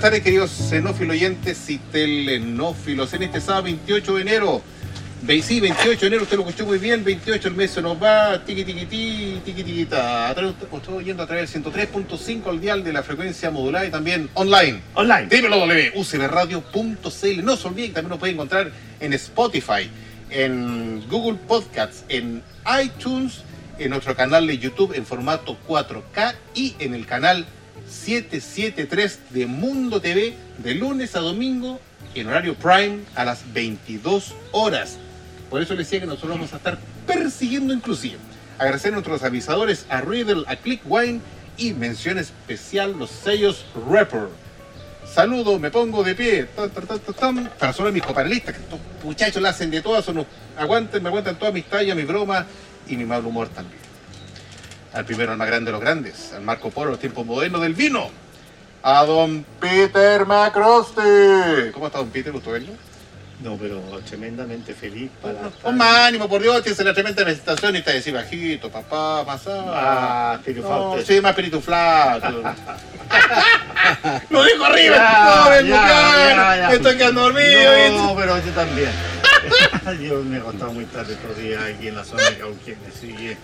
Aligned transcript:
Buenas 0.00 0.12
tardes, 0.12 0.24
queridos 0.24 0.50
xenófilos 0.50 1.14
oyentes 1.14 1.68
y 1.68 1.76
telenófilos. 1.76 3.12
En 3.12 3.24
este 3.24 3.38
sábado 3.38 3.64
28 3.64 4.14
de 4.14 4.22
enero, 4.22 4.62
sí, 5.42 5.60
28 5.60 6.00
de 6.00 6.06
enero, 6.06 6.22
usted 6.22 6.38
lo 6.38 6.48
escuchó 6.48 6.64
muy 6.64 6.78
bien, 6.78 7.04
28 7.04 7.48
el 7.48 7.54
mes 7.54 7.72
se 7.72 7.82
nos 7.82 8.02
va, 8.02 8.42
tiqui 8.42 8.64
tiqui 8.64 8.86
ti, 8.86 9.42
tiqui 9.44 9.62
tiquita. 9.62 10.30
Estoy 10.30 10.94
oyendo 10.94 11.22
a 11.22 11.26
través 11.26 11.52
del 11.52 11.62
103.5 11.62 12.48
al 12.48 12.62
dial 12.62 12.82
de 12.82 12.94
la 12.94 13.02
frecuencia 13.02 13.50
modulada 13.50 13.84
y 13.84 13.90
también 13.90 14.30
online. 14.32 14.80
Online. 14.94 15.26
Dímelo 15.28 15.58
www.ucbradio.cl. 15.58 17.44
No 17.44 17.56
se 17.58 17.68
olviden 17.68 17.90
que 17.90 17.94
también 17.94 18.08
nos 18.08 18.18
pueden 18.18 18.36
encontrar 18.36 18.72
en 19.00 19.12
Spotify, 19.12 19.90
en 20.30 21.06
Google 21.10 21.38
Podcasts, 21.46 22.04
en 22.08 22.42
iTunes, 22.82 23.42
en 23.78 23.90
nuestro 23.90 24.16
canal 24.16 24.46
de 24.46 24.56
YouTube 24.56 24.94
en 24.94 25.04
formato 25.04 25.58
4K 25.68 26.36
y 26.54 26.74
en 26.78 26.94
el 26.94 27.04
canal 27.04 27.44
773 27.90 29.18
de 29.30 29.46
Mundo 29.46 30.00
TV 30.00 30.34
de 30.58 30.74
lunes 30.74 31.16
a 31.16 31.20
domingo 31.20 31.80
en 32.14 32.28
horario 32.28 32.54
prime 32.54 33.00
a 33.14 33.24
las 33.24 33.52
22 33.52 34.34
horas. 34.52 34.96
Por 35.50 35.60
eso 35.60 35.74
les 35.74 35.86
decía 35.86 36.00
que 36.00 36.06
nosotros 36.06 36.30
vamos 36.30 36.52
a 36.52 36.56
estar 36.56 36.78
persiguiendo 37.06 37.74
inclusive. 37.74 38.18
Agradecer 38.58 38.92
a 38.92 38.94
nuestros 38.94 39.22
avisadores, 39.22 39.86
a 39.88 40.00
Riddle, 40.00 40.44
a 40.46 40.56
Click 40.56 40.82
Wine 40.84 41.20
y 41.56 41.72
mención 41.72 42.18
especial 42.18 42.96
los 42.98 43.10
sellos 43.10 43.64
Rapper. 43.90 44.28
Saludo, 45.12 45.58
me 45.58 45.70
pongo 45.70 46.04
de 46.04 46.14
pie. 46.14 46.46
Para 47.58 47.72
solo 47.72 47.90
mis 47.90 48.02
copanelistas, 48.02 48.54
que 48.54 48.62
estos 48.62 48.78
muchachos 49.02 49.42
la 49.42 49.48
hacen 49.48 49.70
de 49.70 49.82
todas, 49.82 50.04
son 50.04 50.16
me 50.16 50.24
aguantan 50.56 51.36
todas 51.36 51.52
mis 51.52 51.64
tallas, 51.64 51.96
mis 51.96 52.06
bromas 52.06 52.46
y 52.86 52.96
mi 52.96 53.04
mal 53.04 53.24
humor 53.26 53.48
también. 53.48 53.89
Al 54.92 55.04
primero, 55.04 55.32
al 55.32 55.38
más 55.38 55.46
grande 55.46 55.66
de 55.66 55.72
los 55.72 55.80
grandes, 55.80 56.32
al 56.32 56.42
Marco 56.42 56.70
Polo, 56.70 56.90
los 56.92 57.00
tiempos 57.00 57.24
modernos 57.24 57.60
del 57.62 57.74
vino. 57.74 58.10
A 58.82 59.04
don 59.04 59.44
Peter 59.60 60.24
Macroste. 60.26 61.70
¿Cómo 61.72 61.86
está 61.86 61.98
don 61.98 62.08
Peter? 62.08 62.32
¿Gusto 62.32 62.50
verlo? 62.50 62.72
No, 63.42 63.56
pero 63.56 63.80
tremendamente 64.06 64.74
feliz 64.74 65.10
para. 65.22 65.48
Con 65.62 65.76
más 65.76 65.96
ánimo, 66.08 66.28
por 66.28 66.42
Dios, 66.42 66.62
tienes 66.62 66.84
la 66.84 66.92
tremenda 66.92 67.22
presentación 67.24 67.74
y 67.74 67.78
está 67.78 67.92
así 67.92 68.10
bajito, 68.10 68.70
papá, 68.70 69.24
más 69.24 69.42
Ah, 69.48 70.34
espíritu 70.38 70.68
no, 70.68 70.96
sí, 71.04 71.20
más 71.20 71.30
espíritu 71.30 71.60
flaco. 71.60 72.26
Lo 74.30 74.44
dijo 74.44 74.64
arriba, 74.64 74.96
Ya, 74.96 75.34
no, 75.44 75.50
ven, 75.50 75.66
ya, 75.68 75.76
ya, 75.86 76.56
ya. 76.56 76.72
estoy 76.72 76.96
quedando 76.96 77.20
dormido. 77.22 77.72
No, 77.92 78.14
pero 78.16 78.36
yo 78.44 78.52
también. 78.52 78.90
yo 80.06 80.22
me 80.22 80.36
he 80.36 80.40
acostado 80.40 80.72
muy 80.72 80.84
tarde 80.86 81.14
estos 81.14 81.36
días 81.38 81.62
aquí 81.64 81.88
en 81.88 81.96
la 81.96 82.04
zona 82.04 82.22
de 82.24 82.36
Cauquenes, 82.38 82.94
así 82.94 83.08
que 83.14 83.36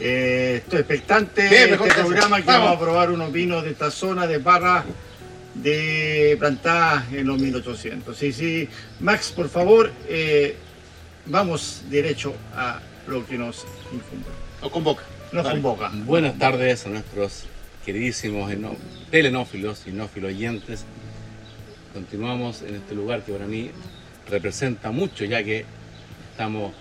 eh, 0.00 0.62
estoy 0.62 0.80
expectante 0.80 1.42
de 1.42 1.74
este 1.74 1.76
programa 1.76 2.38
que 2.38 2.46
Vamos. 2.46 2.64
vamos 2.64 2.76
a 2.76 2.80
probar 2.80 3.10
unos 3.10 3.30
vinos 3.32 3.62
de 3.62 3.70
esta 3.70 3.90
zona 3.90 4.26
de 4.26 4.40
Parra 4.40 4.84
de 5.54 6.36
plantadas 6.38 7.12
en 7.12 7.26
los 7.26 7.38
1800. 7.38 8.16
Sí, 8.16 8.32
sí. 8.32 8.68
Max, 9.00 9.32
por 9.32 9.48
favor, 9.48 9.90
eh, 10.08 10.56
vamos 11.26 11.82
derecho 11.90 12.34
a 12.54 12.80
lo 13.06 13.26
que 13.26 13.36
nos 13.36 13.66
incumbe. 13.92 14.26
Lo 14.62 14.70
convoca. 14.70 15.02
Nos 15.32 15.48
convoca. 15.48 15.90
Buenas 15.92 16.38
tardes 16.38 16.86
a 16.86 16.88
nuestros 16.88 17.44
queridísimos 17.84 18.52
telenófilos 19.10 19.82
y 19.86 19.90
nófilos 19.90 20.30
oyentes. 20.30 20.84
Continuamos 21.92 22.62
en 22.62 22.76
este 22.76 22.94
lugar 22.94 23.22
que 23.22 23.32
para 23.32 23.46
mí 23.46 23.70
representa 24.28 24.90
mucho, 24.90 25.24
ya 25.24 25.42
que 25.42 25.64
estamos 26.30 26.72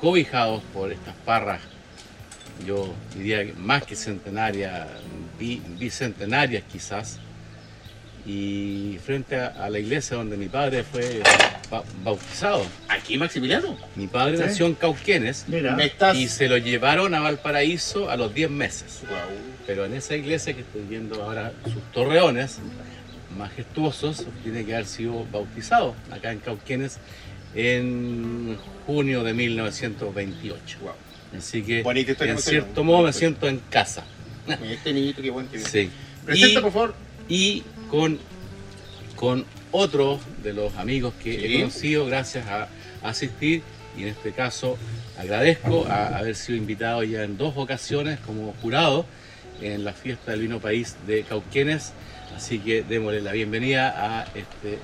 cobijados 0.00 0.62
por 0.72 0.92
estas 0.92 1.14
parras, 1.24 1.60
yo 2.66 2.92
diría 3.14 3.44
que 3.44 3.52
más 3.54 3.84
que 3.84 3.94
centenarias, 3.96 4.86
bi- 5.38 5.62
bicentenarias 5.78 6.64
quizás, 6.70 7.18
y 8.26 8.98
frente 9.04 9.36
a, 9.36 9.46
a 9.64 9.70
la 9.70 9.78
iglesia 9.78 10.16
donde 10.16 10.36
mi 10.36 10.48
padre 10.48 10.82
fue 10.84 11.22
ba- 11.70 11.82
bautizado. 12.04 12.64
¿Aquí, 12.88 13.16
Maximiliano? 13.16 13.76
Mi 13.96 14.06
padre 14.06 14.36
Sí. 14.36 14.42
nació 14.44 14.66
en 14.66 14.74
Cauquenes 14.74 15.44
Mira, 15.48 15.76
y 16.14 16.28
se 16.28 16.48
lo 16.48 16.58
llevaron 16.58 17.14
a 17.14 17.20
Valparaíso 17.20 18.10
a 18.10 18.16
los 18.16 18.34
10 18.34 18.50
meses. 18.50 19.02
Pero 19.66 19.84
en 19.86 19.94
esa 19.94 20.14
iglesia 20.14 20.52
que 20.54 20.60
estoy 20.60 20.82
viendo 20.82 21.22
ahora, 21.22 21.52
sus 21.64 21.82
torreones 21.92 22.58
majestuosos, 23.38 24.26
tiene 24.42 24.64
que 24.64 24.74
haber 24.74 24.86
sido 24.86 25.24
bautizado 25.32 25.94
acá 26.10 26.32
en 26.32 26.40
Cauquenes 26.40 26.98
en 27.54 28.58
junio 28.86 29.22
de 29.24 29.32
1928. 29.32 30.78
Guau. 30.82 30.94
Así 31.36 31.62
que, 31.62 31.80
en 31.80 32.38
cierto 32.38 32.84
modo, 32.84 33.04
me 33.04 33.12
siento 33.12 33.48
en 33.48 33.58
casa. 33.70 34.04
Este 34.62 34.92
niñito, 34.92 35.20
qué 35.20 35.30
bueno 35.30 35.50
que. 35.50 35.58
Sí. 35.58 35.90
Presenta, 36.24 36.58
Y- 36.60 36.62
por 36.62 36.72
favor. 36.72 36.94
y 37.28 37.62
con, 37.90 38.18
con 39.14 39.44
otro 39.72 40.18
de 40.42 40.52
los 40.54 40.74
amigos 40.76 41.12
que 41.22 41.34
Sí. 41.38 41.44
he 41.44 41.58
conocido 41.60 42.06
gracias 42.06 42.46
a, 42.46 42.68
asistir 43.02 43.62
y 43.96 44.02
en 44.02 44.08
este 44.08 44.32
caso 44.32 44.76
agradezco 45.18 45.86
a 45.86 46.18
haber 46.18 46.34
sido 46.34 46.58
invitado 46.58 47.04
ya 47.04 47.22
en 47.22 47.38
dos 47.38 47.54
ocasiones 47.56 48.18
como 48.26 48.54
jurado 48.60 49.06
en 49.62 49.84
la 49.84 49.92
fiesta 49.92 50.32
del 50.32 50.40
vino 50.40 50.58
país 50.58 50.96
de 51.06 51.22
Cauquenes 51.22 51.92
así 52.36 52.58
que 52.58 52.82
démosle 52.82 53.20
la 53.20 53.30
bienvenida 53.30 53.94
a 53.96 54.24
este 54.34 54.78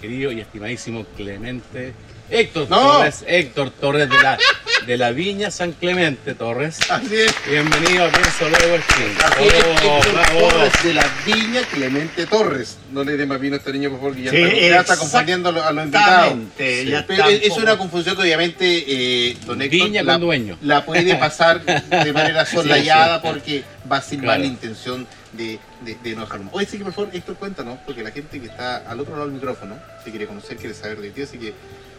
querido 0.00 0.30
y 0.30 0.40
estimadísimo 0.40 1.04
Clemente 1.16 1.94
Héctor 2.30 2.70
No. 2.70 2.80
Torres 2.98 3.24
Héctor 3.26 3.70
Torres 3.70 4.08
de 4.08 4.22
la, 4.22 4.38
de 4.86 4.96
la 4.96 5.10
Viña 5.12 5.50
San 5.50 5.72
Clemente 5.72 6.34
Torres 6.34 6.78
Así 6.90 7.14
es. 7.14 7.34
bienvenido 7.48 8.04
a 8.04 8.10
Pienso 8.10 8.48
Luego 8.48 8.76
Extinto. 8.76 9.26
Así 9.26 9.44
es, 9.44 9.54
Héctor 9.54 10.12
bravo. 10.12 10.48
Torres 10.48 10.72
de 10.82 10.94
la 10.94 11.06
Viña 11.26 11.60
Clemente 11.70 12.26
Torres. 12.26 12.78
No 12.92 13.04
le 13.04 13.16
dé 13.16 13.26
más 13.26 13.38
vino 13.40 13.54
a 13.56 13.58
este 13.58 13.72
niño, 13.72 13.90
por 13.90 13.98
favor, 14.00 14.16
que 14.16 14.22
ya, 14.22 14.30
Sí, 14.30 14.36
está, 14.38 14.60
ya 14.68 14.80
está 14.80 14.96
confundiendo 14.96 15.48
a 15.50 15.52
los, 15.52 15.62
a 15.64 15.72
los 15.72 15.84
invitados. 15.84 16.32
Exactamente, 16.32 16.84
ya 16.86 17.06
Pero 17.06 17.24
está 17.28 17.30
es, 17.34 17.42
es 17.52 17.56
un 17.56 17.62
una 17.64 17.76
confusión 17.78 18.16
que 18.16 18.22
obviamente 18.22 18.84
eh, 19.30 19.36
don 19.44 19.60
Héctor 19.60 19.78
Viña 19.86 20.02
la, 20.02 20.12
con 20.14 20.20
dueño. 20.22 20.58
la 20.62 20.84
puede 20.84 21.14
pasar 21.16 21.62
de 21.64 22.12
manera 22.12 22.46
soslayada 22.46 23.20
porque 23.20 23.64
va 23.90 24.00
sin 24.00 24.20
Claro. 24.20 24.38
mala 24.40 24.46
intención 24.46 25.06
de, 25.32 25.58
de, 25.82 25.96
de 26.02 26.10
enojarnos. 26.12 26.52
Oye, 26.54 26.66
sí 26.66 26.78
que 26.78 26.84
por 26.84 26.92
favor, 26.94 27.10
Héctor, 27.12 27.36
cuéntanos, 27.36 27.78
porque 27.84 28.02
la 28.02 28.10
gente 28.10 28.40
que 28.40 28.46
está 28.46 28.78
al 28.90 29.00
otro 29.00 29.12
lado 29.14 29.26
del 29.26 29.34
micrófono 29.34 29.76
te 30.04 30.10
quiere 30.10 30.26
conocer, 30.26 30.56
quiere 30.56 30.74
saber 30.74 30.98
de 31.00 31.10
ti, 31.10 31.22
así 31.22 31.36
que 31.38 31.52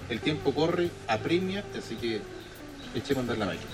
el 0.09 0.19
tiempo 0.21 0.53
corre, 0.55 0.89
apremia, 1.07 1.63
así 1.77 1.95
que 1.95 2.19
echemos 2.95 3.17
a 3.17 3.21
andar 3.21 3.37
la 3.37 3.45
máquina. 3.47 3.71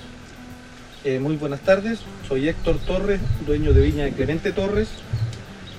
Eh, 1.04 1.20
muy 1.20 1.36
buenas 1.36 1.62
tardes, 1.62 2.00
soy 2.28 2.50
Héctor 2.50 2.80
Torres, 2.80 3.20
dueño 3.46 3.74
de 3.74 3.82
Viña 3.82 4.06
de 4.06 4.12
Clemente 4.12 4.52
Torres. 4.52 4.90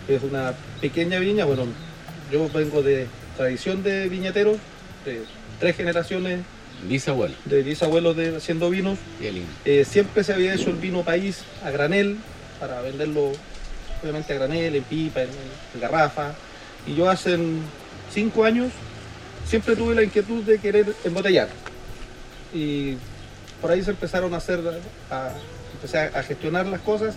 Es 0.09 0.23
una 0.23 0.55
pequeña 0.81 1.19
viña, 1.19 1.45
bueno, 1.45 1.65
yo 2.31 2.49
vengo 2.51 2.83
de 2.83 3.09
tradición 3.37 3.83
de 3.83 4.09
viñateros, 4.09 4.59
de 5.05 5.25
tres 5.59 5.77
generaciones 5.77 6.43
Bisabuelo. 6.89 7.35
de 7.45 7.63
bisabuelos 7.63 8.17
de 8.17 8.37
haciendo 8.37 8.71
vinos. 8.71 8.99
Eh, 9.65 9.85
siempre 9.85 10.23
se 10.23 10.33
había 10.33 10.55
hecho 10.55 10.71
el 10.71 10.77
vino 10.77 11.03
país 11.03 11.43
a 11.65 11.71
granel, 11.71 12.19
para 12.61 12.83
venderlo 12.83 13.33
obviamente 14.01 14.33
a 14.33 14.37
granel, 14.37 14.77
en 14.77 14.85
pipa, 14.85 15.23
en, 15.23 15.31
en 15.75 15.81
garrafa. 15.81 16.35
Y 16.87 16.95
yo 16.95 17.11
hace 17.11 17.37
cinco 18.13 18.45
años 18.45 18.71
siempre 19.45 19.75
tuve 19.75 19.95
la 19.95 20.05
inquietud 20.05 20.45
de 20.45 20.59
querer 20.59 20.95
embotellar. 21.05 21.49
Y 22.55 22.97
por 23.61 23.71
ahí 23.71 23.83
se 23.83 23.91
empezaron 23.91 24.35
a 24.35 24.39
hacer, 24.39 24.61
a, 25.11 25.31
empecé 25.75 25.99
a, 25.99 26.19
a 26.19 26.23
gestionar 26.23 26.67
las 26.67 26.81
cosas 26.81 27.15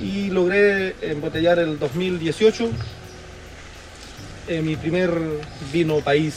y 0.00 0.30
logré 0.30 0.94
embotellar 1.00 1.58
el 1.58 1.78
2018 1.78 2.70
eh, 4.48 4.62
mi 4.62 4.76
primer 4.76 5.10
vino 5.72 5.98
país 6.00 6.36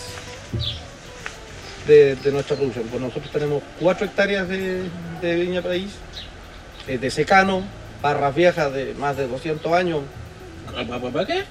de, 1.87 2.15
de 2.15 2.31
nuestra 2.31 2.55
producción. 2.55 2.85
Pues 2.87 3.01
nosotros 3.01 3.31
tenemos 3.31 3.61
cuatro 3.79 4.05
hectáreas 4.07 4.47
de, 4.47 4.83
de 5.21 5.35
viña 5.35 5.61
país, 5.61 5.91
eh, 6.87 6.97
de 6.97 7.11
secano, 7.11 7.63
barras 8.01 8.33
viejas 8.33 8.73
de 8.73 8.95
más 8.95 9.15
de 9.17 9.27
200 9.27 9.71
años 9.73 10.01
¿Para 11.11 11.25
qué? 11.25 11.43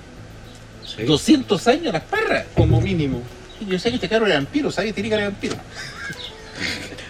Sí. 0.84 1.02
200 1.02 1.68
años 1.68 1.92
las 1.92 2.02
perras. 2.04 2.46
como 2.54 2.80
mínimo. 2.80 3.22
Yo 3.60 3.78
sé 3.78 3.90
que 3.90 3.96
este 3.96 4.08
carro 4.08 4.26
era 4.26 4.36
vampiro, 4.36 4.70
¿sabes? 4.70 4.94
Tiene 4.94 5.10
cara 5.10 5.22
de 5.22 5.28
vampiro. 5.28 5.56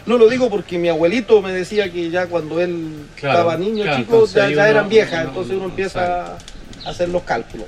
No 0.09 0.17
lo 0.17 0.27
digo 0.31 0.49
porque 0.49 0.79
mi 0.79 0.89
abuelito 0.89 1.43
me 1.43 1.53
decía 1.53 1.93
que 1.93 2.09
ya 2.09 2.27
cuando 2.29 2.59
él 2.63 2.93
Claro, 3.15 3.39
estaba 3.41 3.57
niño, 3.59 3.85
claro, 3.85 3.99
chico, 3.99 4.27
ya, 4.27 4.49
ya 4.49 4.55
uno- 4.55 4.65
eran 4.65 4.89
viejas, 4.89 5.13
uno- 5.21 5.29
entonces 5.29 5.51
uno 5.53 5.61
uno 5.65 5.69
empieza 5.69 6.27
a 6.33 6.39
hacer 6.89 7.11
los 7.11 7.23
cálculos. 7.25 7.67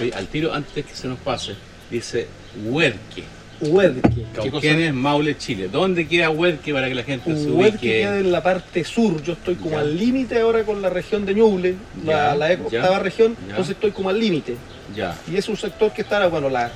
Oye, 0.00 0.10
al 0.14 0.26
tiro, 0.28 0.54
antes 0.54 0.82
que 0.86 0.94
se 0.94 1.06
nos 1.08 1.18
pase, 1.18 1.54
dice 1.90 2.26
Huerque. 2.64 3.24
Huerque. 3.60 4.24
Cauquenes, 4.34 4.94
Maule, 4.94 5.36
Chile. 5.36 5.68
¿Dónde 5.70 6.08
queda 6.08 6.30
Huerque 6.30 6.72
para 6.72 6.88
que 6.88 6.94
la 6.94 7.02
gente 7.02 7.36
se 7.36 7.50
Huerque 7.50 7.76
ubique? 7.76 8.00
queda 8.00 8.18
en 8.18 8.32
la 8.32 8.42
parte 8.42 8.82
sur, 8.82 9.22
yo 9.22 9.34
estoy 9.34 9.56
como 9.56 9.72
Ya. 9.72 9.80
al 9.80 9.96
límite 9.96 10.40
ahora 10.40 10.64
con 10.64 10.80
la 10.80 10.88
región 10.88 11.26
de 11.26 11.34
Ñuble, 11.34 11.74
la, 12.04 12.30
Ya, 12.30 12.34
la 12.34 12.52
octava 12.64 12.98
región, 12.98 13.36
ya. 13.44 13.50
entonces 13.50 13.74
estoy 13.74 13.90
como 13.90 14.08
al 14.08 14.18
límite. 14.18 14.56
Ya, 14.96 15.14
Y 15.30 15.36
es 15.36 15.48
un 15.50 15.56
sector 15.58 15.92
que 15.92 16.00
está, 16.02 16.26
bueno, 16.28 16.48
la, 16.48 16.70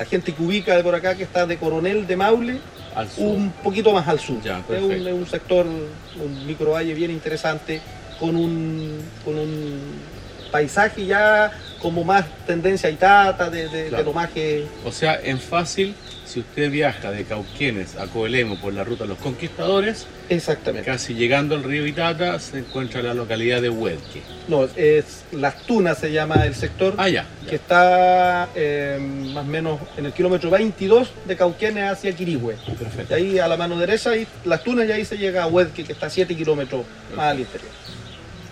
la 0.00 0.06
gente 0.06 0.32
que 0.32 0.42
ubica 0.42 0.74
de 0.74 0.82
por 0.82 0.94
acá, 0.94 1.14
que 1.14 1.24
está 1.24 1.44
de 1.44 1.58
Coronel 1.58 2.06
de 2.06 2.16
Maule, 2.16 2.58
al 2.94 3.10
sur. 3.10 3.36
un 3.36 3.50
poquito 3.50 3.92
más 3.92 4.08
al 4.08 4.18
sur. 4.18 4.40
Ya, 4.42 4.64
es, 4.70 4.82
un, 5.12 5.26
sector, 5.26 5.66
un 5.66 6.46
microvalle 6.46 6.94
bien 6.94 7.10
interesante, 7.10 7.82
con 8.18 8.34
un, 8.34 8.98
con 9.22 9.38
un 9.38 9.78
paisaje 10.50 11.04
ya 11.04 11.52
como 11.82 12.02
más 12.02 12.24
tendencia 12.46 12.88
a 12.88 12.92
Itata, 12.92 13.50
de, 13.50 13.68
de, 13.68 13.88
Claro. 13.88 14.14
de. 14.34 14.66
O 14.86 14.90
sea, 14.90 15.20
en 15.22 15.38
fácil, 15.38 15.94
si 16.30 16.40
usted 16.40 16.70
viaja 16.70 17.10
de 17.10 17.24
Cauquenes 17.24 17.96
a 17.96 18.06
Coelemo 18.06 18.58
por 18.60 18.72
la 18.72 18.84
ruta 18.84 19.02
de 19.04 19.08
los 19.08 19.18
conquistadores, 19.18 20.06
Exactamente. 20.28 20.88
casi 20.88 21.14
llegando 21.14 21.56
al 21.56 21.64
río 21.64 21.84
Itata, 21.86 22.38
se 22.38 22.58
encuentra 22.60 23.02
la 23.02 23.14
localidad 23.14 23.60
de 23.60 23.68
Huerque. 23.68 24.22
No, 24.48 24.64
es 24.76 25.24
Las 25.32 25.62
Tunas 25.66 25.98
se 25.98 26.12
llama 26.12 26.44
el 26.46 26.54
sector. 26.54 26.94
Ah, 26.98 27.08
ya. 27.08 27.26
que 27.48 27.56
está 27.56 28.48
eh, 28.54 28.98
más 29.34 29.44
o 29.44 29.48
menos 29.48 29.80
en 29.96 30.06
el 30.06 30.12
kilómetro 30.12 30.50
22 30.50 31.10
de 31.26 31.36
Cauquenes 31.36 31.90
hacia 31.90 32.12
Quirihue. 32.14 32.56
Y 32.66 32.70
Perfecto. 32.72 33.14
ahí 33.14 33.38
a 33.40 33.48
la 33.48 33.56
mano 33.56 33.76
derecha, 33.76 34.16
y 34.16 34.26
las 34.44 34.62
tunas, 34.62 34.86
y 34.88 34.92
ahí 34.92 35.04
se 35.04 35.18
llega 35.18 35.42
a 35.42 35.46
Huedque, 35.48 35.82
que 35.84 35.92
está 35.92 36.06
a 36.06 36.10
7 36.10 36.36
kilómetros 36.36 36.84
más 37.16 37.26
al 37.32 37.40
interior. 37.40 37.70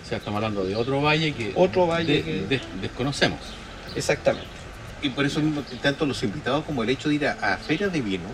O 0.05 0.09
sea, 0.09 0.17
estamos 0.17 0.37
hablando 0.37 0.65
de 0.65 0.75
otro 0.75 1.01
valle 1.01 1.33
que, 1.33 1.51
Otro 1.55 1.87
valle 1.87 2.13
de- 2.13 2.23
que- 2.23 2.41
de- 2.47 2.61
desconocemos. 2.81 3.39
Exactamente. 3.95 4.47
Y 5.01 5.09
por 5.09 5.25
eso 5.25 5.41
tanto 5.81 6.05
los 6.05 6.21
invitados 6.23 6.65
como 6.65 6.83
el 6.83 6.89
hecho 6.89 7.09
de 7.09 7.15
ir 7.15 7.27
a, 7.27 7.53
a 7.53 7.57
ferias 7.57 7.91
de 7.93 8.01
vino, 8.01 8.25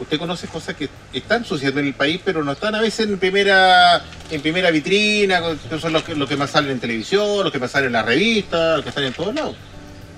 usted 0.00 0.18
conoce 0.18 0.48
cosas 0.48 0.74
que 0.74 0.88
están 1.12 1.44
sucediendo 1.44 1.80
en 1.80 1.86
el 1.88 1.94
país, 1.94 2.20
pero 2.24 2.42
no 2.42 2.52
están 2.52 2.74
a 2.74 2.80
veces 2.80 3.06
en 3.08 3.18
primera 3.18 4.02
en 4.30 4.40
primera 4.40 4.70
vitrina, 4.70 5.40
que 5.68 5.78
son 5.78 5.92
los 5.92 6.02
que, 6.02 6.14
los 6.14 6.28
que 6.28 6.36
más 6.36 6.50
salen 6.50 6.70
en 6.70 6.80
televisión, 6.80 7.44
los 7.44 7.52
que 7.52 7.58
más 7.58 7.70
salen 7.70 7.88
en 7.88 7.92
las 7.92 8.06
revistas, 8.06 8.76
los 8.76 8.82
que 8.82 8.88
están 8.88 9.04
en 9.04 9.12
todos 9.12 9.34
lados. 9.34 9.56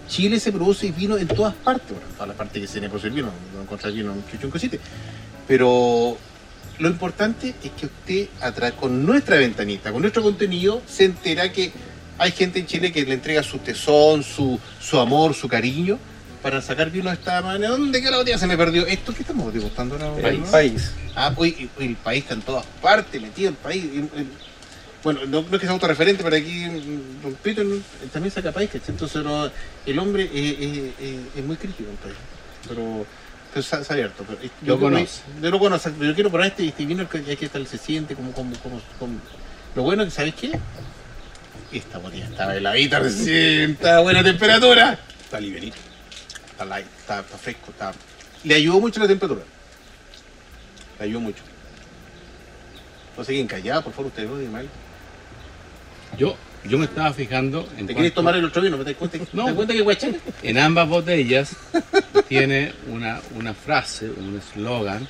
Chile 0.09 0.39
se 0.39 0.53
produce 0.53 0.93
vino 0.93 1.19
en 1.19 1.27
todas 1.27 1.53
partes, 1.55 1.91
bueno, 1.91 2.07
en 2.07 2.13
todas 2.15 2.29
las 2.29 2.37
partes 2.37 2.61
que 2.61 2.67
se 2.69 2.75
tiene 2.75 2.89
producir 2.89 3.11
vino, 3.11 3.31
no 3.55 3.63
encontrar 3.63 3.93
vino 3.93 4.13
en 4.13 4.25
chucho 4.31 4.47
en 4.47 4.51
cosite. 4.53 4.79
Pero 5.49 6.17
lo 6.79 6.89
importante 6.89 7.55
es 7.63 7.71
que 7.73 7.87
usted, 7.87 8.29
a 8.41 8.53
tra- 8.55 8.73
con 8.73 9.05
nuestra 9.05 9.37
ventanita, 9.37 9.91
con 9.91 10.01
nuestro 10.03 10.23
contenido, 10.23 10.81
se 10.87 11.07
entera 11.07 11.51
que 11.51 11.73
hay 12.19 12.33
gente 12.33 12.59
en 12.59 12.67
Chile 12.67 12.93
que 12.93 13.05
le 13.05 13.15
entrega 13.15 13.43
su 13.43 13.59
tesón, 13.59 14.23
su, 14.23 14.59
su 14.81 14.99
amor, 14.99 15.35
su 15.35 15.49
cariño, 15.49 15.99
para 16.43 16.63
sacar 16.63 16.91
vino 16.91 17.09
de 17.11 17.15
esta 17.17 17.43
manera. 17.43 17.71
¿Dónde 17.73 18.01
quedó 18.01 18.13
la 18.13 18.17
botella? 18.19 18.39
Se 18.39 18.47
me 18.47 18.57
perdió. 18.57 18.87
¿Esto 18.87 19.13
qué 19.13 19.23
estamos 19.23 19.53
degustando 19.53 19.97
ahora? 19.97 20.29
El 20.29 20.41
no? 20.41 20.47
país. 20.47 20.93
Ah, 21.15 21.33
hoy 21.37 21.69
el 21.81 21.97
país 21.97 22.23
está 22.23 22.35
en 22.35 22.43
todas 22.43 22.65
partes, 22.81 23.21
metido 23.21 23.51
el 23.51 23.57
país. 23.57 23.85
El- 23.85 23.99
el- 24.21 24.29
bueno, 25.03 25.21
no, 25.27 25.43
no 25.43 25.47
es 25.55 25.61
que 25.61 25.67
sea 25.67 25.71
autorreferente, 25.71 26.25
pero 26.25 26.35
aquí 26.37 26.67
mm, 26.67 27.23
Don 27.23 27.35
Peter 27.35 27.65
mm, 27.65 27.83
también 28.13 28.33
saca 28.33 28.51
país, 28.53 28.71
¿cachai? 28.71 28.91
Entonces 28.91 29.23
no, 29.23 29.49
el 29.87 29.99
hombre 29.99 30.29
eh, 30.33 30.93
es 31.37 31.45
muy 31.45 31.57
crítico 31.57 31.89
en 31.91 31.97
país. 31.97 32.17
Pero, 32.69 33.07
pero 33.53 33.63
se, 33.63 33.77
ha 33.77 33.81
abierto. 33.95 34.25
Pero, 34.27 34.39
Lo 34.63 34.67
yo 34.67 34.75
que- 34.77 34.81
conoce. 34.85 35.21
Yo 35.43 35.51
lo 35.51 35.59
conozco, 35.59 35.91
yo 36.01 36.15
quiero 36.15 36.31
probar 36.31 36.49
este, 36.49 36.67
este 36.67 36.85
vino 36.87 37.09
que 37.09 37.19
hay 37.19 37.37
que 37.37 37.49
tal 37.49 37.67
se 37.67 37.79
siente, 37.79 38.15
como, 38.17 38.33
como, 38.33 38.57
como, 38.59 38.81
como- 38.99 39.19
Lo 39.77 39.83
bueno 39.83 40.03
es 40.03 40.09
que, 40.09 40.15
¿sabes 40.15 40.35
qué? 40.35 40.51
Esta 41.73 41.99
botella 41.99 42.27
está 42.27 42.57
heladita 42.57 43.01
recién, 43.01 43.73
está 43.73 43.97
a 43.97 44.01
buena 44.01 44.23
temperatura. 44.23 44.99
Está 45.23 45.41
ligerito, 45.41 45.77
está 46.51 46.65
light, 46.65 46.87
está, 46.99 47.21
está 47.21 47.37
fresco, 47.39 47.71
está... 47.71 47.93
Le 48.45 48.55
ayudó 48.55 48.81
mucho 48.81 49.01
la 49.01 49.09
temperatura. 49.09 49.43
Le 50.99 51.05
ayudó 51.05 51.21
mucho. 51.21 51.43
No 53.17 53.25
se 53.25 53.33
queden 53.33 53.47
callados, 53.49 53.83
por 53.85 53.93
favor, 53.93 54.07
ustedes 54.09 54.29
no 54.29 54.37
digan 54.39 54.53
mal. 54.53 54.69
Yo, 56.17 56.37
yo 56.65 56.79
me 56.79 56.85
estaba 56.85 57.13
fijando 57.13 57.69
en 57.77 57.87
¿Te 57.89 57.95
quieres 57.95 58.15
tomar 58.15 58.37
el 58.37 58.45
otro 58.45 58.63
vino? 58.63 58.77
¿Me 58.79 58.85
das 58.85 58.95
cuenta? 58.95 59.19
No. 59.33 59.43
¿Te 59.43 59.49
das 59.51 59.55
cuenta 59.55 59.75
que 59.75 59.81
guachán? 59.81 60.17
En 60.43 60.59
ambas 60.59 60.89
botellas 60.89 61.57
tiene 62.29 62.73
una, 62.89 63.21
una 63.35 63.53
frase, 63.55 64.09
un 64.11 64.39
eslogan, 64.39 65.09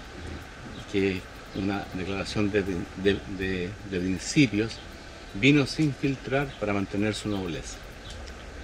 que 0.90 1.16
es 1.18 1.22
una 1.56 1.84
declaración 1.94 2.50
de, 2.50 2.62
de- 2.62 3.18
de- 3.38 3.70
de 3.90 3.98
principios, 4.00 4.72
vino 5.40 5.66
sin 5.66 5.94
filtrar 5.94 6.48
para 6.58 6.72
mantener 6.72 7.14
su 7.14 7.28
nobleza. 7.28 7.76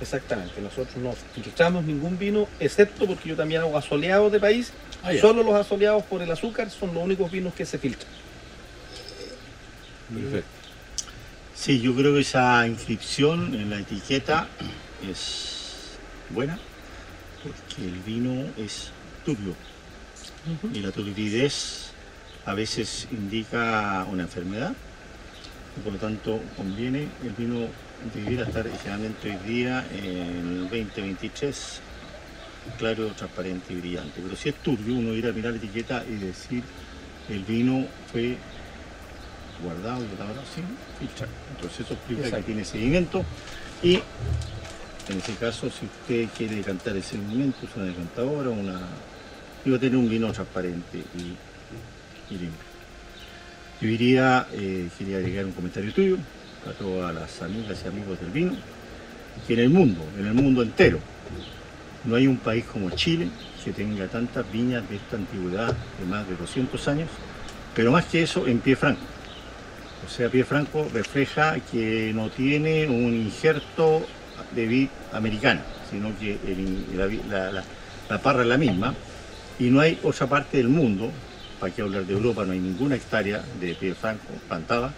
Exactamente. 0.00 0.60
Nosotros 0.60 0.96
no 0.96 1.14
filtramos 1.34 1.84
ningún 1.84 2.18
vino, 2.18 2.48
excepto 2.58 3.06
porque 3.06 3.28
yo 3.28 3.36
también 3.36 3.60
hago 3.60 3.76
asoleados 3.76 4.32
de 4.32 4.40
país. 4.40 4.72
Ah. 5.02 5.12
Solo 5.20 5.42
los 5.42 5.54
asoleados 5.54 6.02
por 6.04 6.22
el 6.22 6.30
azúcar 6.30 6.70
son 6.70 6.94
los 6.94 7.04
únicos 7.04 7.30
vinos 7.30 7.54
que 7.54 7.64
se 7.64 7.78
filtran. 7.78 8.10
Perfecto. 10.12 10.50
Sí, 11.54 11.80
yo 11.80 11.94
creo 11.94 12.14
que 12.14 12.20
esa 12.20 12.66
inscripción 12.66 13.54
en 13.54 13.70
la 13.70 13.78
etiqueta 13.78 14.48
es 15.08 15.96
buena, 16.30 16.58
porque 17.42 17.88
el 17.88 18.00
vino 18.00 18.46
es 18.56 18.90
turbio 19.24 19.54
y 20.72 20.80
la 20.80 20.90
turbidez 20.90 21.92
a 22.44 22.54
veces 22.54 23.06
indica 23.12 24.04
una 24.10 24.24
enfermedad, 24.24 24.72
por 25.82 25.92
lo 25.92 25.98
tanto 25.98 26.40
conviene 26.56 27.08
el 27.22 27.30
vino 27.30 27.66
debiera 28.14 28.44
estar 28.44 28.68
generalmente 28.78 29.30
hoy 29.30 29.36
día 29.48 29.86
en 29.92 30.48
el 30.48 30.68
2023 30.68 31.80
claro, 32.78 33.08
transparente 33.08 33.72
y 33.72 33.76
brillante, 33.76 34.20
pero 34.22 34.36
si 34.36 34.48
es 34.48 34.54
turbio 34.56 34.94
uno 34.94 35.14
ir 35.14 35.26
a 35.26 35.32
mirar 35.32 35.52
la 35.52 35.58
etiqueta 35.58 36.04
y 36.08 36.14
decir 36.16 36.62
el 37.28 37.44
vino 37.44 37.86
fue 38.10 38.36
guardado 39.62 40.04
y 40.04 40.08
botado 40.08 40.42
sin 40.54 40.64
filtrar. 40.98 41.28
Entonces 41.56 41.80
eso 41.80 41.94
explica 41.94 42.22
Exacto. 42.22 42.36
que 42.38 42.52
tiene 42.52 42.64
seguimiento 42.64 43.24
y 43.82 43.94
en 45.08 45.18
ese 45.18 45.34
caso 45.34 45.70
si 45.70 45.86
usted 45.86 46.28
quiere 46.36 46.56
decantar 46.56 46.96
ese 46.96 47.16
momento, 47.18 47.66
es 47.66 47.76
una 47.76 47.86
decantadora, 47.86 48.50
una 48.50 48.80
iba 49.64 49.76
a 49.76 49.80
tener 49.80 49.96
un 49.96 50.08
vino 50.08 50.32
transparente 50.32 50.98
y, 50.98 52.34
y 52.34 52.38
limpio. 52.38 52.71
Yo 53.82 53.88
diría, 53.88 54.46
eh, 54.52 54.88
quería 54.96 55.16
agregar 55.16 55.44
un 55.44 55.50
comentario 55.50 55.92
tuyo 55.92 56.16
a 56.64 56.70
todas 56.70 57.12
las 57.12 57.42
amigas 57.42 57.82
y 57.84 57.88
amigos 57.88 58.20
del 58.20 58.30
vino, 58.30 58.56
que 59.44 59.54
en 59.54 59.58
el 59.58 59.70
mundo, 59.70 60.06
en 60.16 60.24
el 60.24 60.34
mundo 60.34 60.62
entero, 60.62 61.00
no 62.04 62.14
hay 62.14 62.28
un 62.28 62.38
país 62.38 62.64
como 62.64 62.90
Chile 62.90 63.28
que 63.64 63.72
tenga 63.72 64.06
tantas 64.06 64.48
viñas 64.52 64.88
de 64.88 64.94
esta 64.94 65.16
antigüedad 65.16 65.76
de 65.98 66.06
más 66.06 66.28
de 66.28 66.36
200 66.36 66.86
años, 66.86 67.10
pero 67.74 67.90
más 67.90 68.04
que 68.04 68.22
eso 68.22 68.46
en 68.46 68.60
pie 68.60 68.76
franco. 68.76 69.02
O 70.04 70.08
sea, 70.08 70.28
pie 70.28 70.44
franco 70.44 70.88
refleja 70.94 71.58
que 71.58 72.12
no 72.14 72.30
tiene 72.30 72.86
un 72.86 73.12
injerto 73.16 74.06
de 74.52 74.66
vid 74.68 74.90
americana, 75.10 75.64
sino 75.90 76.16
que 76.16 76.38
la- 77.28 77.50
la- 77.50 77.64
la 78.08 78.22
parra 78.22 78.42
es 78.42 78.48
la 78.48 78.58
misma. 78.58 78.94
Y 79.58 79.70
no 79.70 79.80
hay 79.80 79.98
otra 80.04 80.28
parte 80.28 80.56
del 80.58 80.68
mundo, 80.68 81.12
para 81.62 81.72
qué 81.72 81.82
hablar 81.82 82.04
de 82.04 82.12
Europa, 82.12 82.44
no 82.44 82.50
hay 82.50 82.58
ninguna 82.58 82.96
hectárea 82.96 83.40
de 83.60 83.76
pie 83.76 83.94
franco 83.94 84.26
plantada. 84.48 84.92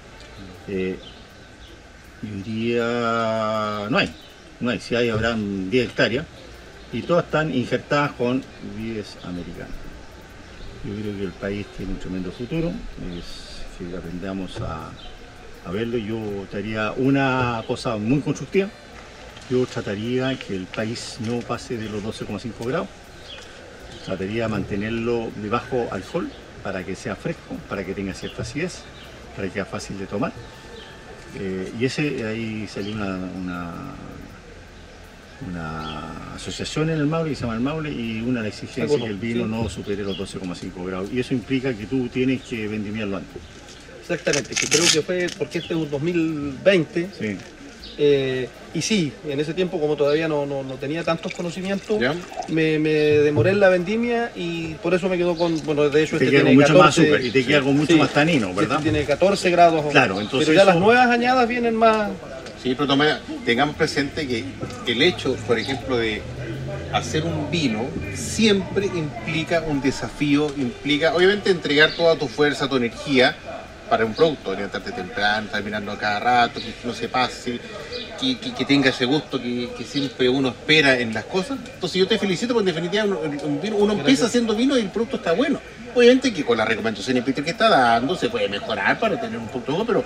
Eh, 0.67 0.99
yo 2.23 2.35
diría, 2.37 3.87
no 3.91 3.99
hay, 3.99 4.11
no 4.61 4.71
hay, 4.71 4.81
si 4.81 4.95
hay 4.95 5.11
habrán 5.11 5.69
10 5.69 5.91
hectáreas 5.91 6.25
y 6.91 7.03
todas 7.03 7.27
están 7.27 7.55
injertadas 7.55 8.13
con 8.13 8.43
vides 8.79 9.19
americanas. 9.25 9.77
Yo 10.87 10.95
creo 10.95 11.15
que 11.19 11.25
el 11.25 11.33
país 11.33 11.67
tiene 11.77 11.93
un 11.93 11.99
tremendo 11.99 12.33
futuro, 12.33 12.73
es 13.13 13.61
que 13.77 13.95
aprendamos 13.95 14.59
a, 14.63 14.91
a 15.67 15.71
verlo. 15.71 15.99
Yo 15.99 16.47
te 16.51 16.57
haría 16.57 16.93
una 16.93 17.63
cosa 17.67 17.99
muy 17.99 18.21
constructiva, 18.21 18.71
yo 19.51 19.67
trataría 19.67 20.39
que 20.39 20.57
el 20.57 20.65
país 20.65 21.19
no 21.29 21.41
pase 21.41 21.77
de 21.77 21.91
los 21.91 22.03
12,5 22.03 22.67
grados, 22.67 22.89
trataría 24.07 24.45
de 24.45 24.49
mantenerlo 24.49 25.31
debajo 25.43 25.89
al 25.91 26.03
sol 26.03 26.31
para 26.65 26.83
que 26.85 26.97
sea 26.97 27.15
fresco, 27.15 27.55
para 27.69 27.85
que 27.85 27.93
tenga 27.95 28.15
cierta 28.15 28.43
acidez, 28.43 28.81
para 29.37 29.47
que 29.47 29.55
sea 29.55 29.65
fácil 29.67 29.99
de 29.99 30.07
tomar. 30.07 30.33
Eh, 31.39 31.71
y 31.79 31.85
ese 31.85 32.25
ahí 32.27 32.67
salió 32.67 32.95
una, 32.95 33.17
una, 33.17 33.73
una 35.49 36.35
asociación 36.35 36.91
en 36.91 36.99
el 37.01 37.07
Maule 37.07 37.31
que 37.31 37.37
se 37.37 37.43
llama 37.43 37.55
el 37.55 37.61
Maule 37.61 37.91
y 37.93 38.21
una 38.23 38.41
de 38.41 38.49
las 38.49 38.63
exigencias 38.63 39.01
que 39.01 39.07
el 39.07 39.17
vino 39.17 39.45
Sí. 39.45 39.51
no 39.51 39.69
supere 39.69 40.03
los 40.03 40.17
12,5 40.19 40.85
grados. 40.87 41.11
Y 41.13 41.21
eso 41.21 41.35
implica 41.35 41.75
que 41.75 41.87
tú 41.87 42.09
tienes 42.09 42.43
que 42.43 42.67
vendimiarlo 42.67 43.19
antes. 43.19 43.43
Exactamente, 44.01 44.55
que 44.55 44.67
creo 44.69 44.85
que 44.91 45.03
fue 45.03 45.27
porque 45.39 45.59
este 45.59 45.75
es 45.75 45.81
un 45.81 45.91
2020, 45.91 47.09
Sí. 47.19 47.37
Eh, 47.97 48.49
y 48.75 48.83
sí, 48.83 49.13
en 49.29 49.39
ese 49.39 49.55
tiempo, 49.55 49.81
como 49.81 49.95
todavía 49.97 50.27
no, 50.27 50.47
no- 50.47 50.65
no 50.65 50.75
tenía 50.75 51.05
tantos 51.05 51.33
conocimientos, 51.33 52.01
me, 52.49 52.79
me 52.81 52.91
demoré 52.91 53.51
en 53.51 53.61
la 53.61 53.69
vendimia 53.69 54.33
y 54.35 54.75
por 54.75 54.95
eso 54.95 55.09
me 55.09 55.17
quedo 55.17 55.37
con, 55.37 55.63
bueno, 55.65 55.89
de 55.89 56.03
hecho 56.03 56.19
Te 56.19 56.25
este 56.25 56.37
tiene 56.37 56.55
mucho 56.55 56.73
más 56.75 56.95
14, 56.97 57.03
azúcar 57.03 57.25
y 57.25 57.31
te 57.31 57.45
queda 57.47 57.61
con 57.63 57.77
mucho 57.77 57.93
sí, 57.93 57.99
más 57.99 58.13
tanino, 58.13 58.49
este 58.49 58.61
¿verdad? 58.63 58.81
tiene 58.83 59.05
14 59.05 59.51
grados. 59.51 59.85
Claro, 59.93 60.21
entonces 60.21 60.49
Pero 60.49 60.57
ya 60.57 60.63
eso- 60.63 60.71
las 60.73 60.81
nuevas 60.81 61.07
añadas 61.09 61.49
vienen 61.49 61.75
más... 61.77 62.11
Sí, 62.63 62.75
pero 62.75 62.87
toma- 62.89 63.21
tengamos 63.45 63.77
presente 63.77 64.27
que 64.27 64.43
el 64.87 65.03
hecho, 65.03 65.37
por 65.47 65.59
ejemplo, 65.59 65.97
de 65.99 66.23
hacer 66.93 67.23
un 67.25 67.51
vino 67.51 67.87
siempre 68.15 68.87
implica 68.87 69.63
un 69.67 69.81
desafío, 69.83 70.53
implica 70.57 71.15
obviamente 71.15 71.51
entregar 71.51 71.91
toda 71.93 72.17
tu 72.17 72.27
fuerza, 72.27 72.69
tu 72.69 72.77
energía 72.77 73.37
para 73.95 74.07
un 74.07 74.13
producto, 74.15 74.53
levantarte 74.57 74.91
temprano, 74.91 75.47
estar 75.47 75.63
mirando 75.63 75.97
cada 75.97 76.19
rato, 76.19 76.59
que 76.59 76.75
no 76.85 76.93
se 76.93 77.09
pase, 77.09 77.61
que, 78.21 78.37
que- 78.41 78.53
que 78.53 78.65
tenga 78.65 78.91
ese 78.91 79.05
gusto 79.05 79.41
que, 79.41 79.69
que 79.79 79.85
siempre 79.85 80.29
uno 80.29 80.49
espera 80.49 80.99
en 80.99 81.15
las 81.15 81.23
cosas. 81.27 81.59
Entonces 81.75 82.01
yo 82.01 82.09
te 82.09 82.19
felicito 82.19 82.55
porque 82.55 82.71
en 82.71 82.75
definitiva 82.75 83.05
uno, 83.05 83.93
empieza 83.93 84.27
haciendo 84.27 84.57
vino 84.57 84.77
y 84.77 84.81
el 84.81 84.89
producto 84.91 85.15
está 85.19 85.31
bueno. 85.31 85.61
Obviamente 85.95 86.33
que 86.35 86.45
con 86.45 86.59
las 86.59 86.67
recomendaciones 86.67 87.23
Peter 87.23 87.45
que 87.45 87.51
está 87.53 87.69
dando 87.69 88.17
se 88.17 88.29
puede 88.29 88.49
mejorar 88.49 88.99
para 88.99 89.21
tener 89.21 89.39
un 89.39 89.47
punto 89.47 89.71
bueno, 89.71 89.87
pero 89.87 90.05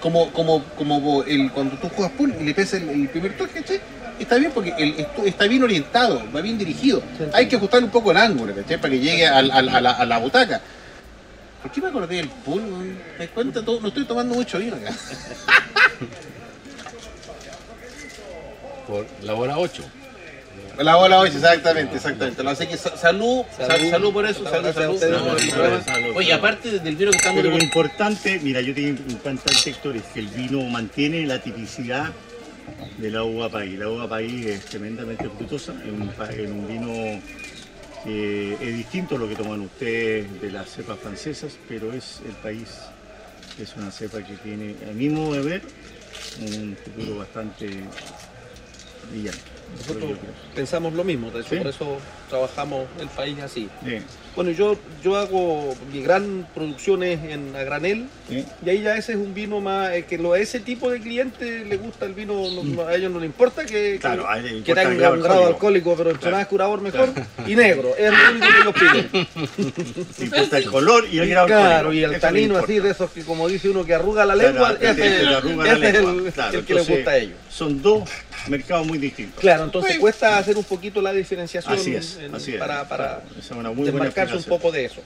como, 0.00 0.30
como, 0.32 0.62
como 0.76 1.24
el, 1.24 1.50
cuando 1.50 1.74
tú 1.76 1.88
juegas 1.88 2.12
pool 2.12 2.32
y 2.40 2.44
le 2.44 2.54
pesa 2.54 2.76
el, 2.76 2.88
el 2.88 3.08
primer 3.08 3.36
toque. 3.36 3.64
Está 4.20 4.36
bien 4.36 4.52
porque 4.54 4.72
el- 4.78 5.06
está 5.26 5.48
bien 5.48 5.64
orientado, 5.64 6.22
va 6.34 6.40
bien 6.40 6.56
dirigido. 6.56 7.02
Hay 7.34 7.48
que 7.48 7.56
ajustar 7.56 7.82
un 7.82 7.90
poco 7.90 8.12
el 8.12 8.16
ángulo. 8.18 8.54
Para 8.54 8.90
que 8.90 9.00
llegue 9.00 9.26
al- 9.26 9.50
al- 9.50 9.68
a, 9.68 9.80
la, 9.80 9.90
a 9.90 10.06
la 10.06 10.18
butaca. 10.18 10.60
¿Por 11.62 11.72
qué 11.72 11.80
me 11.80 11.88
acordé 11.88 12.16
del 12.16 12.28
pool? 12.28 12.62
weón? 12.62 12.98
¿Te 13.16 13.24
das 13.24 13.28
cuenta? 13.34 13.64
Todo, 13.64 13.80
no 13.80 13.88
estoy 13.88 14.04
tomando 14.04 14.34
mucho 14.34 14.58
vino 14.58 14.76
acá. 14.76 14.94
Por 18.86 19.06
la 19.22 19.34
hora 19.34 19.58
8. 19.58 19.82
La 20.78 20.94
bola 20.94 21.18
8, 21.18 21.34
exactamente, 21.34 21.96
exactamente. 21.96 22.40
Así 22.48 22.66
que 22.68 22.76
sa- 22.76 22.96
salud, 22.96 23.42
salud, 23.56 23.68
Salud. 23.74 23.90
salud 23.90 24.12
por 24.12 24.26
eso, 24.26 24.44
salud, 24.44 24.62
Gracias 24.62 24.76
a 24.76 24.80
salud. 24.80 24.94
ustedes 24.94 26.02
No. 26.12 26.16
Oye, 26.16 26.32
aparte 26.32 26.78
del 26.78 26.94
vino 26.94 27.10
que 27.10 27.16
estamos 27.16 27.42
Pero 27.42 27.56
lo 27.56 27.62
importante, 27.62 28.38
mira, 28.40 28.60
yo 28.60 28.72
tengo 28.72 28.90
un 29.04 29.10
importante 29.10 29.52
Héctor, 29.68 29.96
es 29.96 30.04
que 30.14 30.20
el 30.20 30.28
vino 30.28 30.62
mantiene 30.70 31.26
la 31.26 31.42
tipicidad 31.42 32.12
de 32.96 33.10
la 33.10 33.24
uva 33.24 33.48
país. 33.48 33.76
La 33.76 33.88
uva 33.88 34.08
país 34.08 34.46
es 34.46 34.64
tremendamente 34.66 35.28
frutosa, 35.28 35.72
es 35.84 35.90
un, 35.90 36.08
pa- 36.10 36.30
es 36.30 36.48
un 36.48 36.68
vino 36.68 37.20
que 38.04 38.54
es 38.54 38.76
distinto 38.76 39.18
lo 39.18 39.28
que 39.28 39.36
toman 39.36 39.60
ustedes 39.60 40.40
de 40.40 40.50
las 40.50 40.70
cepas 40.70 40.98
francesas, 40.98 41.52
pero 41.68 41.92
es 41.92 42.20
el 42.26 42.34
país, 42.36 42.68
es 43.60 43.74
una 43.76 43.90
cepa 43.90 44.22
que 44.22 44.34
tiene, 44.36 44.74
a 44.88 44.92
mi 44.92 45.08
modo 45.08 45.34
de 45.34 45.42
ver, 45.42 45.62
un 46.40 46.76
futuro 46.76 47.18
bastante 47.18 47.68
brillante. 49.10 49.57
Nosotros 49.76 50.10
pensamos 50.54 50.92
lo 50.94 51.04
mismo, 51.04 51.30
de 51.30 51.40
hecho, 51.40 51.50
Sí. 51.50 51.56
por 51.56 51.66
eso 51.68 51.98
trabajamos 52.28 52.86
el 53.00 53.08
país 53.08 53.38
así. 53.40 53.68
Sí, 53.84 53.98
Bueno, 54.34 54.52
yo, 54.52 54.76
yo 55.02 55.16
hago 55.16 55.74
mi 55.92 56.00
gran 56.02 56.46
producciones 56.54 57.18
en 57.28 57.56
a 57.56 57.64
granel 57.64 58.06
sí. 58.28 58.44
y 58.64 58.70
ahí 58.70 58.82
ya 58.82 58.96
ese 58.96 59.12
es 59.12 59.18
un 59.18 59.34
vino 59.34 59.60
más, 59.60 59.92
eh, 59.92 60.04
que 60.04 60.16
lo, 60.16 60.32
a 60.34 60.38
ese 60.38 60.60
tipo 60.60 60.90
de 60.90 61.00
cliente 61.00 61.64
le 61.64 61.76
gusta 61.76 62.06
el 62.06 62.14
vino, 62.14 62.34
no- 62.54 62.62
no- 62.62 62.86
a 62.86 62.94
ellos 62.94 63.10
no 63.10 63.18
les 63.18 63.26
importa 63.26 63.64
que, 63.66 63.98
Claro, 64.00 64.26
que 64.64 64.74
tenga 64.74 65.10
un 65.10 65.20
grado 65.22 65.46
alcohólico. 65.46 65.46
alcohólico, 65.48 65.94
pero 65.96 66.10
entre 66.10 66.30
más 66.30 66.46
curador 66.46 66.80
mejor, 66.80 67.08
y 67.48 67.56
negro, 67.56 67.94
es 67.98 68.12
lo 68.12 68.30
único 68.30 68.46
que 68.46 68.60
ellos 68.60 68.74
piden. 69.10 69.28
Le 70.18 70.24
importa 70.24 70.58
el 70.58 70.64
color 70.66 71.04
y 71.10 71.18
el 71.18 71.28
grado 71.30 71.46
Claro, 71.48 71.64
alcohólico. 71.64 71.92
y 71.94 72.04
el 72.04 72.10
Eso 72.12 72.20
tanino 72.20 72.58
así 72.58 72.78
de 72.78 72.90
esos 72.90 73.10
que 73.10 73.22
como 73.24 73.48
dice 73.48 73.68
uno 73.70 73.84
que 73.84 73.94
arruga 73.94 74.24
la 74.24 74.34
Claro, 74.34 74.50
lengua, 74.52 74.72
ese, 74.80 74.90
es 74.90 74.98
el, 75.20 75.28
Claro, 76.32 76.64
que 76.64 76.74
les 76.74 76.88
gusta 76.88 77.10
a 77.10 77.16
ellos. 77.18 77.36
Son 77.50 77.82
dos 77.82 78.08
mercados 78.48 78.86
muy 78.86 78.98
distintos. 78.98 79.40
Claro, 79.40 79.64
entonces 79.64 79.94
Sí. 79.94 79.98
cuesta 79.98 80.38
hacer 80.38 80.56
un 80.56 80.64
poquito 80.64 81.00
la 81.02 81.12
diferenciación 81.12 81.74
Así 81.74 81.94
es, 81.94 82.16
en- 82.18 82.34
así 82.34 82.52
es. 82.54 82.58
para, 82.58 82.88
para 82.88 83.22
es 83.38 83.50
una 83.50 83.70
muy 83.70 83.90
buena 83.90 84.06
desmarcarse 84.06 84.36
un 84.36 84.44
poco 84.44 84.70
de 84.72 84.84
eso. 84.84 85.02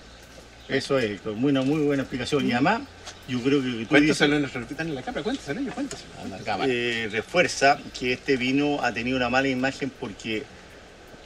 Eso 0.69 0.99
es, 0.99 1.25
muy- 1.25 1.51
una 1.51 1.63
muy 1.63 1.81
buena 1.83 2.03
explicación. 2.03 2.47
Y 2.49 2.53
además, 2.53 2.83
yo 3.29 3.41
creo 3.41 3.61
que 3.63 3.69
tú 3.69 3.87
Cuéntaselo 3.89 4.39
dices, 4.39 4.55
en 4.57 4.89
en 4.89 4.95
la 4.95 5.03
cámara, 5.03 5.23
cuéntaselo, 5.23 5.61
ellos, 5.61 5.75
cuéntaselo. 5.75 6.11
A 6.25 6.29
la 6.29 6.39
cámara. 6.39 6.73
eh, 6.73 7.09
refuerza 7.11 7.79
que 7.99 8.13
este 8.13 8.37
vino 8.37 8.83
ha 8.83 8.93
tenido 8.93 9.17
una 9.17 9.29
mala 9.29 9.49
imagen 9.49 9.91
porque 9.91 10.45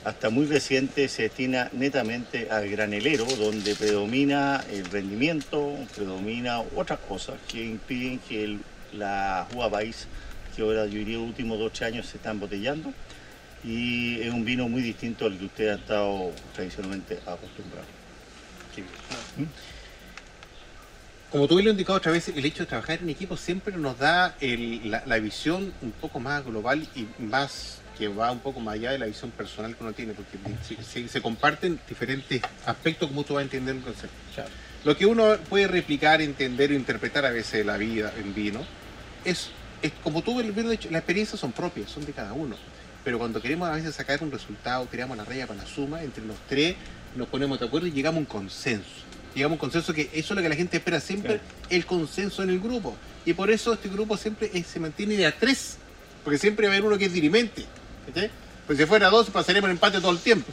hasta 0.03 0.29
muy 0.29 0.45
reciente 0.47 1.07
se 1.09 1.23
destina 1.23 1.69
netamente 1.73 2.47
al 2.49 2.69
granelero, 2.69 3.25
donde 3.25 3.75
predomina 3.75 4.63
el 4.71 4.85
rendimiento, 4.85 5.75
predomina 5.95 6.61
otras 6.75 6.99
cosas 7.07 7.35
que 7.47 7.63
impiden 7.63 8.19
que 8.19 8.43
el- 8.43 8.59
la 8.93 9.47
uva 9.53 9.69
país, 9.69 10.07
que 10.57 10.63
ahora 10.63 10.85
yo 10.87 10.97
diría 10.97 11.17
los 11.19 11.27
últimos 11.27 11.59
dos 11.59 11.71
tres 11.71 11.93
años 11.93 12.07
se 12.07 12.17
está 12.17 12.31
embotellando, 12.31 12.91
y 13.63 14.19
es 14.21 14.33
un 14.33 14.43
vino 14.43 14.67
muy 14.67 14.81
distinto 14.81 15.25
al 15.27 15.37
que 15.37 15.45
usted 15.45 15.67
ha 15.69 15.75
estado 15.75 16.31
tradicionalmente 16.55 17.19
acostumbrado. 17.25 17.85
Como 21.31 21.47
tú 21.47 21.55
bien 21.55 21.65
lo 21.65 21.71
has 21.71 21.75
indicado 21.75 21.97
otra 21.97 22.11
vez, 22.11 22.27
el 22.29 22.43
hecho 22.45 22.63
de 22.63 22.67
trabajar 22.67 22.99
en 23.01 23.09
equipo 23.09 23.35
siempre 23.37 23.75
nos 23.77 23.99
da 23.99 24.35
el- 24.39 24.89
la, 24.89 25.03
la 25.05 25.19
visión 25.19 25.73
un 25.81 25.91
poco 25.91 26.19
más 26.19 26.43
global 26.43 26.87
y 26.95 27.05
más 27.21 27.81
que 27.97 28.07
va 28.07 28.31
un 28.31 28.39
poco 28.39 28.59
más 28.59 28.75
allá 28.75 28.91
de 28.91 28.99
la 28.99 29.07
visión 29.07 29.31
personal 29.31 29.75
que 29.75 29.83
uno 29.83 29.93
tiene, 29.93 30.13
porque 30.13 30.37
se, 30.65 30.81
se- 30.83 31.07
se 31.07 31.21
comparten 31.21 31.79
diferentes 31.87 32.41
aspectos 32.65 33.09
como 33.09 33.23
tú 33.23 33.33
vas 33.35 33.41
a 33.41 33.43
entender 33.43 33.75
un 33.75 33.81
concepto. 33.81 34.15
Lo 34.85 34.95
que 34.95 35.05
uno 35.05 35.35
puede 35.49 35.67
replicar, 35.67 36.21
entender 36.21 36.71
o 36.71 36.75
interpretar 36.75 37.25
a 37.25 37.31
veces 37.31 37.53
de 37.53 37.63
la 37.65 37.77
vida 37.77 38.13
en 38.17 38.33
vino 38.33 38.65
es, 39.25 39.49
es 39.81 39.91
como 40.03 40.21
tú 40.21 40.35
bien 40.41 40.69
dicho, 40.69 40.89
las 40.91 40.99
experiencias 40.99 41.39
son 41.39 41.51
propias, 41.51 41.89
son 41.91 42.05
de 42.05 42.13
cada 42.13 42.33
uno. 42.33 42.55
Pero 43.03 43.19
cuando 43.19 43.41
queremos 43.41 43.69
a 43.69 43.73
veces 43.73 43.95
sacar 43.95 44.21
un 44.23 44.31
resultado, 44.31 44.85
creamos 44.89 45.15
la 45.17 45.23
raya 45.23 45.47
para 45.47 45.61
la 45.63 45.67
suma, 45.67 46.03
entre 46.03 46.25
los 46.25 46.35
tres 46.49 46.75
nos 47.15 47.27
ponemos 47.29 47.59
de 47.59 47.65
acuerdo 47.65 47.87
y 47.87 47.91
llegamos 47.91 48.17
a 48.17 48.19
un 48.19 48.25
consenso. 48.25 48.85
Llegamos 49.33 49.53
a 49.53 49.55
un 49.55 49.59
consenso 49.59 49.93
que 49.93 50.09
eso 50.13 50.33
es 50.33 50.35
lo 50.35 50.41
que 50.41 50.49
la 50.49 50.55
gente 50.55 50.77
espera 50.77 50.99
siempre, 50.99 51.39
el 51.69 51.85
consenso 51.85 52.43
en 52.43 52.49
el 52.49 52.59
grupo. 52.59 52.95
Y 53.25 53.33
por 53.33 53.49
eso 53.49 53.73
este 53.73 53.87
grupo 53.89 54.17
siempre 54.17 54.49
es- 54.53 54.67
se 54.67 54.79
mantiene 54.79 55.15
de 55.15 55.25
a 55.25 55.31
tres, 55.37 55.77
porque 56.23 56.37
siempre 56.37 56.67
va 56.67 56.73
a 56.73 56.77
haber 56.77 56.87
uno 56.87 56.97
que 56.97 57.05
es 57.05 57.13
dirimente. 57.13 57.65
¿cachai? 58.07 58.29
Pues 58.65 58.77
si 58.77 58.85
fuera 58.85 59.09
dos, 59.09 59.29
pasaríamos 59.29 59.69
en 59.69 59.73
empate 59.75 59.99
todo 60.01 60.11
el 60.11 60.19
tiempo. 60.19 60.51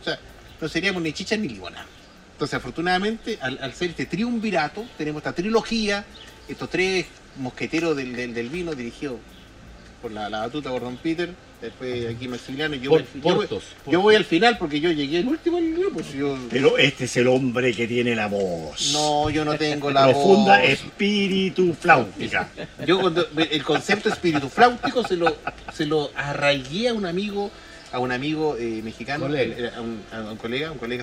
O 0.00 0.04
sea, 0.04 0.18
no 0.60 0.68
seríamos 0.68 1.02
ni 1.02 1.12
chicha 1.12 1.36
ni 1.36 1.48
limonada. 1.48 1.86
Entonces, 2.32 2.54
afortunadamente, 2.54 3.38
al, 3.40 3.58
al 3.62 3.72
ser 3.74 3.90
este 3.90 4.06
triunvirato, 4.06 4.84
tenemos 4.98 5.20
esta 5.20 5.32
trilogía, 5.32 6.04
estos 6.48 6.68
tres 6.68 7.06
mosqueteros 7.36 7.96
del, 7.96 8.14
del- 8.14 8.34
del 8.34 8.48
vino 8.48 8.74
dirigidos 8.74 9.16
por 10.02 10.12
la, 10.12 10.28
la 10.28 10.40
batuta 10.40 10.68
Gordon 10.70 10.98
Peter, 10.98 11.30
después 11.62 12.14
aquí 12.14 12.28
Maximiliano, 12.28 12.74
yo, 12.74 12.90
Por- 12.90 13.00
voy, 13.02 13.08
yo, 13.14 13.20
voy, 13.22 13.34
Portos, 13.46 13.64
yo 13.86 14.00
voy 14.02 14.14
al 14.16 14.24
final 14.26 14.58
porque 14.58 14.78
yo 14.80 14.90
llegué 14.90 15.20
el 15.20 15.28
último 15.28 15.58
grupo. 15.58 16.00
si 16.02 16.18
yo- 16.18 16.36
Pero 16.50 16.76
este 16.76 17.04
es 17.04 17.16
el 17.16 17.26
hombre 17.28 17.72
que 17.72 17.86
tiene 17.88 18.14
la 18.14 18.26
voz. 18.28 18.90
no, 18.92 19.30
yo 19.30 19.44
no 19.46 19.56
tengo 19.56 19.90
la 19.90 20.04
Profunda 20.04 20.58
voz. 20.60 20.68
espíritu 20.68 21.72
flautica. 21.74 22.50
Yo 22.86 23.00
cuando 23.00 23.26
el 23.36 23.62
concepto 23.64 24.08
espíritu 24.10 24.48
flautico 24.50 25.06
se 25.06 25.16
lo, 25.16 25.34
se 25.72 25.86
lo 25.86 26.10
arraigué 26.14 26.88
a 26.90 26.92
un 26.94 27.06
amigo, 27.06 27.50
a 27.92 27.98
un 27.98 28.12
amigo 28.12 28.56
eh, 28.58 28.80
mexicano, 28.84 29.34
eh, 29.34 29.70
a, 29.74 29.80
un, 29.80 30.02
a 30.12 30.32
un 30.32 30.36
colega, 30.36 30.70
un 30.70 30.78
colega 30.78 31.02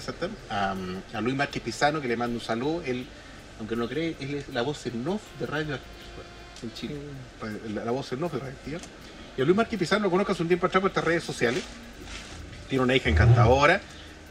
a, 0.49 0.75
a 1.13 1.21
Luis 1.21 1.35
Márquez 1.35 1.63
Pizano, 1.63 1.99
que 2.01 2.07
le 2.07 2.17
mando 2.17 2.35
un 2.37 2.43
saludo. 2.45 2.83
Él, 2.85 3.05
aunque 3.59 3.75
no 3.75 3.83
lo 3.83 3.89
cree, 3.89 4.15
él 4.19 4.35
es 4.35 4.49
la 4.53 4.61
voz 4.61 4.85
en 4.85 5.07
off 5.07 5.21
de 5.39 5.45
Radio 5.47 5.77
en 6.63 6.73
Chile. 6.73 6.95
La, 7.73 7.85
la 7.85 7.91
voz 7.91 8.11
en 8.11 8.23
off 8.23 8.33
de 8.33 8.39
Radio 8.39 8.53
Activa. 8.53 8.79
Y 9.37 9.41
a 9.41 9.45
Luis 9.45 9.55
Márquez 9.55 9.79
Pizano 9.79 10.03
lo 10.03 10.11
conozco 10.11 10.33
hace 10.33 10.41
un 10.41 10.47
tiempo 10.47 10.65
atrás 10.67 10.81
por 10.81 10.89
estas 10.91 11.03
redes 11.03 11.23
sociales. 11.23 11.63
Tiene 12.69 12.83
una 12.83 12.95
hija 12.95 13.09
encantadora. 13.09 13.81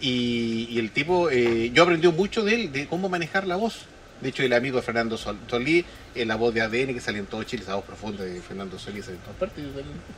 Y, 0.00 0.66
y 0.70 0.78
el 0.78 0.90
tipo, 0.92 1.28
eh, 1.30 1.70
yo 1.74 1.82
aprendí 1.82 2.08
mucho 2.08 2.42
de 2.42 2.54
él, 2.54 2.72
de 2.72 2.86
cómo 2.86 3.08
manejar 3.08 3.46
la 3.46 3.56
voz. 3.56 3.80
De 4.22 4.28
hecho, 4.28 4.42
el 4.42 4.52
amigo 4.52 4.76
de 4.76 4.82
Fernando 4.82 5.16
Sol- 5.16 5.38
Solí, 5.48 5.82
eh, 6.14 6.26
la 6.26 6.36
voz 6.36 6.52
de 6.52 6.60
ADN 6.60 6.92
que 6.92 7.00
sale 7.00 7.18
en 7.18 7.26
todo 7.26 7.42
Chile, 7.44 7.62
esa 7.62 7.74
voz 7.76 7.84
profunda 7.86 8.22
de 8.22 8.40
Fernando 8.42 8.78
Solí 8.78 9.00
sale 9.00 9.14
en 9.16 9.22
todas 9.22 9.36
partes, 9.36 9.64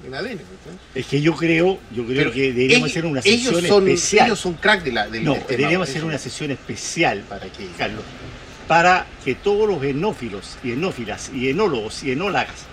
en 0.04 0.14
ADN. 0.14 0.40
Es 0.95 1.07
que 1.07 1.21
yo 1.21 1.35
creo, 1.37 1.78
yo 1.95 2.04
creo 2.04 2.16
Pero 2.16 2.33
que 2.33 2.52
deberíamos 2.52 2.88
ellos- 2.88 2.97
hacer 2.97 3.07
una 3.07 3.21
ellos 3.25 3.42
sesión 3.54 3.66
son, 3.69 3.88
especial. 3.88 4.26
Ellos 4.26 4.40
son 4.40 4.54
crack 4.54 4.83
de 4.83 4.92
la, 4.92 5.09
del, 5.09 5.23
no, 5.25 5.35
deberíamos 5.49 5.88
hacer 5.88 5.99
Ellos- 5.99 6.09
una 6.09 6.19
sesión 6.19 6.50
especial, 6.50 7.21
¿Para 7.28 7.47
qué? 7.47 7.69
Carlos, 7.78 8.02
para 8.73 9.05
que 9.23 9.35
todos 9.35 9.69
los 9.69 9.85
enófilos 9.85 10.57
y 10.64 10.73
enófilas 10.73 11.31
y 11.35 11.50
enólogos 11.50 12.02
y 12.05 12.12
enólagas 12.12 12.64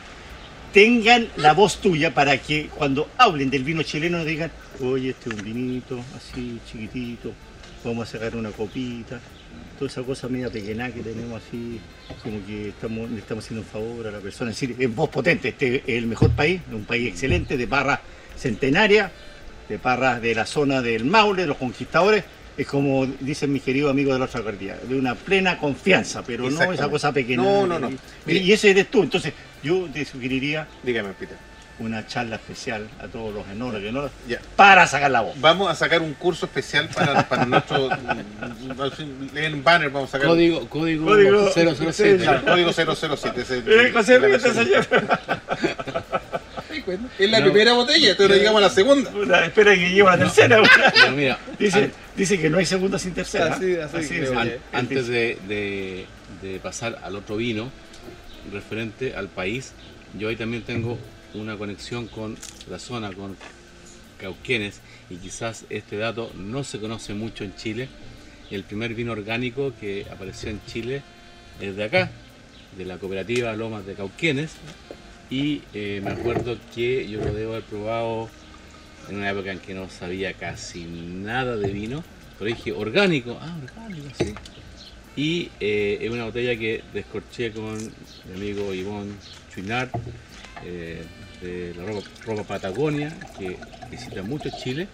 tengan 0.72 1.28
la 1.36 1.52
voz 1.52 1.82
tuya 1.82 2.14
para 2.14 2.38
que 2.38 2.70
cuando 2.74 3.10
hablen 3.18 3.50
del 3.50 3.66
vino 3.66 3.84
chileno 3.84 4.24
digan, 4.24 4.50
oye, 4.80 5.10
este 5.10 5.28
es 5.28 5.36
un 5.36 5.44
vinito 5.44 6.00
así 6.16 6.58
chiquitito, 6.66 7.34
vamos 7.84 8.08
a 8.08 8.12
sacar 8.14 8.38
una 8.38 8.50
copita, 8.52 9.20
toda 9.78 9.92
esa 9.92 10.02
cosa 10.04 10.30
media 10.30 10.50
pequeña 10.50 10.90
que 10.90 11.02
tenemos 11.02 11.44
así, 11.46 11.82
como 12.24 12.46
que 12.48 12.70
estamos, 12.70 13.12
le 13.12 13.20
estamos 13.20 13.44
haciendo 13.44 13.64
un 13.64 13.68
favor 13.68 14.08
a 14.08 14.12
la 14.12 14.20
persona. 14.20 14.52
Es 14.52 14.58
decir, 14.58 14.78
es 14.80 14.96
voz 14.96 15.10
potente, 15.10 15.50
este 15.50 15.84
es 15.86 15.98
el 15.98 16.08
mejor 16.08 16.32
país, 16.32 16.62
un 16.72 16.86
país 16.86 17.10
excelente, 17.10 17.58
de 17.58 17.66
barra 17.66 18.00
centenaria, 18.38 19.12
de 19.68 19.78
parras 19.78 20.22
de 20.22 20.34
la 20.34 20.46
zona 20.46 20.82
del 20.82 21.04
Maule, 21.04 21.42
de 21.42 21.50
los 21.50 21.58
conquistadores, 21.58 22.24
es 22.62 22.68
como 22.68 23.06
dicen 23.20 23.52
mis 23.54 23.64
queridos 23.64 23.90
amigos 23.92 24.14
de 24.14 24.20
la 24.20 24.26
otra 24.26 24.42
guardia, 24.42 24.78
de 24.88 24.96
una 25.00 25.16
plena 25.16 25.58
confianza, 25.58 26.22
pero 26.24 26.50
no 26.50 26.72
esa 26.74 26.90
cosa 26.90 27.12
pequeña. 27.12 27.42
No, 27.44 27.66
no, 27.66 27.80
no. 27.80 27.90
Y, 28.28 28.38
y 28.38 28.52
ese 28.54 28.70
eres 28.72 28.92
tú. 28.92 29.02
Entonces, 29.04 29.34
Yo 29.64 29.88
te 29.94 30.06
sugeriría 30.06 30.68
Dígame, 30.84 31.10
Peter. 31.20 31.36
una 31.80 32.06
charla 32.08 32.36
especial 32.36 32.88
a 33.00 33.08
todos 33.08 33.34
los 33.34 33.48
enólogos 33.48 33.82
y 33.84 33.88
enólogas 33.88 34.12
Ya. 34.28 34.40
para 34.56 34.86
sacar 34.88 35.12
la 35.12 35.22
voz. 35.22 35.36
Vamos 35.40 35.70
a 35.72 35.76
sacar 35.76 36.02
un 36.02 36.14
curso 36.14 36.46
especial 36.46 36.90
para, 36.94 37.28
para 37.30 37.46
nuestro. 37.46 37.90
En 39.36 39.64
banner 39.64 39.90
vamos 39.90 40.10
a 40.10 40.12
sacar. 40.14 40.28
Código, 40.28 40.68
código, 40.68 41.06
Código- 41.06 41.52
007. 41.54 42.24
Claro, 42.24 42.46
código 42.46 42.72
007. 42.74 43.42
ese- 43.42 43.58
Eh, 43.66 43.92
José, 43.94 44.20
la 44.20 44.28
fíjate, 44.38 44.54
versión. 44.54 45.08
Es 47.18 47.30
la 47.30 47.40
No. 47.40 47.46
primera 47.48 47.74
botella, 47.74 48.12
entonces 48.12 48.38
llegamos 48.38 48.60
a 48.60 48.68
la 48.68 48.70
segunda. 48.70 49.12
Puta, 49.12 49.46
Espera 49.46 49.74
que 49.76 49.90
llegue 49.90 50.04
la 50.04 50.18
tercera. 50.18 50.62
Pero 50.94 51.12
mira, 51.14 51.40
Dice, 51.58 51.92
dice 52.16 52.40
que 52.40 52.50
no 52.50 52.58
hay 52.60 52.66
segunda 52.66 53.00
sin 53.00 53.14
tercera. 53.14 53.54
Así- 53.56 53.76
así 53.76 53.98
Así 53.98 54.08
creo 54.10 54.24
es. 54.24 54.30
yo. 54.32 54.40
An- 54.40 54.48
Oye, 54.48 54.60
antes 54.74 55.08
de, 55.08 55.38
de- 55.48 56.06
de 56.42 56.60
pasar 56.60 57.00
al 57.04 57.16
otro 57.16 57.38
vino 57.38 57.72
referente 58.54 59.16
al 59.16 59.28
país, 59.30 59.74
yo 60.18 60.30
ahí 60.30 60.36
también 60.36 60.64
tengo 60.64 60.98
una 61.34 61.58
conexión 61.58 62.08
con 62.08 62.38
la 62.70 62.80
zona, 62.80 63.12
con 63.14 63.36
Cauquenes, 64.20 64.82
y 65.10 65.16
quizás 65.18 65.66
este 65.70 65.98
dato 65.98 66.32
no 66.36 66.64
se 66.64 66.80
conoce 66.80 67.14
mucho 67.14 67.44
en 67.44 67.56
Chile. 67.56 67.88
El 68.52 68.64
primer 68.64 68.94
vino 68.94 69.12
orgánico 69.12 69.74
que 69.80 70.06
apareció 70.12 70.50
en 70.50 70.60
Chile 70.66 71.02
es 71.62 71.76
de 71.76 71.84
acá, 71.84 72.10
de 72.78 72.86
la 72.86 72.98
cooperativa 72.98 73.54
Lomas 73.56 73.86
de 73.86 73.94
Cauquenes, 73.94 74.52
y 75.30 75.62
eh, 75.74 76.02
me 76.04 76.12
acuerdo 76.12 76.58
que 76.74 77.08
yo 77.08 77.20
lo 77.20 77.34
debo 77.34 77.54
haber 77.54 77.64
probado 77.64 78.30
en 79.10 79.18
una 79.18 79.30
época 79.30 79.52
en 79.52 79.60
que 79.60 79.74
no 79.74 79.90
sabía 79.90 80.34
casi 80.34 80.84
nada 80.84 81.56
de 81.56 81.72
vino, 81.72 82.04
pero 82.38 82.50
dije 82.50 82.72
orgánico, 82.72 83.38
ah, 83.42 83.56
orgánico, 83.62 84.08
sí. 84.18 84.34
Y 85.16 85.50
eh, 85.60 86.00
es 86.02 86.10
una 86.10 86.26
botella 86.26 86.58
que 86.58 86.82
descorché 86.94 87.52
con 87.52 87.78
mi 87.78 88.36
amigo 88.36 88.74
Ivonne 88.74 89.12
Chuinart, 89.54 89.92
eh, 90.66 91.04
de 91.42 91.74
la 91.76 91.86
ropa, 91.86 92.08
Ropa 92.26 92.44
Patagonia, 92.44 93.12
que 93.38 93.58
visita 93.92 94.24
mucho 94.24 94.50
Chile 94.50 94.88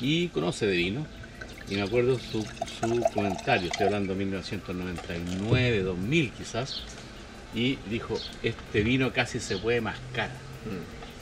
y 0.00 0.28
conoce 0.28 0.66
de 0.66 0.76
vino. 0.76 1.06
Y 1.70 1.74
me 1.74 1.82
acuerdo 1.82 2.18
su, 2.18 2.44
su 2.80 3.04
comentario, 3.12 3.68
estoy 3.68 3.86
hablando 3.86 4.14
de 4.14 4.18
1999, 4.20 5.82
2000 5.82 6.30
quizás, 6.32 6.82
y 7.54 7.76
dijo, 7.90 8.18
este 8.42 8.82
vino 8.82 9.12
casi 9.12 9.40
se 9.40 9.56
puede 9.58 9.80
mascar. 9.80 10.30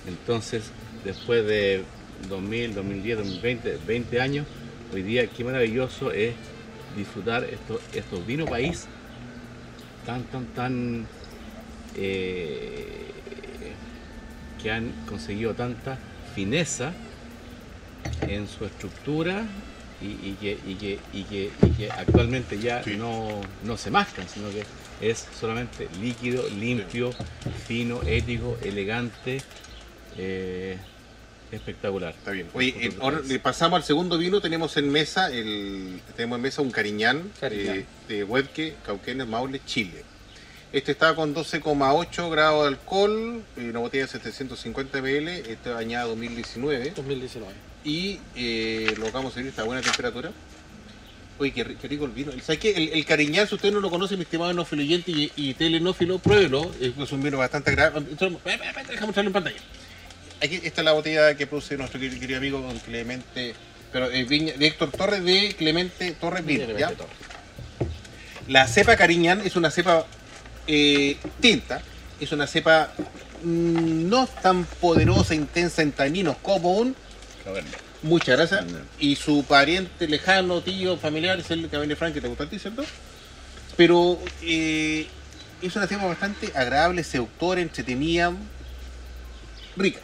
Entonces, 0.08 0.70
después 1.04 1.46
de 1.46 1.84
2000, 2.28 2.74
2010, 2.74 3.18
2020, 3.18 3.78
20 3.86 4.20
años, 4.20 4.46
hoy 4.92 5.02
día 5.02 5.26
qué 5.26 5.44
maravilloso 5.44 6.12
es 6.12 6.34
disfrutar 6.96 7.44
estos, 7.44 7.80
estos 7.94 8.26
vinos 8.26 8.48
país 8.48 8.86
tan, 10.06 10.22
tan, 10.24 10.46
tan 10.46 11.06
eh, 11.96 13.10
que 14.62 14.70
han 14.70 14.90
conseguido 15.08 15.54
tanta 15.54 15.98
fineza 16.34 16.92
en 18.22 18.46
su 18.48 18.64
estructura 18.64 19.44
y, 20.00 20.06
y 20.06 20.36
que, 20.40 20.58
y, 20.66 20.74
que, 20.74 20.98
y, 21.12 21.22
que, 21.24 21.90
actualmente 21.90 22.58
ya 22.58 22.82
Sí. 22.82 22.96
no, 22.96 23.40
no 23.64 23.76
se 23.76 23.90
mascan, 23.90 24.26
sino 24.28 24.48
que 24.50 24.64
es 25.00 25.26
solamente 25.38 25.88
líquido, 26.00 26.48
limpio, 26.48 27.12
fino, 27.66 28.02
ético, 28.02 28.56
elegante, 28.62 29.42
eh, 30.16 30.78
espectacular. 31.50 32.14
Está 32.14 32.30
bien. 32.32 32.48
Oye, 32.54 32.74
eh, 32.78 32.92
ahora 33.00 33.20
le 33.26 33.38
pasamos 33.38 33.76
al 33.78 33.84
segundo 33.84 34.18
vino. 34.18 34.40
Tenemos 34.40 34.76
en 34.76 34.90
mesa 34.90 35.30
el, 35.32 36.00
tenemos 36.16 36.36
en 36.36 36.42
mesa 36.42 36.62
un 36.62 36.70
Cariñán, 36.70 37.30
Cariñán. 37.40 37.78
eh, 37.78 37.84
de 38.08 38.24
Huedque, 38.24 38.74
Cauquenes, 38.84 39.26
Maule, 39.26 39.60
Chile. 39.64 40.04
Este 40.72 40.92
está 40.92 41.14
con 41.14 41.34
12,8 41.34 42.30
grados 42.30 42.62
de 42.62 42.68
alcohol, 42.68 43.42
una 43.56 43.78
botella 43.78 44.04
de 44.04 44.10
750 44.10 45.00
ml, 45.00 45.28
este 45.28 45.72
añada 45.72 46.06
2019 46.06 46.92
2019. 46.94 47.54
y 47.84 48.18
eh, 48.34 48.92
lo 48.98 49.10
vamos 49.12 49.32
a 49.32 49.34
servir 49.36 49.54
a 49.58 49.62
buena 49.62 49.80
temperatura. 49.80 50.32
Oye, 51.38 51.52
qué, 51.52 51.66
ri- 51.66 51.76
qué 51.76 51.88
rico 51.88 52.04
el 52.06 52.12
vino. 52.12 52.32
¿Sabes 52.42 52.58
qué? 52.60 52.70
El, 52.70 52.88
el 52.94 53.04
Cariñán, 53.04 53.46
si 53.46 53.54
usted 53.54 53.70
no 53.72 53.80
lo 53.80 53.90
conoce, 53.90 54.16
mi 54.16 54.22
estimado 54.22 54.50
enófilo 54.50 54.82
oyente 54.82 55.10
y, 55.10 55.30
y 55.36 55.54
telenófilo, 55.54 56.18
pruébelo. 56.18 56.70
Es 56.80 57.12
un 57.12 57.22
vino 57.22 57.36
bastante 57.38 57.70
agradable. 57.70 58.06
Déjame 58.10 58.38
mostrarlo 59.06 59.28
en 59.28 59.32
pantalla. 59.32 59.56
Aquí 60.42 60.60
está 60.62 60.82
la 60.82 60.92
botella 60.92 61.34
que 61.36 61.46
produce 61.46 61.76
nuestro 61.76 62.00
querido, 62.00 62.18
querido 62.20 62.38
amigo 62.38 62.60
don 62.60 62.78
Clemente, 62.78 63.54
pero 63.92 64.10
eh, 64.10 64.24
Viña- 64.24 64.54
de 64.54 64.66
Héctor 64.66 64.90
Torres 64.92 65.22
de 65.24 65.54
Clemente 65.56 66.12
Torres 66.12 66.44
Vino. 66.44 66.64
¿ya? 66.78 66.88
La 68.48 68.66
cepa 68.68 68.96
Cariñán 68.96 69.40
es 69.44 69.56
una 69.56 69.70
cepa 69.70 70.06
eh, 70.66 71.16
tinta, 71.40 71.82
es 72.20 72.32
una 72.32 72.46
cepa 72.46 72.92
mm, 73.42 74.08
no 74.08 74.26
tan 74.26 74.64
poderosa, 74.64 75.34
intensa 75.34 75.82
en 75.82 75.92
taninos 75.92 76.36
como 76.42 76.72
un 76.74 76.94
Muchas 78.06 78.36
gracias. 78.36 78.64
Y 79.00 79.16
su 79.16 79.44
pariente 79.44 80.06
lejano, 80.06 80.60
tío, 80.60 80.96
familiar, 80.96 81.38
es 81.40 81.50
el 81.50 81.68
Cabernet 81.68 81.98
Franc 81.98 82.14
que 82.14 82.20
te 82.20 82.28
gusta 82.28 82.44
a 82.44 82.48
ti, 82.48 82.58
¿cierto? 82.58 82.84
Pero 83.76 84.18
eh, 84.42 85.06
es 85.60 85.74
una 85.76 85.86
cepa 85.86 86.06
bastante 86.06 86.52
agradable, 86.54 87.02
seductora, 87.02 87.60
entretenida, 87.60 88.32
rica. 89.76 90.00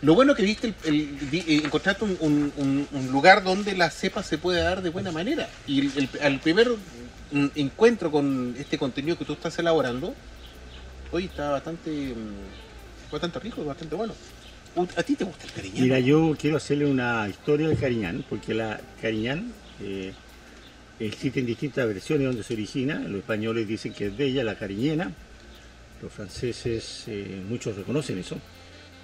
Lo 0.00 0.14
bueno 0.14 0.34
que 0.34 0.42
viste, 0.42 0.74
el, 0.84 1.18
eh, 1.32 1.60
encontraste 1.64 2.04
un, 2.04 2.52
un- 2.56 3.08
lugar 3.10 3.42
donde 3.44 3.74
la 3.76 3.90
cepa 3.90 4.22
se 4.22 4.38
puede 4.38 4.62
dar 4.62 4.82
de 4.82 4.90
buena 4.90 5.12
manera. 5.12 5.48
Y 5.66 5.90
al 6.22 6.40
primer 6.40 6.70
encuentro 7.54 8.10
con 8.10 8.54
este 8.58 8.78
contenido 8.78 9.18
que 9.18 9.24
tú 9.24 9.34
estás 9.34 9.58
elaborando, 9.58 10.14
hoy 11.12 11.26
está 11.26 11.50
bastante, 11.50 11.90
mm, 11.90 13.12
bastante 13.12 13.38
rico, 13.40 13.64
bastante 13.64 13.94
bueno. 13.94 14.14
¿A 14.96 15.02
ti 15.02 15.14
te 15.16 15.24
gusta 15.24 15.44
el 15.46 15.52
cariño? 15.52 15.74
Mira, 15.82 15.98
yo 16.00 16.36
quiero 16.38 16.58
hacerle 16.58 16.84
una 16.86 17.26
historia 17.28 17.68
del 17.68 17.78
Cariñán, 17.78 18.24
porque 18.28 18.52
la 18.52 18.78
Cariñán 19.00 19.50
eh, 19.82 20.12
existen 21.00 21.46
distintas 21.46 21.86
versiones 21.86 22.26
donde 22.26 22.42
se 22.42 22.52
origina. 22.52 22.98
Los 23.00 23.20
españoles 23.20 23.66
dicen 23.66 23.94
que 23.94 24.06
es 24.08 24.16
de 24.18 24.26
ella, 24.26 24.44
la 24.44 24.54
cariñena. 24.56 25.12
Los 26.02 26.12
franceses, 26.12 27.04
eh, 27.06 27.40
muchos 27.48 27.74
reconocen 27.74 28.18
eso. 28.18 28.36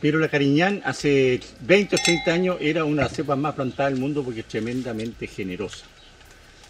Pero 0.00 0.18
la 0.18 0.28
Cariñán 0.28 0.82
hace 0.84 1.40
20 1.60 1.96
o 1.96 1.98
30 2.04 2.32
años 2.32 2.56
era 2.60 2.84
una 2.84 3.08
cepa 3.08 3.34
más 3.36 3.54
plantada 3.54 3.88
del 3.88 3.98
mundo 3.98 4.22
porque 4.22 4.40
es 4.40 4.46
tremendamente 4.46 5.26
generosa. 5.26 5.86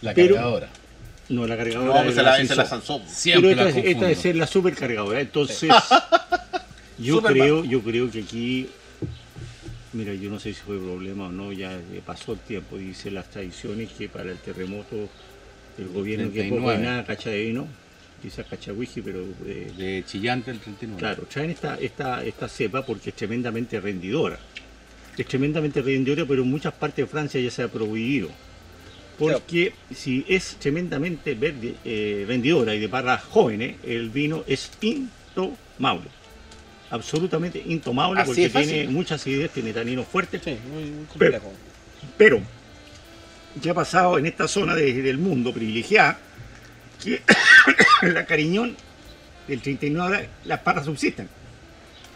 La 0.00 0.14
Pero- 0.14 0.36
cargadora. 0.36 0.68
No, 1.28 1.46
la 1.46 1.56
No, 1.56 1.64
cargadora 1.64 1.92
pues 2.02 2.06
es 2.08 2.12
esa 2.12 2.22
la 2.22 2.30
la, 2.32 2.38
la 2.44 2.46
Sansón. 2.66 2.66
Sansón. 3.00 3.02
Siempre 3.08 3.50
Pero 3.50 3.62
la 3.64 3.68
esta, 3.70 3.80
es- 4.10 4.16
esta 4.18 4.28
es 4.28 4.36
la 4.36 4.46
supercargadora. 4.46 5.20
Entonces, 5.20 5.72
yo 6.98 7.22
creo, 7.22 7.64
yo 7.64 7.80
creo 7.82 8.10
que 8.10 8.20
aquí, 8.20 8.68
mira, 9.92 10.14
yo 10.14 10.30
no 10.30 10.38
sé 10.38 10.54
si 10.54 10.60
fue 10.60 10.78
problema 10.78 11.26
o 11.26 11.32
no, 11.32 11.52
ya 11.52 11.78
pasó 12.04 12.32
el 12.32 12.38
tiempo. 12.40 12.76
Dice 12.76 13.10
las 13.10 13.30
tradiciones 13.30 13.90
que 13.92 14.08
para 14.08 14.30
el 14.30 14.38
terremoto 14.38 15.08
el 15.78 15.88
gobierno 15.88 16.30
que 16.32 16.44
poco 16.44 16.66
39. 16.66 16.80
y 16.80 16.84
nada 16.84 17.04
cacha 17.04 17.30
de 17.30 17.44
vino, 17.44 17.66
quizás 18.20 18.46
cachahuiji, 18.46 19.00
pero 19.00 19.24
eh, 19.46 19.72
De 19.76 20.04
Chillante 20.06 20.50
el 20.50 20.58
39. 20.58 20.98
claro, 20.98 21.22
traen 21.24 21.50
esta, 21.50 21.76
esta, 21.76 22.24
esta 22.24 22.48
cepa 22.48 22.84
porque 22.84 23.10
es 23.10 23.16
tremendamente 23.16 23.80
rendidora. 23.80 24.38
Es 25.16 25.26
tremendamente 25.26 25.82
rendidora, 25.82 26.24
pero 26.26 26.42
en 26.42 26.50
muchas 26.50 26.72
partes 26.72 27.04
de 27.04 27.06
Francia 27.06 27.40
ya 27.40 27.50
se 27.50 27.62
ha 27.62 27.68
prohibido. 27.68 28.30
Porque 29.18 29.74
si 29.94 30.24
es 30.26 30.56
tremendamente 30.58 31.34
verde, 31.34 31.74
eh, 31.84 32.24
rendidora 32.26 32.74
y 32.74 32.80
de 32.80 32.86
barras 32.86 33.22
jóvenes, 33.24 33.76
el 33.84 34.08
vino 34.08 34.42
es 34.46 34.70
intomable. 34.80 36.08
Absolutamente 36.92 37.60
intomable 37.66 38.20
Así 38.20 38.28
porque 38.28 38.48
tiene 38.50 38.88
mucha 38.88 39.14
acidez, 39.16 39.50
tiene 39.50 39.72
taninos 39.72 40.06
fuertes. 40.06 40.42
Sí, 40.44 40.56
muy, 40.72 40.84
muy 40.84 41.04
complejo. 41.06 41.52
Pero, 42.18 42.40
¿qué 43.62 43.70
ha 43.70 43.74
pasado 43.74 44.18
en 44.18 44.26
esta 44.26 44.46
zona 44.46 44.74
de- 44.76 45.02
del 45.02 45.16
mundo 45.18 45.52
privilegiada? 45.52 46.18
Que 47.02 47.22
la 48.02 48.26
Cariñón 48.26 48.76
del 49.48 49.60
39 49.60 50.28
las 50.44 50.60
parras 50.60 50.84
subsisten. 50.84 51.28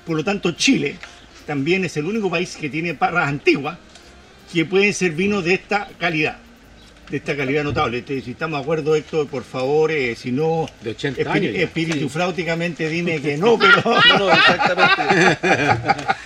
Por 0.05 0.15
lo 0.17 0.23
tanto, 0.23 0.53
Chile 0.53 0.97
también 1.47 1.85
es 1.85 1.97
el 1.97 2.05
único 2.05 2.31
país 2.31 2.55
que 2.57 2.69
tiene 2.69 2.93
parras 2.95 3.29
antiguas 3.29 3.79
que 4.53 4.65
pueden 4.67 4.93
ser 4.93 5.13
vinos 5.13 5.43
de 5.45 5.55
esta 5.55 5.89
calidad. 5.99 6.37
De 7.11 7.19
esta 7.19 7.37
calidad 7.37 7.63
notable. 7.63 7.99
Entonces, 7.99 8.25
si 8.25 8.33
estamos 8.33 8.59
de 8.59 8.63
acuerdo, 8.65 8.95
Héctor, 8.97 9.29
por 9.29 9.45
favor, 9.45 9.93
eh, 9.93 10.17
si 10.17 10.33
no, 10.33 10.69
De 10.83 10.91
80 10.91 11.21
espiri- 11.23 11.29
años. 11.31 11.55
espíritu 11.55 12.09
frauticamente 12.09 12.89
dime 12.89 13.21
que 13.21 13.37
no, 13.37 13.57
pero... 13.59 13.81
No, 13.85 14.19
no, 14.19 14.33
exactamente. 14.33 15.39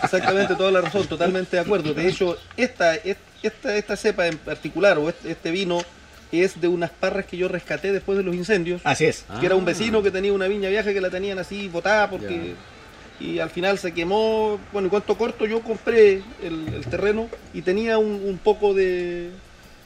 Exactamente, 0.03 0.55
toda 0.55 0.71
la 0.73 0.81
razón, 0.81 1.07
totalmente 1.07 1.57
de 1.57 1.63
acuerdo. 1.63 1.93
De 1.95 2.09
hecho, 2.09 2.37
esta, 2.57 2.95
esta, 2.97 3.77
esta 3.77 3.97
cepa 3.97 4.27
en 4.27 4.39
particular, 4.39 4.99
o 4.99 5.09
este, 5.09 5.31
este 5.33 5.51
vino, 5.51 5.83
es 6.33 6.61
de 6.61 6.69
unas 6.69 6.91
parras 6.91 7.27
que 7.27 7.37
yo 7.37 7.49
rescaté 7.49 7.93
después 7.93 8.17
de 8.17 8.25
los 8.25 8.35
incendios. 8.35 8.81
Así 8.85 9.05
es. 9.05 9.25
que 9.41 9.47
era 9.47 9.57
un 9.57 9.65
vecino 9.65 10.03
que 10.03 10.11
tenía 10.11 10.33
una 10.33 10.47
viña 10.49 10.69
vieja 10.69 10.93
que 10.93 11.01
la 11.01 11.11
tenían 11.11 11.39
así 11.39 11.69
botada 11.69 12.09
porque 12.09 12.55
y 13.19 13.39
al 13.39 13.51
final 13.51 13.79
se 13.79 13.93
quemó 13.93 14.59
bueno 14.73 14.87
y 14.87 14.91
cuanto 14.91 15.19
corto 15.19 15.45
yo 15.45 15.61
compré 15.61 16.23
el, 16.43 16.73
el 16.75 16.87
terreno 16.89 17.29
y 17.53 17.61
tenía 17.63 17.99
un, 17.99 18.13
un 18.25 18.39
poco 18.39 18.73
de, 18.73 19.29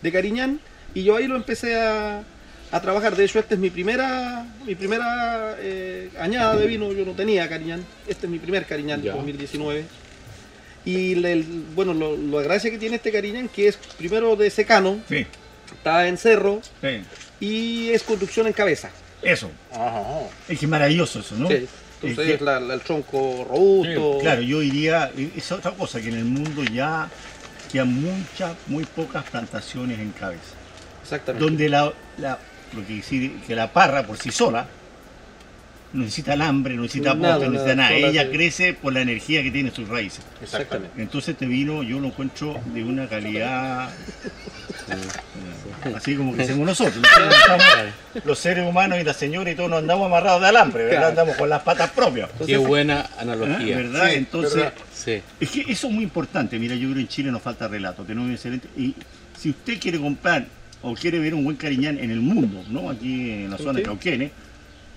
de 0.03 0.13
cariñán 0.13 0.61
y 0.95 1.03
yo 1.05 1.17
ahí 1.17 1.27
lo 1.27 1.37
empecé 1.37 1.77
a, 1.81 2.23
a 2.71 2.81
trabajar. 2.81 3.17
De 3.17 3.25
hecho, 3.25 3.39
esta 3.39 3.55
es 3.55 3.61
mi 3.61 3.71
primera, 3.71 4.47
mi 4.67 4.75
primera 4.75 5.57
eh, 5.59 6.11
añada 6.19 6.57
de 6.57 6.67
vino. 6.67 6.93
Yo 6.93 7.05
no 7.05 7.13
tenía 7.13 7.49
Cariñán. 7.49 7.85
Este 8.07 8.27
es 8.27 8.31
mi 8.33 8.39
primer 8.39 8.65
Cariñán 8.67 9.03
Ya. 9.03 9.13
2019. 9.13 9.85
Y 10.87 11.15
le- 11.15 11.45
bueno, 11.75 11.95
lo, 11.95 12.17
lo 12.17 12.39
gracia 12.39 12.71
que 12.71 12.79
tiene 12.79 12.97
este 12.97 13.11
Cariñán, 13.11 13.49
que 13.49 13.69
es 13.69 13.77
primero 13.97 14.37
de 14.37 14.51
secano, 14.51 15.01
Sí, 15.09 15.27
está 15.75 16.07
en 16.07 16.19
cerro 16.19 16.61
sí. 16.83 17.01
y 17.41 17.89
es 17.91 18.03
conducción 18.03 18.47
en 18.47 18.53
cabeza. 18.53 18.91
Eso. 19.23 19.51
Ajá. 19.73 20.03
Es 20.49 20.59
que 20.59 20.67
maravilloso 20.67 21.21
eso, 21.21 21.37
¿no? 21.37 21.49
Sí. 21.49 21.67
Entonces, 22.03 22.33
Es 22.35 22.39
que- 22.39 22.45
la- 22.45 22.61
la- 22.61 22.75
el 22.75 22.81
tronco 22.83 23.47
robusto. 23.49 24.19
Claro, 24.21 24.43
yo 24.43 24.61
diría, 24.61 25.11
es 25.35 25.51
otra 25.53 25.71
cosa, 25.71 26.03
que 26.03 26.09
en 26.09 26.17
el 26.17 26.25
mundo 26.27 26.63
ya 26.65 27.09
quedan 27.73 27.95
muchas, 27.95 28.55
muy 28.67 28.85
pocas 28.85 29.25
plantaciones 29.31 29.99
en 29.99 30.11
cabeza. 30.13 30.54
Exactamente. 31.05 31.45
Donde 31.45 31.69
la, 31.69 31.93
la- 32.19 32.39
lo 32.75 32.85
que 32.85 32.95
decir 32.97 33.37
que 33.47 33.55
la 33.55 33.73
parra 33.73 34.03
por 34.05 34.17
sí 34.19 34.33
sola 34.33 34.67
no 35.93 36.01
necesita 36.03 36.33
alambre, 36.33 36.75
no 36.75 36.83
necesita 36.83 37.15
Nada, 37.15 37.35
poste, 37.35 37.47
no 37.47 37.53
necesita 37.53 37.77
nada, 37.77 37.93
Ella 37.93 38.29
crece 38.29 38.75
por 38.75 38.93
la 38.93 39.01
energía 39.03 39.45
que 39.45 39.53
tiene 39.53 39.71
sus 39.71 39.89
raíces. 39.89 40.25
Exactamente. 40.43 41.01
Entonces 41.01 41.31
este 41.35 41.47
vino 41.47 41.85
yo 41.85 42.01
lo 42.01 42.09
encuentro 42.09 42.61
de 42.75 42.83
una 42.83 43.07
calidad 43.09 43.91
eh, 44.89 45.93
así 45.95 46.17
como 46.17 46.35
que 46.35 46.43
hacemos 46.43 46.67
nosotros. 46.67 46.97
Nosotros 46.97 47.35
estamos- 47.39 47.65
los 48.25 48.39
seres 48.39 48.67
humanos 48.69 48.99
y 49.01 49.05
las 49.05 49.17
señoras 49.17 49.53
y 49.55 49.57
todos 49.57 49.71
nos 49.71 49.79
andamos 49.81 50.07
amarrados 50.07 50.41
de 50.43 50.49
alambre, 50.49 50.83
¿verdad? 50.85 50.99
Claro. 50.99 51.09
Andamos 51.11 51.37
con 51.37 51.49
las 51.49 51.63
patas 51.63 51.91
propias. 51.91 52.29
Qué 52.45 52.57
buena 52.57 53.03
¿eh? 53.03 53.07
analogía. 53.19 53.77
¿Verdad? 53.77 54.09
Sí, 54.09 54.15
Entonces, 54.17 54.55
verdad. 54.57 54.75
Sí. 54.93 55.23
es 55.41 55.51
que 55.51 55.61
eso 55.69 55.87
es 55.87 55.93
muy 55.93 56.03
importante. 56.03 56.59
Mira, 56.59 56.75
yo 56.75 56.83
creo 56.89 56.95
que 56.95 57.01
en 57.03 57.09
Chile 57.09 57.31
nos 57.31 57.43
falta 57.43 57.69
relato. 57.69 58.03
Tenemos 58.03 58.27
un 58.29 58.35
excelente. 58.35 58.69
Y 58.77 58.95
si 59.39 59.51
usted 59.51 59.79
quiere 59.79 60.01
comprar 60.01 60.45
o 60.85 60.95
quiere 60.95 61.19
ver 61.19 61.35
un 61.35 61.45
buen 61.45 61.57
cariñán 61.57 61.99
en 61.99 62.11
el 62.11 62.21
mundo, 62.21 62.63
¿no? 62.69 62.91
Aquí 62.91 63.31
en 63.31 63.51
la 63.51 63.59
zona 63.59 63.79
de. 63.79 63.83
Cauquenes, 63.83 64.31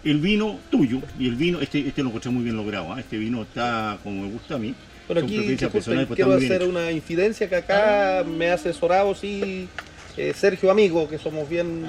el 0.04 0.20
vino 0.20 0.60
tuyo 0.70 1.02
y 1.18 1.28
el 1.28 1.36
vino, 1.36 1.62
este, 1.62 1.88
este 1.88 2.04
lo 2.04 2.10
encontré 2.10 2.30
muy 2.30 2.44
bien 2.44 2.56
logrado. 2.56 2.94
¿ah? 2.94 3.00
Este 3.00 3.18
vino 3.18 3.42
está 3.42 3.98
como 4.04 4.24
me 4.24 4.32
gusta 4.32 4.56
a 4.56 4.58
mí. 4.60 4.76
Bueno, 5.08 5.22
Son 5.22 5.40
aquí 5.40 5.56
personales, 5.56 6.08
pues, 6.08 6.18
quiero 6.18 6.34
hacer 6.34 6.64
una 6.64 6.92
infidencia 6.92 7.48
que 7.48 7.56
acá 7.56 8.26
me 8.28 8.50
ha 8.50 8.56
asesorado, 8.56 9.16
sí, 9.16 9.70
eh, 10.18 10.34
Sergio 10.36 10.72
Amigo, 10.72 11.08
que 11.08 11.18
somos 11.18 11.48
bien, 11.48 11.86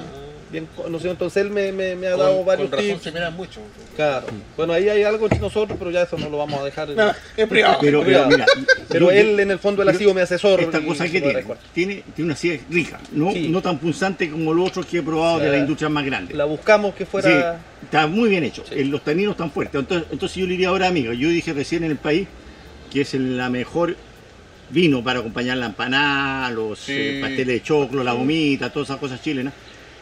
bien 0.52 0.68
conocidos. 0.76 1.12
Entonces 1.14 1.42
él 1.44 1.50
me, 1.50 1.72
me- 1.72 1.96
me 1.96 2.06
ha 2.08 2.16
dado 2.16 2.36
Con, 2.36 2.46
varios 2.46 2.68
con 2.70 2.78
razón 2.78 2.92
tips. 2.94 3.02
se 3.04 3.12
miran 3.12 3.34
mucho. 3.36 3.60
Claro. 3.96 4.26
Bueno, 4.56 4.72
ahí 4.74 4.88
hay 4.88 5.02
algo 5.02 5.24
entre 5.26 5.38
nosotros, 5.40 5.76
pero 5.78 5.90
ya 5.90 6.02
eso 6.02 6.16
no 6.18 6.28
lo 6.28 6.38
vamos 6.38 6.60
a 6.60 6.64
dejar. 6.64 6.88
No, 6.90 7.10
es 7.36 7.46
privado. 7.48 7.78
Pero, 7.80 8.00
pero 8.02 8.04
Cuidado. 8.04 8.28
mira, 8.28 8.46
Pero 8.88 9.06
yo- 9.06 9.10
él 9.12 9.40
en 9.40 9.50
el 9.50 9.58
fondo 9.58 9.82
él 9.82 9.88
ha 9.88 9.94
sido 9.94 10.12
mi 10.14 10.20
asesor. 10.20 10.60
Esta 10.60 10.80
cosa 10.84 11.04
que 11.08 11.20
tiene, 11.20 11.44
tiene, 11.74 12.02
tiene 12.14 12.24
una 12.26 12.34
acidez 12.34 12.60
rica, 12.70 13.00
no, 13.12 13.32
Sí. 13.32 13.48
no 13.48 13.62
tan 13.62 13.78
punzante 13.78 14.30
como 14.30 14.52
los 14.54 14.68
otros 14.68 14.86
que 14.86 14.98
he 14.98 15.02
probado 15.02 15.38
de 15.38 15.50
la 15.50 15.58
industria 15.58 15.88
más 15.88 16.04
grande. 16.04 16.34
La 16.34 16.44
buscamos 16.44 16.94
que 16.94 17.06
fuera. 17.06 17.28
Sí, 17.80 17.84
está 17.84 18.06
muy 18.06 18.28
bien 18.28 18.44
hecho. 18.44 18.62
Sí. 18.68 18.74
Eh, 18.76 18.84
Los 18.84 19.02
taninos 19.02 19.32
están 19.32 19.50
fuertes. 19.50 19.78
Entonces, 19.80 20.08
entonces 20.12 20.36
yo 20.36 20.44
le 20.44 20.52
diría 20.52 20.68
ahora, 20.68 20.88
amigo, 20.88 21.12
yo 21.12 21.28
dije 21.30 21.52
recién 21.52 21.84
en 21.84 21.90
el 21.92 21.96
país 21.98 22.28
que 22.92 23.02
es 23.02 23.12
la 23.14 23.50
mejor 23.50 23.96
vino 24.70 25.02
para 25.02 25.20
acompañar 25.20 25.56
la 25.58 25.66
empanada, 25.66 26.50
los 26.50 26.78
Sí. 26.78 26.92
eh, 26.94 27.18
pasteles 27.20 27.46
de 27.46 27.62
choclo, 27.62 28.02
la 28.04 28.12
gomita, 28.12 28.70
todas 28.72 28.88
esas 28.88 28.98
cosas 29.00 29.22
chilenas. 29.22 29.52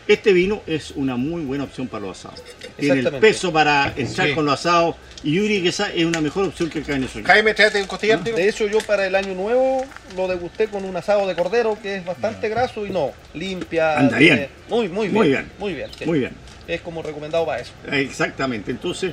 Este 0.09 0.33
vino 0.33 0.63
es 0.69 0.93
una 0.93 1.17
muy 1.17 1.43
buena 1.43 1.65
opción 1.65 1.89
para 1.89 2.07
los 2.07 2.19
asados. 2.25 2.41
Tiene 2.79 3.01
el 3.01 3.11
peso 3.15 3.53
para 3.53 3.93
entrar 3.97 4.29
Sí. 4.29 4.35
con 4.35 4.45
los 4.45 4.55
asados 4.55 4.95
y 5.25 5.63
que 5.63 5.69
esa 5.69 5.93
es 5.93 6.05
una 6.05 6.21
mejor 6.21 6.45
opción 6.45 6.71
que 6.71 6.79
el 6.79 6.85
carne 6.85 7.09
sueño. 7.09 7.27
Jaime, 7.27 7.55
tráete 7.55 7.81
un 7.83 7.89
costillar, 7.89 8.23
tío. 8.23 8.37
De 8.37 8.49
hecho, 8.49 8.69
yo 8.69 8.79
para 8.79 9.05
el 9.07 9.17
año 9.17 9.35
nuevo 9.35 9.85
lo 10.17 10.29
degusté 10.29 10.69
con 10.69 10.85
un 10.85 10.97
asado 10.97 11.27
de 11.27 11.35
cordero 11.35 11.77
que 11.83 11.97
es 11.97 12.05
bastante 12.05 12.49
graso 12.49 12.87
y 12.87 12.91
no, 12.91 13.11
limpia. 13.35 13.99
Anda 13.99 14.19
tiene- 14.19 14.37
bien. 14.37 14.49
Muy, 14.69 14.89
muy 14.89 15.09
bien. 15.09 15.15
Muy 15.19 15.29
bien. 15.29 15.47
Muy 15.59 15.75
bien. 15.75 15.91
sí. 15.99 16.05
Muy 16.07 16.19
bien. 16.21 16.33
Es 16.69 16.81
como 16.83 17.03
recomendado 17.03 17.45
para 17.45 17.63
eso. 17.63 17.73
Exactamente, 17.91 18.71
entonces 18.71 19.13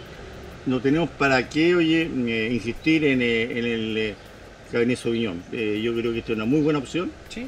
no 0.68 0.80
tenemos 0.80 1.10
para 1.10 1.50
qué, 1.50 1.74
oye, 1.76 2.04
eh, 2.04 2.50
insistir 2.52 3.04
en, 3.06 3.22
eh, 3.24 3.44
en 3.44 3.66
el 3.66 3.98
eh, 3.98 4.16
Cabernet 4.74 4.98
Sauvignon. 4.98 5.42
Eh, 5.54 5.80
yo 5.84 5.94
creo 5.96 6.12
que 6.12 6.20
esta 6.20 6.32
es 6.34 6.36
una 6.36 6.46
muy 6.46 6.60
buena 6.62 6.80
opción 6.80 7.12
Sí. 7.30 7.46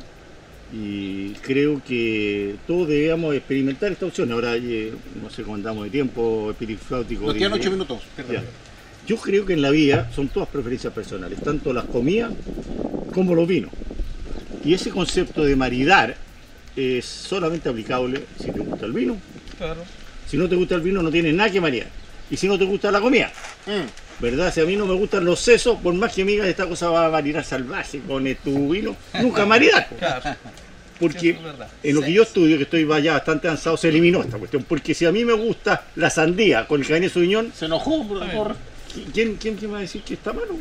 y 0.72 1.32
creo 1.42 1.82
que 1.86 2.56
todos 2.68 2.88
debemos 2.88 3.36
experimentar 3.36 3.92
esta 3.92 4.06
opción. 4.06 4.32
Ahora, 4.32 4.56
eh, 4.56 4.94
no 5.22 5.30
sé 5.30 5.42
cómo 5.44 5.56
andamos 5.56 5.84
de 5.86 5.90
tiempo, 5.90 6.52
espirifláutico. 6.52 7.26
Nos 7.26 7.36
quedan 7.36 7.54
ocho 7.54 7.72
minutos. 7.72 8.02
Ya. 8.32 8.44
Yo 9.08 9.18
creo 9.18 9.46
que 9.46 9.54
en 9.54 9.62
la 9.62 9.72
vida 9.72 10.10
son 10.16 10.28
todas 10.30 10.50
preferencias 10.50 10.94
personales, 10.94 11.40
tanto 11.44 11.74
las 11.74 11.86
comidas 11.86 12.32
como 13.14 13.36
los 13.36 13.48
vinos. 13.48 13.72
Y 14.64 14.74
ese 14.74 14.90
concepto 14.92 15.44
de 15.44 15.56
maridar 15.56 16.16
es 16.76 17.06
solamente 17.06 17.70
aplicable 17.70 18.22
si 18.40 18.52
te 18.52 18.60
gusta 18.60 18.86
el 18.86 18.92
vino. 18.94 19.18
Claro. 19.58 19.84
Si 20.28 20.38
no 20.38 20.48
te 20.50 20.56
gusta 20.56 20.76
el 20.76 20.82
vino, 20.82 21.02
no 21.04 21.12
tienes 21.12 21.34
nada 21.34 21.50
que 21.52 21.62
maridar. 21.62 21.88
Y 22.32 22.38
si 22.38 22.48
no 22.48 22.58
te 22.58 22.66
gusta 22.66 22.92
la 22.92 23.00
comida, 23.02 23.32
Mm. 23.68 24.05
¿Verdad? 24.20 24.54
Si 24.54 24.62
a 24.62 24.66
mí 24.66 24.76
no 24.76 24.86
me 24.86 24.94
gustan 24.94 25.26
los 25.26 25.40
sesos, 25.40 25.78
por 25.80 25.94
más 25.94 26.14
que 26.14 26.24
me 26.26 26.32
digas 26.32 26.48
esta 26.48 26.68
cosa 26.68 26.90
va 26.90 27.08
a 27.08 27.10
maridar 27.10 27.44
salvaje 27.44 28.00
con 28.08 28.24
tu 28.44 28.70
vino, 28.74 28.96
nunca 29.22 29.46
maridar. 29.46 29.90
po. 29.90 29.96
Claro. 29.98 30.36
Porque 31.00 31.32
es 31.32 31.38
en 31.84 31.96
lo 31.96 32.02
que 32.02 32.14
yo 32.14 32.24
estudio, 32.24 32.56
que 32.58 32.64
estoy 32.64 32.88
ya 33.04 33.14
bastante 33.14 33.48
avanzado, 33.48 33.76
se 33.76 33.90
eliminó 33.90 34.22
esta 34.22 34.38
cuestión. 34.38 34.64
Porque 34.64 34.94
si 34.94 35.06
a 35.06 35.12
mí 35.12 35.26
me 35.26 35.34
gusta 35.34 35.88
la 35.96 36.10
sandía 36.10 36.66
con 36.68 36.80
el 36.82 36.88
Cabernet 36.88 37.12
Sauvignon, 37.12 37.52
Se 37.54 37.66
enojó 37.66 38.08
por, 38.08 38.20
por- 38.32 38.56
¿quién, 39.14 39.36
quién, 39.36 39.56
quién 39.58 39.74
va 39.74 39.80
a 39.80 39.82
decir 39.82 40.02
que 40.04 40.14
está 40.14 40.32
malo? 40.32 40.54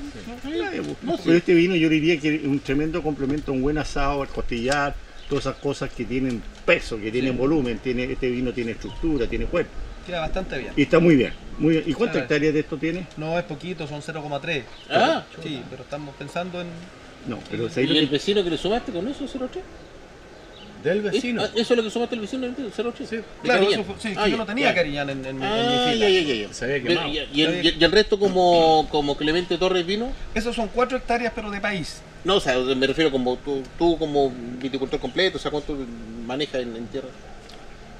No, 1.03 1.17
sí. 1.17 1.23
Pero 1.25 1.37
este 1.37 1.55
vino 1.55 1.77
yo 1.77 1.88
diría 1.88 2.19
que 2.19 2.35
es 2.35 2.45
un 2.45 2.59
tremendo 2.59 3.01
complemento 3.01 3.53
a 3.53 3.55
un 3.55 3.62
buen 3.62 3.79
asado, 3.79 4.23
al 4.23 4.29
costillar, 4.29 4.97
todas 5.29 5.47
esas 5.47 5.57
cosas 5.59 5.90
que 5.93 6.05
tienen 6.05 6.43
peso, 6.67 6.99
que 6.99 7.12
tienen 7.12 7.37
volumen, 7.37 7.79
tiene, 7.79 8.05
este 8.11 8.29
vino 8.29 8.53
tiene 8.53 8.73
estructura, 8.73 9.29
tiene 9.29 9.45
cuerpo. 9.47 9.71
Queda 10.05 10.21
bastante 10.21 10.59
bien. 10.59 10.73
Y 10.77 10.83
está 10.83 10.99
muy 10.99 11.14
bien. 11.14 11.33
Muy 11.59 11.73
bien. 11.75 11.85
¿Y 11.87 11.93
cuántas 11.95 12.23
hectáreas 12.23 12.53
de 12.55 12.61
esto 12.61 12.77
tiene? 12.77 13.07
No 13.17 13.38
es 13.38 13.45
poquito, 13.45 13.87
son 13.87 14.03
0,3. 14.03 14.62
Ah, 14.90 15.25
Sí, 15.43 15.62
pero 15.71 15.83
estamos 15.83 16.14
pensando 16.17 16.61
en. 16.61 16.67
No, 17.29 17.38
pero 17.51 17.69
¿sabéis 17.69 17.88
lo 17.90 17.95
¿Y 17.95 17.99
el 17.99 18.07
vecino 18.09 18.43
que 18.45 18.51
le 18.51 18.59
sumaste 18.59 18.93
con 18.93 19.07
eso, 19.09 19.25
03? 19.27 19.62
del 20.83 21.07
Ah, 21.09 21.49
¿Eso 21.55 21.73
es 21.73 21.77
lo 21.79 21.83
que 21.83 21.90
sumaste 21.90 22.14
al 22.14 22.21
vecino, 22.21 22.45
el 22.45 22.55
03? 22.55 23.09
Sí. 23.09 23.17
Claro, 23.43 23.71
eso 23.71 23.85
fue- 23.85 23.95
sí, 23.99 24.12
Ah, 24.19 24.25
yo 24.27 24.33
ya, 24.33 24.37
no 24.37 24.45
tenía 24.45 24.64
claro. 24.64 24.77
Cariñán 24.77 25.09
en, 25.11 25.19
en, 25.21 25.27
en 25.27 25.38
mi 25.38 25.45
Ah, 25.47 25.90
fila. 25.90 26.09
ya, 26.11 26.21
ya, 26.21 26.35
ya. 26.47 26.53
Se 26.53 26.64
había 26.67 26.77
Pero, 26.83 26.88
quemado. 26.88 27.09
¿Y, 27.09 27.40
y 27.40 27.43
el, 27.43 27.64
y 27.81 27.85
el 27.85 27.90
resto 27.93 28.19
como, 28.19 28.87
como 28.90 29.17
Clemente 29.17 29.57
Torres 29.57 29.87
vino? 29.87 30.12
Esos 30.35 30.55
son 30.55 30.69
4 30.69 30.99
hectáreas, 30.99 31.33
pero 31.35 31.51
de 31.51 31.59
país. 31.61 32.03
No, 32.25 32.37
o 32.37 32.40
sea, 32.40 32.59
me 32.59 32.87
refiero 32.87 33.11
como 33.11 33.37
tú, 33.37 33.62
tú 33.79 33.97
como 33.99 34.31
viticultor 34.61 35.01
completo, 35.01 35.38
o 35.38 35.40
sea, 35.40 35.51
¿cuánto 35.51 35.75
manejas 36.27 36.61
en, 36.61 36.77
en 36.77 36.87
tierra? 36.88 37.09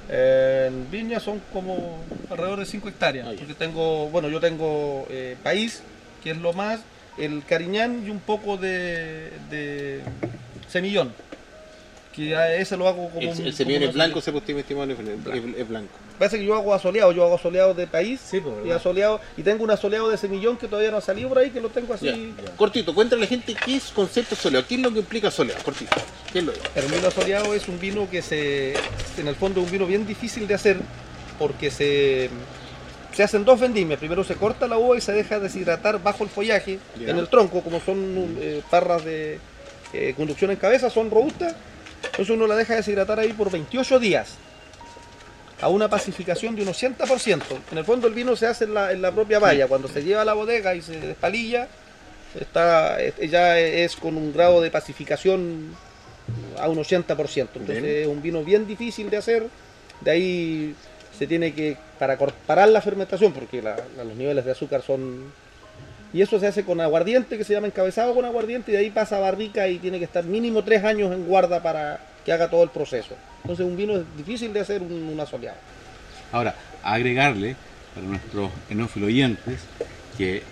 En 0.09 0.91
Viña 0.91 1.21
son 1.21 1.41
como 1.53 1.99
alrededor 2.31 2.61
de 2.61 2.67
5 2.67 2.89
hectáreas. 2.89 3.29
Ah, 3.31 3.35
porque 3.39 3.55
tengo, 3.55 4.09
bueno, 4.11 4.29
yo 4.29 4.41
tengo 4.41 5.07
eh, 5.11 5.37
país, 5.43 5.83
que 6.23 6.33
es 6.33 6.37
lo 6.37 6.53
más, 6.53 6.81
el 7.17 7.45
Cariñán 7.45 8.05
y 8.07 8.11
un 8.11 8.21
poco 8.21 8.57
de, 8.57 9.31
de 9.51 10.01
semillón. 10.69 11.13
Que 12.15 12.37
a 12.37 12.55
ese 12.55 12.77
lo 12.77 12.87
hago 12.87 13.09
como 13.11 13.21
El, 13.21 13.29
un- 13.41 13.47
el 13.47 13.53
semillón 13.55 13.83
es 13.83 13.93
blanco, 13.93 14.21
se 14.21 14.31
puede 14.31 14.61
estimar, 14.61 14.89
es, 14.91 14.99
es- 14.99 15.57
es 15.59 15.69
blanco. 15.69 15.89
Parece 16.19 16.39
que 16.39 16.45
yo 16.45 16.55
hago 16.55 16.73
asoleado, 16.73 17.11
yo 17.11 17.25
hago 17.25 17.35
asoleado 17.35 17.75
de 17.75 17.89
país 17.89 18.21
Sí, 18.25 18.39
pues, 18.41 18.55
y 18.65 18.71
asoleado, 18.71 19.21
y 19.37 19.43
tengo 19.43 19.65
un 19.65 19.71
asoleado 19.73 20.09
de 20.11 20.17
semillón 20.17 20.57
que 20.57 20.69
todavía 20.69 20.93
no 20.93 20.99
ha 20.99 21.01
salido 21.01 21.29
por 21.29 21.39
ahí, 21.39 21.51
que 21.51 21.61
lo 21.61 21.71
tengo 21.71 21.93
así. 21.93 22.07
Ya. 22.41 22.53
Cortito, 22.57 22.95
cuéntale 22.95 23.23
a 23.23 23.25
la 23.25 23.29
gente 23.29 23.55
qué 23.65 23.77
es 23.77 23.85
concepto 23.91 24.37
soleado, 24.37 24.65
qué 24.69 24.77
es 24.77 24.81
lo 24.81 24.93
que 24.93 25.01
implica 25.01 25.29
soleado, 25.33 25.61
cortito. 25.65 25.97
¿Qué 26.33 26.39
es 26.39 26.45
lo 26.45 26.53
El 26.53 26.87
vino 26.95 27.09
asoleado 27.09 27.53
es 27.53 27.67
un 27.67 27.81
vino 27.81 28.09
que 28.09 28.23
se, 28.23 28.75
en 29.19 29.27
el 29.27 29.35
fondo 29.35 29.61
es 29.61 29.67
un 29.67 29.73
vino 29.73 29.87
bien 29.87 30.07
difícil 30.07 30.47
de 30.47 30.55
hacer 30.55 30.77
porque 31.37 31.73
se, 31.73 32.31
se 33.13 33.25
hacen 33.25 33.45
dos 33.45 33.59
vendimias. 33.59 33.99
Primero 33.99 34.23
se 34.23 34.37
corta 34.37 34.69
la 34.69 34.79
uva 34.79 34.97
y 34.97 35.01
se 35.01 35.11
deja 35.11 35.41
deshidratar 35.41 36.01
bajo 36.01 36.23
el 36.23 36.31
follaje, 36.31 36.79
Ya. 37.01 37.11
en 37.11 37.19
el 37.19 37.27
tronco, 37.27 37.61
como 37.63 37.81
son 37.81 38.37
eh, 38.41 38.63
parras 38.71 39.05
de 39.05 39.41
eh, 39.93 40.15
conducción 40.17 40.53
en 40.53 40.59
cabeza, 40.59 40.91
son 40.91 41.11
robustas. 41.11 41.57
Entonces 42.07 42.31
uno 42.31 42.47
la 42.47 42.57
deja 42.57 42.77
deshidratar 42.77 43.19
ahí 43.21 43.33
por 43.33 43.51
28 43.51 43.99
días 43.99 44.35
a 45.61 45.69
una 45.69 45.89
pacificación 45.89 46.55
de 46.57 46.63
un 46.63 46.69
80%. 46.69 47.43
En 47.73 47.79
el 47.79 47.85
fondo 47.85 48.07
el 48.07 48.15
vino 48.15 48.37
se 48.37 48.47
hace 48.47 48.65
en 48.65 48.75
la, 48.75 48.93
en 48.93 49.01
la 49.03 49.13
propia 49.13 49.39
valla. 49.39 49.67
Cuando 49.67 49.89
se 49.89 50.03
lleva 50.03 50.23
a 50.23 50.25
la 50.25 50.35
bodega 50.35 50.75
y 50.75 50.83
se 50.83 51.01
despalilla, 51.01 51.69
está, 52.39 53.01
eh, 53.03 53.15
ya 53.31 53.59
es 53.59 53.97
con 53.97 54.17
un 54.17 54.33
grado 54.33 54.61
de 54.61 54.71
pacificación 54.71 55.75
a 56.59 56.69
un 56.69 56.79
80%. 56.79 57.49
Entonces 57.55 57.83
Bien. 57.83 57.85
es 58.03 58.07
un 58.07 58.21
vino 58.23 58.43
bien 58.45 58.67
difícil 58.67 59.11
de 59.11 59.17
hacer. 59.17 59.47
De 60.01 60.11
ahí 60.11 60.75
se 61.19 61.27
tiene 61.27 61.55
que, 61.55 61.77
para 61.99 62.19
parar 62.19 62.69
la 62.69 62.81
fermentación, 62.83 63.33
porque 63.33 63.63
la- 63.63 63.77
la- 63.97 64.05
los 64.05 64.17
niveles 64.17 64.45
de 64.45 64.51
azúcar 64.53 64.83
son... 64.83 65.33
Y 66.15 66.23
eso 66.23 66.39
se 66.41 66.47
hace 66.47 66.65
con 66.65 66.81
aguardiente, 66.81 67.37
que 67.37 67.45
se 67.45 67.53
llama 67.53 67.67
encabezado 67.67 68.15
con 68.15 68.25
aguardiente, 68.25 68.71
y 68.71 68.75
de 68.75 68.81
ahí 68.81 68.91
pasa 68.91 69.17
a 69.17 69.21
barrica 69.21 69.69
y 69.69 69.79
tiene 69.79 69.99
que 69.99 70.05
estar 70.05 70.25
mínimo 70.25 70.63
tres 70.63 70.85
años 70.85 71.13
en 71.13 71.27
guarda 71.27 71.61
para 71.63 71.99
que 72.25 72.33
haga 72.33 72.49
todo 72.49 72.63
el 72.63 72.71
proceso. 72.71 73.15
Entonces 73.43 73.67
un 73.67 73.77
vino 73.77 73.97
es 73.97 74.03
difícil 74.17 74.53
de 74.53 74.61
hacer 74.61 74.81
un, 74.81 74.93
un 74.93 75.21
asoleado. 75.21 75.59
Ahora, 76.33 76.55
agregarle 76.83 77.57
para 77.95 78.07
nuestros 78.07 78.51
enófilos 78.71 79.09
oyentes 79.09 79.61
que 80.17 80.43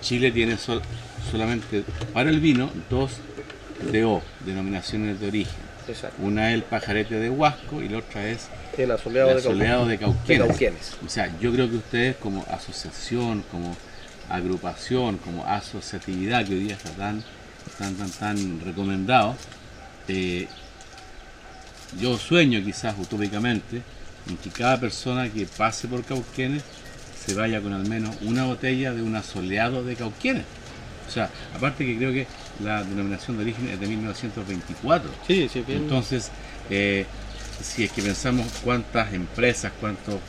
Chile 0.00 0.32
tiene 0.32 0.56
sol- 0.56 0.82
solamente 1.30 1.84
para 2.12 2.28
el 2.30 2.40
vino 2.40 2.70
dos 2.90 3.12
creó 3.90 4.22
denominaciones 4.44 5.20
de 5.20 5.28
origen. 5.28 5.70
Exacto. 5.88 6.16
Una 6.22 6.48
es 6.50 6.54
el 6.54 6.62
pajarete 6.62 7.14
de 7.16 7.30
Huasco 7.30 7.80
y 7.80 7.88
la 7.88 7.98
otra 7.98 8.28
es 8.28 8.48
El 8.76 8.90
asoleado, 8.90 9.30
el 9.30 9.36
de, 9.36 9.42
Cauquenes. 9.42 9.46
asoleado 9.46 9.84
de 9.86 9.90
de 9.92 9.98
Cauquenes. 9.98 10.46
Cauquenes. 10.48 10.96
O 11.04 11.08
sea, 11.08 11.30
yo 11.40 11.52
creo 11.52 11.68
que 11.70 11.76
ustedes 11.76 12.16
como 12.16 12.44
asociación, 12.50 13.44
como 13.50 13.76
agrupación, 14.30 15.18
como 15.18 15.44
asociatividad 15.44 16.46
que 16.46 16.54
hoy 16.54 16.60
día 16.60 16.74
está 16.74 16.90
tan, 16.90 17.22
tan, 17.78 17.94
tan, 17.96 18.10
tan 18.10 18.60
recomendado, 18.60 19.36
eh, 20.08 20.48
yo 21.98 22.16
sueño 22.16 22.62
quizás 22.64 22.94
utópicamente 22.98 23.82
en 24.28 24.36
que 24.36 24.50
cada 24.50 24.78
persona 24.78 25.28
que 25.28 25.46
pase 25.46 25.88
por 25.88 26.04
Cauquenes 26.04 26.62
se 27.24 27.34
vaya 27.34 27.60
con 27.60 27.72
al 27.72 27.86
menos 27.88 28.16
una 28.22 28.44
botella 28.44 28.92
de 28.92 29.02
un 29.02 29.16
asoleado 29.16 29.84
de 29.84 29.96
Cauquenes. 29.96 30.44
O 31.08 31.10
sea, 31.10 31.28
aparte 31.54 31.84
que 31.84 31.96
creo 31.96 32.12
que 32.12 32.26
la 32.62 32.84
denominación 32.84 33.36
de 33.36 33.42
origen 33.42 33.68
es 33.68 33.80
de 33.80 33.86
1924. 33.86 35.10
Sí, 35.26 35.48
sí, 35.52 35.64
bien. 35.66 35.82
Entonces, 35.82 36.30
eh, 36.70 37.04
si 37.62 37.84
es 37.84 37.92
que 37.92 38.02
pensamos 38.02 38.46
cuántas 38.62 39.12
empresas, 39.12 39.72
cuántos 39.80 40.20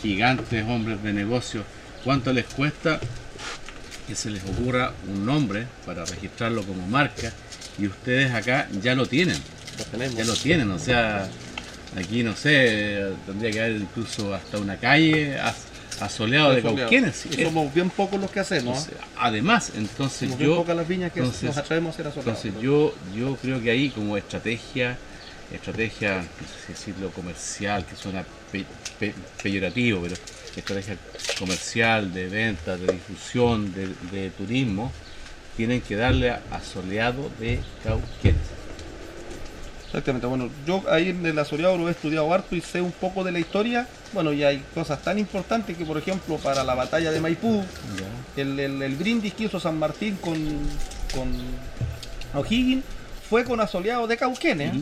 gigantes 0.00 0.64
hombres 0.68 1.02
de 1.02 1.12
negocio, 1.12 1.64
cuánto 2.04 2.32
les 2.32 2.46
cuesta 2.46 3.00
que 4.06 4.14
se 4.14 4.30
les 4.30 4.42
ocurra 4.44 4.92
un 5.08 5.24
nombre 5.24 5.66
para 5.86 6.04
registrarlo 6.04 6.62
como 6.64 6.86
marca 6.88 7.32
y 7.78 7.86
ustedes 7.86 8.32
acá 8.32 8.68
ya 8.82 8.94
lo 8.94 9.06
tienen, 9.06 9.36
lo 9.78 9.84
tenemos. 9.84 10.16
ya 10.16 10.24
lo 10.24 10.34
tienen, 10.34 10.70
o 10.70 10.78
sea, 10.78 11.28
aquí 11.96 12.22
no 12.22 12.34
sé, 12.36 13.12
tendría 13.26 13.50
que 13.50 13.60
haber 13.60 13.76
incluso 13.76 14.34
hasta 14.34 14.58
una 14.58 14.76
calle 14.76 15.38
as- 15.38 15.66
asoleado 16.00 16.54
de. 16.54 16.62
Cauquenes. 16.62 17.26
Y 17.26 17.44
somos 17.44 17.72
bien 17.72 17.90
pocos 17.90 18.20
los 18.20 18.30
que 18.30 18.40
hacemos. 18.40 18.78
Entonces, 18.88 18.94
además, 19.16 19.72
entonces 19.76 20.18
somos 20.20 20.38
bien 20.38 20.50
yo 20.50 20.56
pocas 20.56 20.76
las 20.76 20.88
viñas 20.88 21.12
que 21.12 21.20
entonces- 21.20 21.44
nos 21.44 21.56
atrevemos 21.56 21.98
a 21.98 22.02
hacer 22.02 22.12
entonces 22.16 22.52
yo, 22.60 22.94
yo 23.16 23.36
creo 23.36 23.62
que 23.62 23.70
ahí 23.70 23.90
como 23.90 24.16
estrategia, 24.16 24.98
estrategia, 25.56 26.16
no 26.16 26.22
sé 26.22 26.54
si 26.66 26.72
decirlo 26.72 27.10
comercial, 27.10 27.84
que 27.84 27.96
suena 27.96 28.24
pe- 28.50 28.64
pe- 28.98 29.14
peyorativo, 29.42 30.00
pero 30.02 30.16
estrategia 30.56 30.96
comercial, 31.38 32.12
de 32.12 32.28
venta, 32.28 32.76
de 32.76 32.92
difusión, 32.92 33.72
de, 33.74 33.88
de 34.10 34.30
turismo, 34.30 34.92
tienen 35.56 35.80
que 35.80 35.96
darle 35.96 36.30
a, 36.30 36.40
a 36.50 36.60
soleado 36.60 37.30
de 37.38 37.60
Cauquenes. 37.82 38.40
Exactamente, 39.86 40.26
bueno, 40.26 40.48
yo 40.66 40.82
ahí 40.90 41.10
en 41.10 41.26
el 41.26 41.38
asoleado 41.38 41.76
lo 41.76 41.86
he 41.88 41.90
estudiado 41.90 42.32
harto 42.32 42.56
y 42.56 42.62
sé 42.62 42.80
un 42.80 42.92
poco 42.92 43.22
de 43.24 43.32
la 43.32 43.38
historia. 43.38 43.86
Bueno, 44.14 44.32
y 44.32 44.42
hay 44.42 44.64
cosas 44.74 45.02
tan 45.02 45.18
importantes 45.18 45.76
que, 45.76 45.84
por 45.84 45.98
ejemplo, 45.98 46.38
para 46.38 46.64
la 46.64 46.74
batalla 46.74 47.12
de 47.12 47.20
Maipú, 47.20 47.62
el, 48.36 48.58
el, 48.58 48.80
el 48.82 48.96
brindis 48.96 49.34
que 49.34 49.44
hizo 49.44 49.60
San 49.60 49.78
Martín 49.78 50.16
con, 50.16 50.38
con 51.14 51.30
O'Higgins 52.34 52.84
fue 53.32 53.44
con 53.44 53.60
asoleado 53.60 54.06
de 54.06 54.18
Cauquenes. 54.18 54.74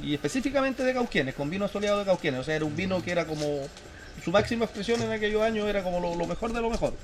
y 0.00 0.14
específicamente 0.14 0.84
de 0.84 0.94
Cauquenes, 0.94 1.34
con 1.34 1.50
vino 1.50 1.64
asoleado 1.64 1.98
de 1.98 2.04
Cauquenes. 2.04 2.38
O 2.38 2.44
sea, 2.44 2.54
era 2.54 2.64
un 2.64 2.76
vino 2.76 3.02
que 3.02 3.10
era 3.10 3.24
como. 3.24 3.62
Su 4.24 4.30
máxima 4.30 4.66
expresión 4.66 5.02
en 5.02 5.10
aquellos 5.10 5.42
años 5.42 5.66
era 5.66 5.82
como 5.82 5.98
lo, 5.98 6.14
lo 6.14 6.24
mejor 6.24 6.52
de 6.52 6.60
lo 6.60 6.70
mejor. 6.70 6.94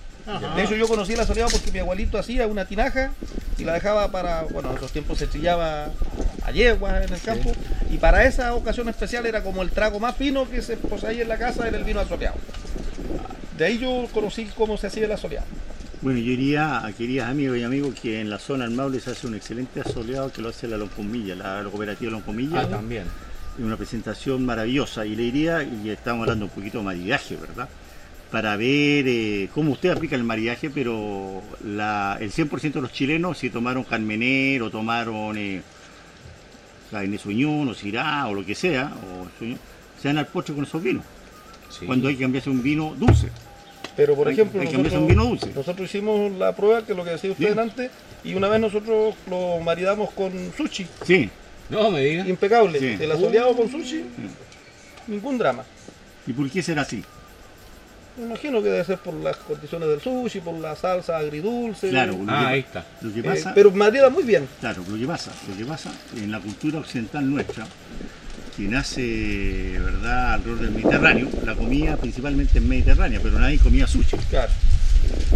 De 0.55 0.63
hecho, 0.63 0.77
yo 0.77 0.87
conocí 0.87 1.15
el 1.15 1.19
asoleado 1.19 1.51
porque 1.51 1.73
mi 1.73 1.81
abuelito 1.81 2.19
hacía 2.19 2.47
una 2.47 2.67
tinaja 2.67 3.11
y 3.59 3.65
la 3.65 3.73
dejaba 3.73 4.13
para. 4.13 4.43
Bueno, 4.43 4.71
en 4.71 4.77
esos 4.77 4.93
tiempos 4.93 5.19
se 5.19 5.27
trillaba 5.27 5.87
a 6.45 6.51
yeguas 6.53 7.05
en 7.05 7.13
el 7.13 7.21
campo. 7.21 7.51
Y 7.91 7.97
para 7.97 8.25
esa 8.25 8.55
ocasión 8.55 8.89
especial 8.89 9.27
era 9.27 9.43
como 9.43 9.63
el 9.63 9.73
trago 9.73 9.99
más 9.99 10.15
fino 10.15 10.49
que 10.49 10.63
se 10.63 10.77
poseía 10.77 11.23
en 11.23 11.29
la 11.29 11.37
casa 11.37 11.67
era 11.67 11.77
el 11.77 11.83
vino 11.83 11.99
asoleado. 11.99 12.37
De 13.59 13.65
ahí 13.65 13.79
yo 13.79 14.07
conocí 14.15 14.49
cómo 14.57 14.77
se 14.77 14.87
hacía 14.87 15.07
el 15.07 15.13
asoleado. 15.13 15.47
Bueno, 16.03 16.19
yo 16.19 16.27
diría 16.31 16.85
a 16.85 16.93
queridas 16.93 17.31
amigos 17.31 17.57
y 17.59 17.63
amigos 17.63 17.95
que 18.01 18.21
en 18.21 18.29
la 18.29 18.39
zona 18.39 18.65
del 18.65 18.75
Maule 18.75 19.01
se 19.01 19.11
hace 19.11 19.27
un 19.27 19.35
excelente 19.35 19.81
asoleado 19.81 20.31
que 20.31 20.43
lo 20.43 20.51
hace 20.51 20.69
la 20.69 20.77
Loncomilla, 20.77 21.35
la, 21.35 21.63
la 21.63 21.71
cooperativa 21.71 22.11
Loncomilla. 22.11 22.61
ah, 22.61 22.69
también. 22.69 23.05
una 23.59 23.77
presentación 23.77 24.45
maravillosa. 24.45 25.07
Y 25.07 25.17
le 25.17 25.23
diría, 25.25 25.63
y 25.63 25.89
estamos 25.89 26.23
hablando 26.25 26.45
un 26.45 26.51
poquito 26.51 26.79
de 26.79 26.85
maridaje, 26.85 27.37
¿verdad? 27.37 27.69
Para 28.31 28.57
ver 28.57 29.05
eh, 29.09 29.49
cómo 29.55 29.73
usted 29.73 29.91
aplica 29.91 30.17
el 30.17 30.25
maridaje, 30.25 30.69
pero 30.69 31.43
la, 31.65 32.19
el 32.21 32.31
100% 32.31 32.73
de 32.73 32.81
los 32.83 32.93
chilenos, 32.93 33.39
si 33.39 33.49
tomaron 33.51 33.85
Carmener 33.85 34.63
o 34.63 34.71
tomaron 34.71 35.39
eh, 35.39 35.63
Cabernet 36.91 37.21
Sauvignon 37.21 37.69
o 37.69 37.75
Syrah 37.75 38.27
o 38.27 38.35
lo 38.35 38.45
que 38.45 38.55
sea, 38.55 38.93
o 38.95 39.27
se 39.41 40.09
dan 40.09 40.19
al 40.19 40.27
postre 40.27 40.55
con 40.55 40.65
esos 40.65 40.83
vinos. 40.83 41.05
Sí. 41.71 41.87
Cuando 41.87 42.09
hay 42.09 42.17
que 42.17 42.23
cambiarse 42.23 42.51
un 42.51 42.63
vino 42.63 42.95
dulce. 42.99 43.31
Pero 43.97 44.15
por 44.15 44.29
Hay- 44.29 44.35
ejemplo, 44.35 44.61
hay 44.61 44.67
nosotros, 44.69 44.93
un 44.95 45.07
vino 45.07 45.25
dulce. 45.25 45.51
nosotros 45.55 45.89
hicimos 45.89 46.33
la 46.33 46.55
prueba, 46.55 46.85
que 46.85 46.93
es 46.93 46.99
lo 46.99 47.05
que 47.05 47.11
decía 47.11 47.31
usted 47.33 47.59
antes, 47.59 47.91
y 48.25 48.35
una 48.35 48.49
vez 48.49 48.61
nosotros 48.61 49.15
lo 49.31 49.59
maridamos 49.61 50.11
con 50.13 50.33
sushi. 50.57 50.87
Sí. 51.07 51.31
No 51.71 51.91
me 51.91 52.01
diga. 52.01 52.29
Impecable. 52.29 52.79
Sí. 52.79 52.97
El 53.03 53.11
asoleado 53.11 53.57
con 53.57 53.71
sushi, 53.71 54.05
ningún 55.07 55.39
drama. 55.39 55.65
¿Y 56.27 56.33
por 56.33 56.51
qué 56.51 56.63
será 56.63 56.83
así? 56.83 57.03
Me 58.19 58.25
imagino 58.27 58.63
que 58.63 58.69
debe 58.71 58.85
ser 58.85 58.99
por 58.99 59.15
las 59.15 59.37
condiciones 59.37 59.89
del 59.89 60.01
sushi, 60.01 60.41
por 60.41 60.55
la 60.55 60.75
salsa 60.77 61.19
agridulce. 61.19 61.91
Claro, 61.91 62.13
lo, 62.13 62.31
Ah, 62.33 62.49
ahí 62.49 62.61
está. 62.61 62.85
lo 63.03 63.13
que 63.13 63.21
Eh, 63.21 63.45
pero 63.55 63.71
marida 63.73 64.09
muy 64.11 64.23
bien. 64.23 64.49
Claro, 64.61 64.83
lo 64.89 64.97
que 64.99 65.07
pasa, 65.07 65.33
lo 65.49 65.57
que 65.57 65.65
pasa 65.65 65.93
en 66.17 66.31
la 66.33 66.41
cultura 66.41 66.79
occidental 66.79 67.29
nuestra, 67.29 67.67
que 68.57 68.63
nace, 68.69 69.79
¿verdad?, 69.79 70.35
alrededor 70.35 70.61
del 70.61 70.71
Mediterráneo, 70.71 71.29
la 71.45 71.55
comida 71.55 71.97
principalmente 71.97 72.59
es 72.59 72.65
mediterránea, 72.65 73.21
pero 73.23 73.39
nadie 73.39 73.59
comía 73.59 73.87
sushi. 73.87 74.17
Claro. 74.31 74.53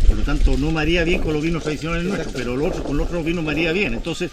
Por 0.09 0.17
lo 0.17 0.23
tanto, 0.23 0.57
no 0.57 0.71
maría 0.71 1.05
bien 1.05 1.21
con 1.21 1.35
los 1.35 1.43
vinos 1.43 1.63
tradicionales 1.63 2.05
nuestros, 2.05 2.33
pero 2.33 2.57
los 2.57 2.69
otros, 2.69 2.85
con 2.85 2.97
los 2.97 3.07
otros 3.07 3.25
vinos 3.25 3.45
maría 3.45 3.73
bien. 3.73 3.95
Entonces, 3.95 4.31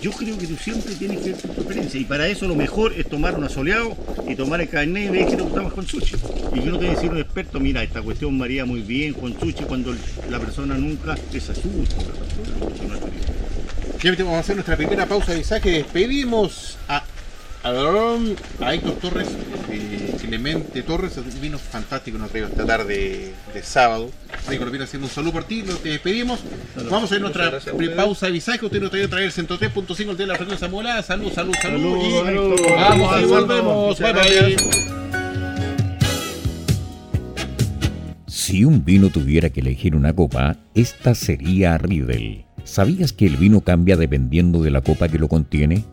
yo 0.00 0.10
creo 0.12 0.36
que 0.38 0.46
tú 0.46 0.56
siempre 0.56 0.94
tienes 0.94 1.20
que 1.20 1.32
ver 1.32 1.40
tu 1.40 1.48
preferencia. 1.48 1.98
Y 1.98 2.04
para 2.04 2.28
eso 2.28 2.46
lo 2.46 2.54
mejor 2.54 2.92
es 2.92 3.08
tomar 3.08 3.36
un 3.36 3.44
asoleado 3.44 3.96
y 4.28 4.34
tomar 4.34 4.60
el 4.60 4.68
carnet 4.68 5.06
y 5.06 5.08
ver 5.08 5.26
que 5.26 5.36
te 5.36 5.42
gusta 5.42 5.62
más 5.62 5.72
con 5.72 5.86
sushi. 5.86 6.16
Y 6.54 6.60
yo 6.60 6.72
no 6.72 6.78
te 6.78 6.84
voy 6.84 6.86
a 6.88 6.90
decir 6.90 7.10
un 7.10 7.18
experto, 7.18 7.58
mira, 7.58 7.82
esta 7.82 8.02
cuestión 8.02 8.36
maría 8.36 8.64
muy 8.64 8.82
bien 8.82 9.14
con 9.14 9.38
sushi 9.38 9.64
cuando 9.64 9.94
la 10.30 10.38
persona 10.38 10.76
nunca 10.76 11.16
es 11.32 11.48
a 11.48 11.54
su 11.54 11.70
gusto. 11.70 11.96
¿verdad? 11.96 13.08
Ya 14.02 14.14
vamos 14.18 14.34
a 14.34 14.40
hacer 14.40 14.56
nuestra 14.56 14.76
primera 14.76 15.06
pausa 15.06 15.32
de 15.32 15.38
mensaje. 15.38 15.70
Despedimos 15.70 16.76
a, 16.86 17.02
a, 17.66 18.66
a 18.66 18.74
Héctor 18.74 18.94
Torres, 18.94 19.28
eh, 19.70 20.16
Clemente 20.20 20.82
Torres, 20.82 21.16
un 21.16 21.40
vino 21.40 21.58
fantástico 21.58 22.18
nos 22.18 22.30
traído 22.30 22.48
esta 22.48 22.64
tarde 22.64 23.32
de 23.52 23.62
sábado. 23.62 24.10
Rico, 24.48 24.64
nos 24.64 24.72
viene 24.72 24.84
haciendo 24.84 25.06
un 25.06 25.12
saludo 25.12 25.32
por 25.32 25.44
ti, 25.44 25.62
lo 25.62 25.74
te 25.76 25.90
despedimos. 25.90 26.40
Vamos 26.90 27.10
a 27.10 27.14
ir 27.14 27.20
a 27.20 27.22
nuestra 27.22 27.50
gracias 27.50 27.74
pausa 27.96 28.26
de 28.26 28.32
visaje. 28.32 28.64
Usted 28.64 28.80
nos 28.80 28.90
trae 28.90 29.08
traer 29.08 29.24
el 29.26 29.32
103.5 29.32 30.10
el 30.10 30.16
de 30.16 30.26
la 30.26 30.36
frecuencia 30.36 30.68
modulada. 30.68 31.02
Salud, 31.02 31.32
salud, 31.32 31.54
salud. 31.60 32.00
Salud, 32.24 32.56
y 32.58 32.72
vamos 32.72 33.22
y 33.22 33.24
volvemos. 33.24 33.98
Bye 33.98 34.12
bye. 34.12 34.56
Si 38.26 38.64
un 38.64 38.84
vino 38.84 39.10
tuviera 39.10 39.50
que 39.50 39.60
elegir 39.60 39.96
una 39.96 40.12
copa, 40.12 40.56
esta 40.74 41.16
sería 41.16 41.78
Riedel. 41.78 42.44
¿Sabías 42.62 43.12
que 43.12 43.26
el 43.26 43.36
vino 43.36 43.60
cambia 43.60 43.96
dependiendo 43.96 44.62
de 44.62 44.70
la 44.70 44.82
copa 44.82 45.08
que 45.08 45.18
lo 45.18 45.28
contiene? 45.28 45.84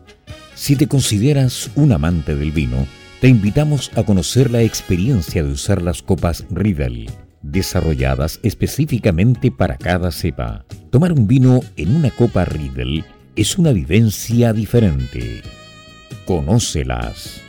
Si 0.54 0.76
te 0.76 0.86
consideras 0.86 1.70
un 1.74 1.92
amante 1.92 2.36
del 2.36 2.52
vino, 2.52 2.86
te 3.20 3.28
invitamos 3.28 3.90
a 3.96 4.04
conocer 4.04 4.50
la 4.50 4.62
experiencia 4.62 5.42
de 5.42 5.50
usar 5.50 5.82
las 5.82 6.00
copas 6.00 6.46
Riedel, 6.48 7.10
desarrolladas 7.42 8.38
específicamente 8.44 9.50
para 9.50 9.76
cada 9.76 10.12
cepa. 10.12 10.64
Tomar 10.90 11.12
un 11.12 11.26
vino 11.26 11.60
en 11.76 11.96
una 11.96 12.10
copa 12.10 12.44
Riedel 12.44 13.04
es 13.34 13.58
una 13.58 13.72
vivencia 13.72 14.52
diferente. 14.52 15.42
Conócelas. 16.24 17.40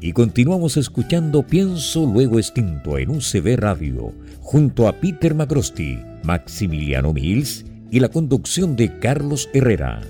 Y 0.00 0.12
continuamos 0.12 0.76
escuchando 0.76 1.42
Pienso 1.42 2.06
Luego 2.06 2.38
Extinto 2.38 2.98
en 2.98 3.10
UCB 3.10 3.56
Radio, 3.58 4.14
junto 4.50 4.88
a 4.88 4.98
Peter 4.98 5.34
Macrosti, 5.34 5.98
Maximiliano 6.22 7.12
Mills 7.12 7.66
y 7.90 8.00
la 8.00 8.08
conducción 8.08 8.76
de 8.76 8.98
Carlos 8.98 9.50
Herrera. 9.52 10.00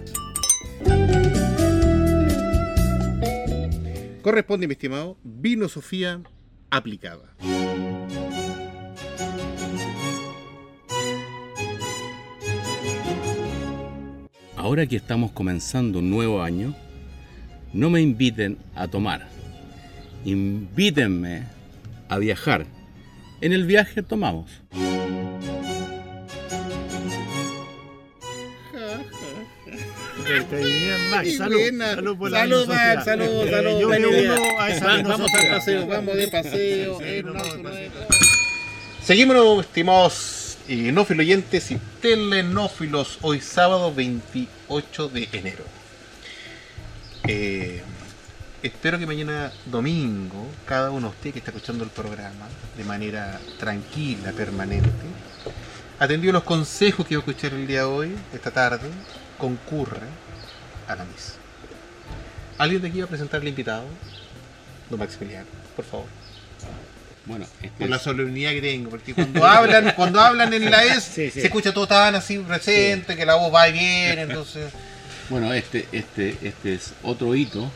Corresponde, 4.22 4.68
mi 4.68 4.74
estimado, 4.74 5.18
Vino 5.24 5.68
Sofía 5.68 6.22
aplicada. 6.70 7.34
Ahora 14.54 14.86
que 14.86 14.94
estamos 14.94 15.32
comenzando 15.32 15.98
un 15.98 16.10
nuevo 16.10 16.42
año, 16.42 16.76
no 17.72 17.90
me 17.90 18.00
inviten 18.00 18.56
a 18.76 18.86
tomar. 18.86 19.26
Invítenme 20.24 21.42
a 22.08 22.18
viajar. 22.18 22.77
En 23.40 23.52
el 23.52 23.64
viaje 23.66 24.02
tomamos. 24.02 24.50
Qué 30.26 31.36
Salud, 31.36 31.58
salud 31.94 32.18
por 32.18 32.30
Salud. 32.30 32.66
Max, 32.68 33.04
salud, 33.04 33.26
Eh, 33.46 33.50
salud. 33.50 33.80
yo 33.80 33.88
a 34.60 34.70
esa 34.70 34.86
Vamos 34.86 35.10
al 35.10 35.16
filosofía. 35.28 35.50
paseo, 35.54 35.86
vamos 35.86 36.16
de 36.16 36.28
paseo. 36.28 36.98
Sí, 37.00 37.22
no, 37.24 37.32
vamos 37.32 37.52
de 37.54 37.62
paseo. 37.62 37.90
Seguimos, 39.02 39.64
estimados 39.66 40.58
eh, 40.68 40.92
nófilos 40.92 41.20
oyentes 41.24 41.70
y 41.70 41.78
telenófilos, 42.02 43.18
hoy 43.22 43.40
sábado 43.40 43.94
28 43.94 45.08
de 45.08 45.28
enero. 45.32 45.64
Eh, 47.26 47.82
espero 48.62 48.98
que 48.98 49.06
mañana 49.06 49.52
domingo, 49.66 50.46
cada 50.66 50.90
uno 50.90 51.08
de 51.08 51.14
ustedes 51.14 51.32
que 51.34 51.38
está 51.40 51.50
escuchando 51.50 51.84
el 51.84 51.90
programa 51.90 52.46
de 52.76 52.84
manera 52.84 53.38
tranquila, 53.58 54.32
permanente, 54.32 54.88
atendido 55.98 56.32
los 56.32 56.42
consejos 56.44 57.06
que 57.06 57.16
voy 57.16 57.22
a 57.24 57.30
escuchar 57.30 57.52
el 57.54 57.66
día 57.66 57.78
de 57.80 57.84
hoy, 57.84 58.16
esta 58.32 58.50
tarde, 58.50 58.88
concurre 59.38 60.06
a 60.88 60.96
la 60.96 61.04
misa. 61.04 61.34
¿Alguien 62.58 62.82
de 62.82 62.88
aquí 62.88 62.98
va 63.00 63.04
a 63.06 63.08
presentar 63.08 63.40
al 63.40 63.48
invitado? 63.48 63.84
Don 64.90 64.98
Maximiliano, 64.98 65.46
por 65.76 65.84
favor. 65.84 66.06
Bueno, 67.26 67.44
este 67.62 67.78
Por 67.78 67.90
la 67.90 67.96
es- 67.96 68.02
solemnidad 68.02 68.50
que 68.52 68.62
tengo, 68.62 68.90
porque 68.90 69.14
cuando 69.14 69.46
hablan, 69.46 69.92
cuando 69.96 70.18
hablan 70.20 70.52
en 70.54 70.70
la 70.70 70.82
ES, 70.84 71.04
Sí, 71.04 71.30
sí. 71.30 71.40
se 71.40 71.46
escucha 71.46 71.72
todo 71.74 71.86
tan 71.86 72.14
así 72.14 72.38
presente, 72.38 73.14
que 73.16 73.26
la 73.26 73.34
voz 73.34 73.54
va 73.54 73.68
y 73.68 73.72
viene, 73.72 74.22
entonces. 74.22 74.72
Bueno, 75.28 75.52
este, 75.52 75.86
este, 75.92 76.38
este 76.42 76.74
es 76.74 76.94
otro 77.02 77.34
hito 77.34 77.70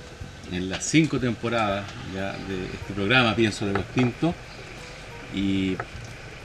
en 0.53 0.69
las 0.69 0.85
cinco 0.85 1.19
temporadas 1.19 1.85
de 2.13 2.65
este 2.65 2.93
programa, 2.95 3.35
pienso 3.35 3.67
de 3.67 3.73
los 3.73 3.85
Pintos. 3.95 4.35
Y 5.35 5.77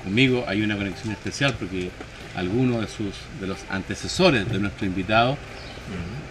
conmigo 0.04 0.46
hay 0.48 0.62
una 0.62 0.78
conexión 0.78 1.12
especial 1.12 1.54
porque 1.60 1.92
alguno 2.36 2.80
de 2.82 2.88
sus 2.88 3.14
de 3.42 3.48
los 3.48 3.60
antecesores 3.70 4.50
de 4.50 4.60
nuestro 4.60 4.86
invitado 4.86 5.38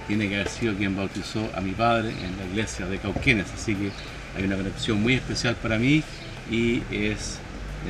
tiene 0.06 0.28
que 0.28 0.36
haber 0.36 0.48
sido 0.48 0.74
quien 0.74 0.96
bautizó 0.96 1.50
a 1.54 1.60
mi 1.60 1.72
padre 1.72 2.10
en 2.10 2.36
la 2.38 2.44
iglesia 2.50 2.86
de 2.86 2.98
Cauquenes, 2.98 3.46
así 3.52 3.74
que 3.74 3.90
hay 4.36 4.44
una 4.44 4.56
conexión 4.56 5.02
muy 5.02 5.14
especial 5.14 5.56
para 5.56 5.78
mí 5.78 6.02
y 6.50 6.82
es, 6.90 7.38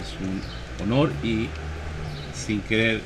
es 0.00 0.14
un 0.20 0.40
honor 0.82 1.12
y 1.22 1.48
sin 2.34 2.60
querer 2.62 3.00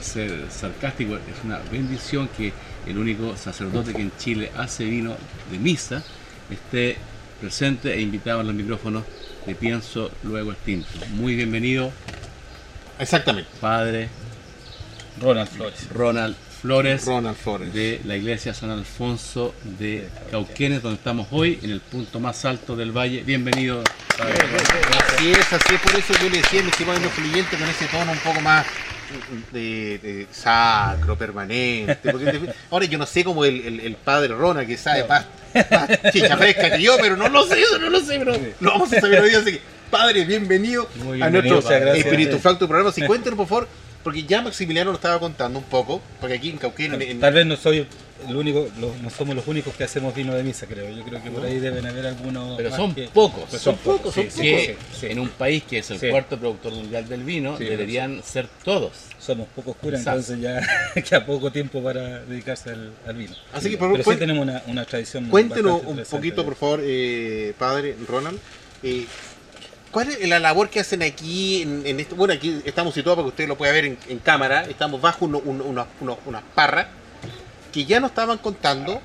ser 0.00 0.46
sarcástico, 0.50 1.16
es 1.16 1.44
una 1.44 1.58
bendición 1.70 2.28
que 2.36 2.52
el 2.88 2.98
único 2.98 3.36
sacerdote 3.36 3.92
que 3.92 4.02
en 4.02 4.12
Chile 4.18 4.50
hace 4.56 4.84
vino 4.84 5.16
de 5.50 5.58
misa 5.58 6.02
esté 6.50 6.96
presente 7.40 7.94
e 7.94 8.00
invitado 8.00 8.40
en 8.40 8.46
los 8.46 8.56
micrófonos 8.56 9.04
de 9.46 9.54
Pienso 9.54 10.10
Luego 10.24 10.52
Extinto. 10.52 10.88
Muy 11.10 11.36
bienvenido, 11.36 11.92
Exactamente. 12.98 13.48
padre 13.60 14.08
Ronald 15.20 15.48
Flores. 15.48 15.88
Ronald 15.92 16.36
Flores 16.60 17.04
Ronald 17.04 17.36
Flores. 17.36 17.72
de 17.72 18.00
la 18.04 18.16
iglesia 18.16 18.52
San 18.54 18.70
Alfonso 18.70 19.54
de 19.78 20.08
Cauquenes, 20.30 20.82
donde 20.82 20.96
estamos 20.96 21.28
hoy, 21.30 21.58
en 21.62 21.70
el 21.70 21.80
punto 21.80 22.18
más 22.20 22.44
alto 22.44 22.74
del 22.74 22.90
valle. 22.96 23.22
Bienvenido. 23.22 23.82
padre. 24.16 24.34
Así 25.14 25.30
es, 25.30 25.52
así 25.52 25.74
es, 25.74 25.80
por 25.80 25.94
eso 25.94 26.12
yo 26.20 26.28
le 26.30 26.38
decía 26.38 26.60
a 26.60 26.62
mi 26.64 26.70
estimado 26.70 27.00
influyente 27.02 27.56
con 27.56 27.68
ese 27.68 27.86
tono 27.86 28.10
un 28.10 28.18
poco 28.18 28.40
más 28.40 28.66
de, 29.52 29.98
de 29.98 30.26
sacro, 30.30 31.16
permanente. 31.16 31.96
porque 32.10 32.52
ahora 32.70 32.84
yo 32.86 32.98
no 32.98 33.06
sé 33.06 33.24
cómo 33.24 33.44
el, 33.44 33.60
el- 33.66 33.80
el 33.80 33.94
padre 33.96 34.28
Ronald, 34.34 34.66
que 34.68 34.76
sabe 34.76 35.04
más, 35.04 35.26
más 35.70 35.88
chicha 36.12 36.36
fresca 36.36 36.70
que 36.76 36.82
yo, 36.82 36.96
pero 37.00 37.16
no 37.16 37.28
lo 37.28 37.46
sé, 37.46 37.60
eso 37.60 37.78
no 37.78 37.90
lo 37.90 38.00
sé, 38.00 38.18
pero 38.18 38.32
lo 38.60 38.70
vamos 38.72 38.92
a 38.92 39.00
saber 39.00 39.20
hoy 39.20 39.30
día. 39.30 39.38
Así 39.38 39.52
que, 39.52 39.60
padre, 39.90 40.24
bienvenido, 40.24 40.88
a 41.20 41.30
nuestro 41.30 41.60
gracias. 41.62 41.96
Espíritu 41.98 42.38
Facto 42.38 42.66
programa. 42.68 42.92
Si 42.92 43.02
cuéntenos, 43.02 43.36
por 43.36 43.46
favor, 43.48 43.68
porque 44.04 44.22
ya 44.24 44.42
Maximiliano 44.42 44.90
lo 44.90 44.96
estaba 44.96 45.18
contando 45.18 45.58
un 45.58 45.64
poco, 45.64 46.00
porque 46.20 46.34
aquí 46.36 46.50
en 46.50 46.58
Cauquenes, 46.58 47.00
en- 47.00 47.20
Tal 47.20 47.32
vez 47.34 47.46
no 47.46 47.56
soy 47.56 47.86
el 48.26 48.34
único, 48.36 48.66
lo- 48.80 48.94
no 49.02 49.10
somos 49.10 49.36
los 49.36 49.46
únicos 49.46 49.74
que 49.74 49.84
hacemos 49.84 50.14
vino 50.14 50.34
de 50.34 50.42
misa, 50.42 50.66
creo. 50.66 50.88
Yo 50.90 51.04
creo 51.04 51.22
que 51.22 51.30
por 51.30 51.44
ahí 51.44 51.58
deben 51.58 51.86
haber 51.86 52.06
algunos. 52.06 52.56
Pero 52.56 52.70
más 52.70 52.78
son 52.78 52.94
que- 52.94 53.08
pocos. 53.08 53.50
Son 53.60 53.76
pocos, 53.76 54.14
son 54.14 54.30
sí, 54.30 54.42
que 54.42 54.58
sí, 54.58 54.66
sí, 54.92 54.98
sí. 55.00 55.06
en 55.06 55.18
un 55.20 55.28
país 55.28 55.62
que 55.68 55.78
es 55.78 55.90
el 55.90 56.00
Sí. 56.00 56.08
cuarto 56.10 56.38
productor 56.38 56.72
mundial 56.72 57.08
del 57.08 57.22
vino, 57.22 57.56
Sí, 57.58 57.64
deberían 57.64 58.22
ser 58.22 58.48
todos. 58.64 58.92
Somos 59.18 59.46
pocos 59.54 59.76
curas, 59.76 60.00
entonces 60.00 60.40
ya 60.40 60.60
queda 60.94 61.24
poco 61.26 61.52
tiempo 61.52 61.82
para 61.82 62.20
dedicarse 62.24 62.70
al, 62.70 62.92
al 63.06 63.16
vino. 63.16 63.34
Así 63.52 63.70
que, 63.70 63.76
por 63.78 63.92
Pero 63.92 64.04
sí 64.04 64.16
tenemos 64.16 64.42
una, 64.42 64.62
una 64.66 64.84
tradición. 64.84 65.28
Cuéntenos 65.28 65.82
un 65.84 66.02
poquito, 66.04 66.44
por 66.44 66.54
favor, 66.56 66.80
eh, 66.82 67.52
padre 67.58 67.94
Ronald. 68.06 68.38
eh, 68.82 69.06
¿Cuál 69.90 70.10
es 70.10 70.28
la 70.28 70.38
labor 70.38 70.68
que 70.68 70.80
hacen 70.80 71.02
aquí? 71.02 71.62
En, 71.62 71.86
en 71.86 71.98
esto? 71.98 72.14
Bueno, 72.14 72.34
aquí 72.34 72.60
estamos 72.66 72.92
situados 72.92 73.16
para 73.16 73.24
que 73.24 73.28
usted 73.30 73.48
lo 73.48 73.56
pueda 73.56 73.72
ver 73.72 73.86
en, 73.86 73.98
en 74.10 74.18
cámara. 74.18 74.64
Estamos 74.64 75.00
bajo 75.00 75.24
uno- 75.24 75.38
unas 75.40 76.42
parras 76.54 76.88
que 77.78 77.84
ya 77.84 78.00
nos 78.00 78.10
estaban 78.10 78.38
contando 78.38 79.00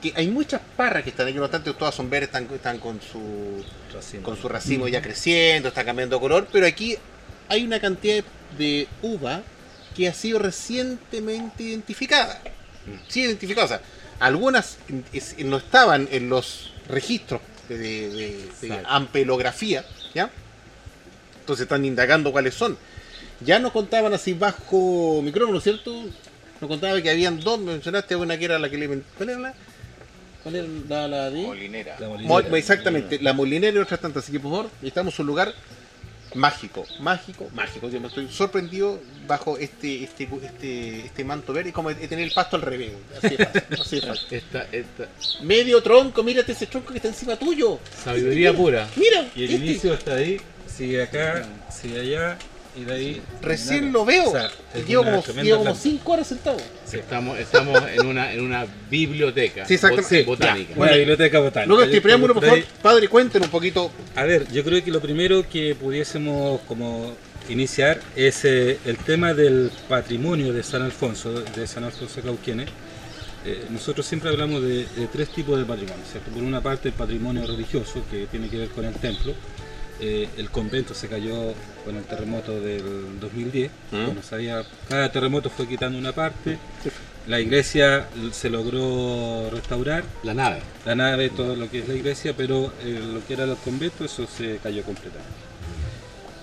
que 0.00 0.14
hay 0.16 0.28
muchas 0.28 0.60
parras 0.78 1.02
que 1.02 1.10
están 1.10 1.26
aquí, 1.28 1.36
no 1.36 1.42
obstante, 1.42 1.72
todas 1.74 1.94
son 1.94 2.08
verdes, 2.08 2.28
están, 2.28 2.48
están 2.54 2.78
con 2.78 3.00
su 3.02 3.62
Racimo. 3.92 4.22
con 4.22 4.36
su 4.38 4.48
racimo 4.48 4.88
ya 4.88 5.02
creciendo, 5.02 5.68
está 5.68 5.84
cambiando 5.84 6.18
color, 6.20 6.48
pero 6.50 6.66
aquí 6.66 6.96
hay 7.50 7.64
una 7.66 7.80
cantidad 7.80 8.24
de 8.56 8.88
uva 9.02 9.42
que 9.94 10.08
ha 10.08 10.14
sido 10.14 10.38
recientemente 10.38 11.62
identificada. 11.64 12.40
Sí, 13.08 13.20
identificada. 13.22 13.64
O 13.66 13.68
sea, 13.68 13.80
algunas 14.20 14.78
no 15.38 15.58
estaban 15.58 16.08
en 16.10 16.28
los 16.30 16.72
registros 16.88 17.40
de, 17.68 17.76
de- 17.78 18.08
de- 18.08 18.16
de 18.16 18.66
Exacto. 18.68 18.88
ampelografía, 18.88 19.84
¿ya? 20.14 20.30
Entonces 21.40 21.64
están 21.64 21.84
indagando 21.84 22.32
cuáles 22.32 22.54
son. 22.54 22.76
Ya 23.40 23.58
nos 23.58 23.72
contaban 23.72 24.12
así 24.14 24.32
bajo 24.32 25.20
micrófono, 25.22 25.60
¿cierto? 25.60 26.04
Nos 26.64 26.70
contaba 26.70 27.02
que 27.02 27.10
habían 27.10 27.40
dos, 27.40 27.60
mencionaste 27.60 28.16
una 28.16 28.38
que 28.38 28.46
era 28.46 28.58
la 28.58 28.70
que 28.70 28.78
le... 28.78 28.88
¿Cuál 29.18 29.28
era 29.28 29.38
la? 29.38 29.54
¿Cuál 30.42 30.54
era 30.56 30.66
la, 30.88 31.08
la 31.08 31.30
de? 31.30 31.42
Molinera. 31.42 31.96
La 32.00 32.08
Mo- 32.08 32.16
molinera. 32.16 32.56
exactamente, 32.56 33.18
la 33.20 33.34
molinera 33.34 33.76
y 33.76 33.80
otras 33.82 34.00
tantas. 34.00 34.24
Así 34.24 34.32
que 34.32 34.40
por 34.40 34.50
favor, 34.50 34.70
estamos 34.82 35.14
en 35.18 35.22
un 35.24 35.26
lugar 35.26 35.54
mágico, 36.34 36.86
mágico, 37.00 37.50
mágico. 37.52 37.90
Yo 37.90 38.00
me 38.00 38.08
estoy 38.08 38.28
sorprendido 38.30 38.98
bajo 39.26 39.58
este 39.58 40.04
este 40.04 40.26
este, 40.42 41.00
este 41.04 41.22
manto 41.24 41.52
verde, 41.52 41.70
como 41.70 41.90
de 41.92 42.08
tener 42.08 42.24
el 42.24 42.32
pasto 42.32 42.56
al 42.56 42.62
revés. 42.62 42.92
Así 43.22 43.34
es 43.38 43.46
fácil, 43.46 43.62
así 43.78 43.96
es 43.98 44.04
fácil. 44.06 44.26
Esta, 44.38 44.66
esta 44.72 45.08
Medio 45.42 45.82
tronco, 45.82 46.22
mírate 46.22 46.52
ese 46.52 46.66
tronco 46.66 46.92
que 46.92 46.96
está 46.96 47.08
encima 47.08 47.36
tuyo. 47.36 47.78
sabiduría 48.02 48.54
pura. 48.54 48.88
Mira, 48.96 49.28
Y 49.36 49.44
el 49.44 49.50
este, 49.50 49.66
inicio 49.66 49.92
está 49.92 50.14
ahí, 50.14 50.40
sigue 50.66 51.02
acá, 51.02 51.46
sigue 51.70 52.00
allá, 52.00 52.38
y 52.76 52.84
de 52.84 52.92
ahí. 52.92 53.22
recién 53.42 53.92
lo 53.92 54.04
veo. 54.04 54.28
O 54.28 54.32
sea, 54.32 54.50
llevo 54.86 55.04
como, 55.04 55.42
llevo 55.42 55.58
como 55.64 55.74
cinco 55.74 56.12
horas 56.12 56.26
sentado. 56.26 56.58
Sí. 56.86 56.98
Estamos, 56.98 57.38
estamos 57.38 57.82
en 57.94 58.06
una, 58.06 58.32
en 58.32 58.40
una 58.42 58.66
biblioteca 58.90 59.66
Sí, 59.66 59.74
exactamente. 59.74 60.22
bot- 60.22 60.26
botánica. 60.26 60.70
Ya. 60.70 60.76
Bueno, 60.76 60.96
biblioteca 60.96 61.38
botánica. 61.40 61.66
Luego 61.68 61.82
este 61.84 62.00
preámbulo, 62.00 62.34
por 62.34 62.44
favor, 62.44 62.64
padre, 62.82 63.08
cuéntenos 63.08 63.48
un 63.48 63.52
poquito. 63.52 63.90
A 64.16 64.24
ver, 64.24 64.46
yo 64.52 64.64
creo 64.64 64.82
que 64.82 64.90
lo 64.90 65.00
primero 65.00 65.48
que 65.48 65.74
pudiésemos 65.74 66.60
como 66.62 67.12
iniciar 67.48 68.00
es 68.16 68.44
eh, 68.44 68.78
el 68.86 68.96
tema 68.96 69.34
del 69.34 69.70
patrimonio 69.88 70.52
de 70.52 70.62
San 70.62 70.82
Alfonso, 70.82 71.32
de 71.42 71.66
San 71.66 71.84
Alfonso 71.84 72.16
de 72.16 72.22
Cauquenes. 72.22 72.68
Eh, 73.46 73.66
nosotros 73.68 74.06
siempre 74.06 74.30
hablamos 74.30 74.62
de, 74.62 74.86
de 74.86 75.06
tres 75.12 75.28
tipos 75.28 75.58
de 75.58 75.66
patrimonio, 75.66 76.02
¿cierto? 76.10 76.30
Por 76.30 76.42
una 76.42 76.62
parte 76.62 76.88
el 76.88 76.94
patrimonio 76.94 77.46
religioso, 77.46 78.02
que 78.10 78.26
tiene 78.26 78.48
que 78.48 78.56
ver 78.56 78.68
con 78.70 78.86
el 78.86 78.94
templo. 78.94 79.34
Eh, 80.00 80.28
el 80.36 80.50
convento 80.50 80.92
se 80.94 81.08
cayó 81.08 81.54
con 81.84 81.96
el 81.96 82.04
terremoto 82.04 82.60
del 82.60 83.20
2010. 83.20 83.70
¿Mm? 83.92 84.04
Bueno, 84.06 84.22
sabía, 84.22 84.64
cada 84.88 85.10
terremoto 85.12 85.50
fue 85.50 85.68
quitando 85.68 85.98
una 85.98 86.12
parte. 86.12 86.58
La 87.26 87.40
iglesia 87.40 88.06
se 88.32 88.50
logró 88.50 89.48
restaurar, 89.50 90.04
La 90.22 90.34
nave. 90.34 90.60
la 90.84 90.94
nave, 90.94 91.30
todo 91.30 91.56
lo 91.56 91.70
que 91.70 91.78
es 91.78 91.88
la 91.88 91.94
iglesia, 91.94 92.34
pero 92.36 92.72
eh, 92.82 93.00
lo 93.14 93.24
que 93.26 93.32
era 93.32 93.44
el 93.44 93.56
convento, 93.56 94.04
eso 94.04 94.26
se 94.26 94.58
cayó 94.62 94.82
completamente. 94.82 95.32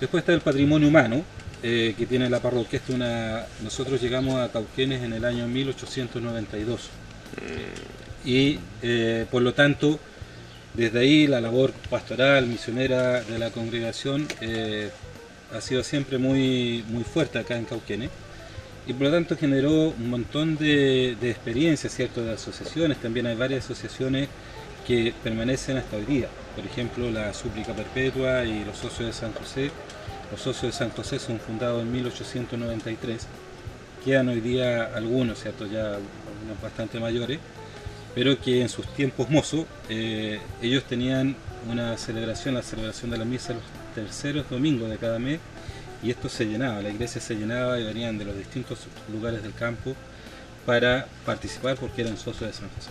Después 0.00 0.22
está 0.22 0.32
el 0.32 0.40
patrimonio 0.40 0.88
humano, 0.88 1.22
eh, 1.62 1.94
que 1.96 2.06
tiene 2.06 2.28
la 2.28 2.40
parroquia. 2.40 2.78
Esto 2.78 2.92
es 2.92 2.96
una, 2.96 3.46
nosotros 3.62 4.00
llegamos 4.00 4.40
a 4.40 4.50
Cauquenes 4.50 5.02
en 5.02 5.12
el 5.12 5.24
año 5.24 5.46
1892. 5.46 6.88
Y 8.24 8.58
eh, 8.82 9.26
por 9.30 9.42
lo 9.42 9.54
tanto, 9.54 9.98
desde 10.74 11.00
ahí 11.00 11.26
la 11.26 11.40
labor 11.40 11.72
pastoral, 11.90 12.46
misionera 12.46 13.22
de 13.22 13.38
la 13.38 13.50
congregación 13.50 14.26
eh, 14.40 14.90
ha 15.54 15.60
sido 15.60 15.82
siempre 15.84 16.18
muy, 16.18 16.84
muy 16.88 17.04
fuerte 17.04 17.38
acá 17.38 17.56
en 17.56 17.64
Cauquenes. 17.64 18.10
Y 18.86 18.94
por 18.94 19.02
lo 19.02 19.12
tanto 19.12 19.36
generó 19.36 19.90
un 19.90 20.10
montón 20.10 20.56
de, 20.56 21.16
de 21.20 21.30
experiencias, 21.30 21.94
¿cierto? 21.94 22.24
De 22.24 22.32
asociaciones. 22.32 22.98
También 23.00 23.26
hay 23.26 23.36
varias 23.36 23.64
asociaciones 23.64 24.28
que 24.86 25.14
permanecen 25.22 25.76
hasta 25.76 25.96
hoy 25.96 26.04
día. 26.04 26.28
Por 26.56 26.64
ejemplo, 26.64 27.10
la 27.10 27.32
Súplica 27.32 27.74
Perpetua 27.74 28.44
y 28.44 28.64
los 28.64 28.78
socios 28.78 29.06
de 29.06 29.12
San 29.12 29.32
José. 29.34 29.70
Los 30.30 30.40
socios 30.40 30.72
de 30.72 30.78
San 30.78 30.90
José 30.90 31.18
son 31.18 31.38
fundados 31.38 31.82
en 31.82 31.92
1893. 31.92 33.26
Quedan 34.04 34.28
hoy 34.30 34.40
día 34.40 34.90
algunos, 34.94 35.40
¿cierto? 35.40 35.66
Ya 35.66 35.94
algunos 35.94 36.60
bastante 36.60 36.98
mayores, 36.98 37.38
pero 38.14 38.40
que 38.40 38.62
en 38.62 38.68
sus 38.68 38.86
tiempos 38.94 39.30
mozos 39.30 39.66
eh, 39.88 40.40
ellos 40.60 40.84
tenían 40.84 41.36
una 41.70 41.96
celebración, 41.96 42.54
la 42.54 42.62
celebración 42.62 43.10
de 43.10 43.18
la 43.18 43.24
misa 43.24 43.54
los 43.54 43.62
terceros 43.94 44.48
domingos 44.50 44.90
de 44.90 44.98
cada 44.98 45.18
mes, 45.18 45.40
y 46.02 46.10
esto 46.10 46.28
se 46.28 46.44
llenaba, 46.46 46.82
la 46.82 46.90
iglesia 46.90 47.20
se 47.20 47.34
llenaba 47.34 47.78
y 47.78 47.84
venían 47.84 48.18
de 48.18 48.24
los 48.24 48.36
distintos 48.36 48.80
lugares 49.12 49.42
del 49.42 49.54
campo 49.54 49.94
para 50.66 51.06
participar 51.24 51.76
porque 51.76 52.02
eran 52.02 52.16
socios 52.16 52.50
de 52.50 52.52
San 52.52 52.68
José. 52.70 52.90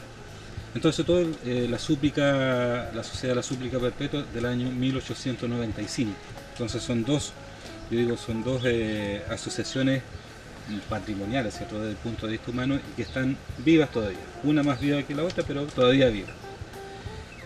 Entonces 0.73 1.05
todo 1.05 1.25
eh, 1.45 1.67
la 1.69 1.77
súplica, 1.77 2.91
la 2.93 3.03
sociedad 3.03 3.33
de 3.33 3.35
la 3.35 3.43
súplica 3.43 3.77
perpetua 3.79 4.23
del 4.33 4.45
año 4.45 4.71
1895. 4.71 6.13
Entonces 6.53 6.81
son 6.81 7.03
dos 7.03 7.33
yo 7.91 7.97
digo, 7.97 8.15
son 8.15 8.41
dos 8.41 8.61
eh, 8.63 9.21
asociaciones 9.29 10.01
patrimoniales, 10.89 11.55
¿cierto? 11.55 11.79
Desde 11.79 11.91
el 11.91 11.97
punto 11.97 12.25
de 12.25 12.33
vista 12.33 12.51
humano 12.51 12.75
y 12.75 12.95
que 12.95 13.03
están 13.03 13.37
vivas 13.59 13.91
todavía. 13.91 14.19
Una 14.43 14.63
más 14.63 14.79
viva 14.79 15.01
que 15.03 15.15
la 15.15 15.23
otra, 15.23 15.43
pero 15.45 15.65
todavía 15.65 16.09
viva. 16.09 16.29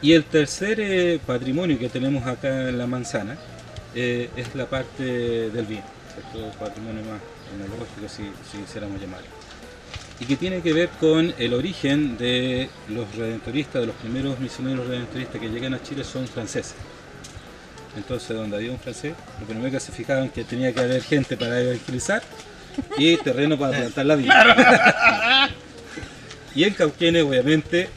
Y 0.01 0.13
el 0.13 0.24
tercer 0.24 0.80
eh, 0.80 1.20
patrimonio 1.26 1.80
que 1.80 1.89
tenemos 1.89 2.28
acá 2.28 2.70
en 2.70 2.78
la 2.78 2.86
manzana 2.86 3.38
eh, 3.95 4.30
es 4.36 4.53
la 4.53 4.66
parte 4.68 5.03
del 5.03 5.66
vino, 5.66 5.84
¿cierto? 6.13 6.51
patrimonio 6.59 7.01
más 7.03 7.22
enológico, 7.55 8.07
si, 8.07 8.24
si 8.51 8.63
quisiéramos 8.63 8.99
llamarlo. 8.99 9.28
Y 10.20 10.26
que 10.26 10.36
tiene 10.38 10.61
que 10.61 10.74
ver 10.74 10.89
con 10.99 11.34
el 11.38 11.53
origen 11.53 12.18
de 12.18 12.70
los 12.89 13.16
redentoristas, 13.16 13.82
de 13.82 13.88
los 13.88 13.95
primeros 13.95 14.39
misioneros 14.39 14.88
redentoristas 14.88 15.41
que 15.41 15.49
llegan 15.49 15.74
a 15.74 15.82
Chile 15.82 16.03
son 16.03 16.28
franceses. 16.28 16.76
Entonces, 17.97 18.36
donde 18.36 18.57
había 18.57 18.72
un 18.72 18.80
francés, 18.80 19.13
lo 19.39 19.45
primero 19.45 19.72
que 19.72 19.80
se 19.80 19.91
fijaban 19.91 20.30
que 20.30 20.43
tenía 20.43 20.74
que 20.74 20.82
haber 20.82 21.01
gente 21.01 21.38
para 21.38 21.59
evangelizar 21.61 22.22
y 22.98 23.18
terreno 23.18 23.58
para 23.58 23.78
plantar 23.78 24.06
la 24.06 24.16
vida. 24.16 25.50
y 26.56 26.64
en 26.64 26.74
Cauquenes, 26.74 27.24
obviamente, 27.24 27.90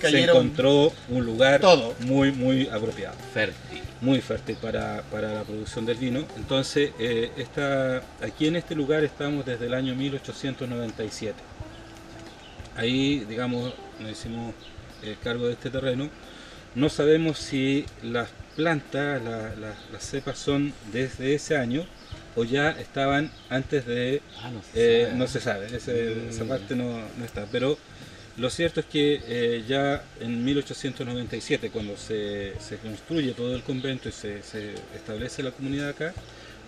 se 0.00 0.24
encontró 0.24 0.92
un 1.08 1.24
lugar 1.26 1.60
todo. 1.60 1.94
muy, 2.00 2.32
muy 2.32 2.68
apropiado, 2.68 3.16
Fértil. 3.34 3.82
muy 4.00 4.20
fértil 4.22 4.56
para, 4.56 5.02
para 5.10 5.32
la 5.34 5.42
producción 5.42 5.84
del 5.86 5.98
vino. 5.98 6.24
Entonces, 6.36 6.90
eh, 6.98 7.30
esta, 7.36 8.02
aquí 8.22 8.46
en 8.46 8.56
este 8.56 8.74
lugar 8.74 9.04
estamos 9.04 9.44
desde 9.44 9.66
el 9.66 9.74
año 9.74 9.94
1897. 9.94 11.34
Ahí, 12.76 13.24
digamos, 13.28 13.72
nos 13.98 14.10
hicimos 14.12 14.54
eh, 15.02 15.16
cargo 15.22 15.46
de 15.46 15.52
este 15.52 15.70
terreno. 15.70 16.08
No 16.74 16.88
sabemos 16.88 17.38
si 17.38 17.84
las 18.02 18.28
plantas, 18.56 19.22
la- 19.22 19.54
la- 19.56 19.74
las 19.92 20.02
cepas 20.02 20.38
son 20.38 20.72
desde 20.92 21.34
ese 21.34 21.56
año 21.56 21.84
o 22.36 22.44
ya 22.44 22.70
estaban 22.72 23.30
antes 23.48 23.86
de 23.86 24.22
Ah, 24.42 24.50
no 24.50 24.60
eh, 24.74 25.04
sabe. 25.06 25.18
no 25.18 25.26
se 25.26 25.40
sabe, 25.40 25.66
ese- 25.76 26.14
Mm. 26.14 26.28
esa 26.30 26.44
parte 26.44 26.76
no, 26.76 27.00
no 27.18 27.24
está. 27.24 27.46
Pero 27.50 27.76
lo 28.36 28.48
cierto 28.50 28.80
es 28.80 28.86
que 28.86 29.20
eh, 29.26 29.64
ya 29.68 30.02
en 30.20 30.44
1897, 30.44 31.70
cuando 31.70 31.96
se, 31.96 32.54
se 32.60 32.76
construye 32.78 33.32
todo 33.32 33.54
el 33.56 33.62
convento 33.62 34.08
y 34.08 34.12
se, 34.12 34.42
se 34.42 34.74
establece 34.94 35.42
la 35.42 35.50
comunidad 35.50 35.90
acá, 35.90 36.14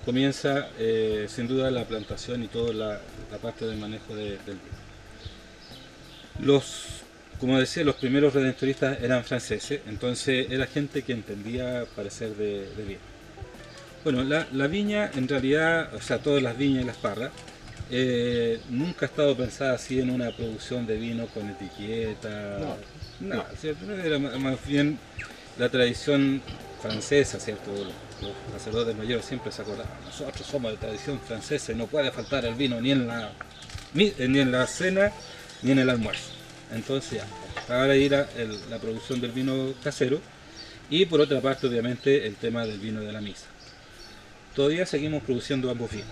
comienza 0.05 0.69
eh, 0.79 1.27
sin 1.29 1.47
duda 1.47 1.71
la 1.71 1.85
plantación 1.85 2.43
y 2.43 2.49
toda 2.49 2.73
la, 2.75 3.01
la 3.31 3.39
parte 3.39 3.65
del 3.65 3.79
manejo 3.79 4.15
de- 4.17 4.39
del 4.39 4.59
vino. 4.59 4.83
Los, 6.41 6.87
como 7.39 7.59
decía, 7.59 7.85
los 7.85 7.97
primeros 7.97 8.35
redentoristas 8.35 9.01
eran 9.03 9.23
franceses, 9.25 9.81
entonces 9.87 10.49
era 10.51 10.67
gente 10.67 11.03
que 11.03 11.13
entendía 11.13 11.85
parecer 11.95 12.35
de, 12.37 12.69
de 12.75 12.85
vino. 12.85 13.12
Bueno, 14.05 14.25
la, 14.25 14.47
la 14.53 14.67
viña 14.67 15.11
en 15.15 15.29
realidad, 15.29 15.95
o 15.95 16.01
sea, 16.01 16.19
todas 16.19 16.43
las 16.43 16.57
viñas 16.59 16.83
y 16.83 16.87
las 16.87 16.97
parras, 16.97 17.31
eh, 17.91 18.61
nunca 18.71 19.07
ha 19.07 19.09
estado 19.09 19.37
pensada 19.37 19.75
así 19.75 20.01
en 20.01 20.11
una 20.11 20.31
producción 20.33 20.87
de 20.87 20.97
vino 20.97 21.27
con 21.27 21.49
etiqueta. 21.49 22.59
No, 23.21 23.37
no. 23.37 23.45
¿cierto? 23.61 23.93
Era 23.93 24.19
más 24.19 24.67
bien 24.67 24.99
la 25.59 25.69
tradición 25.69 26.43
francesa, 26.81 27.39
¿cierto? 27.39 27.71
Los, 27.73 27.93
sacerdotes 28.53 28.97
mayores 28.97 29.25
siempre 29.25 29.51
se 29.51 29.63
acordaban, 29.63 29.91
nosotros 30.05 30.47
somos 30.47 30.71
de 30.71 30.79
tradición 30.79 31.19
francesa 31.21 31.73
y 31.73 31.75
no 31.75 31.87
puede 31.89 32.13
faltar 32.13 32.45
el 32.45 32.55
vino 32.55 32.81
ni 32.81 32.93
en 32.93 33.09
la, 33.09 33.33
ni, 33.95 34.13
ni 34.29 34.39
en 34.39 34.53
la 34.53 34.67
cena 34.69 35.11
ni 35.63 35.73
en 35.73 35.81
el 35.81 35.91
almuerzo. 35.91 36.31
Entonces 36.73 37.21
ya, 37.21 37.75
ahora 37.75 37.97
irá 37.97 38.29
el- 38.37 38.59
la 38.71 38.79
producción 38.79 39.21
del 39.21 39.33
vino 39.33 39.75
casero 39.83 40.21
y 40.89 41.05
por 41.07 41.21
otra 41.21 41.41
parte 41.41 41.67
obviamente 41.67 42.27
el 42.27 42.37
tema 42.37 42.65
del 42.65 42.79
vino 42.79 43.01
de 43.01 43.13
la 43.13 43.21
misa. 43.21 43.47
Todavía 44.55 44.85
seguimos 44.87 45.23
produciendo 45.23 45.71
ambos 45.71 45.91
vinos, 45.91 46.07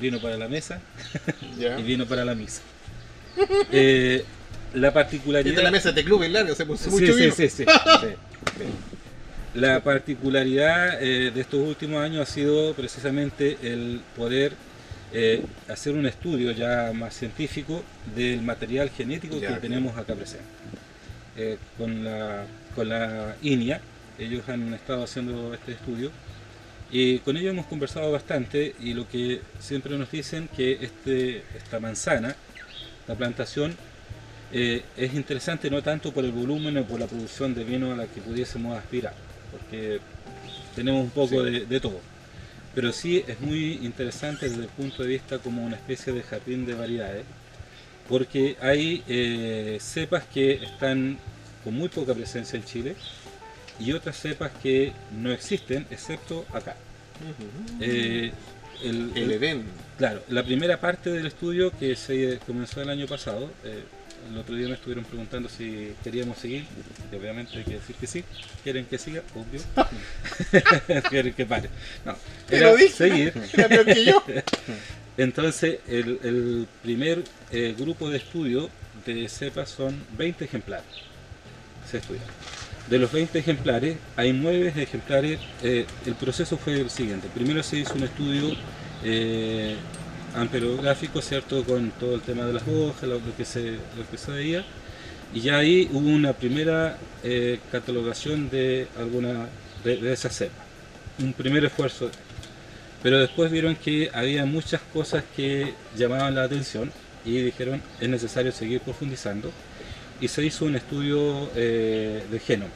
vino 0.00 0.20
para 0.20 0.36
la 0.36 0.48
mesa 0.48 0.80
y 1.78 1.82
vino 1.82 2.06
para 2.06 2.24
la 2.24 2.34
misa. 2.34 2.60
Eh, 3.72 4.24
la 4.74 4.92
particularidad... 4.92 5.54
Esta 5.54 5.62
la 5.62 5.70
mesa 5.70 5.92
de 5.92 6.04
club, 6.04 6.22
es 6.22 6.30
larga, 6.30 6.54
se 6.54 6.66
puso 6.66 6.84
Sí, 6.84 6.90
mucho 6.90 7.14
sí, 7.14 7.20
vino. 7.20 7.34
sí, 7.34 7.48
sí, 7.48 7.64
sí, 7.64 8.06
sí. 8.06 9.58
La 9.58 9.80
particularidad 9.82 11.02
eh, 11.02 11.30
de 11.30 11.40
estos 11.40 11.60
últimos 11.60 12.02
años 12.02 12.28
ha 12.28 12.32
sido 12.32 12.74
precisamente 12.74 13.56
el 13.62 14.00
poder 14.16 14.52
eh, 15.12 15.42
hacer 15.68 15.94
un 15.94 16.04
estudio 16.06 16.52
ya 16.52 16.92
más 16.94 17.14
científico 17.14 17.82
del 18.14 18.42
material 18.42 18.90
genético 18.90 19.38
Ya. 19.40 19.54
que 19.54 19.60
tenemos 19.60 19.96
acá 19.96 20.14
presente. 20.14 20.44
Eh, 21.36 21.56
con, 21.78 22.04
la, 22.04 22.44
con 22.74 22.88
la 22.88 23.36
INIA, 23.42 23.80
ellos 24.18 24.46
han 24.48 24.74
estado 24.74 25.04
haciendo 25.04 25.54
este 25.54 25.72
estudio 25.72 26.10
y 26.90 27.18
con 27.18 27.36
ellos 27.36 27.50
hemos 27.50 27.66
conversado 27.66 28.10
bastante 28.10 28.74
y 28.80 28.94
lo 28.94 29.08
que 29.08 29.40
siempre 29.60 29.96
nos 29.98 30.10
dicen 30.10 30.48
que 30.56 30.78
este, 30.80 31.42
esta 31.56 31.80
manzana, 31.80 32.34
la 33.06 33.14
plantación, 33.14 33.76
eh, 34.52 34.82
es 34.96 35.12
interesante 35.12 35.70
no 35.70 35.82
tanto 35.82 36.12
por 36.12 36.24
el 36.24 36.32
volumen 36.32 36.78
o 36.78 36.84
por 36.84 36.98
la 36.98 37.06
producción 37.06 37.54
de 37.54 37.64
vino 37.64 37.92
a 37.92 37.96
la 37.96 38.06
que 38.06 38.20
pudiésemos 38.22 38.76
aspirar, 38.78 39.14
porque 39.50 40.00
tenemos 40.74 41.02
un 41.02 41.10
poco 41.10 41.42
de, 41.42 41.66
de 41.66 41.80
todo. 41.80 42.00
Pero 42.74 42.92
sí 42.92 43.24
es 43.26 43.40
muy 43.40 43.80
interesante 43.82 44.48
desde 44.48 44.62
el 44.62 44.68
punto 44.68 45.02
de 45.02 45.08
vista 45.10 45.38
como 45.38 45.64
una 45.64 45.76
especie 45.76 46.12
de 46.12 46.22
jardín 46.22 46.64
de 46.64 46.74
variedades, 46.74 47.24
porque 48.08 48.56
hay 48.62 49.02
eh, 49.06 49.78
cepas 49.80 50.24
que 50.32 50.52
están 50.52 51.18
con 51.62 51.74
muy 51.74 51.88
poca 51.88 52.14
presencia 52.14 52.56
en 52.58 52.64
Chile 52.64 52.96
y 53.78 53.92
otras 53.92 54.16
cepas 54.20 54.50
que 54.62 54.92
no 55.12 55.30
existen 55.32 55.86
excepto 55.90 56.44
acá. 56.52 56.76
Eh, 57.80 58.32
el- 58.82 59.12
El 59.14 59.22
el- 59.24 59.30
Edén. 59.32 59.64
Claro, 59.98 60.22
la 60.28 60.44
primera 60.44 60.78
parte 60.80 61.10
del 61.10 61.26
estudio 61.26 61.76
que 61.76 61.96
se 61.96 62.38
comenzó 62.46 62.80
el 62.80 62.90
año 62.90 63.06
pasado, 63.06 63.50
eh, 63.64 63.82
el 64.30 64.36
otro 64.38 64.54
día 64.54 64.68
me 64.68 64.74
estuvieron 64.74 65.04
preguntando 65.04 65.48
si 65.48 65.92
queríamos 66.04 66.38
seguir, 66.38 66.64
y 67.10 67.16
obviamente 67.16 67.56
hay 67.58 67.64
que 67.64 67.74
decir 67.74 67.96
que 67.96 68.06
sí, 68.06 68.24
quieren 68.62 68.84
que 68.86 68.98
siga, 68.98 69.22
obvio, 69.34 69.60
quieren 71.10 71.32
que 71.34 71.46
pare. 71.46 71.68
No, 72.04 72.16
lo 72.50 72.76
dije. 72.76 72.92
seguir. 72.94 73.32
Era 73.52 73.68
peor 73.68 73.86
que 73.86 74.04
yo. 74.04 74.22
Entonces, 75.16 75.80
el, 75.88 76.20
el 76.22 76.68
primer 76.82 77.24
eh, 77.50 77.74
grupo 77.76 78.08
de 78.08 78.18
estudio 78.18 78.70
de 79.04 79.28
cepas 79.28 79.68
son 79.70 80.00
20 80.16 80.44
ejemplares. 80.44 80.86
Se 81.90 81.98
estudian. 81.98 82.22
De 82.90 82.98
los 82.98 83.12
20 83.12 83.38
ejemplares, 83.38 83.96
hay 84.16 84.32
9 84.32 84.72
ejemplares. 84.76 85.38
eh, 85.62 85.86
el 86.06 86.14
proceso 86.14 86.56
fue 86.56 86.80
el 86.80 86.90
siguiente. 86.90 87.28
Primero 87.34 87.62
se 87.62 87.78
hizo 87.78 87.94
un 87.94 88.04
estudio 88.04 88.56
eh, 89.04 89.76
amperográfico, 90.34 91.20
¿cierto? 91.20 91.64
Con 91.64 91.90
todo 91.92 92.14
el 92.14 92.22
tema 92.22 92.44
de 92.44 92.54
las 92.54 92.62
hojas, 92.66 93.02
lo, 93.08 93.20
que, 93.36 93.44
se, 93.44 93.72
lo 93.96 94.08
que 94.10 94.16
se 94.18 94.30
veía. 94.32 94.64
Y 95.34 95.40
ya 95.40 95.58
ahí 95.58 95.88
hubo 95.92 96.08
una 96.08 96.32
primera 96.32 96.96
eh, 97.22 97.60
catalogación 97.70 98.48
de 98.50 98.88
alguna 98.98 99.48
de, 99.84 99.96
de 99.98 100.12
esas 100.12 100.34
cepas. 100.36 100.66
Un 101.18 101.32
primer 101.34 101.64
esfuerzo 101.64 102.10
pero 103.02 103.20
después 103.20 103.50
vieron 103.50 103.76
que 103.76 104.10
había 104.12 104.44
muchas 104.44 104.80
cosas 104.92 105.24
que 105.36 105.74
llamaban 105.96 106.34
la 106.34 106.44
atención 106.44 106.92
y 107.24 107.40
dijeron 107.42 107.82
es 108.00 108.08
necesario 108.08 108.52
seguir 108.52 108.80
profundizando 108.80 109.52
y 110.20 110.28
se 110.28 110.44
hizo 110.44 110.64
un 110.64 110.76
estudio 110.76 111.50
eh, 111.54 112.22
de 112.30 112.38
genoma 112.38 112.72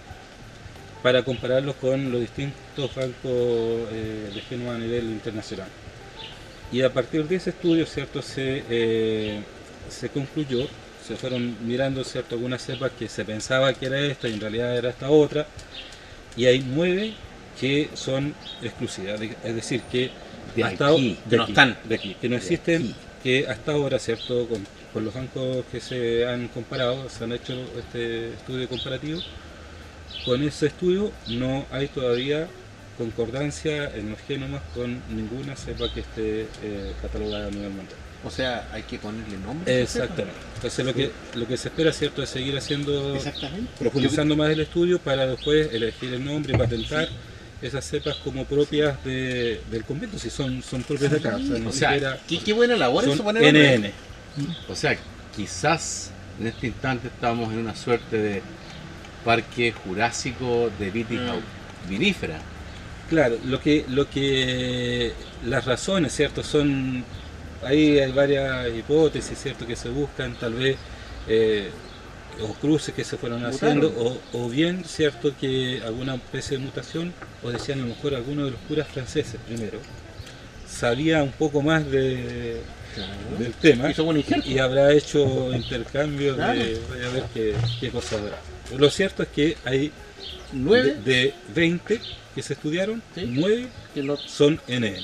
para 1.03 1.25
compararlos 1.25 1.75
con 1.77 2.13
los 2.13 2.21
distintos 2.21 2.95
bancos 2.95 3.19
eh, 3.25 4.31
de 4.35 4.41
genoma 4.43 4.77
a 4.77 4.79
nivel 4.79 5.05
internacional. 5.05 5.69
Y 6.71 6.83
a 6.83 6.93
partir 6.93 7.27
de 7.27 7.37
ese 7.37 7.51
estudio, 7.51 7.85
¿cierto? 7.87 8.23
Se, 8.23 8.63
eh, 8.71 9.41
se 9.91 10.09
concluyó, 10.09 10.67
se 11.07 11.17
fueron 11.17 11.57
mirando, 11.67 12.05
¿cierto? 12.05 12.37
Algunas 12.37 12.65
cepas 12.65 12.93
que 12.99 13.09
se 13.09 13.25
pensaba 13.25 13.75
que 13.75 13.87
era 13.87 14.01
esta 14.01 14.29
y 14.29 14.35
en 14.35 14.41
realidad 14.41 14.77
era 14.77 14.91
esta 14.91 15.11
otra, 15.11 15.47
y 16.37 16.47
hay 16.47 16.61
nueve 16.61 17.15
que 17.61 17.91
son 17.95 18.35
exclusivas, 18.63 19.21
es 19.21 19.55
decir, 19.55 19.83
que 19.91 20.11
De 20.57 20.65
hasta 20.65 20.89
aquí, 20.89 21.19
de 21.27 21.31
que 21.31 21.37
no 21.37 21.43
aquí, 21.43 21.53
están. 21.53 21.79
de 21.85 21.95
aquí, 21.95 22.17
que 22.21 22.29
no 22.29 22.37
existen, 22.37 22.83
aquí. 22.83 22.95
que 23.23 23.47
hasta 23.49 23.73
ahora, 23.73 23.99
¿cierto? 23.99 24.49
Con, 24.49 24.67
con 24.93 25.05
los 25.05 25.15
bancos 25.15 25.65
que 25.73 25.81
se 25.81 26.27
han 26.27 26.49
comparado, 26.49 27.09
se 27.09 27.25
han 27.25 27.33
hecho 27.33 27.55
este 27.79 28.29
estudio 28.35 28.69
comparativo, 28.69 29.21
con 30.25 30.43
ese 30.43 30.67
estudio 30.67 31.11
no 31.29 31.67
hay 31.71 31.89
todavía 31.89 32.47
concordancia 32.99 33.91
en 33.97 34.11
los 34.11 34.21
genomas 34.21 34.63
con 34.75 35.01
ninguna 35.15 35.57
cepa 35.57 35.93
que 35.93 36.01
esté 36.01 36.43
eh, 36.63 36.93
catalogada 37.01 37.49
a 37.49 37.51
nivel 37.51 37.71
mundial. 37.71 37.97
O 38.25 38.31
sea, 38.31 38.69
hay 38.73 38.83
que 38.83 38.99
ponerle 38.99 39.37
nombre. 39.39 39.83
Exactamente. 39.83 40.39
Entonces 40.57 40.85
lo 40.87 40.95
que, 40.95 41.11
lo 41.35 41.47
que 41.49 41.57
se 41.57 41.69
espera, 41.69 41.93
¿cierto?, 41.93 42.23
es 42.23 42.29
seguir 42.29 42.57
haciendo, 42.57 43.19
profundizando 43.79 44.37
más 44.37 44.51
el 44.51 44.61
estudio 44.61 44.99
para 45.01 45.27
después 45.27 45.73
elegir 45.73 46.13
el 46.15 46.25
nombre 46.25 46.55
y 46.55 46.59
patentar 46.59 47.09
esas 47.61 47.85
cepas 47.85 48.17
como 48.17 48.45
propias 48.45 49.03
de- 49.05 49.61
del 49.71 49.85
convento, 49.85 50.19
si 50.19 50.31
son, 50.31 50.63
son 50.63 50.83
propias 50.85 51.11
de 51.13 51.17
acá. 51.19 51.37
O 51.37 51.41
sea, 51.43 51.69
O 51.69 51.73
sea, 51.73 51.91
siquiera 51.93 52.21
Qué, 52.29 52.39
qué 52.39 52.53
buena 52.53 52.77
labor 52.77 53.03
eso 53.05 53.17
son 53.17 53.25
poner 53.25 53.43
nombre. 53.43 53.79
NN. 53.79 53.93
O 54.67 54.75
sea, 54.75 54.99
quizás 55.31 56.17
en 56.39 56.47
este 56.47 56.67
instante 56.69 57.09
estamos 57.09 57.53
en 57.53 57.59
una 57.61 57.75
suerte 57.75 58.17
de 58.19 58.43
parque 59.25 59.73
jurásico 59.73 60.71
de 60.79 60.91
vitis 60.91 61.21
Mm. 61.21 61.89
vinífera. 61.89 62.49
Claro, 63.07 63.39
lo 63.45 63.61
que, 63.61 63.85
lo 63.89 64.09
que 64.09 65.17
las 65.43 65.65
razones, 65.67 66.15
¿cierto? 66.15 66.43
Son, 66.43 67.07
ahí 67.63 67.99
hay 67.99 68.13
varias 68.13 68.69
hipótesis, 68.75 69.39
¿cierto? 69.39 69.67
Que 69.67 69.77
se 69.77 69.91
buscan, 69.91 70.39
tal 70.39 70.55
vez, 70.55 70.81
eh, 71.27 71.75
o 72.41 72.55
cruces 72.55 72.95
que 72.95 73.05
se 73.05 73.19
fueron 73.19 73.45
haciendo, 73.45 73.89
o, 73.89 74.23
o 74.33 74.49
bien, 74.49 74.85
¿cierto? 74.85 75.37
Que 75.37 75.83
alguna 75.85 76.15
especie 76.17 76.59
de 76.59 76.65
mutación, 76.65 77.15
o 77.43 77.51
decían 77.51 77.81
a 77.81 77.83
lo 77.83 77.89
mejor 77.89 78.15
alguno 78.15 78.45
de 78.47 78.53
los 78.53 78.61
curas 78.63 78.89
franceses 78.89 79.41
primero, 79.47 79.85
sabía 80.67 81.23
un 81.23 81.33
poco 81.33 81.63
más 81.63 81.87
de, 81.91 82.67
del 83.39 83.53
tema 83.55 83.91
Hizo 83.91 84.05
buen 84.05 84.17
injerto. 84.19 84.49
y 84.49 84.59
habrá 84.59 84.93
hecho 84.93 85.53
intercambios 85.55 86.37
Claro. 86.37 86.59
de, 86.59 86.81
vaya 86.91 87.07
a 87.07 87.11
ver 87.11 87.25
qué, 87.35 87.55
qué 87.81 87.91
cosa 87.91 88.17
habrá. 88.17 88.39
Lo 88.77 88.91
cierto 88.91 89.23
es 89.23 89.29
que 89.31 89.57
hay 89.65 89.91
Nueve 90.53 90.97
de, 91.05 91.13
de 91.15 91.35
20 91.55 92.01
que 92.35 92.43
se 92.43 92.53
estudiaron, 92.55 93.03
Sí. 93.15 93.25
9 93.29 93.67
que 93.95 94.03
no, 94.03 94.17
son 94.17 94.61
NN. 94.69 94.97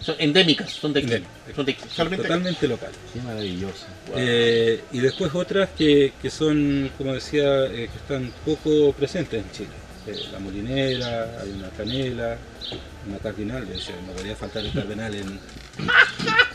son 0.00 0.16
endémicas, 0.18 0.70
son 0.70 0.92
de 0.92 1.00
aquí. 1.00 1.08
Endémicas. 1.12 1.92
Son 1.92 2.08
de 2.08 2.14
aquí. 2.14 2.22
Totalmente 2.22 2.68
locales. 2.68 2.96
Qué 3.12 3.20
maravilloso. 3.20 3.86
Eh, 4.16 4.80
y 4.92 4.98
después 5.00 5.34
otras 5.34 5.70
que, 5.76 6.12
que 6.22 6.30
son, 6.30 6.90
como 6.96 7.14
decía, 7.14 7.66
eh, 7.66 7.88
que 7.92 7.98
están 7.98 8.32
poco 8.44 8.92
presentes 8.92 9.42
en 9.44 9.50
Chile. 9.52 9.70
Eh, 10.06 10.14
la 10.32 10.38
molinera, 10.38 11.40
hay 11.40 11.50
una 11.50 11.68
canela, 11.70 12.36
una 13.08 13.18
cardinal, 13.18 13.68
de 13.68 13.74
hecho, 13.76 13.92
no 14.06 14.12
podía 14.12 14.34
faltar 14.36 14.64
el 14.64 14.72
cardenal 14.72 15.14
en... 15.14 15.38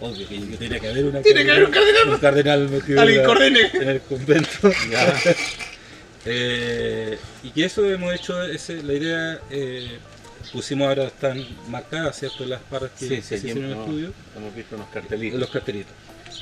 Obvio 0.00 0.28
que, 0.28 0.40
que 0.50 0.56
tiene 0.56 0.80
que 0.80 0.88
haber 0.88 1.04
una 1.06 1.22
Tiene 1.22 1.44
que 1.44 1.50
haber 1.50 1.64
un 1.64 1.70
cardenal. 1.70 2.08
un 2.08 2.18
cardenal 2.18 2.68
metido 2.68 3.00
Alguien 3.00 3.20
en, 3.24 3.54
la- 3.54 3.82
en 3.82 3.88
el 3.88 4.00
convento. 4.02 4.70
Eh, 6.26 7.18
y 7.42 7.50
que 7.50 7.66
eso 7.66 7.84
hemos 7.84 8.14
hecho, 8.14 8.42
ese, 8.44 8.82
la 8.82 8.94
idea, 8.94 9.40
eh, 9.50 9.98
pusimos 10.52 10.88
ahora, 10.88 11.04
están 11.04 11.44
marcadas, 11.68 12.18
¿cierto? 12.18 12.46
Las 12.46 12.62
parras 12.62 12.92
que, 12.98 13.06
Sí, 13.08 13.16
sí, 13.16 13.22
se 13.22 13.34
hicieron 13.36 13.64
en 13.64 13.70
el 13.72 13.78
estudio. 13.78 14.12
hemos 14.36 14.54
visto 14.54 14.76
unos 14.76 14.88
cartelitos. 14.88 15.38
Los 15.38 15.50
cartelitos. 15.50 15.92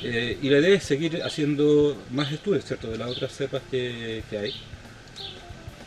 Eh, 0.03 0.37
y 0.41 0.49
la 0.49 0.59
idea 0.59 0.75
es 0.77 0.83
seguir 0.83 1.21
haciendo 1.23 2.01
más 2.11 2.31
estudios, 2.31 2.63
¿cierto? 2.65 2.89
De 2.89 2.97
las 2.97 3.09
otras 3.09 3.33
cepas 3.35 3.61
que, 3.69 4.23
que 4.29 4.37
hay. 4.37 4.53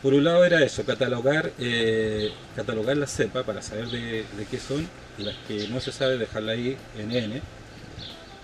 Por 0.03 0.13
un 0.13 0.23
lado 0.23 0.45
era 0.45 0.63
eso, 0.63 0.85
catalogar, 0.85 1.51
eh, 1.59 2.29
catalogar 2.55 2.97
las 2.97 3.11
cepas 3.11 3.43
para 3.45 3.63
saber 3.63 3.87
de, 3.87 3.99
de 4.37 4.45
qué 4.49 4.59
son, 4.59 4.87
y 5.17 5.23
las 5.23 5.35
que 5.47 5.67
no 5.69 5.81
se 5.81 5.91
sabe 5.91 6.19
dejarla 6.19 6.51
ahí 6.51 6.77
en 6.99 7.11
N, 7.11 7.41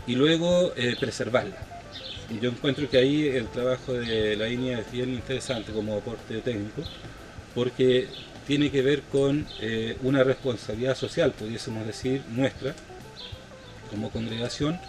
y 0.08 0.16
luego 0.16 0.74
eh, 0.76 0.96
preservarla. 1.00 1.56
Y 2.30 2.40
yo 2.40 2.50
encuentro 2.50 2.90
que 2.90 2.98
ahí 2.98 3.28
el 3.28 3.48
trabajo 3.48 3.94
de 3.94 4.36
la 4.36 4.50
INEA 4.50 4.80
es 4.80 4.92
bien 4.92 5.14
interesante 5.14 5.72
como 5.72 5.98
aporte 5.98 6.40
técnico, 6.40 6.84
porque 7.54 8.08
tiene 8.48 8.72
que 8.72 8.82
ver 8.82 9.02
con 9.04 9.46
eh, 9.62 9.98
una 10.04 10.24
responsabilidad 10.24 10.96
social, 10.96 11.32
pudiésemos 11.32 11.86
decir, 11.86 12.22
nuestra, 12.30 12.74
como 13.90 14.10
congregación, 14.10 14.80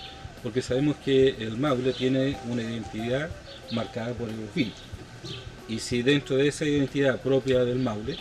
porque 0.43 0.63
sabemos 0.63 0.97
que 1.05 1.31
el 1.39 1.57
Maule 1.57 1.93
tiene 1.93 2.37
una 2.49 2.63
identidad 2.63 3.29
marcada 3.73 4.13
por 4.13 4.29
el 4.29 4.37
vino. 4.55 4.73
Y 5.69 5.79
si 5.79 6.03
dentro 6.03 6.37
de 6.37 6.49
esa 6.49 6.65
identidad 6.65 7.21
propia 7.21 7.65
del 7.65 7.79
Maule, 7.79 8.17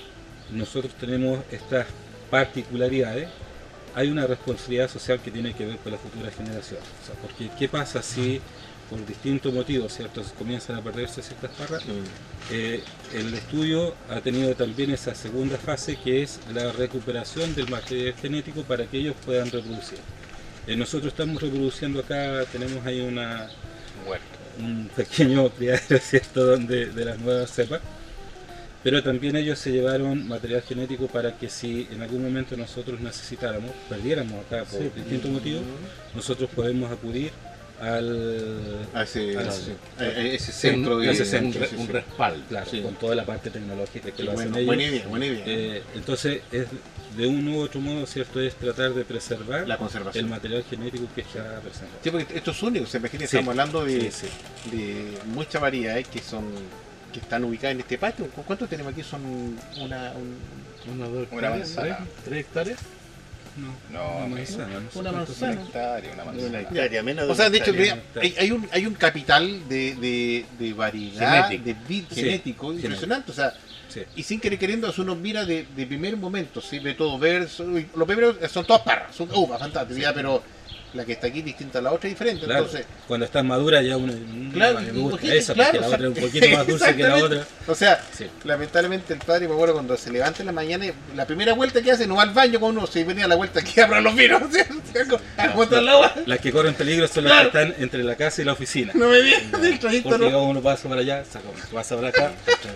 nosotros 0.51 0.93
tenemos 0.95 1.39
estas 1.51 1.87
particularidades, 2.29 3.29
hay 3.95 4.09
una 4.09 4.25
responsabilidad 4.25 4.89
social 4.89 5.19
que 5.21 5.31
tiene 5.31 5.53
que 5.53 5.65
ver 5.65 5.77
con 5.77 5.91
las 5.91 6.01
futuras 6.01 6.35
generaciones. 6.35 6.85
O 7.03 7.05
sea, 7.05 7.15
porque 7.21 7.49
¿qué 7.57 7.67
pasa 7.67 8.01
si 8.01 8.41
por 8.89 9.05
distintos 9.05 9.53
motivos, 9.53 9.93
¿cierto?, 9.93 10.21
comienzan 10.37 10.75
a 10.77 10.81
perderse 10.81 11.21
ciertas 11.21 11.51
parras? 11.51 11.83
Eh, 12.51 12.83
el 13.13 13.33
estudio 13.33 13.95
ha 14.09 14.19
tenido 14.21 14.53
también 14.55 14.91
esa 14.91 15.15
segunda 15.15 15.57
fase 15.57 15.97
que 15.97 16.23
es 16.23 16.39
la 16.53 16.71
recuperación 16.71 17.55
del 17.55 17.69
material 17.69 18.13
genético 18.15 18.63
para 18.63 18.85
que 18.85 18.97
ellos 18.97 19.15
puedan 19.25 19.49
reproducir. 19.51 19.99
Eh, 20.67 20.75
nosotros 20.75 21.13
estamos 21.13 21.41
reproduciendo 21.41 21.99
acá, 21.99 22.45
tenemos 22.51 22.85
ahí 22.85 23.01
una, 23.01 23.49
un 24.59 24.89
pequeño 24.95 25.49
criadero 25.57 25.99
¿cierto? 25.99 26.45
Donde, 26.45 26.87
de 26.87 27.05
las 27.05 27.19
nuevas 27.19 27.51
cepas, 27.51 27.81
pero 28.83 29.01
también 29.01 29.35
ellos 29.35 29.57
se 29.59 29.71
llevaron 29.71 30.27
material 30.27 30.61
genético 30.61 31.07
para 31.07 31.37
que 31.37 31.49
si 31.49 31.87
en 31.91 32.01
algún 32.01 32.23
momento 32.23 32.57
nosotros 32.57 32.99
necesitáramos, 32.99 33.71
perdiéramos 33.89 34.45
acá 34.45 34.65
por 34.65 34.81
distintos 34.93 35.31
motivos, 35.31 35.61
nosotros 36.13 36.49
podemos 36.55 36.91
acudir 36.91 37.31
al, 37.81 38.87
A 38.93 39.03
ese, 39.03 39.37
al- 39.37 39.49
a 39.49 39.51
ese- 39.51 39.75
a 39.99 40.05
ese 40.21 40.51
centro 40.51 40.99
de... 40.99 41.11
ese 41.11 41.23
un, 41.23 41.27
centro, 41.29 41.65
sí, 41.67 41.75
un 41.77 41.85
sí. 41.87 41.91
respaldo. 41.91 42.45
Claro, 42.47 42.69
Sí. 42.69 42.81
con 42.81 42.93
toda 42.95 43.15
la 43.15 43.25
parte 43.25 43.49
tecnológica 43.49 44.11
que 44.11 44.23
lo 44.23 44.31
hacen 44.31 44.51
Bueno, 44.51 44.57
ellos. 44.57 44.67
buena 44.67 44.83
idea, 44.83 45.07
buena 45.07 45.25
idea. 45.25 45.43
Eh, 45.45 45.83
entonces, 45.95 46.41
es 46.51 46.67
de 47.17 47.27
un 47.27 47.47
u 47.47 47.59
otro 47.61 47.79
modo, 47.81 48.05
¿cierto? 48.05 48.39
Es 48.41 48.55
tratar 48.55 48.93
de 48.93 49.03
preservar 49.03 49.67
la 49.67 49.73
el 49.75 49.79
conservación. 49.79 50.29
material 50.29 50.63
genético 50.69 51.05
que 51.13 51.21
está 51.21 51.59
presente. 51.59 51.91
Sí, 52.03 52.09
porque 52.09 52.37
esto 52.37 52.51
es 52.51 52.63
único, 52.63 52.85
se 52.85 52.97
imagina, 52.97 53.19
Sí. 53.21 53.25
estamos 53.37 53.49
hablando 53.49 53.83
de, 53.85 54.11
Sí, 54.11 54.27
sí. 54.71 54.75
de 54.77 55.17
muchas 55.25 55.61
variedades 55.61 56.07
que 56.07 56.19
son 56.19 56.45
que 57.13 57.19
están 57.21 57.43
ubicadas 57.45 57.75
en 57.75 57.79
este 57.81 57.97
patio. 57.97 58.27
¿Cu- 58.27 58.43
¿Cuántos 58.43 58.67
tenemos 58.69 58.91
aquí? 58.91 59.03
Son 59.03 59.21
una, 59.79 60.11
un- 60.13 60.63
Una, 60.93 61.07
dos 61.07 61.27
Una 61.31 61.49
manzana. 61.51 61.97
¿tres? 61.99 62.09
¿Tres 62.25 62.39
hectáreas? 62.41 62.79
No, 63.55 63.67
No, 63.97 64.17
una 64.25 64.35
manzana, 64.35 64.79
no 64.79 64.91
sé 64.91 64.99
Una 64.99 65.11
manzana. 65.13 65.51
Una 65.53 65.61
hectárea, 65.63 66.13
una 66.13 66.25
manzana. 66.25 66.59
hectárea, 66.59 67.03
menos 67.03 67.25
de 67.27 67.31
O 67.31 67.35
sea, 67.35 67.49
de 67.49 67.57
hecho, 67.59 67.71
hay, 68.19 68.35
hay 68.39 68.51
un, 68.51 68.67
hay 68.71 68.85
un 68.87 68.95
capital 68.95 69.69
de, 69.69 69.95
de, 69.95 70.45
de 70.59 70.73
variedad, 70.73 71.47
Genético. 71.49 71.63
de 71.65 71.87
vid 71.87 72.03
Sí, 72.09 72.15
genético 72.15 72.73
impresionante. 72.73 73.31
O 73.31 73.33
sea, 73.33 73.53
Sí. 73.89 74.01
y 74.15 74.23
sin 74.23 74.39
querer 74.39 74.57
queriendo, 74.57 74.91
si 74.91 75.01
uno 75.01 75.15
mira 75.15 75.45
de, 75.45 75.67
de 75.75 75.85
primer 75.85 76.17
momento, 76.17 76.59
¿sí? 76.61 76.79
ve 76.79 76.95
todo 76.95 77.19
verde. 77.19 77.47
son- 77.47 77.87
Lo 77.95 78.07
primero 78.07 78.35
son 78.49 78.65
todas 78.65 78.81
parras, 78.81 79.15
son 79.15 79.29
uvas, 79.35 79.59
fantásticas, 79.59 80.13
pero 80.13 80.41
la 80.93 81.05
que 81.05 81.13
está 81.13 81.27
aquí 81.27 81.41
distinta 81.41 81.79
a 81.79 81.81
la 81.81 81.91
otra 81.91 82.07
es 82.09 82.15
diferente. 82.15 82.45
Claro, 82.45 82.65
Entonces, 82.65 82.85
cuando 83.07 83.25
está 83.25 83.41
madura 83.43 83.81
ya 83.81 83.97
uno 83.97 84.13
Claro, 84.53 84.79
me 84.81 84.91
gusta 84.91 85.33
esa 85.33 85.55
la 85.55 85.69
otra 85.69 85.97
es 85.97 86.03
un 86.03 86.13
poquito 86.13 86.47
más 86.49 86.67
dulce 86.67 86.95
que 86.95 87.03
la 87.03 87.15
otra. 87.17 87.47
O 87.67 87.75
sea, 87.75 88.03
Sí. 88.11 88.27
lamentablemente 88.43 89.13
el 89.13 89.19
padre, 89.19 89.47
me 89.47 89.53
acuerdo 89.53 89.73
cuando 89.73 89.97
se 89.97 90.11
levanta 90.11 90.41
en 90.41 90.45
la 90.47 90.51
mañana, 90.51 90.85
la 91.15 91.25
primera 91.25 91.53
vuelta 91.53 91.81
que 91.81 91.91
hace 91.91 92.05
no 92.07 92.15
va 92.15 92.23
al 92.23 92.29
baño 92.33 92.59
con 92.59 92.77
uno, 92.77 92.85
se 92.87 93.03
venía 93.03 93.25
a 93.25 93.27
la 93.27 93.35
vuelta 93.35 93.59
aquí 93.61 93.79
a 93.79 93.85
abrir 93.85 94.03
los 94.03 94.15
vinos, 94.15 94.41
o 94.43 94.51
sea, 94.51 94.67
o 94.69 94.91
sea, 95.09 95.19
a 95.37 95.47
botar 95.55 95.79
el 95.79 95.89
agua. 95.89 96.13
Las 96.25 96.39
que 96.39 96.51
corren 96.51 96.73
peligro 96.75 97.07
son 97.07 97.23
las 97.25 97.41
que 97.41 97.47
están 97.47 97.75
entre 97.79 98.03
la 98.03 98.15
casa 98.15 98.41
y 98.41 98.45
la 98.45 98.53
oficina. 98.53 98.91
No 98.95 99.07
me 99.09 99.21
digas 99.21 99.61
del 99.61 99.79
trayecto, 99.79 100.09
Porque 100.09 100.29
no. 100.29 100.43
uno 100.43 100.61
pasa 100.61 100.87
para 100.87 101.01
allá, 101.01 101.23
saca 101.25 101.45
pasa 101.73 101.95
para 101.95 102.09
acá. 102.09 102.31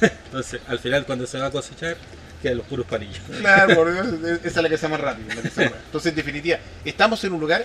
Entonces, 0.26 0.60
al 0.66 0.78
final, 0.78 1.04
cuando 1.06 1.26
se 1.26 1.38
va 1.38 1.46
a 1.46 1.50
cosechar, 1.50 1.96
quedan 2.42 2.58
los 2.58 2.66
puros 2.66 2.84
parillos. 2.86 3.20
Claro, 3.40 3.74
por 3.74 3.92
Dios, 4.20 4.38
esa 4.44 4.46
es 4.48 4.56
la 4.56 4.68
que 4.68 4.76
se 4.76 4.88
más 4.88 5.00
que 5.00 5.06
rápido. 5.06 5.28
Entonces, 5.30 6.06
en 6.10 6.14
definitiva, 6.16 6.58
estamos 6.84 7.22
en 7.24 7.32
un 7.32 7.40
lugar 7.40 7.64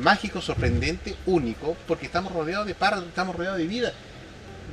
mágico, 0.00 0.42
sorprendente, 0.42 1.16
único, 1.26 1.76
porque 1.86 2.06
estamos 2.06 2.32
rodeados 2.32 2.66
de 2.66 2.74
parras, 2.74 3.02
estamos 3.04 3.34
rodeados 3.36 3.58
de 3.58 3.66
vida. 3.66 3.92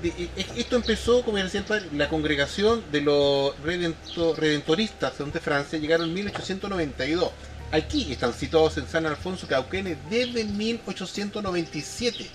De- 0.01 0.29
esto 0.57 0.75
empezó, 0.75 1.23
como 1.23 1.37
decía 1.37 1.61
el 1.61 1.65
padre, 1.65 1.85
la 1.93 2.09
congregación 2.09 2.83
de 2.91 2.99
los 3.01 3.55
redento- 3.63 4.35
redentoristas 4.35 5.13
de 5.17 5.39
Francia 5.39 5.79
llegaron 5.79 6.09
en 6.09 6.13
1892. 6.15 7.31
Aquí 7.71 8.11
están 8.11 8.33
situados 8.33 8.77
en 8.77 8.87
San 8.87 9.05
Alfonso 9.05 9.47
Cauquenes 9.47 9.97
desde 10.09 10.43
1897. 10.43 12.25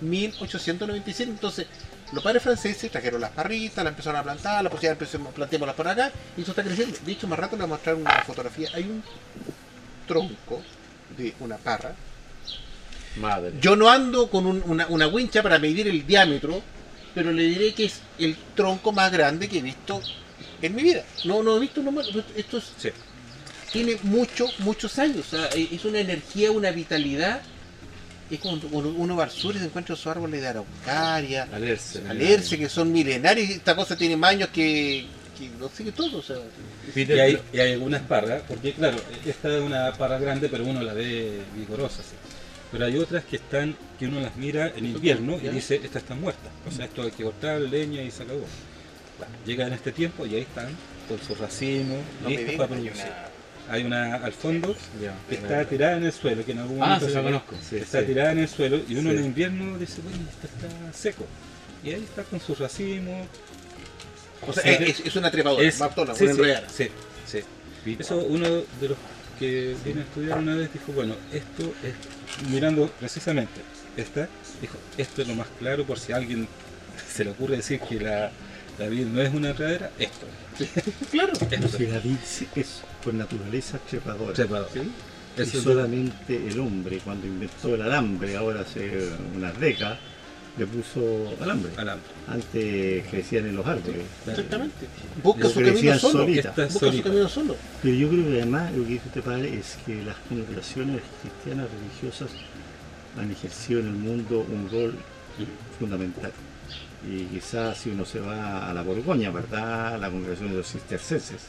1897. 0.00 1.30
Entonces, 1.30 1.66
los 2.12 2.22
padres 2.22 2.42
franceses 2.42 2.90
trajeron 2.90 3.20
las 3.20 3.30
parritas, 3.30 3.84
las 3.84 3.92
empezaron 3.92 4.20
a 4.20 4.22
plantar, 4.22 4.62
la 4.64 4.70
posibilidad 4.70 4.92
empezamos, 4.92 5.32
plantémoslas 5.34 5.76
por 5.76 5.88
acá, 5.88 6.10
y 6.36 6.42
eso 6.42 6.50
está 6.52 6.62
creciendo. 6.64 6.98
De 7.04 7.12
hecho, 7.12 7.26
más 7.28 7.38
rato 7.38 7.56
les 7.56 7.60
voy 7.60 7.64
a 7.66 7.74
mostrar 7.76 7.94
una 7.96 8.10
fotografía. 8.22 8.68
Hay 8.74 8.82
un 8.84 9.02
tronco 10.06 10.62
de 11.16 11.34
una 11.40 11.56
parra. 11.56 11.94
Madre. 13.16 13.52
Yo 13.60 13.74
no 13.76 13.90
ando 13.90 14.30
con 14.30 14.46
un- 14.46 14.62
una, 14.66 14.86
una 14.86 15.06
wincha 15.08 15.42
para 15.42 15.58
medir 15.58 15.88
el 15.88 16.06
diámetro, 16.06 16.62
pero 17.14 17.32
le 17.32 17.42
diré 17.42 17.74
que 17.74 17.86
es 17.86 18.00
el 18.18 18.36
tronco 18.54 18.92
más 18.92 19.10
grande 19.10 19.48
que 19.48 19.58
he 19.58 19.62
visto 19.62 20.00
en 20.62 20.74
mi 20.74 20.82
vida. 20.82 21.04
No, 21.24 21.42
no 21.42 21.56
he 21.56 21.60
visto 21.60 21.80
uno 21.80 21.90
más. 21.92 22.06
Esto 22.36 22.58
es- 22.58 22.72
Sí. 22.78 22.90
tiene 23.72 23.98
muchos, 24.02 24.58
muchos 24.60 24.98
años. 24.98 25.26
O 25.26 25.36
sea, 25.36 25.46
es 25.46 25.84
una 25.84 25.98
energía, 26.00 26.50
una 26.52 26.70
vitalidad. 26.70 27.40
Es 28.30 28.38
como 28.40 28.60
cuando 28.60 28.90
uno 28.90 29.16
va 29.16 29.24
al 29.24 29.30
sur 29.30 29.54
y 29.56 29.58
se 29.58 29.64
encuentra 29.64 29.96
sus 29.96 30.06
árboles 30.06 30.40
de 30.40 30.48
araucaria, 30.48 31.48
Alerce. 31.52 32.00
alerce, 32.08 32.56
que 32.58 32.68
son 32.68 32.92
milenarios. 32.92 33.48
y 33.48 33.52
Esta 33.54 33.74
cosa 33.74 33.96
tiene 33.96 34.16
más 34.16 34.30
años 34.30 34.48
que, 34.50 35.06
que 35.36 35.48
no 35.58 35.68
sé 35.68 35.84
qué 35.84 35.92
todo. 35.92 36.18
O 36.18 36.22
sea, 36.22 36.36
Peter, 36.94 37.16
Y 37.16 37.20
hay, 37.20 37.38
y 37.52 37.58
hay 37.58 37.72
algunas 37.72 38.02
parras, 38.02 38.42
porque 38.46 38.72
claro, 38.72 38.98
esta 39.26 39.56
es 39.56 39.62
una 39.62 39.92
parra 39.94 40.18
grande, 40.18 40.48
pero 40.48 40.64
uno 40.64 40.80
la 40.82 40.92
ve 40.94 41.40
vigorosa. 41.56 42.02
¿sí? 42.02 42.14
Pero 42.70 42.86
hay 42.86 42.96
otras 42.98 43.24
que 43.24 43.36
están, 43.36 43.76
que 43.98 44.06
uno 44.06 44.20
las 44.20 44.36
mira 44.36 44.72
en 44.76 44.86
invierno 44.86 45.38
y 45.42 45.48
dice, 45.48 45.76
estas 45.76 46.02
están 46.02 46.20
muertas. 46.20 46.52
O 46.68 46.70
sea, 46.70 46.84
esto 46.84 47.02
hay 47.02 47.10
que 47.10 47.24
cortar 47.24 47.60
leña 47.60 48.00
y 48.02 48.10
se 48.12 48.22
acabó. 48.22 48.44
Bueno, 49.18 49.34
llega 49.44 49.66
en 49.66 49.72
este 49.72 49.90
tiempo 49.90 50.24
y 50.24 50.36
ahí 50.36 50.42
están, 50.42 50.68
con 51.08 51.20
sus 51.20 51.36
racimos, 51.36 51.98
No 52.22 52.28
listos 52.28 52.54
para 52.54 52.68
producir. 52.68 53.06
Hay 53.70 53.84
una 53.84 54.16
al 54.16 54.32
fondo 54.32 54.74
que 55.28 55.34
está 55.36 55.64
tirada 55.64 55.96
en 55.96 56.04
el 56.04 56.12
suelo, 56.12 56.44
que 56.44 56.52
en 56.52 56.58
algún 56.58 56.82
Ah, 56.82 56.86
momento 56.86 57.06
se 57.06 57.12
la 57.14 57.20
ve, 57.20 57.26
conozco. 57.26 57.56
Sí, 57.68 57.76
está 57.76 58.00
sí. 58.00 58.06
tirada 58.06 58.32
en 58.32 58.38
el 58.40 58.48
suelo 58.48 58.80
y 58.88 58.94
uno 58.96 59.10
Sí. 59.10 59.16
en 59.16 59.24
invierno 59.24 59.78
dice, 59.78 60.00
bueno, 60.02 60.18
esto 60.28 60.46
está 60.46 60.92
seco. 60.92 61.24
Y 61.84 61.90
ahí 61.90 62.02
está 62.02 62.24
con 62.24 62.40
sus 62.40 62.58
racimos, 62.58 63.26
O 64.46 64.52
sea, 64.52 64.62
es, 64.72 65.00
es 65.00 65.16
una 65.16 65.30
trepadora, 65.30 65.62
Es- 65.62 65.76
sí, 65.76 66.24
una 66.24 66.68
sí, 66.68 66.88
sí, 67.26 67.40
sí. 67.84 67.96
Eso 67.98 68.18
uno 68.24 68.48
de 68.48 68.88
los 68.88 68.96
que 69.38 69.74
vino 69.84 70.00
a 70.00 70.04
estudiar 70.04 70.38
una 70.38 70.54
vez 70.56 70.72
dijo, 70.72 70.92
bueno, 70.92 71.14
esto 71.32 71.72
es, 71.84 72.48
mirando 72.50 72.88
precisamente 72.98 73.60
esta, 73.96 74.28
dijo, 74.60 74.76
esto 74.98 75.22
es 75.22 75.28
lo 75.28 75.34
más 75.34 75.46
claro 75.58 75.84
por 75.84 75.98
si 75.98 76.12
a 76.12 76.16
alguien 76.16 76.48
se 77.12 77.24
le 77.24 77.30
ocurre 77.30 77.56
decir 77.56 77.80
que 77.80 78.00
la, 78.00 78.30
la 78.80 78.88
vid 78.88 79.06
no 79.06 79.20
es 79.20 79.32
una 79.34 79.50
enredadera, 79.50 79.90
esto. 79.98 80.26
Claro. 81.10 81.32
Pero 81.48 81.68
si 81.68 81.86
la 81.86 81.98
vid 82.00 82.16
es 82.56 82.82
por 83.04 83.14
naturaleza 83.14 83.78
trepadora. 83.78 84.32
Trepador. 84.32 84.68
Sí. 84.72 84.80
Y 85.38 85.42
Eso 85.42 85.58
es- 85.58 85.64
solamente 85.64 86.36
el 86.48 86.58
hombre, 86.58 86.98
cuando 87.04 87.26
inventó 87.26 87.74
el 87.74 87.82
alambre, 87.82 88.36
ahora 88.36 88.62
hace 88.62 89.08
unas 89.36 89.58
décadas, 89.60 89.98
le 90.58 90.66
puso 90.66 91.32
alambre. 91.40 91.70
alambre. 91.76 92.06
Antes 92.26 93.06
crecían 93.08 93.46
en 93.46 93.56
los 93.56 93.66
árboles. 93.66 94.02
Exactamente. 94.26 94.86
Busca 95.22 95.48
su 95.48 95.54
camino 95.54 95.72
crecían 95.72 95.98
solo. 96.00 96.18
solita. 96.24 96.50
Busca 96.56 96.92
su 96.92 97.02
camino 97.02 97.28
solo. 97.28 97.56
Pero 97.82 97.94
yo 97.94 98.08
creo 98.08 98.24
que 98.24 98.32
además 98.42 98.72
lo 98.74 98.82
que 98.84 98.90
dice 98.90 99.04
este 99.06 99.22
padre 99.22 99.54
es 99.58 99.78
que 99.86 100.02
las 100.02 100.16
congregaciones 100.28 101.00
cristianas 101.22 101.68
religiosas 101.70 102.30
han 103.18 103.30
ejercido 103.30 103.80
en 103.80 103.86
el 103.86 103.92
mundo 103.94 104.40
un 104.50 104.68
rol 104.70 104.94
fundamental. 105.78 106.32
Y 107.08 107.24
quizás 107.24 107.78
si 107.78 107.90
uno 107.90 108.04
se 108.04 108.20
va 108.20 108.70
a 108.70 108.74
la 108.74 108.82
Borgoña, 108.82 109.30
¿verdad? 109.30 109.98
La 109.98 110.10
congregación 110.10 110.50
de 110.50 110.56
los 110.58 110.70
cistercenses 110.70 111.46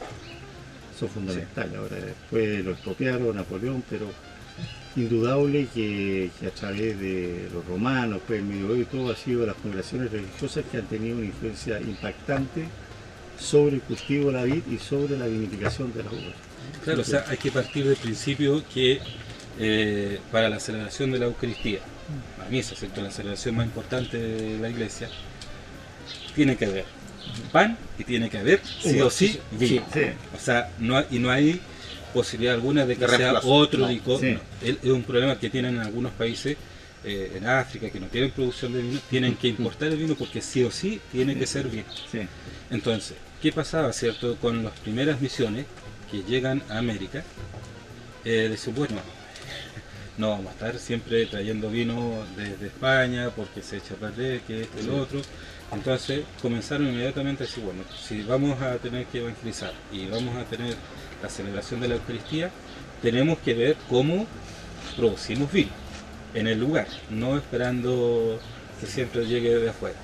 son 0.98 1.08
fundamentales. 1.08 1.76
Ahora 1.76 1.96
después 1.96 2.64
lo 2.64 2.72
expropiaron 2.72 3.36
Napoleón, 3.36 3.82
pero 3.88 4.06
indudable 4.96 5.68
que, 5.74 6.30
que 6.38 6.46
a 6.46 6.50
través 6.50 6.98
de 6.98 7.48
los 7.52 7.64
romanos, 7.66 8.20
pues 8.26 8.40
el 8.40 8.46
medioevo 8.46 8.76
y 8.76 8.84
todo, 8.84 9.12
ha 9.12 9.16
sido 9.16 9.46
las 9.46 9.56
congregaciones 9.56 10.10
religiosas 10.10 10.64
que 10.70 10.78
han 10.78 10.86
tenido 10.86 11.16
una 11.16 11.26
influencia 11.26 11.80
impactante 11.80 12.66
sobre 13.38 13.76
el 13.76 13.82
cultivo 13.82 14.26
de 14.26 14.32
la 14.32 14.44
vid 14.44 14.62
y 14.70 14.78
sobre 14.78 15.18
la 15.18 15.26
vinificación 15.26 15.92
de 15.92 16.02
las 16.02 16.12
uvas. 16.12 16.34
Claro, 16.84 17.00
o 17.00 17.04
sea, 17.04 17.24
hay 17.28 17.36
que 17.36 17.50
partir 17.50 17.86
del 17.86 17.96
principio 17.96 18.62
que 18.72 19.00
eh, 19.58 20.20
para 20.30 20.48
la 20.48 20.60
celebración 20.60 21.10
de 21.12 21.18
la 21.18 21.26
Eucaristía, 21.26 21.80
la 22.38 22.48
misa, 22.48 22.74
¿cierto? 22.74 23.02
la 23.02 23.10
celebración 23.10 23.56
más 23.56 23.66
importante 23.66 24.18
de 24.18 24.58
la 24.58 24.68
iglesia, 24.68 25.08
tiene 26.34 26.56
que 26.56 26.66
haber 26.66 26.84
pan 27.52 27.76
y 27.98 28.04
tiene 28.04 28.28
que 28.30 28.38
haber, 28.38 28.60
sí 28.82 29.00
o 29.00 29.10
sí, 29.10 29.38
vino. 29.52 29.84
Sí. 29.92 30.00
O 30.36 30.38
sea, 30.40 30.70
no 30.78 30.96
hay- 30.98 31.06
y 31.10 31.18
no 31.18 31.30
hay 31.30 31.60
posibilidad 32.12 32.54
alguna 32.54 32.84
de 32.86 32.96
que 32.96 33.08
sea 33.08 33.40
otro 33.42 33.86
licor. 33.88 34.20
sí. 34.20 34.32
no. 34.32 34.40
Es 34.66 34.76
es 34.82 34.90
un 34.90 35.02
problema 35.02 35.38
que 35.38 35.48
tienen 35.50 35.76
en 35.76 35.80
algunos 35.82 36.12
países, 36.12 36.56
eh, 37.04 37.32
en 37.36 37.46
África, 37.46 37.90
que 37.90 37.98
no 38.00 38.06
tienen 38.06 38.30
producción 38.30 38.72
de 38.72 38.82
vino, 38.82 39.00
tienen 39.10 39.34
que 39.36 39.48
importar 39.48 39.88
el 39.88 39.96
vino 39.96 40.14
porque 40.14 40.40
sí 40.40 40.62
o 40.64 40.70
sí 40.70 41.00
tiene 41.10 41.36
que 41.36 41.46
ser 41.46 41.68
vino. 41.68 41.84
Sí. 42.10 42.20
Entonces, 42.70 43.16
¿qué 43.40 43.50
pasaba, 43.52 43.92
cierto, 43.92 44.36
con 44.36 44.62
las 44.64 44.72
primeras 44.80 45.20
misiones 45.20 45.66
que 46.10 46.22
llegan 46.22 46.62
a 46.68 46.78
América? 46.78 47.22
Eh, 48.24 48.48
decían, 48.50 48.76
bueno, 48.76 48.96
no 50.18 50.30
vamos 50.30 50.46
a 50.48 50.50
estar 50.52 50.78
siempre 50.78 51.26
trayendo 51.26 51.70
vino 51.70 52.24
desde 52.36 52.66
España 52.66 53.30
porque 53.34 53.62
se 53.62 53.78
echa 53.78 53.94
a 53.94 53.96
perder, 53.96 54.40
que 54.42 54.62
esto 54.62 54.82
lo 54.86 54.96
otro. 55.02 55.20
Entonces 55.72 56.22
comenzaron 56.40 56.86
inmediatamente 56.88 57.44
a 57.44 57.46
decir, 57.46 57.64
bueno, 57.64 57.82
si 58.00 58.22
vamos 58.22 58.60
a 58.60 58.76
tener 58.76 59.06
que 59.06 59.20
evangelizar 59.20 59.72
y 59.92 60.06
vamos 60.06 60.36
a 60.36 60.44
tener 60.44 60.74
la 61.22 61.28
celebración 61.28 61.80
de 61.80 61.88
la 61.88 61.94
Eucaristía, 61.94 62.50
tenemos 63.00 63.38
que 63.38 63.54
ver 63.54 63.76
cómo 63.88 64.26
producimos 64.96 65.50
vino 65.52 65.70
en 66.34 66.46
el 66.46 66.58
lugar, 66.60 66.86
no 67.10 67.36
esperando 67.36 68.38
que 68.80 68.86
siempre 68.86 69.24
llegue 69.26 69.56
de 69.58 69.70
afuera. 69.70 69.96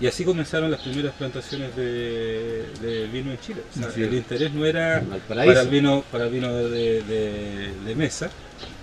Y 0.00 0.06
así 0.06 0.24
comenzaron 0.24 0.70
las 0.70 0.80
primeras 0.80 1.12
plantaciones 1.14 1.74
de, 1.74 2.66
de 2.80 3.06
vino 3.12 3.32
en 3.32 3.40
Chile. 3.40 3.62
O 3.70 3.74
sea, 3.74 3.88
Así 3.88 4.02
el 4.02 4.14
interés 4.14 4.52
no 4.52 4.64
era 4.64 5.00
para 5.28 5.60
el 5.62 5.68
vino, 5.68 6.04
para 6.12 6.24
el 6.26 6.30
vino 6.30 6.54
de, 6.54 7.02
de- 7.02 7.72
de 7.84 7.94
mesa, 7.96 8.30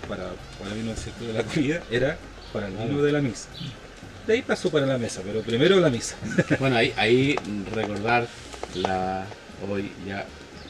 para, 0.09 0.31
para 0.59 0.71
el 0.73 0.81
vino 0.81 0.91
del 0.93 1.27
de 1.27 1.33
la 1.33 1.43
comida, 1.43 1.81
era 1.89 2.17
para 2.51 2.67
el 2.67 2.73
vino 2.73 3.01
de 3.01 3.11
la 3.13 3.21
misa. 3.21 3.47
De 4.27 4.33
ahí 4.33 4.41
pasó 4.41 4.71
para 4.71 4.85
la 4.85 4.97
mesa, 4.97 5.21
pero 5.25 5.41
primero 5.41 5.79
la 5.79 5.89
misa. 5.89 6.15
Bueno, 6.59 6.77
ahí, 6.77 6.93
ahí 6.97 7.35
recordar 7.73 8.27
la 8.75 9.25
hoy 9.69 9.91
ya 10.07 10.25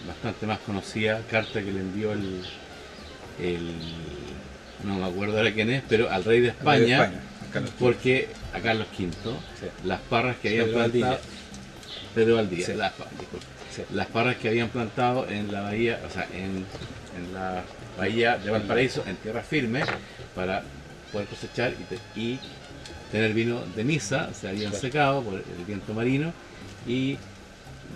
bastante 0.08 0.45
más 0.45 0.60
conocida 0.60 1.22
carta 1.32 1.62
que 1.62 1.72
le 1.72 1.80
envió 1.80 2.12
el, 2.14 2.43
el 3.41 3.72
no 4.84 4.95
me 4.99 5.06
acuerdo 5.06 5.38
ahora 5.38 5.53
quién 5.53 5.70
es, 5.70 5.84
pero 5.88 6.12
al 6.12 6.24
rey 6.24 6.41
de 6.41 6.49
España, 6.49 7.12
porque 7.80 8.28
a 8.53 8.60
Carlos 8.60 8.88
V, 8.97 9.08
Sí. 9.60 9.66
las 9.86 10.01
parras 10.01 10.36
que 10.38 10.49
habían 10.49 10.70
plantado. 10.70 11.20
Pedro 12.14 12.36
Valdivia, 12.36 12.66
Sí. 12.66 12.74
las. 12.74 12.93
Sí. 13.76 13.84
parras 14.14 14.36
que 14.38 14.47
habían 14.49 14.70
plantado 14.70 15.28
en 15.28 15.51
la 15.51 15.62
bahía, 15.62 15.99
o 16.08 16.10
sea, 16.14 16.28
en, 16.34 16.66
en 17.18 17.34
la 17.34 17.64
bahía 17.97 18.38
de 18.38 18.51
Valparaíso, 18.51 19.03
en 19.08 19.16
tierra 19.18 19.41
firme, 19.41 19.82
para 20.36 20.64
poder 21.12 21.28
cosechar 21.28 21.74
y, 21.74 21.84
te- 21.84 22.20
y 22.20 22.39
tener 23.12 23.34
vino 23.34 23.62
de 23.76 23.84
misa, 23.84 24.34
se 24.34 24.47
habían 24.47 24.74
secado 24.74 25.22
por 25.22 25.36
el 25.36 25.66
viento 25.66 25.93
marino 25.93 26.34
y 26.88 27.18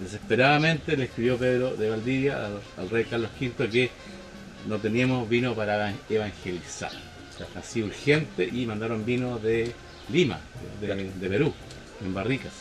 desesperadamente 0.01 0.95
le 0.95 1.05
escribió 1.05 1.37
Pedro 1.37 1.75
de 1.75 1.89
Valdivia 1.89 2.45
al, 2.45 2.61
al 2.77 2.89
rey 2.89 3.05
Carlos 3.05 3.31
V 3.39 3.69
que 3.69 3.89
no 4.67 4.77
teníamos 4.77 5.27
vino 5.27 5.53
para 5.55 5.93
evangelizar. 6.09 6.91
Así 7.55 7.81
urgente 7.81 8.49
y 8.51 8.65
mandaron 8.65 9.05
vino 9.05 9.39
de 9.39 9.73
Lima, 10.11 10.39
de, 10.81 11.09
de 11.09 11.29
Perú, 11.29 11.53
en 12.03 12.13
barricas. 12.13 12.51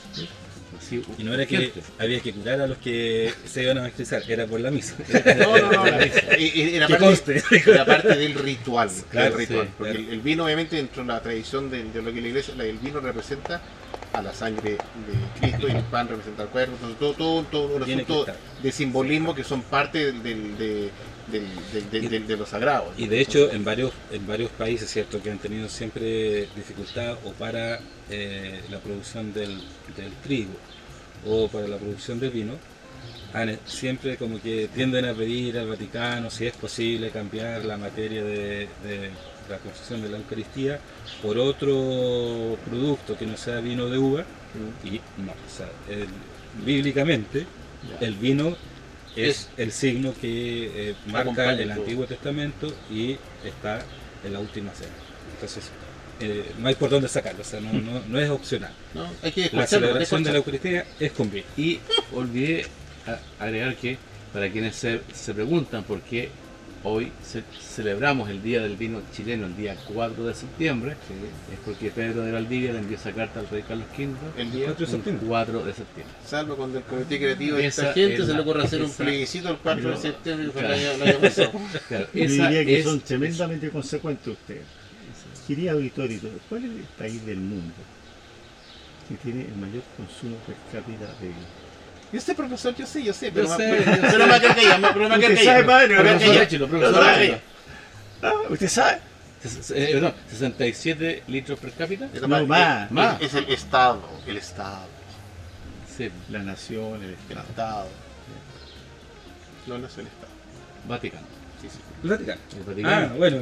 Así 0.77 1.03
Y 1.17 1.23
no 1.25 1.33
era 1.35 1.47
que 1.47 1.73
había 1.99 2.21
que 2.21 2.33
curar 2.33 2.61
a 2.61 2.67
los 2.67 2.79
que 2.79 3.33
se 3.47 3.63
iban 3.63 3.79
a 3.79 3.81
evangelizar, 3.81 4.23
era 4.29 4.47
por 4.47 4.61
la 4.61 4.71
misa. 4.71 4.95
No, 5.39 5.57
no, 5.59 5.73
no. 5.73 5.87
Era, 5.87 6.05
era 6.37 6.87
Que 6.87 6.95
parte, 6.95 7.07
conste. 7.07 7.43
era 7.71 7.85
parte 7.87 8.17
del 8.17 8.35
ritual. 8.35 8.91
Claro, 9.11 9.31
del 9.31 9.39
ritual 9.39 9.67
sí, 9.67 9.73
porque 9.79 9.93
claro. 9.95 10.13
el, 10.13 10.21
vino, 10.21 10.45
obviamente, 10.45 10.77
dentro 10.77 11.03
de 11.03 11.09
la 11.09 11.21
tradición 11.21 11.71
de, 11.71 11.85
de 11.85 12.03
lo 12.03 12.13
que 12.13 12.21
la 12.21 12.29
iglesia, 12.29 12.55
la- 12.57 12.65
el 12.65 12.79
vino 12.79 13.01
representa 13.01 13.61
a 14.15 14.23
la 14.23 14.33
sangre 14.33 14.73
de 14.73 14.79
Cristo 15.41 15.69
y 15.69 15.73
el 15.73 15.83
pan 15.85 16.09
representa 16.09 16.43
al 16.43 16.49
cuerpo. 16.49 16.73
Entonces, 16.75 16.99
todo, 16.99 17.13
todo, 17.15 17.43
todo 17.45 17.77
un 17.77 17.83
asunto 17.83 18.27
de 18.63 18.73
simbolismo 18.73 19.35
que 19.35 19.45
son 19.45 19.63
parte 19.63 19.99
del, 20.13 20.23
del- 20.23 20.59
de, 20.59 20.91
del- 21.31 21.47
del- 21.73 21.91
del- 21.91 22.11
del- 22.11 22.27
de 22.27 22.37
lo 22.37 22.47
sagrado. 22.47 22.93
Y 22.97 23.07
de 23.07 23.21
hecho 23.21 23.51
en 23.53 23.65
varios, 23.65 23.93
en 24.11 24.27
varios 24.27 24.51
países, 24.51 24.91
¿cierto? 24.91 25.23
Que 25.23 25.31
han 25.31 25.39
tenido 25.39 25.69
siempre 25.69 26.49
dificultad 26.57 27.17
o 27.25 27.33
para 27.33 27.81
eh, 28.11 28.61
la 28.71 28.79
producción 28.79 29.33
del, 29.35 29.51
del 29.97 30.13
trigo 30.23 30.53
o 31.27 31.49
para 31.49 31.69
la 31.69 31.77
producción 31.77 32.19
del 32.21 32.31
vino, 32.31 32.55
han- 33.35 33.59
siempre 33.67 34.17
como 34.17 34.41
que 34.41 34.69
tienden 34.75 35.05
a 35.05 35.13
pedir 35.15 35.59
al 35.59 35.69
Vaticano 35.69 36.31
si 36.31 36.47
es 36.47 36.55
posible 36.57 37.11
cambiar 37.11 37.65
la 37.65 37.77
materia 37.77 38.25
de, 38.25 38.69
de 38.83 39.11
la 39.51 39.59
concesión 39.59 40.01
de 40.03 40.09
la 40.09 40.17
Eucaristía 40.19 40.81
por 41.23 41.37
otro 41.39 42.57
producto 42.67 43.17
que 43.19 43.27
no 43.27 43.37
sea 43.37 43.61
vino 43.61 43.89
de 43.89 43.99
uva. 43.99 44.25
Y 44.83 44.93
no, 45.21 45.33
o 45.33 45.51
sea, 45.57 45.71
el- 45.89 46.09
bíblicamente 46.65 47.47
el 48.01 48.15
vino 48.15 48.57
es 49.17 49.49
el 49.57 49.73
signo 49.73 50.13
que 50.21 50.91
eh, 50.91 50.95
marca 51.07 51.53
el. 51.53 51.71
Antiguo 51.71 52.07
Testamento 52.07 52.73
y 52.91 53.17
está 53.45 53.81
en 54.25 54.33
la 54.33 54.41
última 54.41 54.73
cena. 54.73 54.93
Entonces, 55.35 55.71
eh, 56.21 56.51
no 56.59 56.69
hay 56.69 56.75
por 56.75 56.91
dónde 56.91 57.09
sacarlo, 57.09 57.43
o 57.43 57.45
sea, 57.45 57.61
no, 57.61 57.73
no, 57.73 58.03
no 58.09 58.19
es 58.19 58.31
opcional. 58.31 58.73
¿no? 58.95 59.09
Hay 59.23 59.33
que 59.33 59.51
La 59.53 59.67
celebración 59.67 60.23
de 60.25 60.31
la. 60.31 60.37
Eucaristía 60.39 60.87
es 60.99 61.13
con 61.13 61.31
vino. 61.31 61.47
Y 61.57 61.81
olvidé 62.13 62.67
agregar 63.39 63.77
que 63.77 63.99
para 64.33 64.51
quienes 64.51 64.77
se, 64.77 65.01
se 65.15 65.35
preguntan 65.35 65.85
por 65.85 66.01
qué 66.03 66.31
hoy 66.85 67.11
ce- 67.25 67.43
celebramos 67.61 68.31
el 68.31 68.43
Día 68.43 68.61
del 68.63 68.77
Vino 68.77 69.03
Chileno, 69.15 69.47
el 69.47 69.57
día 69.57 69.77
4 69.93 70.25
de 70.27 70.35
septiembre, 70.35 70.93
es 71.53 71.59
porque 71.65 71.91
Pedro 71.91 72.23
de 72.23 72.33
Valdivia 72.33 72.73
le 72.73 72.79
envió 72.79 72.97
esa 72.97 73.13
carta 73.13 73.41
al 73.41 73.49
rey 73.49 73.63
Carlos 73.63 73.87
V 73.97 74.09
El 74.37 74.53
día, 74.53 74.65
4 74.67 74.87
de 74.87 74.93
septiembre. 74.93 75.27
4 75.29 75.65
de 75.65 75.73
septiembre. 75.75 76.15
salvo 76.27 76.57
cuando 76.57 76.79
el 76.79 76.85
comité 76.85 77.19
creativo 77.19 77.57
de 77.57 77.67
esta 77.67 77.83
Esa 77.83 77.93
gente 77.95 78.15
es 78.15 78.21
se 78.21 78.27
le 78.29 78.35
la- 78.35 78.41
ocurre 78.41 78.63
hacer 78.65 78.83
un 78.83 78.91
plebiscito 78.93 79.49
el 79.51 79.57
4 79.57 79.91
de 79.91 79.97
septiembre 79.97 80.47
el 80.47 80.53
claro. 80.53 81.05
año 81.05 81.19
pasado. 81.21 81.53
Claro, 81.89 82.07
Yo 82.15 82.25
esa 82.25 82.49
diría 82.49 82.65
que 82.65 82.79
es- 82.79 82.85
son 82.85 83.01
tremendamente 83.01 83.71
consecuentes 83.71 84.27
ustedes. 84.29 84.63
Quería 85.47 85.73
auditorio, 85.73 86.21
¿cuál 86.49 86.65
es 86.65 86.71
el 86.71 86.85
país 86.99 87.25
del 87.25 87.39
mundo 87.39 87.73
que 89.09 89.15
tiene 89.17 89.47
el 89.47 89.55
mayor 89.57 89.83
consumo 89.97 90.37
per 90.47 90.55
cápita 90.71 91.07
de 91.21 91.29
vino? 91.29 91.58
Yo 92.13 92.21
sé, 92.21 92.35
profesor, 92.35 92.75
yo 92.75 92.87
sé, 92.87 93.03
yo 93.03 93.13
sé, 93.13 93.31
pero, 93.33 93.47
Yo 93.47 93.59
me- 93.59 93.65
sé, 93.65 93.71
pero, 93.71 93.97
yo 93.97 94.01
pero 94.01 94.11
sé. 94.11 94.19
me 94.19 94.89
pero 94.89 95.05
me 95.05 95.09
va 95.09 95.15
a 95.17 95.19
quedar 95.19 95.33
Usted 95.33 95.45
sabe, 95.45 95.65
padre, 95.65 95.89
Me 95.89 95.95
Pero 95.97 96.05
me 96.69 97.41
Ah, 98.23 98.33
¿Usted 98.51 98.69
sabe? 98.69 98.99
Eh, 99.75 99.91
perdón, 99.93 100.15
67 100.31 101.23
litros 101.29 101.59
per 101.61 101.71
cápita. 101.73 102.09
No, 102.27 102.47
más. 102.47 102.91
Más. 102.91 103.21
Es 103.23 103.35
el 103.35 103.49
Estado, 103.51 104.03
el 104.27 104.37
Estado, 104.37 104.87
Sí, 105.97 106.11
La 106.31 106.41
nación, 106.41 106.95
el 107.03 107.11
el 107.11 107.15
Estado. 107.15 107.47
Estado. 107.49 107.89
No, 109.67 109.79
no 109.79 109.87
es 109.87 109.99
el 109.99 110.07
Estado. 110.07 110.33
Vaticano. 110.89 111.27
El 112.03 112.11
Vaticano. 112.11 112.41
El 112.57 112.65
Vaticano. 112.65 112.97
Ah, 112.97 113.15
bueno. 113.17 113.37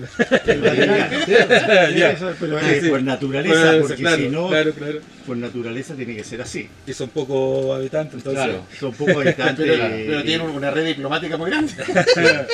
El 0.46 0.60
Vaticano. 0.60 0.96
Ya. 1.96 2.10
Eso, 2.12 2.32
pero 2.40 2.58
Sí, 2.60 2.66
sí. 2.82 2.88
por 2.88 3.02
naturaleza, 3.02 3.54
Bueno, 3.64 3.80
porque 3.80 3.94
claro, 3.96 4.16
si 4.16 4.28
no, 4.28 4.48
Claro, 4.48 4.72
claro. 4.72 4.98
por 5.26 5.36
naturaleza 5.36 5.94
tiene 5.94 6.16
que 6.16 6.24
ser 6.24 6.40
así. 6.42 6.68
Y 6.86 6.92
son 6.92 7.08
pocos 7.10 7.76
habitantes, 7.76 8.14
entonces. 8.14 8.44
Claro. 8.44 8.66
Son 8.78 8.92
pocos 8.94 9.16
habitantes. 9.24 9.66
Pero, 9.66 9.82
pero 9.88 10.22
tiene 10.24 10.44
una 10.44 10.70
red 10.70 10.86
diplomática 10.86 11.36
muy 11.36 11.50
grande. 11.50 11.72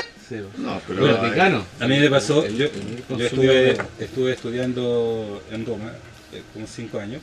No, 0.56 0.80
pero 0.88 1.00
Bueno, 1.00 1.16
eh, 1.16 1.20
Vaticano. 1.20 1.66
A 1.78 1.86
mí 1.86 1.98
me 1.98 2.08
pasó, 2.08 2.42
El- 2.46 2.56
yo, 2.56 2.64
el 2.64 2.72
yo 2.72 3.04
consulado 3.06 3.52
estuve, 3.52 3.76
estuve 4.00 4.32
estudiando 4.32 5.42
en 5.52 5.66
Roma, 5.66 5.92
eh, 6.32 6.40
como 6.54 6.66
cinco 6.66 6.98
años, 6.98 7.20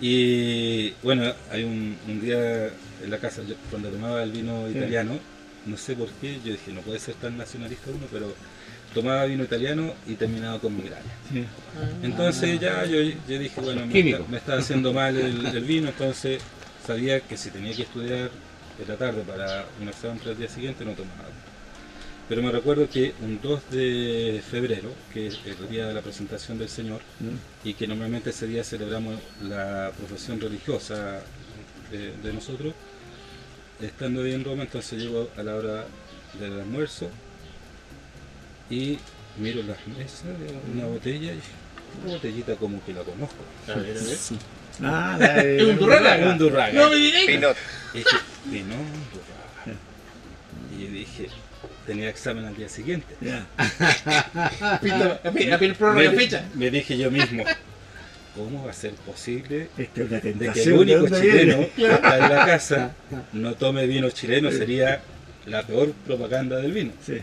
y 0.00 0.90
bueno, 1.04 1.32
hay 1.52 1.62
un, 1.62 1.96
un 2.08 2.20
día 2.20 2.66
en 2.66 3.10
la 3.10 3.18
casa, 3.18 3.42
yo, 3.46 3.54
cuando 3.70 3.88
tomaba 3.88 4.22
el 4.24 4.32
vino 4.32 4.66
Sí. 4.68 4.78
italiano, 4.78 5.12
no 5.66 5.76
sé 5.76 5.94
por 5.96 6.08
qué, 6.20 6.38
yo 6.44 6.52
dije, 6.52 6.72
no 6.72 6.80
puede 6.82 6.98
ser 6.98 7.14
tan 7.14 7.36
nacionalista 7.36 7.90
uno, 7.90 8.06
pero 8.12 8.34
tomaba 8.92 9.24
vino 9.24 9.44
italiano 9.44 9.92
y 10.06 10.14
terminaba 10.14 10.58
con 10.60 10.76
migraña. 10.76 11.02
sí. 11.32 11.44
Entonces 12.02 12.60
ya 12.60 12.84
yo, 12.84 13.00
yo 13.00 13.38
dije, 13.38 13.60
bueno, 13.60 13.86
me 13.86 13.98
está, 14.10 14.24
me 14.30 14.36
está 14.38 14.54
haciendo 14.58 14.92
mal 14.92 15.16
el, 15.16 15.46
el 15.46 15.64
vino, 15.64 15.88
entonces 15.88 16.40
sabía 16.86 17.20
que 17.20 17.36
si 17.36 17.50
tenía 17.50 17.74
que 17.74 17.82
estudiar 17.82 18.30
en 18.80 18.88
la 18.88 18.96
tarde 18.96 19.22
para 19.22 19.66
un 19.80 19.88
examen 19.88 20.18
para 20.18 20.32
el 20.32 20.38
día 20.38 20.48
siguiente 20.48 20.84
no 20.84 20.92
tomaba. 20.92 21.28
Pero 22.28 22.42
me 22.42 22.50
recuerdo 22.50 22.88
que 22.88 23.12
un 23.20 23.38
2 23.42 23.60
de 23.70 24.42
febrero, 24.50 24.90
que 25.12 25.26
es 25.26 25.38
el 25.44 25.68
día 25.68 25.86
de 25.88 25.92
la 25.94 26.00
presentación 26.00 26.56
del 26.58 26.68
Señor, 26.70 27.00
Mm. 27.20 27.68
y 27.68 27.74
que 27.74 27.86
normalmente 27.86 28.30
ese 28.30 28.46
día 28.46 28.64
celebramos 28.64 29.16
la 29.42 29.92
profesión 29.96 30.40
religiosa 30.40 31.20
de, 31.90 32.12
de 32.22 32.32
nosotros, 32.32 32.72
estando 33.80 34.22
ahí 34.22 34.32
en 34.34 34.44
Roma, 34.44 34.62
entonces 34.62 35.00
llego 35.02 35.30
a 35.36 35.42
la 35.42 35.54
hora 35.56 35.84
del 36.38 36.60
almuerzo 36.60 37.10
y 38.70 38.98
miro 39.38 39.62
las 39.62 39.78
mesas, 39.86 40.24
veo 40.38 40.60
una 40.72 40.86
botella 40.86 41.32
y 41.32 41.36
dije, 41.36 41.52
una 42.04 42.12
botellita 42.14 42.54
como 42.56 42.84
que 42.84 42.92
la 42.92 43.02
conozco. 43.02 43.36
Ah, 43.68 45.16
la 45.18 45.32
de- 45.34 45.56
Es 45.58 45.64
un 45.64 45.78
Durraga. 45.78 46.26
Un 46.32 46.38
Durraga. 46.38 46.72
No 46.72 46.90
me 46.90 46.96
digáis. 46.96 47.26
Pinot. 47.26 47.56
Y 47.94 47.98
dije, 47.98 48.16
vino 48.46 48.74
Durraga. 49.12 49.78
Y 50.76 50.82
yo 50.86 50.90
dije, 50.90 51.28
tenía 51.86 52.08
examen 52.08 52.44
al 52.46 52.56
día 52.56 52.68
siguiente. 52.68 53.14
Ya. 53.20 53.46
Pinta- 54.80 55.20
A 55.24 55.30
mí 55.30 55.50
a 55.50 55.58
prórroga 55.74 56.10
me, 56.10 56.16
fecha. 56.16 56.44
me 56.54 56.70
dije 56.70 56.98
yo 56.98 57.10
mismo, 57.10 57.44
¿cómo 58.34 58.64
va 58.64 58.70
a 58.70 58.74
ser 58.74 58.92
posible 58.92 59.68
Esta 59.78 60.02
es 60.02 60.08
una 60.10 60.20
de 60.20 60.52
que 60.52 60.62
el 60.62 60.72
único 60.72 61.02
¿de 61.02 61.08
dónde 61.10 61.20
chileno 61.20 61.66
que 61.76 61.86
está 61.86 62.18
en 62.18 62.34
la 62.34 62.46
casa 62.46 62.94
no 63.32 63.54
tome 63.54 63.86
vino 63.86 64.10
chileno? 64.10 64.50
Sería 64.50 65.00
la 65.46 65.62
peor 65.62 65.92
propaganda 66.06 66.56
del 66.56 66.72
vino. 66.72 66.92
Sí. 67.04 67.18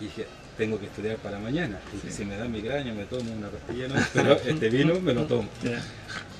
Y 0.00 0.04
dije, 0.04 0.26
tengo 0.56 0.78
que 0.78 0.86
estudiar 0.86 1.16
para 1.16 1.38
mañana. 1.38 1.78
Dije, 1.92 2.10
si 2.10 2.24
me 2.24 2.36
da 2.36 2.46
migraña 2.46 2.92
me 2.94 3.04
tomo 3.04 3.32
una 3.32 3.48
pastilla, 3.48 3.88
no, 3.88 3.94
pero 4.14 4.32
este 4.34 4.68
vino 4.70 4.98
me 5.00 5.12
lo 5.14 5.24
tomo. 5.26 5.48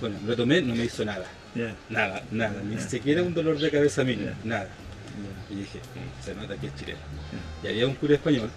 Bueno, 0.01 0.17
me 0.23 0.29
lo 0.29 0.37
tomé, 0.37 0.63
no 0.63 0.75
me 0.75 0.85
hizo 0.85 1.05
nada. 1.05 1.25
Nada, 1.89 2.23
nada, 2.31 2.63
ni 2.63 2.79
siquiera 2.81 3.23
un 3.23 3.35
dolor 3.35 3.59
de 3.59 3.71
cabeza 3.71 4.05
mío, 4.05 4.19
Ya. 4.25 4.35
nada. 4.45 4.69
Y 5.51 5.57
dije, 5.57 5.79
"Mm, 5.79 6.25
se 6.25 6.35
nota 6.35 6.57
que 6.57 6.69
es 6.69 6.75
chileno. 6.77 6.99
Y 7.65 7.67
había 7.69 7.87
un 7.89 7.95
cura 7.95 8.15
español, 8.15 8.49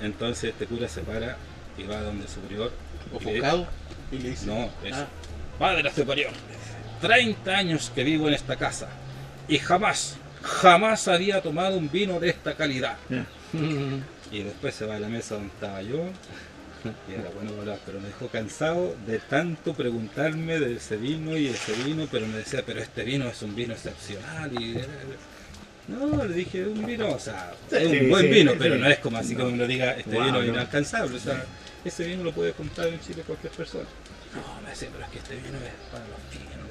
entonces 0.00 0.50
este 0.50 0.66
cura 0.66 0.88
se 0.88 1.00
para 1.00 1.36
y 1.76 1.82
va 1.82 2.00
donde 2.00 2.24
el 2.24 2.28
superior. 2.30 2.70
Ofuscado. 3.12 3.66
Y 4.12 4.18
le 4.18 4.30
dice. 4.30 4.46
No, 4.46 4.70
es 4.84 4.92
Ah. 4.94 5.06
Padre 5.58 5.90
superior. 5.92 6.30
30 7.00 7.50
años 7.56 7.92
que 7.94 8.02
vivo 8.04 8.28
en 8.28 8.34
esta 8.34 8.56
casa 8.56 8.88
y 9.46 9.58
jamás, 9.58 10.16
jamás 10.42 11.06
había 11.08 11.42
tomado 11.42 11.76
un 11.76 11.90
vino 11.90 12.18
de 12.18 12.30
esta 12.30 12.54
calidad. 12.54 12.96
Y 14.32 14.42
después 14.42 14.74
se 14.74 14.86
va 14.86 14.96
a 14.96 15.00
la 15.00 15.08
mesa 15.08 15.34
donde 15.36 15.50
estaba 15.54 15.82
yo. 15.82 16.04
Y 17.08 17.14
era 17.14 17.30
bueno 17.30 17.52
hablar, 17.60 17.78
pero 17.86 17.98
me 18.00 18.08
dejó 18.08 18.28
cansado 18.28 18.94
de 19.06 19.18
tanto 19.18 19.72
preguntarme 19.74 20.58
de 20.58 20.74
ese 20.76 20.96
vino 20.96 21.36
y 21.36 21.46
ese 21.46 21.72
vino, 21.84 22.06
pero 22.10 22.26
me 22.26 22.38
decía, 22.38 22.62
pero 22.66 22.80
este 22.80 23.04
vino 23.04 23.26
es 23.28 23.40
un 23.42 23.54
vino 23.54 23.72
excepcional 23.74 24.52
y 24.60 24.76
no, 25.88 26.24
le 26.24 26.34
dije 26.34 26.66
un 26.66 26.84
vino, 26.84 27.08
o 27.10 27.18
sea, 27.18 27.52
es 27.70 27.90
Sí, 27.90 27.98
un 28.00 28.10
buen 28.10 28.24
sí, 28.24 28.30
vino, 28.30 28.52
sí. 28.52 28.58
pero 28.60 28.76
no 28.76 28.86
es 28.86 28.98
como 28.98 29.16
así 29.18 29.34
como 29.34 29.50
me 29.52 29.56
lo 29.58 29.66
diga, 29.66 29.92
este 29.92 30.14
Wow, 30.14 30.24
vino 30.24 30.40
es 30.40 30.46
no. 30.48 30.52
inalcanzable, 30.54 31.16
o 31.16 31.20
sea, 31.20 31.44
ese 31.84 32.04
vino 32.04 32.24
lo 32.24 32.32
puede 32.32 32.52
comprar 32.52 32.88
en 32.88 33.00
Chile 33.00 33.22
cualquier 33.26 33.52
persona. 33.52 33.84
No, 34.34 34.62
me 34.62 34.70
decía, 34.70 34.88
pero 34.92 35.04
es 35.04 35.10
que 35.10 35.18
este 35.18 35.34
vino 35.36 35.58
es 35.58 35.72
para 35.92 36.04
los 36.08 36.18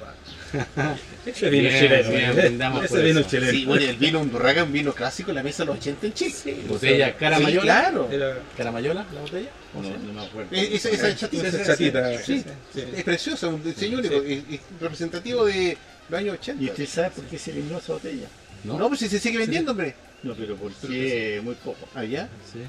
va. 0.02 0.96
Ese 1.26 1.50
vino 1.50 1.68
es 1.68 1.80
Bien, 1.80 1.84
chileno, 2.02 2.10
bien, 2.10 2.62
¿eh? 2.62 2.84
ese 2.84 2.88
por 2.88 3.02
vino 3.02 3.20
es 3.20 3.26
eso. 3.26 3.30
chileno. 3.30 3.52
Sí, 3.52 3.64
bueno, 3.64 3.84
el 3.86 3.96
vino 3.96 4.20
Undurraga 4.20 4.60
es 4.60 4.66
un 4.66 4.72
vino 4.72 4.92
clásico 4.92 5.30
en 5.30 5.36
la 5.36 5.42
mesa 5.42 5.62
de 5.62 5.66
los 5.68 5.76
80 5.78 6.06
en 6.06 6.12
Chile. 6.12 6.56
Botella 6.68 7.16
Caramayola. 7.16 7.60
Sí, 7.60 7.66
claro. 7.66 8.08
Era 8.12 8.38
¿Caramayola 8.56 9.06
la 9.14 9.20
botella? 9.20 9.48
No, 9.74 9.82
no 9.82 10.12
me 10.12 10.26
acuerdo. 10.26 10.54
Eh, 10.54 10.70
Esa, 10.74 10.90
esa 10.90 11.16
chatita. 11.16 11.48
esa 11.48 11.64
chatita. 11.64 12.18
Sí, 12.18 12.38
sí, 12.40 12.44
sí. 12.74 12.84
es 12.94 13.04
preciosa, 13.04 13.48
un 13.48 13.64
diseño 13.64 13.98
único, 13.98 14.16
es, 14.16 14.42
es 14.50 14.60
representativo 14.80 15.44
de 15.46 15.76
los 16.08 16.20
años 16.20 16.34
80. 16.34 16.62
¿Y 16.62 16.68
usted 16.68 16.86
sabe 16.86 17.10
por 17.10 17.24
qué 17.24 17.38
se 17.38 17.50
eliminó 17.52 17.78
esa 17.78 17.94
botella? 17.94 18.28
No, 18.64 18.88
pues 18.88 19.00
si 19.00 19.08
se 19.08 19.18
sigue 19.18 19.38
vendiendo, 19.38 19.72
hombre. 19.72 19.94
No, 20.22 20.34
pero 20.34 20.56
porque 20.56 21.40
muy 21.42 21.54
poco. 21.56 21.88
Allá. 21.94 22.28
Sí. 22.52 22.60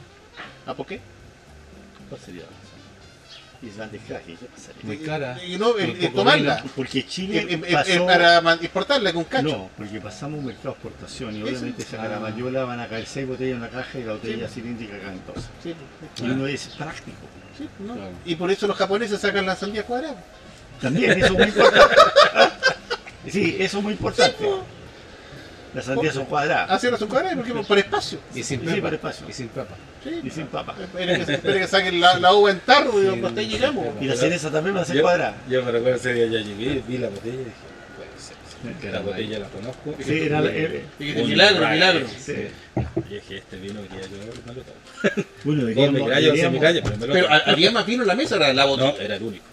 ¿Ah, 0.66 0.74
por 0.74 0.86
qué? 0.86 1.00
Y 3.62 3.70
es 3.70 3.78
grande 3.78 3.99
¿qué 4.06 4.14
pasaría? 4.53 4.84
Muy 4.84 4.97
cara. 4.97 5.43
Y 5.43 5.58
no, 5.58 5.78
el, 5.78 5.88
Muy 5.88 5.95
el 5.97 6.01
poco 6.08 6.16
tomarla. 6.20 6.64
Porque 6.76 7.06
Chile 7.08 7.47
el- 7.49 7.60
pasó... 7.62 8.06
para 8.06 8.53
exportarla 8.56 9.14
con 9.14 9.24
cacho. 9.24 9.47
No, 9.47 9.70
porque 9.78 9.99
pasamos 10.01 10.39
un 10.39 10.45
mercado 10.47 10.70
de 10.70 10.72
exportación 10.89 11.36
y 11.38 11.41
obviamente 11.43 11.82
esa 11.82 11.97
caramayola 11.97 12.66
van 12.66 12.80
a 12.82 12.88
caer 12.88 13.06
seis 13.08 13.28
botellas 13.28 13.51
en 13.53 13.58
una 13.62 13.70
caja 13.70 13.97
y 13.97 14.03
la 14.03 14.14
botella 14.14 14.47
cilíndrica 14.49 14.99
caen 14.99 15.22
dos. 15.26 15.45
Sí, 15.64 15.74
Y 16.24 16.30
uno 16.30 16.45
es 16.47 16.68
práctico. 16.78 17.18
sí, 17.58 17.68
no. 17.80 17.93
Claro. 17.95 18.12
Y 18.26 18.36
por 18.36 18.51
eso 18.51 18.68
los 18.68 18.76
japoneses 18.78 19.20
sacan 19.22 19.45
la 19.45 19.56
sandía 19.56 19.84
cuadrada. 19.84 20.22
También, 20.82 21.12
eso 21.14 21.26
es 21.28 21.32
muy 21.32 21.43
importante. 21.47 21.95
Sí, 23.32 23.56
eso 23.60 23.78
es 23.78 23.84
muy 23.84 23.93
importante. 23.93 24.49
Las 25.74 25.86
sandías 25.86 26.14
son 26.14 26.26
cuadradas 26.26 26.70
Así 26.72 26.89
no 26.89 26.97
son 26.97 27.08
cuadradas 27.10 27.36
porque 27.38 27.53
por 27.53 27.78
espacio. 27.78 28.20
Y 28.34 28.43
sin 28.43 28.60
Sí, 28.62 28.66
papa. 28.68 28.82
por 28.82 28.93
espacio. 28.93 29.26
Y 29.30 29.34
sin 29.34 29.47
papa. 29.49 29.76
Sí. 30.06 30.22
y 30.24 30.30
sin 30.30 30.47
papa. 30.47 30.74
Espera 30.82 31.16
que, 31.26 31.34
espera 31.34 31.60
que 31.60 31.68
saquen 31.68 31.99
la, 31.99 32.18
la 32.20 32.34
uva 32.34 32.51
en 32.51 32.60
tarro 32.62 33.03
y 33.03 33.08
hasta 33.26 33.39
ahí 33.41 33.47
llegamos. 33.49 33.88
Y 33.99 34.06
la 34.06 34.16
cereza 34.16 34.49
también 34.51 34.78
va 34.78 34.82
a 34.82 34.86
ser 34.86 34.95
Yo, 34.97 35.01
cuadrada. 35.01 35.36
yo 35.49 35.64
me 35.64 35.72
recuerdo 35.72 35.97
ese 35.97 36.14
día, 36.14 36.28
ya 36.28 36.39
llegué, 36.39 36.82
vi 36.88 36.97
la 36.99 37.10
botella 37.10 37.34
y 37.34 37.38
dije, 37.39 37.51
ser. 38.18 38.91
La 38.93 38.99
botella 39.01 39.39
la 39.39 39.47
conozco. 39.49 39.95
Sí, 40.03 40.22
era 40.22 40.41
Y 40.99 41.14
que 41.14 41.22
Un 41.22 41.30
milagro, 41.30 41.68
milagro. 41.70 42.08
Sí. 42.20 42.34
Y 43.10 43.14
dije, 43.16 43.38
este 43.38 43.58
vino 43.58 43.82
quería 43.84 44.01
yo, 44.03 44.18
me 44.45 44.53
lo 44.53 44.62
tomo. 44.62 45.26
Bueno, 45.43 45.62
Con 45.62 45.68
deberíamos, 45.68 46.01
migraña 46.01 46.18
o 46.18 46.22
sin 46.22 46.22
deberíamos- 46.22 46.53
migraña, 46.53 46.82
pero 46.84 46.97
me 46.97 47.08
lo 47.08 47.14
Pero 47.14 47.26
tomo. 47.28 47.36
¿ha- 47.36 47.51
había 47.51 47.72
más 47.72 47.86
vino 47.86 48.01
en 48.03 48.08
la 48.08 48.16
mesa, 48.16 48.36
era 48.38 48.53
la 48.53 48.64
No, 48.64 48.70
botella. 48.70 49.03
era 49.03 49.16
el 49.18 49.24
único. 49.24 49.45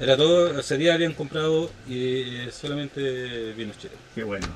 Era 0.00 0.16
todo, 0.16 0.58
ese 0.58 0.76
día 0.78 0.94
habían 0.94 1.12
comprado 1.12 1.70
eh, 1.88 2.48
solamente 2.50 3.52
vinos 3.52 3.76
chilenos. 3.78 4.00
Qué 4.14 4.24
bueno. 4.24 4.46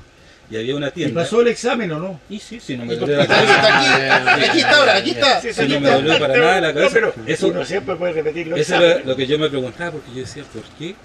Y 0.49 0.55
había 0.55 0.75
una 0.77 0.87
¿Y 0.87 0.91
tienda. 0.91 1.21
pasó 1.23 1.41
el 1.41 1.47
examen 1.49 1.91
o 1.91 1.99
no? 1.99 2.19
Y 2.29 2.39
sí, 2.39 2.59
sí, 2.61 2.77
no 2.77 2.85
me 2.85 2.93
Y 2.93 2.97
dolió 2.97 3.17
la 3.17 3.23
está 3.23 3.35
cabeza. 3.35 4.33
aquí, 4.33 4.43
aquí 4.45 4.59
está 4.59 4.77
ahora, 4.77 4.95
aquí 4.97 5.09
está. 5.11 5.41
Sí, 5.41 5.49
no 5.67 5.79
me 5.81 5.89
dolió 5.89 6.19
para 6.19 6.37
nada 6.37 6.61
la 6.61 6.73
cabeza. 6.73 6.99
No, 7.01 7.11
pero 7.11 7.13
Eso- 7.27 7.47
uno 7.49 7.65
siempre 7.65 7.95
puede 7.97 8.13
repetir 8.13 8.47
los 8.47 8.59
Eso 8.59 8.75
era 8.75 9.03
lo 9.03 9.15
que 9.15 9.27
yo 9.27 9.37
me 9.37 9.49
preguntaba, 9.49 9.91
porque 9.91 10.09
yo 10.11 10.19
decía, 10.19 10.43
¿por 10.53 10.63
qué? 10.79 10.95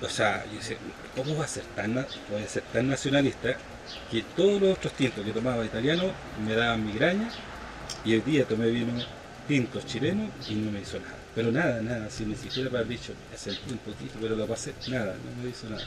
O 0.00 0.08
sea, 0.08 0.44
yo 0.50 0.56
decía, 0.58 0.76
¿cómo 1.16 1.36
va 1.36 1.44
a 1.44 1.48
ser 1.48 1.64
tan, 1.76 1.94
voy 1.94 2.42
a 2.44 2.48
ser 2.48 2.62
tan 2.72 2.88
nacionalista 2.88 3.56
que 4.10 4.22
todos 4.36 4.60
los 4.62 4.78
otros 4.78 4.92
tintos 4.94 5.24
que 5.24 5.32
tomaba 5.32 5.64
italiano 5.64 6.04
me 6.46 6.54
daban 6.54 6.86
migraña 6.86 7.28
y 8.04 8.14
hoy 8.14 8.20
día 8.20 8.44
tomé 8.44 8.68
vino 8.70 8.92
tintos 9.46 9.84
chilenos 9.86 10.30
y 10.48 10.54
no 10.54 10.70
me 10.70 10.80
hizo 10.80 10.98
nada. 11.00 11.14
Pero 11.34 11.52
nada, 11.52 11.80
nada, 11.82 12.08
si 12.10 12.24
ni 12.24 12.34
siquiera 12.34 12.70
para 12.70 12.82
haber 12.84 12.96
dicho, 12.98 13.12
sentí 13.36 13.72
un 13.72 13.78
poquito, 13.78 14.14
pero 14.22 14.36
lo 14.36 14.46
pasé, 14.46 14.72
nada, 14.88 15.14
no 15.36 15.42
me 15.42 15.50
hizo 15.50 15.68
nada. 15.68 15.84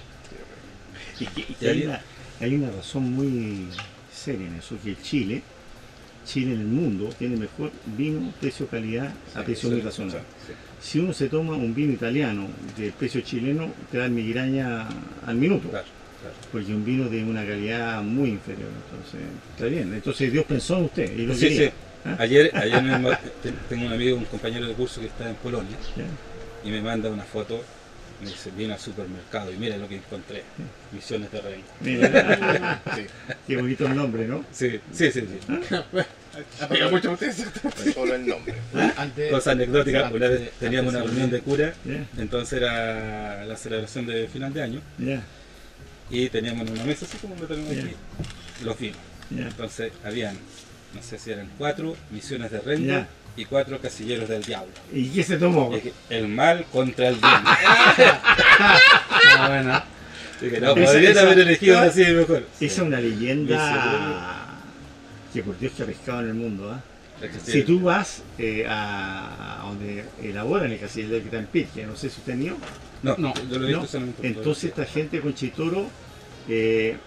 Y 1.20 1.24
y 1.24 1.58
Y 1.62 1.90
hay, 2.42 2.56
una, 2.56 2.72
razón 2.72 3.12
muy 3.12 3.68
seria 4.14 4.48
en 4.48 4.56
eso, 4.56 4.76
que 4.84 4.96
Chile, 5.02 5.42
Chile 6.26 6.54
en 6.54 6.62
el 6.62 6.68
mundo, 6.68 7.10
tiene 7.18 7.38
mejor 7.38 7.72
vino, 7.98 8.32
precio, 8.40 8.68
calidad, 8.68 9.14
a 9.36 9.44
precio 9.44 9.70
muy 9.70 9.82
razonable. 9.82 10.22
Si 10.82 11.00
uno 11.00 11.14
se 11.14 11.30
toma 11.30 11.54
un 11.56 11.74
vino 11.74 11.94
italiano 11.94 12.48
de 12.78 12.92
precio 12.92 13.22
chileno, 13.22 13.72
te 13.92 13.98
da 14.00 14.08
migraña 14.08 14.88
al 15.26 15.36
minuto, 15.36 15.70
porque 16.52 16.74
un 16.74 16.84
vino 16.86 17.10
de 17.10 17.24
una 17.24 17.46
calidad 17.46 18.02
muy 18.04 18.30
inferior. 18.32 18.70
Entonces, 18.92 19.22
está 19.56 19.66
bien. 19.66 19.94
Entonces 19.94 20.32
Dios 20.32 20.46
pensó 20.46 20.78
en 20.78 20.86
usted 20.86 21.18
y 21.18 21.26
lo 21.26 21.34
Sí, 21.36 21.42
quería. 21.50 21.70
sí. 21.70 21.74
¿Ah? 22.06 22.16
Ayer, 22.20 22.52
ayer 22.56 22.82
te- 23.44 23.52
tengo 23.70 23.86
un 23.86 23.94
amigo, 23.94 24.18
un 24.18 24.26
compañero 24.26 24.68
de 24.68 24.74
curso 24.74 25.02
que 25.02 25.08
está 25.08 25.30
en 25.30 25.36
Polonia 25.36 25.78
y 26.64 26.70
me 26.70 26.82
manda 26.82 27.10
una 27.10 27.24
foto, 27.24 27.64
me 28.22 28.28
dice, 28.30 28.52
vine 28.56 28.74
al 28.74 28.80
supermercado 28.80 29.52
y 29.52 29.58
mira 29.58 29.78
lo 29.78 29.88
que 29.88 29.96
encontré, 29.98 30.44
misiones 30.92 31.32
de 31.32 31.42
reina. 31.42 31.64
Mira, 31.82 32.82
Sí. 32.96 33.06
qué 33.48 33.58
bonito 33.58 33.86
el 33.86 33.96
nombre, 33.96 34.28
¿no? 34.28 34.46
Sí, 34.52 34.80
sí, 34.94 35.12
sí. 35.12 35.22
sí. 35.28 35.76
Ha 36.62 36.68
pegado 36.68 36.92
mucho 36.92 37.10
a 37.10 37.14
ustedes. 37.14 37.44
Solo 37.94 38.16
el 38.16 38.26
nombre. 38.28 38.54
Antes, 38.98 39.32
Cosa 39.32 39.52
anecdótica, 39.52 40.00
antes 40.08 40.16
una 40.16 40.28
vez 40.28 40.52
teníamos 40.60 40.94
una 40.94 41.04
reunión 41.04 41.30
de 41.30 41.42
cura, 41.42 41.74
entonces 42.18 42.60
era 42.62 43.44
la 43.46 43.58
celebración 43.58 44.06
de 44.06 44.28
final 44.28 44.54
de 44.54 44.62
año 44.64 44.82
ya, 44.98 45.22
y 46.10 46.30
teníamos 46.30 46.68
en 46.68 46.74
una 46.74 46.84
mesa 46.86 47.06
así 47.06 47.18
como 47.18 47.36
lo 47.36 47.48
tenemos 47.48 47.72
aquí, 47.72 47.96
los 48.64 48.80
vinos. 48.80 48.98
ya. 49.30 49.42
Entonces 49.48 49.92
habían 50.04 50.38
no 50.94 51.02
sé 51.02 51.18
si 51.18 51.32
eran 51.32 51.50
cuatro 51.58 51.96
misiones 52.12 52.52
de 52.52 52.60
Rengo 52.60 52.86
Ya. 52.88 53.08
Y 53.38 53.46
cuatro 53.46 53.80
casilleros 53.80 54.28
del 54.30 54.44
diablo. 54.44 54.72
¿Y 54.94 55.10
qué 55.10 55.24
se 55.24 55.38
tomó? 55.38 55.72
Que 55.72 55.94
El 56.10 56.28
mal 56.28 56.66
contra 56.72 57.08
el 57.10 57.16
bien. 57.16 57.24
Ah, 58.60 59.48
bueno. 59.48 59.74
Así 60.38 60.50
que 60.50 60.60
no, 60.60 60.76
Esa- 60.76 60.92
podrían 60.94 61.18
haber 61.20 61.40
elegido 61.40 61.80
así 61.80 62.04
mejor. 62.04 62.48
Esa 62.60 62.66
es 62.66 62.80
una 62.80 63.00
leyenda 63.00 64.48
que 65.32 65.44
por 65.44 65.58
Dios 65.60 65.74
que 65.78 65.84
ha 65.84 65.86
pescado 65.86 66.22
en 66.22 66.28
el 66.30 66.34
mundo. 66.34 66.72
¿ah? 66.72 66.82
Si 67.46 67.62
tú 67.62 67.80
vas 67.82 68.24
eh, 68.40 68.66
a, 68.68 69.62
a 69.62 69.68
donde 69.68 70.04
elaboran 70.24 70.72
el 70.72 70.80
casillero 70.80 71.14
de 71.14 71.22
Gran 71.22 71.46
Pirque, 71.46 71.86
no 71.86 71.96
sé 71.96 72.10
si 72.10 72.20
usted 72.22 72.36
vio, 72.38 72.58
No, 73.04 73.16
No, 73.18 73.34
yo 73.52 73.60
lo 73.60 73.68
he 73.68 73.76
visto 73.80 74.00
¿no? 74.00 74.08
entonces 74.24 74.64
esta 74.66 74.86
gente 74.86 75.22
con 75.22 75.36
Chitoro 75.36 75.86
eh, 76.50 76.98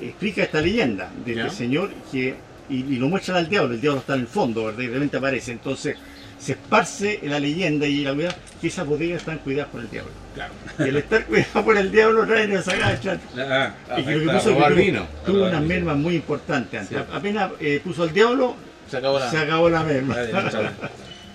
explica 0.00 0.42
esta 0.44 0.62
leyenda 0.62 1.10
de 1.26 1.32
este 1.32 1.50
señor 1.50 1.90
que 2.10 2.34
y, 2.70 2.76
y 2.94 2.96
lo 2.96 3.08
muestran 3.08 3.36
al 3.38 3.48
diablo, 3.48 3.74
el 3.74 3.80
diablo 3.80 4.00
está 4.00 4.14
en 4.14 4.20
el 4.20 4.26
fondo, 4.28 4.64
¿verdad? 4.66 4.80
Y 4.80 4.86
de 4.86 4.94
repente 4.94 5.16
aparece, 5.16 5.52
entonces 5.52 5.96
se 6.38 6.52
esparce 6.52 7.20
la 7.24 7.38
leyenda 7.38 7.86
y 7.86 8.02
la 8.02 8.12
verdad 8.12 8.34
que 8.60 8.68
esas 8.68 8.86
bodegas 8.86 9.20
están 9.20 9.38
cuidadas 9.38 9.70
por 9.70 9.80
el 9.82 9.90
diablo. 9.90 10.10
Claro. 10.34 10.52
Y 10.78 10.82
al 10.84 10.96
estar 10.96 11.26
cuidado 11.26 11.64
por 11.64 11.76
el 11.76 11.90
diablo, 11.92 12.24
nadie 12.24 12.48
nos 12.48 12.66
agacha. 12.68 13.18
Ah, 13.36 13.74
Y 13.98 14.02
que 14.04 14.12
lo 14.16 14.20
que 14.32 14.38
puso 14.38 14.50
es 14.50 14.56
que 14.56 14.62
tuvo- 14.62 14.74
vino. 14.74 15.06
tuvo 15.26 15.40
Para 15.44 15.56
unas 15.58 15.62
mermas 15.68 15.96
muy 15.98 16.14
importantes 16.14 16.80
antes. 16.80 16.96
Sí. 16.98 17.04
Apenas 17.12 17.50
eh, 17.60 17.80
puso 17.84 18.04
al 18.04 18.12
diablo, 18.14 18.56
Se 18.90 18.96
acabó 18.96 19.18
la. 19.18 19.30
se 19.30 19.36
acabó 19.36 19.68
la 19.68 19.82
merma. 19.82 20.16
ah. 20.32 20.70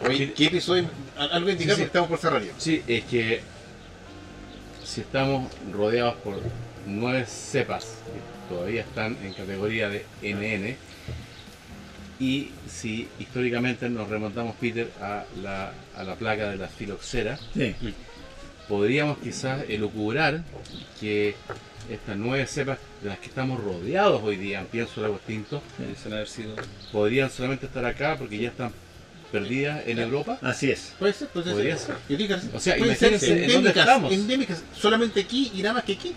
Oye, 0.07 0.33
¿qué 0.33 0.45
episodio? 0.45 0.89
Algo 1.17 1.49
indicar 1.51 1.75
Sí, 1.75 1.83
estamos 1.83 2.09
por 2.09 2.17
cerrar 2.17 2.41
ya. 2.43 2.51
Sí, 2.57 2.81
es 2.87 3.03
que 3.05 3.41
si 4.83 5.01
estamos 5.01 5.51
rodeados 5.71 6.15
por 6.15 6.39
nueve 6.87 7.25
cepas 7.27 7.85
que 8.49 8.53
todavía 8.55 8.81
están 8.81 9.17
en 9.23 9.33
categoría 9.33 9.89
de 9.89 10.05
NN, 10.21 10.75
y 12.19 12.49
si 12.69 13.07
históricamente 13.19 13.89
nos 13.89 14.07
remontamos, 14.09 14.55
Peter, 14.59 14.89
a 15.01 15.23
la, 15.41 15.71
a 15.95 16.03
la 16.03 16.15
placa 16.15 16.49
de 16.49 16.57
la 16.57 16.67
filoxera, 16.67 17.37
Sí. 17.53 17.75
podríamos 18.67 19.17
quizás 19.19 19.63
elucubrar 19.69 20.43
que 20.99 21.35
estas 21.89 22.17
nueve 22.17 22.47
cepas 22.47 22.79
de 23.03 23.09
las 23.09 23.19
que 23.19 23.27
estamos 23.27 23.63
rodeados 23.63 24.23
hoy 24.23 24.37
día 24.37 24.59
en 24.61 24.65
Pienso 24.67 25.01
Lago 25.01 25.15
Extinto 25.17 25.61
sido 26.25 26.55
podrían 26.91 27.29
solamente 27.29 27.67
estar 27.67 27.85
acá 27.85 28.15
porque 28.17 28.37
ya 28.39 28.49
están 28.49 28.71
perdidas 29.31 29.83
en 29.85 29.99
Europa. 29.99 30.39
Así 30.41 30.71
es. 30.71 30.93
Puede 30.97 31.13
ser, 31.13 31.27
puede 31.27 31.45
ser. 31.45 31.53
Podría 31.53 31.77
ser. 31.77 31.95
O 32.53 32.59
sea, 32.59 32.77
puede 32.77 32.95
ser 32.95 33.09
imagínense 33.11 33.27
en 33.27 33.37
dónde 33.39 33.55
endémicas, 33.55 33.77
estamos. 33.87 34.13
endémicas, 34.13 34.63
solamente 34.75 35.19
aquí 35.19 35.51
y 35.53 35.61
nada 35.61 35.73
más 35.75 35.83
que 35.83 35.93
aquí. 35.93 36.13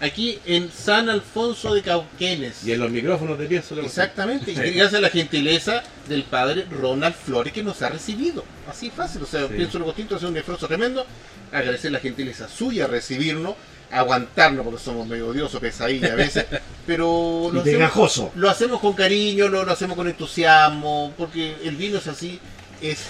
Aquí 0.00 0.38
en 0.46 0.70
San 0.72 1.10
Alfonso 1.10 1.74
de 1.74 1.82
Cauquenes. 1.82 2.64
Y 2.64 2.72
en 2.72 2.80
los 2.80 2.90
micrófonos 2.90 3.38
de 3.38 3.46
Pienso 3.46 3.74
Extinto. 3.74 3.86
Exactamente, 3.86 4.52
y 4.52 4.54
gracias 4.54 4.94
a 4.94 5.00
la 5.00 5.10
gentileza 5.10 5.82
del 6.08 6.22
padre 6.24 6.64
Ronald 6.70 7.14
Flores 7.14 7.52
que 7.52 7.62
nos 7.62 7.82
ha 7.82 7.90
recibido. 7.90 8.42
Así 8.68 8.90
fácil, 8.90 9.22
o 9.22 9.26
sea, 9.26 9.46
Sí. 9.46 9.54
pienso 9.56 9.78
lo 9.78 9.84
distinto, 9.86 10.16
hacer 10.16 10.28
un 10.28 10.36
esfuerzo 10.38 10.66
tremendo, 10.66 11.04
agradecer 11.52 11.92
la 11.92 12.00
gentileza 12.00 12.48
suya, 12.48 12.86
recibirnos, 12.86 13.54
aguantarnos 13.90 14.64
porque 14.64 14.82
somos 14.82 15.06
medio 15.06 15.28
odiosos, 15.28 15.60
pesadilla 15.60 16.12
a 16.12 16.16
veces, 16.16 16.46
pero 16.86 17.50
lo 17.52 17.60
hacemos, 17.60 18.22
lo 18.36 18.48
hacemos 18.48 18.80
con 18.80 18.94
cariño, 18.94 19.48
lo, 19.48 19.64
lo 19.64 19.72
hacemos 19.72 19.96
con 19.96 20.08
entusiasmo, 20.08 21.12
porque 21.18 21.56
el 21.64 21.76
vino 21.76 21.98
es 21.98 22.06
así, 22.06 22.38
es 22.80 23.00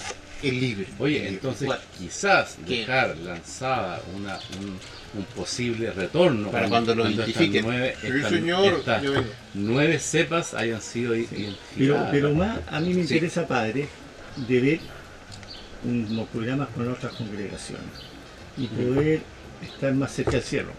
el 0.43 0.59
libre. 0.59 0.87
Oye, 0.99 1.27
entonces 1.27 1.69
quizás 1.97 2.57
¿Qué? 2.67 2.79
dejar 2.79 3.15
lanzada 3.17 4.01
una, 4.15 4.39
un, 4.59 4.77
un 5.13 5.23
posible 5.25 5.91
retorno 5.91 6.49
Para 6.51 6.69
cuando 6.69 6.95
lo 6.95 7.05
estas 7.05 7.27
identifiquen. 7.27 7.65
nueve, 7.65 7.95
Sí, 8.01 8.07
estas- 8.07 8.29
señor, 8.31 8.73
estas 8.73 9.03
nueve 9.53 9.99
cepas 9.99 10.53
hayan 10.53 10.81
sido 10.81 11.15
identificadas. 11.15 11.57
Pero, 11.77 12.07
pero 12.11 12.33
más 12.33 12.59
a 12.67 12.79
mí 12.79 12.93
me 12.93 13.03
Sí. 13.05 13.13
interesa, 13.15 13.45
padre, 13.47 13.87
de 14.47 14.59
ver 14.61 14.79
unos 15.83 16.27
programas 16.29 16.69
con 16.69 16.87
otras 16.89 17.13
congregaciones 17.13 17.85
y 18.57 18.67
poder 18.67 19.21
estar 19.63 19.93
más 19.93 20.11
cerca 20.13 20.31
del 20.31 20.43
cielo. 20.43 20.69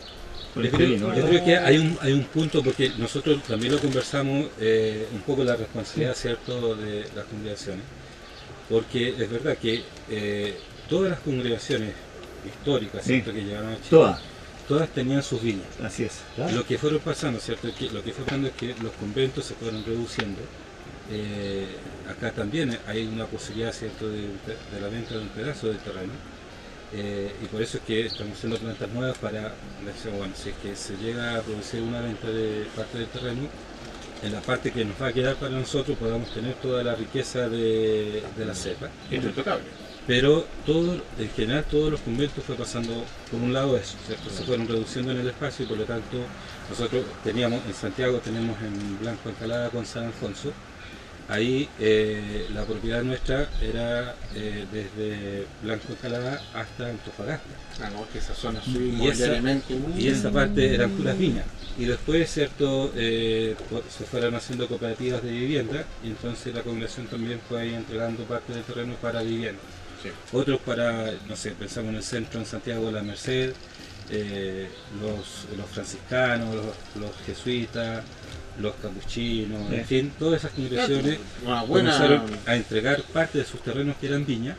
Yo 0.55 0.71
creo, 0.71 0.97
yo 1.15 1.27
creo 1.29 1.45
que 1.45 1.57
hay 1.57 1.79
un, 1.79 1.99
hay 2.03 2.13
un 2.13 2.25
punto, 2.25 2.63
porque 2.63 2.93
nosotros 2.99 3.43
también 3.45 3.73
lo 3.73 3.79
conversamos, 3.81 4.49
eh, 4.61 5.07
un 5.13 5.21
poco 5.21 5.45
la 5.45 5.57
responsabilidad, 5.57 6.15
¿cierto?, 6.15 6.75
de 6.77 7.07
las 7.17 7.25
congregaciones. 7.25 7.85
Porque 8.69 9.09
es 9.19 9.31
verdad 9.31 9.57
que 9.57 9.83
eh, 10.11 10.55
todas 10.89 11.11
las 11.11 11.21
congregaciones 11.21 11.93
históricas, 12.47 13.03
Sí. 13.05 13.15
¿cierto?, 13.15 13.33
que 13.33 13.43
llegaron 13.45 13.71
a 13.71 13.77
Chile, 13.77 13.87
Todas, 13.91 14.21
todas 14.69 14.89
tenían 14.91 15.23
sus 15.23 15.43
viñas. 15.43 15.67
así 15.83 16.05
es. 16.05 16.21
Lo 16.55 16.65
que 16.65 16.79
fueron 16.79 17.01
pasando, 17.01 17.39
¿cierto? 17.41 17.69
Lo 17.93 18.03
que 18.03 18.13
fue 18.13 18.25
pasando 18.25 18.49
es 18.49 18.55
que 18.55 18.75
los 18.83 18.93
conventos 18.93 19.45
se 19.47 19.55
fueron 19.55 19.85
reduciendo. 19.85 20.41
Eh, 21.11 21.67
acá 22.09 22.31
también 22.33 22.79
hay 22.87 23.07
una 23.07 23.27
posibilidad, 23.27 23.73
¿cierto?, 23.73 24.09
de, 24.09 24.23
de 24.29 24.81
la 24.81 24.89
venta 24.89 25.15
de 25.15 25.21
un 25.21 25.29
pedazo 25.29 25.69
de 25.69 25.75
terreno. 25.75 26.13
Eh, 26.95 27.33
y 27.43 27.47
por 27.47 27.63
eso 27.63 27.79
es 27.79 27.85
que 27.85 28.05
estamos 28.07 28.37
haciendo 28.37 28.59
plantas 28.59 28.89
nuevas 28.91 29.17
para, 29.19 29.55
decir, 29.85 30.11
bueno, 30.17 30.35
si 30.37 30.51
es 30.51 30.57
que 30.57 30.77
se 30.77 30.97
llega 30.99 31.37
a 31.37 31.41
producir 31.41 31.81
una 31.81 32.01
venta 32.03 32.29
de 32.29 32.67
parte 32.77 32.99
del 32.99 33.07
terreno, 33.09 33.49
en 34.23 34.33
la 34.33 34.41
parte 34.41 34.71
que 34.71 34.85
nos 34.85 35.01
va 35.01 35.09
a 35.09 35.13
quedar 35.13 35.35
para 35.37 35.51
nosotros 35.53 35.97
podamos 35.99 36.33
tener 36.33 36.55
toda 36.57 36.85
la 36.85 36.95
riqueza 36.95 37.49
de, 37.49 38.23
de 38.37 38.45
la 38.45 38.55
cepa. 38.55 38.87
Esto 39.11 39.17
es 39.17 39.25
intocable. 39.25 39.65
Pero 40.07 40.45
todo, 40.67 41.01
en 41.19 41.31
general 41.37 41.65
todos 41.71 41.91
los 41.93 42.01
conventos 42.01 42.43
fue 42.45 42.57
pasando 42.57 43.05
por 43.31 43.41
un 43.41 43.53
lado 43.53 43.77
eso, 43.77 43.97
¿cierto? 44.07 44.31
Se 44.31 44.43
fueron 44.43 44.67
reduciendo 44.67 45.13
en 45.13 45.19
el 45.21 45.29
espacio 45.29 45.65
y 45.65 45.69
por 45.69 45.79
lo 45.79 45.85
tanto 45.85 46.19
nosotros 46.69 47.05
teníamos, 47.23 47.61
en 47.67 47.75
Santiago 47.75 48.19
tenemos 48.19 48.61
en 48.63 48.99
Blanco 48.99 49.29
Encalada 49.29 49.71
con 49.71 49.87
San 49.87 50.07
Alfonso, 50.07 50.51
ahí 51.29 51.69
eh, 51.79 52.47
la 52.53 52.65
propiedad 52.65 53.05
nuestra 53.05 53.49
era 53.63 54.17
eh, 54.35 54.67
desde 54.73 55.47
Blanco 55.63 55.85
Encalada 55.93 56.43
hasta 56.53 56.89
Antofagasta. 56.89 57.49
Ah, 57.81 57.91
no, 57.91 58.05
que 58.13 58.19
esa 58.19 58.35
zona 58.35 58.61
Y 58.67 58.71
esa- 58.71 58.79
inmobiliariamente. 58.81 59.79
Y 59.97 60.09
esa 60.09 60.33
parte 60.33 60.75
eran 60.75 60.91
puras 60.91 61.17
viñas. 61.17 61.47
Y 61.79 61.85
después, 61.85 62.29
¿cierto? 62.31 62.93
Eh, 62.97 63.55
se 63.97 64.05
fueron 64.05 64.35
haciendo 64.35 64.67
cooperativas 64.67 65.23
de 65.23 65.31
vivienda 65.31 65.85
y 66.05 66.09
entonces 66.09 66.53
la 66.53 66.63
congregación 66.63 67.07
también 67.07 67.41
fue 67.49 67.61
ahí 67.63 67.75
entregando 67.75 68.25
parte 68.25 68.53
del 68.53 68.65
terreno 68.65 68.95
para 69.01 69.23
vivienda. 69.23 69.61
Sí. 70.03 70.11
Otros 70.33 70.61
para, 70.61 71.13
no 71.29 71.37
sé, 71.37 71.53
pensamos 71.53 71.91
en 71.91 71.97
el 71.97 72.03
centro 72.03 72.41
en 72.41 72.47
Santiago 72.47 72.87
de 72.87 72.93
la 72.93 73.03
Merced, 73.03 73.53
eh, 74.11 74.69
los, 75.01 75.47
los 75.57 75.67
franciscanos, 75.71 76.55
los, 76.55 76.67
los 77.01 77.11
jesuitas, 77.27 78.05
los 78.61 78.75
capuchinos, 78.77 79.61
Sí. 79.71 79.75
en 79.77 79.85
fin, 79.85 80.13
todas 80.19 80.41
esas 80.41 80.53
congregaciones 80.53 81.19
comenzaron 81.67 82.23
a 82.47 82.57
entregar 82.57 83.03
parte 83.05 83.39
de 83.39 83.45
sus 83.45 83.61
terrenos 83.63 83.97
que 83.97 84.07
eran 84.09 84.27
viñas 84.27 84.57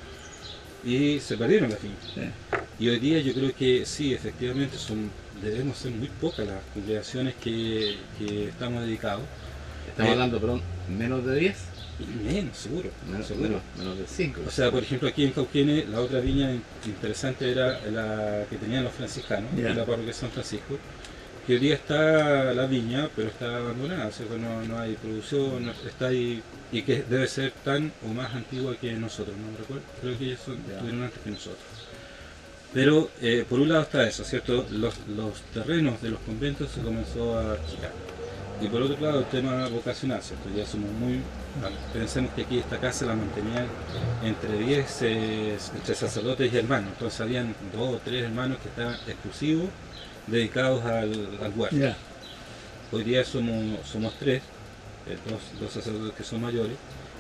y 0.84 1.20
se 1.20 1.38
perdieron 1.38 1.70
las 1.70 1.82
viñas. 1.82 2.00
Sí. 2.14 2.22
Y 2.80 2.90
hoy 2.90 3.00
día 3.00 3.20
yo 3.20 3.34
creo 3.34 3.54
que 3.56 3.86
sí, 3.86 4.14
efectivamente, 4.14 4.78
son 4.78 5.12
debemos 5.42 5.78
ser 5.78 5.92
muy 5.92 6.08
pocas 6.08 6.48
las 6.48 6.62
congregaciones 6.74 7.36
que, 7.36 7.98
que 8.18 8.48
estamos 8.50 8.82
dedicados. 8.84 9.24
Estamos 9.90 10.10
Eh, 10.10 10.14
hablando, 10.14 10.40
perdón, 10.40 10.62
menos 10.98 11.26
de 11.26 11.36
10, 11.38 11.58
Y 11.58 11.73
menos, 12.24 12.58
seguro. 12.58 12.90
menos, 13.10 13.28
seguro. 13.28 13.50
menos, 13.50 13.62
menos 13.78 13.98
de 13.98 14.06
5. 14.08 14.42
O 14.48 14.52
sea, 14.52 14.72
por 14.72 14.84
ejemplo, 14.84 15.08
aquí 15.10 15.24
en 15.26 15.32
Cauquenes, 15.32 15.88
la 15.90 16.00
otra 16.02 16.20
viña 16.20 16.52
in- 16.52 16.64
interesante 16.86 17.52
era 17.52 17.80
la 17.90 18.46
que 18.50 18.58
tenían 18.58 18.84
los 18.84 18.94
franciscanos, 18.94 19.50
en 19.58 19.78
la 19.78 19.86
parroquia 19.86 20.14
San 20.14 20.30
Francisco, 20.32 20.78
que 21.46 21.54
hoy 21.54 21.60
día 21.60 21.76
está 21.76 22.54
la 22.54 22.66
viña, 22.68 23.10
pero 23.16 23.28
está 23.28 23.58
abandonada, 23.58 24.08
o 24.08 24.12
sea, 24.12 24.26
que 24.28 24.38
no, 24.38 24.64
no 24.64 24.80
hay 24.80 24.94
producción, 24.96 25.66
no- 25.66 25.72
está 25.88 26.08
ahí, 26.08 26.42
y 26.72 26.82
que 26.84 27.04
debe 27.04 27.28
ser 27.28 27.52
tan 27.64 27.92
o 28.04 28.14
más 28.14 28.34
antigua 28.34 28.76
que 28.78 28.94
nosotros, 28.94 29.36
no 29.38 29.52
me 29.52 29.58
recuerdo, 29.58 29.84
creo 30.02 30.18
que 30.18 30.26
ellos 30.26 30.40
son, 30.46 30.58
estuvieron 30.70 31.04
antes 31.04 31.20
que 31.24 31.30
nosotros. 31.32 31.60
Pero 32.74 33.12
eh, 33.22 33.46
por 33.48 33.60
un 33.60 33.70
lado 33.70 33.84
está 33.84 34.08
eso, 34.08 34.24
¿cierto? 34.24 34.66
Los, 34.72 34.96
los 35.16 35.42
terrenos 35.54 36.02
de 36.02 36.10
los 36.10 36.20
conventos 36.22 36.72
se 36.72 36.82
comenzó 36.82 37.38
a 37.38 37.54
achicar. 37.54 37.92
Y 38.62 38.68
por 38.68 38.82
otro 38.82 39.00
lado 39.06 39.20
el 39.20 39.26
tema 39.26 39.68
vocacional, 39.68 40.24
¿cierto? 40.24 40.50
Ya 40.56 40.66
somos 40.66 40.90
muy... 40.94 41.20
Pensemos 41.94 42.32
que 42.34 42.42
aquí 42.44 42.60
esta 42.60 42.80
casa 42.80 43.06
la 43.06 43.16
mantenían 43.16 43.68
entre 44.24 44.58
10, 44.58 45.02
eh, 45.04 45.58
entre 45.76 45.96
sacerdotes 45.96 46.52
y 46.52 46.58
hermanos. 46.58 46.90
Entonces 46.94 47.22
habían 47.22 47.56
dos 47.72 47.96
o 47.96 48.00
tres 48.04 48.24
hermanos 48.24 48.58
que 48.62 48.70
estaban 48.70 48.96
exclusivos, 49.08 49.70
dedicados 50.28 50.84
al, 50.86 51.38
al 51.42 51.54
huerto. 51.56 51.76
Ya. 51.76 51.96
Hoy 52.92 53.04
día 53.04 53.24
somos, 53.24 53.80
somos 53.86 54.14
tres, 54.20 54.42
eh, 55.08 55.18
dos, 55.30 55.42
dos 55.60 55.72
sacerdotes 55.72 56.16
que 56.16 56.24
son 56.24 56.42
mayores, 56.42 56.76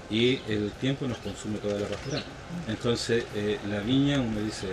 y 0.09 0.39
el 0.47 0.71
tiempo 0.79 1.07
nos 1.07 1.17
consume 1.19 1.57
toda 1.59 1.79
la 1.79 1.87
pastoral. 1.87 2.23
Entonces, 2.67 3.25
eh, 3.35 3.59
la 3.69 3.79
viña, 3.79 4.19
uno 4.19 4.41
dice, 4.41 4.67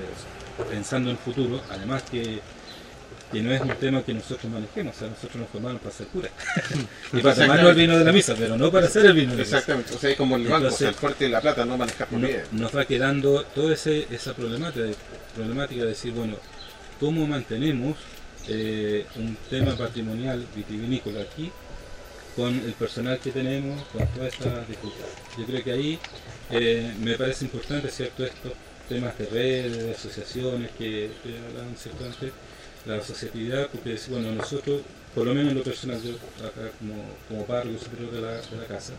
pensando 0.71 1.11
en 1.11 1.17
el 1.17 1.23
futuro, 1.23 1.61
además 1.71 2.03
que, 2.03 2.41
que 3.31 3.41
no 3.43 3.53
es 3.53 3.61
un 3.61 3.69
tema 3.77 4.03
que 4.03 4.13
nosotros 4.15 4.51
manejemos, 4.53 4.97
o 4.97 4.99
sea, 4.99 5.09
nosotros 5.09 5.37
nos 5.37 5.49
formamos 5.51 5.81
para 5.81 5.95
ser 5.95 6.07
curas. 6.09 6.33
y 7.13 7.21
para 7.21 7.35
tomarnos 7.35 7.71
el 7.71 7.77
vino 7.77 7.99
de 7.99 8.05
la 8.05 8.13
misa, 8.13 8.35
pero 8.39 8.57
no 8.57 8.71
para 8.73 8.87
hacer 8.87 9.07
el 9.07 9.13
vino 9.15 9.31
de 9.33 9.39
la 9.39 9.45
misa. 9.45 9.57
Exactamente, 9.59 9.95
o 9.95 9.99
sea, 9.99 10.11
es 10.11 10.17
como 10.17 10.37
el 10.37 10.43
banco, 10.43 10.55
o 10.55 10.59
Entonces- 10.59 10.79
sea, 10.79 10.89
el 10.89 10.95
fuerte 10.95 11.25
de 11.25 11.31
la 11.31 11.41
plata 11.41 11.65
no 11.65 11.77
manejar 11.77 12.09
No- 12.11 12.19
propiedades. 12.19 12.53
nos 12.53 12.77
va 12.77 12.85
quedando 12.85 13.45
toda 13.55 13.75
ese- 13.75 14.07
esa 14.11 14.35
problemática, 14.35 14.85
de- 14.85 14.95
problemática 15.35 15.83
de 15.83 15.89
decir, 15.89 16.13
bueno, 16.13 16.37
¿cómo 16.99 17.27
mantenemos 17.27 17.97
eh, 18.49 19.07
un 19.17 19.37
tema 19.51 19.77
patrimonial 19.77 20.45
vitivinícola 20.57 21.21
aquí 21.21 21.53
con 22.35 22.55
el 22.55 22.73
personal 22.73 23.19
que 23.19 23.31
tenemos, 23.33 23.83
con 23.93 24.07
todas 24.09 24.33
estas 24.33 24.67
dificultades. 24.67 25.13
Yo 25.39 25.45
creo 25.45 25.63
que 25.63 25.73
ahí 25.73 25.99
eh, 26.51 26.93
me 27.01 27.17
parece 27.17 27.45
importante, 27.45 27.91
¿cierto?, 27.91 28.25
estos 28.25 28.53
temas 28.89 29.17
de 29.19 29.27
redes, 29.27 29.77
de 29.85 29.91
asociaciones 29.93 30.71
que, 30.79 31.11
que 31.23 31.39
hablaban, 31.49 31.77
¿cierto?, 31.77 32.05
antes, 32.07 32.33
la 32.87 32.97
asociatividad, 32.97 33.69
porque 33.69 33.99
bueno, 34.09 34.33
nosotros, 34.33 34.83
por 35.15 35.27
lo 35.27 35.35
menos 35.35 35.53
en 35.53 35.59
lo 35.59 35.65
personal, 35.65 36.01
yo 36.03 36.13
acá 36.47 36.71
como, 36.79 36.95
como 37.29 37.47
párroco 37.47 37.79
superior 37.79 38.11
de 38.13 38.21
la, 38.21 38.33
de 38.33 38.57
la 38.57 38.67
casa, 38.67 38.93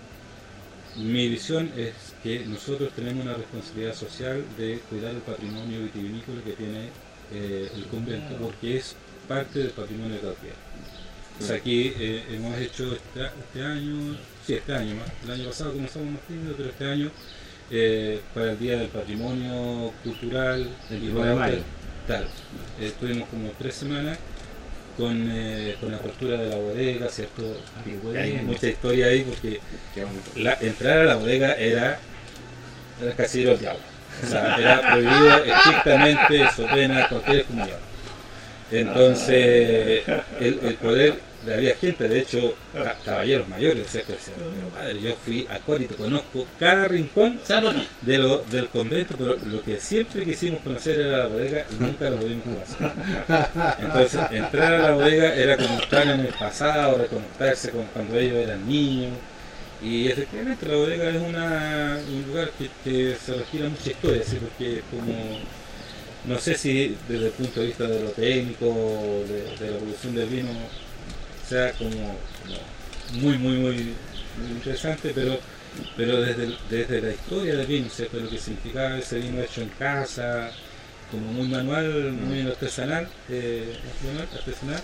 mi 0.97 1.29
visión 1.29 1.71
es 1.77 1.93
que 2.21 2.45
nosotros 2.45 2.91
tenemos 2.95 3.23
una 3.23 3.33
responsabilidad 3.33 3.95
social 3.95 4.43
de 4.57 4.79
cuidar 4.89 5.11
el 5.11 5.21
patrimonio 5.21 5.79
vitivinícola 5.83 6.41
que 6.43 6.51
tiene 6.51 6.89
eh, 7.33 7.71
el 7.75 7.85
convento, 7.85 8.35
porque 8.41 8.77
es 8.77 8.95
parte 9.27 9.59
del 9.59 9.69
patrimonio 9.69 10.17
de 10.17 10.23
la 10.23 10.33
tierra. 10.33 10.57
O 11.39 11.43
sea, 11.43 11.55
aquí 11.55 11.93
eh, 11.97 12.23
hemos 12.31 12.57
hecho 12.59 12.93
este, 12.93 13.21
este 13.25 13.63
año, 13.63 14.17
sí, 14.45 14.53
este 14.55 14.73
año, 14.73 14.95
más, 14.95 15.09
el 15.23 15.31
año 15.31 15.45
pasado 15.47 15.71
comenzamos 15.73 16.09
más 16.11 16.21
tímido, 16.27 16.53
pero 16.57 16.69
este 16.69 16.85
año, 16.85 17.09
eh, 17.71 18.19
para 18.33 18.51
el 18.51 18.59
Día 18.59 18.77
del 18.77 18.89
Patrimonio 18.89 19.93
Cultural, 20.03 20.69
El 20.89 20.97
y 20.97 20.99
primero 20.99 21.25
de 21.25 21.33
para- 21.35 21.35
mayo. 21.51 21.61
Eh, 22.19 22.87
estuvimos 22.87 23.29
como 23.29 23.49
tres 23.57 23.75
semanas 23.75 24.17
con, 24.97 25.29
eh, 25.31 25.75
con 25.79 25.91
la 25.91 25.97
apertura 25.97 26.37
de 26.37 26.49
la 26.49 26.55
bodega, 26.57 27.07
¿cierto? 27.09 27.57
Hay 28.15 28.41
mucha 28.43 28.67
historia 28.67 29.07
ahí 29.07 29.23
porque 29.23 29.59
la, 30.35 30.57
entrar 30.61 30.99
a 30.99 31.03
la 31.05 31.15
bodega 31.15 31.53
era, 31.53 31.99
era 33.01 33.15
casi 33.15 33.47
al 33.47 33.59
diablo. 33.59 33.81
O 34.23 34.27
sea, 34.27 34.57
era 34.57 34.81
prohibido 34.81 35.43
estrictamente, 35.45 36.41
eso 36.43 36.67
pena 36.67 37.07
cualquier 37.07 37.37
excomunión. 37.37 37.79
Entonces, 38.71 40.03
el, 40.39 40.59
el 40.63 40.75
poder, 40.75 41.19
había 41.53 41.75
gente, 41.75 42.07
de 42.07 42.19
hecho, 42.19 42.53
ca- 42.73 42.97
caballeros 43.03 43.47
mayores, 43.47 43.91
decían, 43.91 44.03
"Pero, 44.07 44.69
padre, 44.69 45.01
yo 45.01 45.15
fui 45.15 45.47
acólito, 45.49 45.95
conozco 45.95 46.45
cada 46.59 46.87
rincón 46.87 47.39
de 48.01 48.17
lo, 48.17 48.39
del 48.43 48.69
convento, 48.69 49.15
pero 49.17 49.35
lo 49.45 49.61
que 49.63 49.79
siempre 49.79 50.25
quisimos 50.25 50.61
conocer 50.61 50.99
era 50.99 51.17
la 51.19 51.27
bodega 51.27 51.65
y 51.71 51.75
nunca 51.83 52.09
lo 52.09 52.17
pudimos 52.17 52.43
conocer. 52.45 52.91
Entonces, 53.79 54.21
entrar 54.31 54.73
a 54.73 54.79
la 54.79 54.91
bodega 54.93 55.35
era 55.35 55.57
como 55.57 55.79
estar 55.79 56.07
en 56.07 56.19
el 56.21 56.33
pasado, 56.33 56.97
reconectarse 56.97 57.71
con 57.71 57.85
cuando 57.87 58.17
ellos 58.17 58.35
eran 58.37 58.67
niños. 58.67 59.17
Y 59.81 60.07
efectivamente 60.09 60.67
la 60.67 60.75
bodega 60.75 61.09
es 61.09 61.21
una, 61.21 61.99
un 62.07 62.23
lugar 62.27 62.51
que, 62.57 62.69
que 62.83 63.15
se 63.15 63.33
regira 63.33 63.67
mucha 63.69 63.89
historia, 63.91 64.23
¿sí? 64.23 64.37
porque 64.37 64.77
es 64.79 64.83
como, 64.91 65.13
no 66.25 66.37
sé 66.39 66.55
si 66.55 66.95
desde 67.07 67.27
el 67.27 67.31
punto 67.31 67.61
de 67.61 67.67
vista 67.67 67.85
de 67.87 67.99
lo 68.03 68.11
técnico, 68.11 68.65
de, 69.27 69.65
de 69.65 69.71
la 69.71 69.77
evolución 69.77 70.15
del 70.15 70.27
vino, 70.29 70.49
sea 71.51 71.73
como, 71.73 71.89
como 71.91 73.21
muy, 73.21 73.37
muy, 73.37 73.57
muy, 73.57 73.75
muy 74.37 74.51
interesante, 74.51 75.11
pero, 75.13 75.37
pero 75.97 76.21
desde, 76.21 76.55
desde 76.69 77.01
la 77.01 77.09
historia 77.11 77.55
del 77.55 77.67
vino, 77.67 77.89
¿cierto? 77.89 78.17
lo 78.19 78.29
que 78.29 78.37
significaba 78.37 78.97
ese 78.97 79.19
vino 79.19 79.41
hecho 79.41 79.61
en 79.61 79.69
casa, 79.69 80.49
como 81.11 81.25
muy 81.33 81.47
manual, 81.49 82.13
muy 82.13 82.41
artesanal, 82.41 83.07
eh, 83.29 83.75
artesanal, 84.33 84.81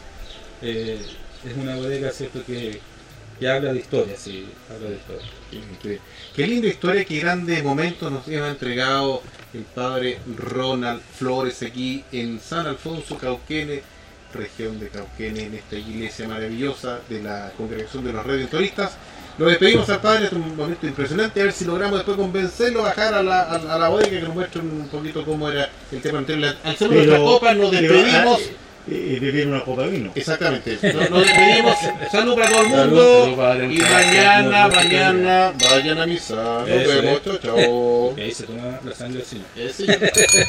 eh, 0.61 0.99
es 1.45 1.55
una 1.55 1.75
bodega 1.77 2.11
¿cierto? 2.11 2.43
Que, 2.45 2.81
que 3.39 3.47
habla 3.47 3.71
de 3.71 3.79
historia, 3.79 4.15
sí, 4.17 4.45
habla 4.69 4.89
de 4.89 4.95
historia. 4.97 5.27
Qué- 5.81 5.99
Qué 6.35 6.47
linda 6.47 6.67
historia, 6.67 7.05
qué 7.05 7.19
grandes 7.19 7.63
momentos 7.63 8.11
nos 8.11 8.27
ha 8.27 8.49
entregado 8.49 9.21
el 9.53 9.61
padre 9.61 10.19
Ronald 10.35 11.01
Flores 11.17 11.63
aquí 11.63 12.03
en 12.11 12.39
San 12.41 12.65
Alfonso, 12.67 13.17
Cauquene, 13.17 13.81
región 14.33 14.79
de 14.79 14.89
Cauquene, 14.89 15.43
en 15.43 15.53
esta 15.55 15.75
iglesia 15.75 16.27
maravillosa 16.27 16.99
de 17.09 17.21
la 17.23 17.51
Congregación 17.57 18.03
de 18.05 18.13
los 18.13 18.25
Redentoristas. 18.25 18.91
Lo 19.37 19.45
despedimos 19.45 19.87
al 19.89 20.01
padre, 20.01 20.25
es 20.25 20.31
un 20.31 20.55
momento 20.55 20.87
impresionante, 20.87 21.39
a 21.39 21.43
ver 21.43 21.53
si 21.53 21.65
logramos 21.65 21.99
después 21.99 22.17
convencerlo, 22.17 22.81
bajar 22.81 23.13
a 23.13 23.21
la, 23.21 23.41
a, 23.41 23.55
a 23.75 23.77
la 23.77 23.87
bodega 23.89 24.09
que 24.09 24.21
nos 24.21 24.33
muestre 24.33 24.61
un 24.61 24.87
poquito 24.87 25.23
cómo 25.23 25.49
era 25.49 25.69
el 25.91 26.01
tema 26.01 26.17
anterior. 26.17 26.55
Al 26.63 26.75
segundo 26.75 27.01
de 27.01 27.07
nuestra 27.07 27.25
copa 27.25 27.53
nos 27.53 27.69
pero, 27.69 27.93
despedimos. 27.93 28.41
ah, 28.41 28.63
y 28.89 29.19
beber 29.19 29.47
una 29.47 29.63
copa 29.63 29.81
de 29.83 29.89
vino. 29.89 30.11
Exactamente. 30.15 30.79
Nos, 30.81 31.09
nos 31.09 31.21
despedimos. 31.21 31.75
Salud 32.09 32.35
para 32.35 32.49
todo 32.49 32.61
el 32.61 32.69
mundo. 32.69 33.35
salud, 33.35 33.71
y 33.71 33.77
mañana, 33.81 34.67
mañana, 34.69 35.53
vayan 35.69 35.99
a 35.99 36.05
misa. 36.05 36.35
Nos 36.35 36.69
Eso 36.69 37.01
vemos. 37.01 37.21
Chao, 37.23 37.37
chao. 37.37 38.13
Y 38.17 38.21
ahí 38.21 38.31
se 38.33 38.43
toma 38.45 38.79
la 38.83 38.95
sangre 38.95 39.23
del 39.55 39.73
Señor. 39.73 39.97
Eh. 39.97 40.45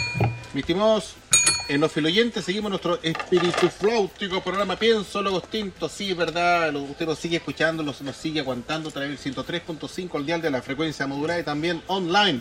Mis 1.68 1.74
estimados 1.74 1.78
enofiloyentes, 1.92 2.44
seguimos 2.44 2.70
nuestro 2.70 2.98
espíritu 3.02 3.68
flautico 3.68 4.42
programa 4.42 4.76
Pienso 4.76 5.20
Logos 5.22 5.48
Tintos. 5.50 5.92
Sí, 5.92 6.12
verdad, 6.14 6.74
usted 6.74 7.06
nos 7.06 7.18
sigue 7.18 7.36
escuchando, 7.36 7.82
nos, 7.82 8.00
nos 8.02 8.16
sigue 8.16 8.40
aguantando 8.40 8.88
a 8.88 8.92
través 8.92 9.22
del 9.22 9.34
103.5 9.34 10.16
al 10.16 10.26
dial 10.26 10.40
de 10.42 10.50
la 10.50 10.62
frecuencia 10.62 11.06
modulada 11.06 11.40
y 11.40 11.44
también 11.44 11.82
online 11.86 12.40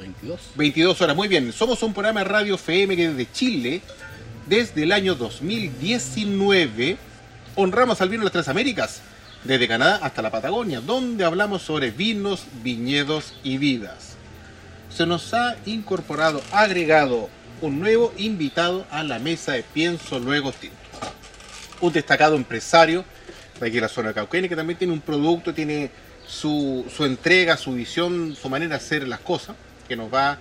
22. 0.00 0.40
22 0.54 1.00
horas. 1.02 1.14
Muy 1.14 1.28
bien, 1.28 1.52
somos 1.52 1.82
un 1.82 1.92
programa 1.92 2.20
de 2.20 2.24
radio 2.24 2.54
FM 2.54 2.96
que 2.96 3.08
desde 3.10 3.32
Chile, 3.32 3.82
desde 4.46 4.82
el 4.82 4.92
año 4.92 5.14
2019, 5.14 6.96
honramos 7.54 8.00
al 8.00 8.08
vino 8.08 8.22
de 8.22 8.24
las 8.24 8.32
tres 8.32 8.48
Américas, 8.48 9.02
desde 9.44 9.68
Canadá 9.68 10.00
hasta 10.02 10.22
la 10.22 10.30
Patagonia, 10.30 10.80
donde 10.80 11.24
hablamos 11.24 11.62
sobre 11.62 11.90
vinos, 11.90 12.44
viñedos 12.62 13.34
y 13.42 13.58
vidas. 13.58 14.16
Se 14.88 15.06
nos 15.06 15.32
ha 15.34 15.56
incorporado, 15.66 16.42
agregado 16.50 17.28
un 17.60 17.78
nuevo 17.78 18.12
invitado 18.16 18.86
a 18.90 19.02
la 19.02 19.18
mesa 19.18 19.52
de 19.52 19.62
Pienso 19.62 20.18
Luego 20.18 20.52
Tinto. 20.52 20.76
Un 21.80 21.92
destacado 21.92 22.36
empresario 22.36 23.04
de 23.60 23.66
aquí 23.66 23.76
de 23.76 23.82
la 23.82 23.88
zona 23.88 24.08
de 24.08 24.14
Cauquenes 24.14 24.48
que 24.48 24.56
también 24.56 24.78
tiene 24.78 24.94
un 24.94 25.00
producto, 25.00 25.52
tiene 25.52 25.90
su, 26.26 26.86
su 26.94 27.04
entrega, 27.04 27.56
su 27.58 27.72
visión, 27.72 28.34
su 28.40 28.48
manera 28.48 28.70
de 28.70 28.76
hacer 28.76 29.06
las 29.06 29.20
cosas, 29.20 29.56
que 29.90 29.96
nos 29.96 30.12
va 30.12 30.38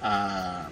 a... 0.00 0.68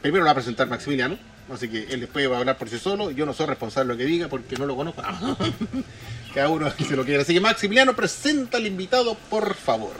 Primero 0.00 0.24
lo 0.24 0.28
va 0.28 0.32
a 0.32 0.34
presentar 0.34 0.66
Maximiliano, 0.68 1.18
así 1.52 1.68
que 1.68 1.84
él 1.90 2.00
después 2.00 2.30
va 2.30 2.36
a 2.36 2.38
hablar 2.38 2.56
por 2.56 2.70
sí 2.70 2.78
solo, 2.78 3.10
yo 3.10 3.26
no 3.26 3.34
soy 3.34 3.44
responsable 3.44 3.88
de 3.88 3.94
lo 3.94 3.98
que 3.98 4.06
diga 4.06 4.28
porque 4.28 4.56
no 4.56 4.64
lo 4.64 4.74
conozco. 4.74 5.02
Cada 6.34 6.48
uno 6.48 6.70
se 6.78 6.96
lo 6.96 7.04
quiere. 7.04 7.20
Así 7.22 7.34
que 7.34 7.40
Maximiliano, 7.40 7.94
presenta 7.94 8.56
al 8.56 8.66
invitado, 8.66 9.14
por 9.28 9.54
favor. 9.54 9.92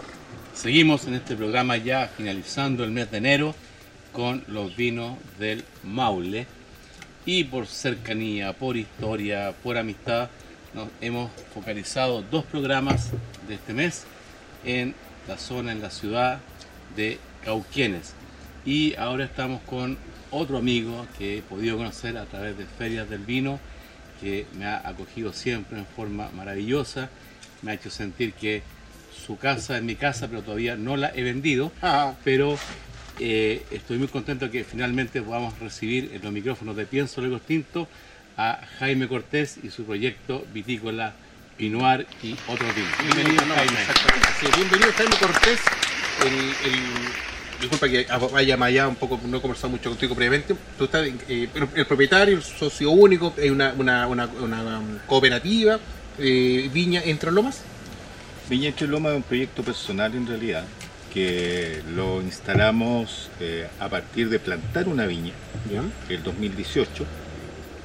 Seguimos 0.54 1.06
en 1.06 1.14
este 1.14 1.36
programa 1.36 1.76
ya 1.76 2.10
finalizando 2.16 2.84
el 2.84 2.90
mes 2.90 3.10
de 3.10 3.18
enero 3.18 3.54
con 4.14 4.42
los 4.48 4.74
vinos 4.74 5.18
del 5.38 5.62
Maule 5.84 6.46
y 7.26 7.44
por 7.44 7.66
cercanía, 7.66 8.54
por 8.54 8.78
historia, 8.78 9.52
por 9.62 9.76
amistad, 9.76 10.30
nos 10.72 10.88
hemos 11.02 11.30
focalizado 11.52 12.22
dos 12.22 12.46
programas 12.46 13.10
de 13.46 13.56
este 13.56 13.74
mes 13.74 14.04
en 14.64 14.94
la 15.28 15.36
zona, 15.36 15.72
en 15.72 15.82
la 15.82 15.90
ciudad 15.90 16.40
de 16.96 17.18
Cauquienes. 17.48 18.12
Y 18.66 18.94
ahora 18.96 19.24
estamos 19.24 19.62
con 19.62 19.96
otro 20.30 20.58
amigo 20.58 21.06
que 21.16 21.38
he 21.38 21.42
podido 21.42 21.78
conocer 21.78 22.18
a 22.18 22.26
través 22.26 22.58
de 22.58 22.66
ferias 22.66 23.08
del 23.08 23.20
vino, 23.20 23.58
que 24.20 24.44
me 24.58 24.66
ha 24.66 24.86
acogido 24.86 25.32
siempre 25.32 25.78
en 25.78 25.86
forma 25.86 26.28
maravillosa, 26.36 27.08
me 27.62 27.70
ha 27.70 27.74
hecho 27.74 27.88
sentir 27.88 28.34
que 28.34 28.62
su 29.26 29.38
casa 29.38 29.78
es 29.78 29.82
mi 29.82 29.94
casa, 29.94 30.28
pero 30.28 30.42
todavía 30.42 30.76
no 30.76 30.98
la 30.98 31.10
he 31.14 31.22
vendido, 31.22 31.72
pero 32.22 32.58
eh, 33.18 33.64
estoy 33.70 33.96
muy 33.96 34.08
contento 34.08 34.50
que 34.50 34.62
finalmente 34.62 35.22
podamos 35.22 35.58
recibir 35.58 36.10
en 36.12 36.20
los 36.22 36.30
micrófonos 36.32 36.76
de 36.76 36.84
Pienso 36.84 37.22
Luego 37.22 37.38
Tinto 37.40 37.88
a 38.36 38.60
Jaime 38.78 39.08
Cortés 39.08 39.56
y 39.62 39.70
su 39.70 39.84
proyecto 39.84 40.44
vitícola 40.52 41.14
Pinoir 41.56 42.06
y 42.22 42.36
otros 42.46 42.74
vinos. 42.74 42.92
Bienvenido 43.02 43.42
Jaime. 43.54 43.78
Bienvenido 44.54 44.92
Jaime 44.92 45.16
Cortés. 45.16 45.60
El, 46.26 46.34
el- 46.70 47.37
disculpa 47.60 47.88
que 47.88 48.06
vaya 48.32 48.56
más 48.56 48.68
allá 48.68 48.88
un 48.88 48.96
poco, 48.96 49.18
no 49.24 49.36
he 49.36 49.40
conversado 49.40 49.70
mucho 49.70 49.90
contigo 49.90 50.14
previamente. 50.14 50.54
Tú 50.76 50.84
estás, 50.84 51.06
eh, 51.28 51.48
el, 51.74 51.86
propietario, 51.86 52.36
el 52.36 52.42
socio 52.42 52.90
único, 52.90 53.34
hay 53.36 53.50
una, 53.50 53.74
una, 53.76 54.06
una, 54.06 54.26
una, 54.26 54.78
um, 54.78 54.98
cooperativa, 55.06 55.78
eh, 56.18 56.70
Viña 56.72 57.02
Entre 57.04 57.30
Lomas. 57.32 57.62
Viña 58.48 58.68
Entre 58.68 58.86
Lomas 58.86 59.12
es 59.12 59.16
un 59.16 59.22
proyecto 59.22 59.62
personal 59.62 60.14
en 60.14 60.26
realidad, 60.26 60.64
que 61.12 61.82
lo 61.94 62.22
instalamos 62.22 63.30
eh, 63.40 63.66
a 63.80 63.88
partir 63.88 64.28
de 64.28 64.38
plantar 64.38 64.88
una 64.88 65.06
viña 65.06 65.32
Bien. 65.68 65.92
el 66.08 66.22
2018. 66.22 67.04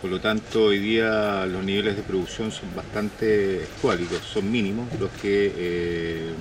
Por 0.01 0.11
lo 0.11 0.19
tanto, 0.19 0.65
hoy 0.65 0.79
día 0.79 1.45
los 1.45 1.63
niveles 1.63 1.95
de 1.95 2.03
producción 2.03 2.51
son 2.51 2.75
bastante 2.75 3.63
escuálicos, 3.63 4.19
son 4.21 4.51
mínimos, 4.51 4.87
los 4.99 5.09
que, 5.11 6.33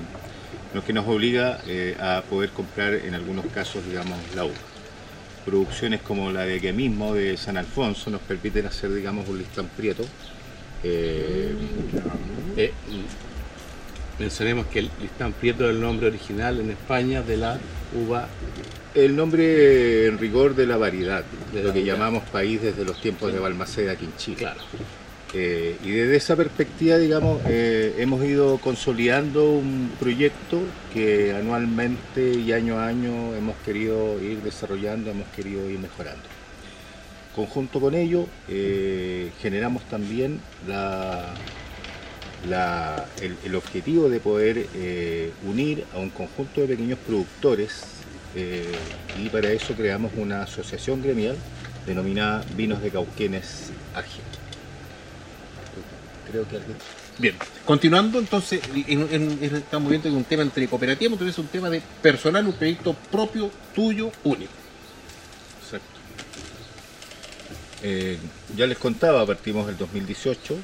eh, 0.72 0.74
los 0.74 0.84
que 0.84 0.92
nos 0.92 1.06
obliga 1.06 1.60
eh, 1.66 1.96
a 2.00 2.22
poder 2.28 2.50
comprar 2.50 2.94
en 2.94 3.14
algunos 3.14 3.46
casos, 3.46 3.84
digamos, 3.86 4.18
la 4.34 4.44
uva. 4.44 4.54
producciones 5.44 6.02
como 6.02 6.30
la 6.30 6.42
de 6.42 6.56
aquí 6.56 6.72
mismo, 6.72 7.14
de 7.14 7.36
San 7.36 7.56
Alfonso, 7.56 8.10
nos 8.10 8.20
permiten 8.22 8.66
hacer, 8.66 8.92
digamos, 8.92 9.28
un 9.28 9.38
listón 9.38 9.68
prieto. 9.76 10.04
Eh, 10.84 11.54
Eh, 12.56 12.72
mencionemos 14.18 14.66
que 14.66 14.80
el 14.80 14.90
listán 15.00 15.32
prieto 15.32 15.64
es 15.64 15.70
el 15.70 15.80
nombre 15.80 16.08
original 16.08 16.60
en 16.60 16.70
España 16.70 17.22
de 17.22 17.36
la 17.36 17.58
uva 17.94 18.28
el 18.94 19.16
nombre 19.16 20.06
en 20.06 20.18
rigor 20.18 20.54
de 20.54 20.66
la 20.66 20.76
variedad, 20.76 21.24
De 21.52 21.62
lo 21.62 21.72
que 21.72 21.82
llamamos 21.84 22.24
país 22.24 22.60
desde 22.60 22.84
los 22.84 23.00
tiempos 23.00 23.32
de 23.32 23.38
Balmaceda 23.38 23.92
aquí 23.92 24.04
en 24.04 24.16
Chile. 24.16 24.36
Claro. 24.36 24.60
Eh, 25.34 25.78
y 25.82 25.90
desde 25.92 26.16
esa 26.16 26.36
perspectiva, 26.36 26.98
digamos, 26.98 27.40
eh, 27.46 27.94
hemos 27.98 28.22
ido 28.24 28.58
consolidando 28.58 29.50
un 29.50 29.90
proyecto 29.98 30.58
que 30.92 31.32
anualmente 31.32 32.34
y 32.38 32.52
año 32.52 32.78
a 32.78 32.86
año 32.86 33.34
hemos 33.34 33.56
querido 33.64 34.22
ir 34.22 34.42
desarrollando, 34.42 35.10
hemos 35.10 35.28
querido 35.28 35.70
ir 35.70 35.78
mejorando. 35.78 36.22
Conjunto 37.34 37.80
con 37.80 37.94
ello, 37.94 38.26
eh, 38.46 39.30
generamos 39.40 39.82
también 39.88 40.38
la- 40.66 41.34
el, 43.44 43.54
objetivo 43.54 44.08
de 44.10 44.20
poder 44.20 44.66
unir 45.46 45.84
a 45.94 45.98
un 45.98 46.10
conjunto 46.10 46.60
de 46.60 46.66
pequeños 46.66 46.98
productores 46.98 47.84
y 48.34 49.28
para 49.28 49.50
eso 49.52 49.74
creamos 49.74 50.12
una 50.16 50.42
asociación 50.42 51.02
gremial 51.02 51.36
denominada 51.86 52.44
Vinos 52.56 52.82
de 52.82 52.90
Cauquenes 52.90 53.70
AG. 53.94 54.31
Creo 56.32 56.48
que 56.48 56.56
alguien... 56.56 56.76
Bien, 57.18 57.34
continuando 57.66 58.18
entonces, 58.18 58.60
en- 58.74 59.06
en- 59.12 59.38
en- 59.42 59.54
estamos 59.56 59.88
viendo 59.90 60.04
que 60.04 60.08
es 60.08 60.14
un 60.16 60.24
tema 60.24 60.42
entre 60.42 60.66
cooperativas, 60.66 61.12
entonces 61.12 61.34
es 61.34 61.38
un 61.38 61.46
tema 61.48 61.68
de 61.70 61.80
personal, 62.00 62.46
un 62.46 62.54
proyecto 62.54 62.94
propio, 63.10 63.50
tuyo, 63.74 64.10
único. 64.24 64.50
Exacto. 65.62 65.86
Eh, 67.82 68.18
ya 68.56 68.66
les 68.66 68.78
contaba, 68.78 69.24
partimos 69.26 69.66
del 69.66 69.76
2018. 69.76 70.56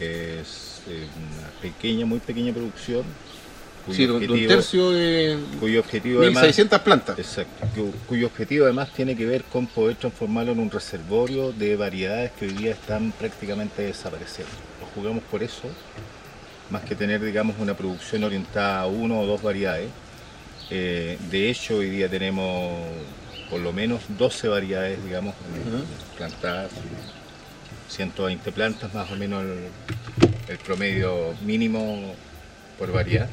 Es 0.00 0.80
eh, 0.88 1.06
una 1.38 1.48
pequeña, 1.60 2.06
muy 2.06 2.18
pequeña 2.20 2.52
producción. 2.52 3.04
cuyo 3.86 3.96
Sí, 3.98 4.06
de 4.06 4.12
un- 4.12 4.20
de 4.20 4.24
un 4.26 4.30
objetivo- 4.32 4.48
tercio 4.48 4.90
de 4.92 5.38
cuyo 5.60 5.80
objetivo 5.80 6.20
además, 6.22 6.42
1600 6.44 6.80
plantas. 6.80 7.18
exacto, 7.18 7.66
cu- 7.76 7.92
cuyo 8.08 8.26
objetivo 8.28 8.64
además 8.64 8.90
tiene 8.94 9.14
que 9.14 9.26
ver 9.26 9.44
con 9.44 9.66
poder 9.66 9.96
transformarlo 9.96 10.52
en 10.52 10.60
un 10.60 10.70
reservorio 10.70 11.52
de 11.52 11.76
variedades 11.76 12.30
que 12.32 12.46
hoy 12.46 12.52
día 12.52 12.72
están 12.72 13.12
prácticamente 13.12 13.82
desapareciendo. 13.82 14.50
Jugamos 14.94 15.22
por 15.24 15.42
eso, 15.42 15.68
más 16.70 16.82
que 16.82 16.94
tener 16.94 17.22
digamos 17.22 17.56
una 17.58 17.74
producción 17.74 18.24
orientada 18.24 18.80
a 18.80 18.86
uno 18.86 19.20
o 19.20 19.26
dos 19.26 19.42
variedades. 19.42 19.90
Eh, 20.70 21.18
de 21.30 21.50
hecho 21.50 21.76
hoy 21.78 21.90
día 21.90 22.08
tenemos 22.08 22.72
por 23.50 23.60
lo 23.60 23.72
menos 23.72 24.02
12 24.16 24.48
variedades 24.48 25.04
digamos 25.04 25.34
plantadas, 26.16 26.70
120 27.88 28.50
plantas 28.52 28.94
más 28.94 29.10
o 29.10 29.16
menos 29.16 29.42
el, 29.42 29.68
el 30.48 30.58
promedio 30.58 31.34
mínimo 31.44 32.14
por 32.78 32.90
variedad 32.92 33.28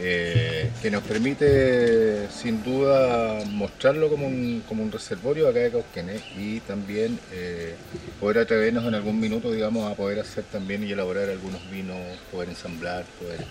eh, 0.00 0.70
que 0.80 0.92
nos 0.92 1.02
permite 1.02 2.28
sin 2.30 2.62
duda 2.62 3.44
mostrarlo 3.50 4.08
como 4.08 4.28
un, 4.28 4.62
como 4.68 4.84
un 4.84 4.92
reservorio 4.92 5.48
acá 5.48 5.58
de 5.58 5.72
Cauquenes 5.72 6.22
y 6.36 6.60
también 6.60 7.18
eh, 7.32 7.74
poder 8.20 8.38
atrevernos 8.38 8.84
en 8.84 8.94
algún 8.94 9.18
minuto 9.18 9.50
digamos 9.50 9.90
a 9.90 9.96
poder 9.96 10.20
hacer 10.20 10.44
también 10.44 10.84
y 10.84 10.92
elaborar 10.92 11.28
algunos 11.28 11.68
vinos, 11.72 11.98
poder 12.30 12.48
ensamblar, 12.48 13.06
poder 13.18 13.44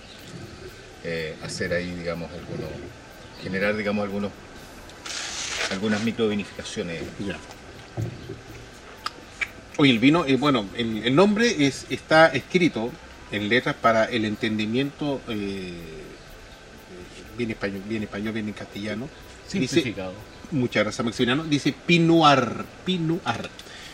eh, 1.03 1.35
hacer 1.43 1.73
ahí 1.73 1.91
digamos 1.91 2.31
algunos, 2.31 2.71
generar 3.43 3.75
digamos 3.75 4.05
algunos 4.05 4.31
algunas 5.69 6.01
microvinificaciones. 6.01 7.01
Ya. 7.19 7.37
Oye, 9.75 9.91
el 9.91 9.99
vino, 9.99 10.25
bueno, 10.39 10.65
el, 10.77 11.13
nombre 11.13 11.67
es, 11.67 11.87
está 11.89 12.27
escrito 12.27 12.89
en 13.33 13.49
letras 13.49 13.75
para 13.75 14.05
el 14.05 14.23
entendimiento, 14.23 15.19
bien 17.37 17.51
español, 17.51 17.83
bien 17.87 18.03
español, 18.03 18.33
bien 18.33 18.47
en 18.47 18.53
castellano. 18.53 19.09
Dice, 19.51 19.75
simplificado. 19.75 20.13
muchas 20.51 20.83
gracias 20.83 21.05
Maximiliano, 21.05 21.43
dice 21.45 21.73
Pinuar, 21.85 22.65
Pinuar. 22.85 23.49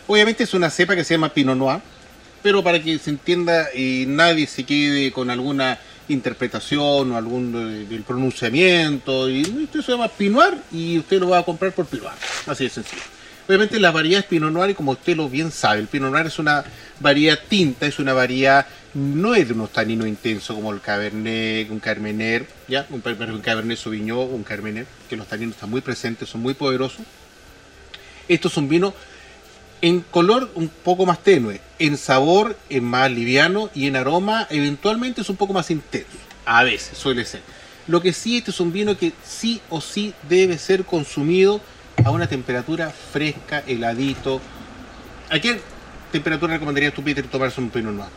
Obviamente 0.08 0.44
es 0.44 0.54
una 0.54 0.70
cepa 0.70 0.96
que 0.96 1.04
se 1.04 1.14
llama 1.14 1.34
Pinot 1.34 1.56
Noir, 1.56 1.80
pero 2.42 2.64
para 2.64 2.82
que 2.82 2.98
se 3.00 3.10
entienda 3.10 3.68
y 3.74 4.06
nadie 4.08 4.48
se 4.48 4.66
quede 4.66 5.12
con 5.12 5.30
alguna 5.30 5.80
interpretación 6.10 7.12
o 7.12 7.18
algún 7.18 7.56
eh, 7.56 7.86
del 7.88 8.04
pronunciamiento, 8.04 9.30
y 9.30 9.42
usted 9.42 9.82
se 9.82 9.92
llama 9.94 10.10
Pinot 10.10 10.44
Noir 10.44 10.62
y 10.72 10.98
usted 10.98 11.20
lo 11.20 11.30
va 11.30 11.40
a 11.40 11.44
comprar 11.44 11.72
por 11.72 11.86
Pinot 11.86 12.06
Noir, 12.06 12.18
así 12.48 12.66
de 12.66 12.70
sencillo. 12.70 13.02
Obviamente 13.48 13.80
las 13.80 13.94
variedades 13.94 14.26
Pinot 14.26 14.52
Noir, 14.52 14.76
como 14.76 14.92
usted 14.92 15.18
lo 15.18 15.30
bien 15.30 15.52
sabe, 15.52 15.82
el 15.82 15.88
Pinot 15.88 16.12
Noir 16.12 16.28
es 16.28 16.40
una 16.40 16.64
variedad 17.02 17.38
tinta, 17.50 17.86
es 17.86 18.00
una 18.00 18.14
variedad, 18.14 18.66
no 18.94 19.36
es 19.36 19.48
de 19.48 19.54
unos 19.54 19.72
taninos 19.74 20.08
intensos 20.08 20.56
como 20.56 20.72
el 20.72 20.80
Cabernet, 20.80 21.70
un 21.70 21.80
Carmener, 21.80 22.48
¿ya? 22.70 22.88
Un, 22.90 23.04
un 23.06 23.42
Cabernet 23.42 23.78
Sauvignon, 23.78 24.34
un 24.34 24.44
Carmener, 24.44 24.86
que 25.10 25.18
los 25.18 25.28
taninos 25.28 25.56
están 25.56 25.70
muy 25.70 25.82
presentes, 25.82 26.30
son 26.30 26.42
muy 26.42 26.54
poderosos. 26.54 27.06
Estos 28.30 28.54
son 28.54 28.70
vinos 28.70 28.94
en 29.82 30.00
color 30.00 30.50
un 30.56 30.70
poco 30.70 31.06
más 31.06 31.22
tenue, 31.22 31.60
en 31.80 31.98
sabor 31.98 32.58
es 32.70 32.82
más 32.82 33.12
liviano 33.12 33.70
y 33.76 33.88
en 33.88 33.98
aroma 33.98 34.48
eventualmente 34.50 35.20
es 35.20 35.30
un 35.30 35.36
poco 35.36 35.52
más 35.52 35.70
intenso. 35.70 36.18
A 36.46 36.64
veces 36.64 36.98
suele 36.98 37.26
ser. 37.26 37.42
Lo 37.88 38.02
que 38.02 38.14
sí, 38.14 38.38
este 38.38 38.52
es 38.52 38.62
un 38.62 38.72
vino 38.72 38.98
que 38.98 39.12
sí 39.26 39.60
o 39.70 39.82
sí 39.82 40.14
debe 40.30 40.58
ser 40.58 40.86
consumido 40.86 41.60
a 42.04 42.12
una 42.12 42.28
temperatura 42.28 42.90
fresca, 42.92 43.64
heladito. 43.68 44.42
¿A 45.30 45.40
qué 45.40 45.60
temperatura 46.12 46.54
recomendarías 46.54 46.94
tú, 46.94 47.04
Peter, 47.04 47.26
tomarse 47.28 47.60
un 47.62 47.70
Pinot 47.70 47.94
Noir? 47.94 48.10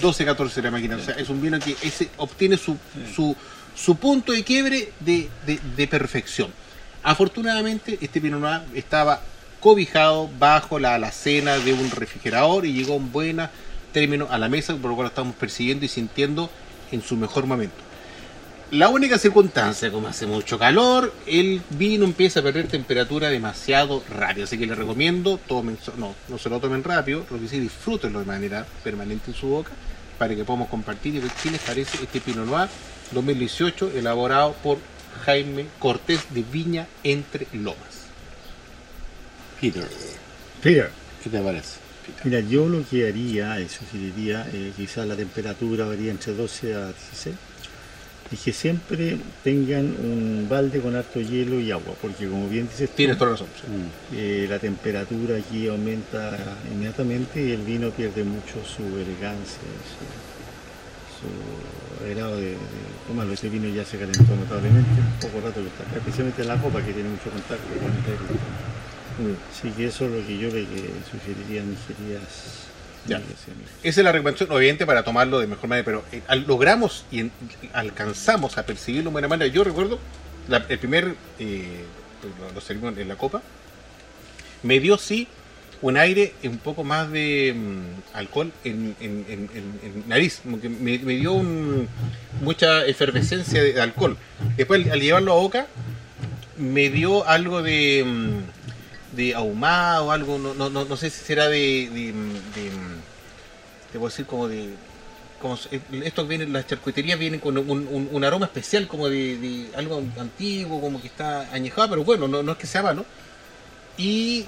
12, 0.00 0.24
14 0.24 0.62
la 0.62 0.70
máquina. 0.70 0.96
O 0.96 1.00
sea, 1.00 1.14
es 1.14 1.28
un 1.28 1.40
vino 1.40 1.58
que 1.58 1.76
ese 1.82 2.10
obtiene 2.18 2.56
su, 2.56 2.76
su, 3.14 3.36
su 3.74 3.96
punto 3.96 4.32
de 4.32 4.44
quiebre 4.44 4.92
de, 5.00 5.28
de- 5.46 5.60
de 5.76 5.86
perfección. 5.88 6.50
Afortunadamente, 7.02 7.98
este 8.00 8.20
Pinot 8.20 8.40
Noir 8.40 8.60
estaba 8.74 9.20
cobijado 9.60 10.28
bajo 10.38 10.78
la 10.78 10.94
alacena 10.94 11.58
de 11.58 11.72
un 11.72 11.90
refrigerador 11.90 12.64
y 12.66 12.72
llegó 12.72 12.96
en 12.96 13.10
buen 13.12 13.40
término 13.92 14.26
a 14.30 14.38
la 14.38 14.48
mesa, 14.48 14.74
por 14.76 14.90
lo 14.90 14.96
cual 14.96 15.04
lo 15.04 15.08
estamos 15.08 15.34
percibiendo 15.34 15.84
y 15.84 15.88
sintiendo 15.88 16.50
en 16.92 17.02
su 17.02 17.16
mejor 17.16 17.46
momento. 17.46 17.76
La 18.72 18.88
única 18.88 19.18
circunstancia, 19.18 19.90
como 19.90 20.06
hace 20.06 20.28
mucho 20.28 20.56
calor, 20.56 21.12
el 21.26 21.60
vino 21.70 22.04
empieza 22.04 22.38
a 22.38 22.42
perder 22.44 22.68
temperatura 22.68 23.28
demasiado 23.28 24.04
rápido. 24.08 24.44
Así 24.44 24.58
que 24.58 24.66
les 24.66 24.78
recomiendo, 24.78 25.38
tomen, 25.38 25.76
no, 25.96 26.14
no 26.28 26.38
se 26.38 26.48
lo 26.48 26.60
tomen 26.60 26.84
rápido, 26.84 27.26
lo 27.30 27.40
que 27.40 27.48
sí 27.48 27.58
disfrútenlo 27.58 28.20
de 28.20 28.26
manera 28.26 28.64
permanente 28.84 29.32
en 29.32 29.36
su 29.36 29.48
boca, 29.48 29.72
para 30.20 30.36
que 30.36 30.44
podamos 30.44 30.68
compartir 30.68 31.16
y 31.16 31.18
ver 31.18 31.32
qué 31.42 31.50
les 31.50 31.60
parece 31.60 31.98
este 32.00 32.20
Pinot 32.20 32.46
Noir 32.46 32.68
2018, 33.10 33.90
elaborado 33.96 34.52
por 34.62 34.78
Jaime 35.24 35.66
Cortés 35.80 36.32
de 36.32 36.44
Viña 36.44 36.86
Entre 37.02 37.48
Lomas. 37.52 38.06
Peter, 39.60 39.88
Peter, 40.62 40.90
¿qué 41.24 41.28
te 41.28 41.40
parece? 41.40 41.80
mira, 42.24 42.40
yo 42.40 42.68
lo 42.68 42.88
que 42.88 43.08
haría, 43.08 43.56
sugeriría, 43.68 44.48
eh, 44.52 44.72
quizás 44.76 45.06
la 45.06 45.16
temperatura 45.16 45.86
varía 45.86 46.10
entre 46.10 46.34
12 46.34 46.74
a 46.74 46.86
16, 46.86 47.36
y 48.32 48.36
que 48.36 48.52
siempre 48.52 49.16
tengan 49.42 49.86
un 49.86 50.46
balde 50.48 50.80
con 50.80 50.94
harto 50.94 51.20
hielo 51.20 51.58
y 51.60 51.70
agua, 51.72 51.94
porque 52.00 52.28
como 52.28 52.48
bien 52.48 52.68
dices 52.68 52.90
tú, 52.90 52.96
Tienes 52.96 53.18
toda 53.18 53.30
la 53.30 53.36
razón. 53.36 53.48
eh, 54.14 54.46
la 54.48 54.58
temperatura 54.58 55.36
aquí 55.36 55.66
aumenta 55.66 56.38
inmediatamente 56.72 57.44
y 57.44 57.50
el 57.50 57.62
vino 57.62 57.90
pierde 57.90 58.22
mucho 58.22 58.62
su 58.64 58.82
elegancia, 58.96 59.58
su, 59.90 60.06
su 61.18 62.06
agrado 62.06 62.36
de, 62.36 62.50
de 62.52 62.56
tomarlo. 63.08 63.32
Ese 63.32 63.48
vino 63.48 63.68
ya 63.68 63.84
se 63.84 63.98
calentó 63.98 64.36
notablemente, 64.36 64.88
un 65.00 65.18
poco 65.28 65.40
rato 65.46 65.60
que 65.60 65.66
está, 65.66 65.84
especialmente 65.96 66.44
la 66.44 66.56
copa 66.56 66.80
que 66.82 66.92
tiene 66.92 67.08
mucho 67.08 67.30
contacto 67.30 67.66
con 67.66 67.90
el 67.90 67.98
aire. 68.14 69.36
Así 69.52 69.68
que 69.72 69.86
eso 69.86 70.06
es 70.06 70.12
lo 70.12 70.26
que 70.26 70.38
yo 70.38 70.48
le 70.48 70.64
que 70.64 70.88
sugeriría 71.10 71.60
a 71.62 71.64
mis 71.64 71.78
queridas 71.80 72.69
Ya. 73.06 73.16
Esa 73.82 74.00
es 74.00 74.04
la 74.04 74.12
recomendación, 74.12 74.50
obviamente, 74.52 74.84
para 74.86 75.02
tomarlo 75.02 75.40
de 75.40 75.46
mejor 75.46 75.68
manera, 75.68 75.84
pero 75.84 76.04
eh, 76.12 76.22
logramos 76.46 77.04
y 77.10 77.20
en- 77.20 77.32
alcanzamos 77.72 78.58
a 78.58 78.66
percibirlo 78.66 79.10
de 79.10 79.12
buena 79.12 79.28
manera. 79.28 79.52
Yo 79.52 79.64
recuerdo, 79.64 79.98
la- 80.48 80.64
el 80.68 80.78
primer, 80.78 81.14
eh, 81.38 81.84
pues, 82.20 82.54
lo, 82.54 82.60
servimos 82.60 82.96
en 82.98 83.08
la 83.08 83.16
copa, 83.16 83.42
me 84.62 84.80
dio 84.80 84.98
sí 84.98 85.26
un 85.82 85.96
aire 85.96 86.34
un 86.44 86.58
poco 86.58 86.84
más 86.84 87.10
de 87.10 87.54
mm, 87.56 88.16
alcohol 88.16 88.52
en, 88.64 88.94
en- 89.00 89.24
en- 89.28 90.04
nariz, 90.06 90.42
me, 90.44 90.98
me 90.98 91.14
dio 91.14 91.32
un- 91.32 91.88
mucha 92.42 92.84
efervescencia 92.84 93.62
de 93.62 93.80
alcohol. 93.80 94.18
Después, 94.58 94.84
al, 94.84 94.92
al 94.92 95.00
llevarlo 95.00 95.32
a 95.32 95.36
boca, 95.36 95.66
me 96.58 96.90
dio 96.90 97.26
algo 97.26 97.62
de, 97.62 98.04
mm, 98.06 98.59
de 99.12 99.34
ahumado, 99.34 100.12
algo, 100.12 100.38
no, 100.38 100.54
no, 100.54 100.70
no, 100.70 100.84
no 100.84 100.96
sé 100.96 101.10
si 101.10 101.24
será 101.24 101.48
de, 101.48 101.88
de, 101.92 102.12
de, 102.12 102.70
te 103.92 103.98
puedo 103.98 104.08
decir 104.08 104.26
como 104.26 104.48
de 104.48 104.74
como 105.40 105.58
estos 106.04 106.28
vienen, 106.28 106.52
las 106.52 106.66
charcuterías 106.66 107.18
vienen 107.18 107.40
con 107.40 107.56
un, 107.56 108.24
aroma 108.24 108.46
especial 108.46 108.86
como 108.86 109.08
de, 109.08 109.70
algo 109.74 110.04
antiguo, 110.18 110.80
como 110.80 111.00
que 111.00 111.06
está 111.06 111.50
añejado, 111.52 111.88
pero 111.88 112.04
bueno, 112.04 112.28
no, 112.28 112.42
no 112.42 112.52
es 112.52 112.58
que 112.58 112.66
sea 112.66 112.82
malo. 112.82 113.06
Y 113.96 114.44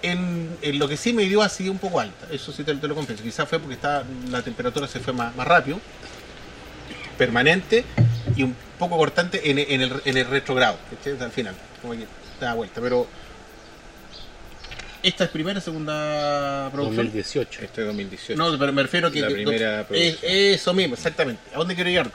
en, 0.00 0.56
lo 0.78 0.88
que 0.88 0.96
sí 0.96 1.12
me 1.12 1.24
dio 1.24 1.42
así 1.42 1.68
un 1.68 1.78
poco 1.78 2.00
alta, 2.00 2.26
eso 2.30 2.50
sí 2.50 2.64
te, 2.64 2.74
lo 2.74 2.94
confieso. 2.94 3.22
Quizás 3.22 3.46
fue 3.46 3.58
porque 3.58 3.74
está, 3.74 4.04
la 4.30 4.42
temperatura 4.42 4.88
se 4.88 5.00
fue 5.00 5.12
más, 5.12 5.36
más 5.36 5.46
rápido, 5.46 5.78
permanente 7.18 7.84
y 8.34 8.42
un 8.42 8.56
poco 8.78 8.96
cortante 8.96 9.50
en, 9.50 9.58
en 9.58 9.82
el, 9.82 10.02
en 10.04 10.16
el 10.16 10.26
retrogrado, 10.26 10.78
al 11.20 11.30
final, 11.30 11.54
como 11.82 11.92
que 11.92 12.06
da 12.40 12.54
vuelta. 12.54 12.80
Pero 12.80 13.06
esta 15.02 15.24
es 15.24 15.30
primera, 15.30 15.60
segunda 15.60 16.68
producción. 16.72 17.06
2018. 17.06 17.60
Este 17.62 17.80
es 17.82 17.86
2018. 17.86 18.36
No, 18.42 18.58
pero 18.58 18.72
me 18.72 18.82
refiero 18.82 19.08
a 19.08 19.12
que. 19.12 19.20
La 19.20 19.28
primera 19.28 19.80
es- 19.80 19.86
producción. 19.86 20.18
eso 20.32 20.74
mismo, 20.74 20.94
exactamente. 20.94 21.42
¿A 21.54 21.58
dónde 21.58 21.74
quiero 21.74 21.90
llegar? 21.90 22.10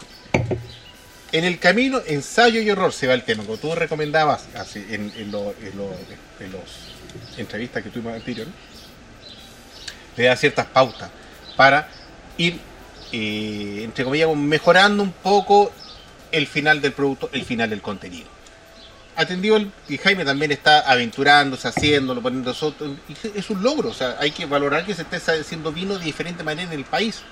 En 1.34 1.44
el 1.44 1.60
camino, 1.60 2.02
ensayo 2.08 2.62
y 2.62 2.70
error 2.70 2.94
se 2.94 3.06
va 3.08 3.14
el 3.14 3.24
tema. 3.24 3.44
Como 3.44 3.58
tú 3.58 3.76
recomendabas 3.76 4.48
así, 4.56 4.86
en, 4.90 5.12
en, 5.18 5.32
lo- 5.32 5.54
en 5.62 5.78
lo- 5.78 5.96
en 6.40 6.52
los 6.52 6.62
entrevistas 7.38 7.84
que 7.84 7.90
tuvimos 7.90 8.14
anterior, 8.14 8.48
le 10.16 10.24
da 10.24 10.36
ciertas 10.36 10.66
pautas 10.68 11.10
para 11.56 11.90
ir, 12.38 12.60
eh, 13.12 13.82
entre 13.84 14.04
comillas, 14.06 14.34
mejorando 14.36 15.04
un 15.04 15.12
poco 15.12 15.72
el 16.32 16.48
final 16.48 16.82
del 16.82 16.94
producto, 16.94 17.30
el 17.34 17.44
final 17.44 17.70
del 17.70 17.82
contenido. 17.82 18.28
Atendido 19.18 19.58
el, 19.58 19.72
y 19.90 19.98
Jaime 19.98 20.24
también 20.24 20.52
está 20.52 20.82
aventurándose, 20.82 21.68
haciéndolo, 21.68 22.22
poniendo 22.22 22.54
y 23.10 23.38
Es 23.38 23.50
un 23.50 23.64
logro, 23.64 23.90
o 23.90 23.94
sea, 23.94 24.16
hay 24.20 24.30
que 24.30 24.46
valorar 24.46 24.86
que 24.86 24.94
se 24.94 25.02
esté 25.02 25.18
haciendo 25.18 25.72
vino 25.72 25.98
de 25.98 26.06
diferente 26.06 26.44
manera 26.44 26.72
en 26.72 26.78
el 26.78 26.86
país. 26.86 27.24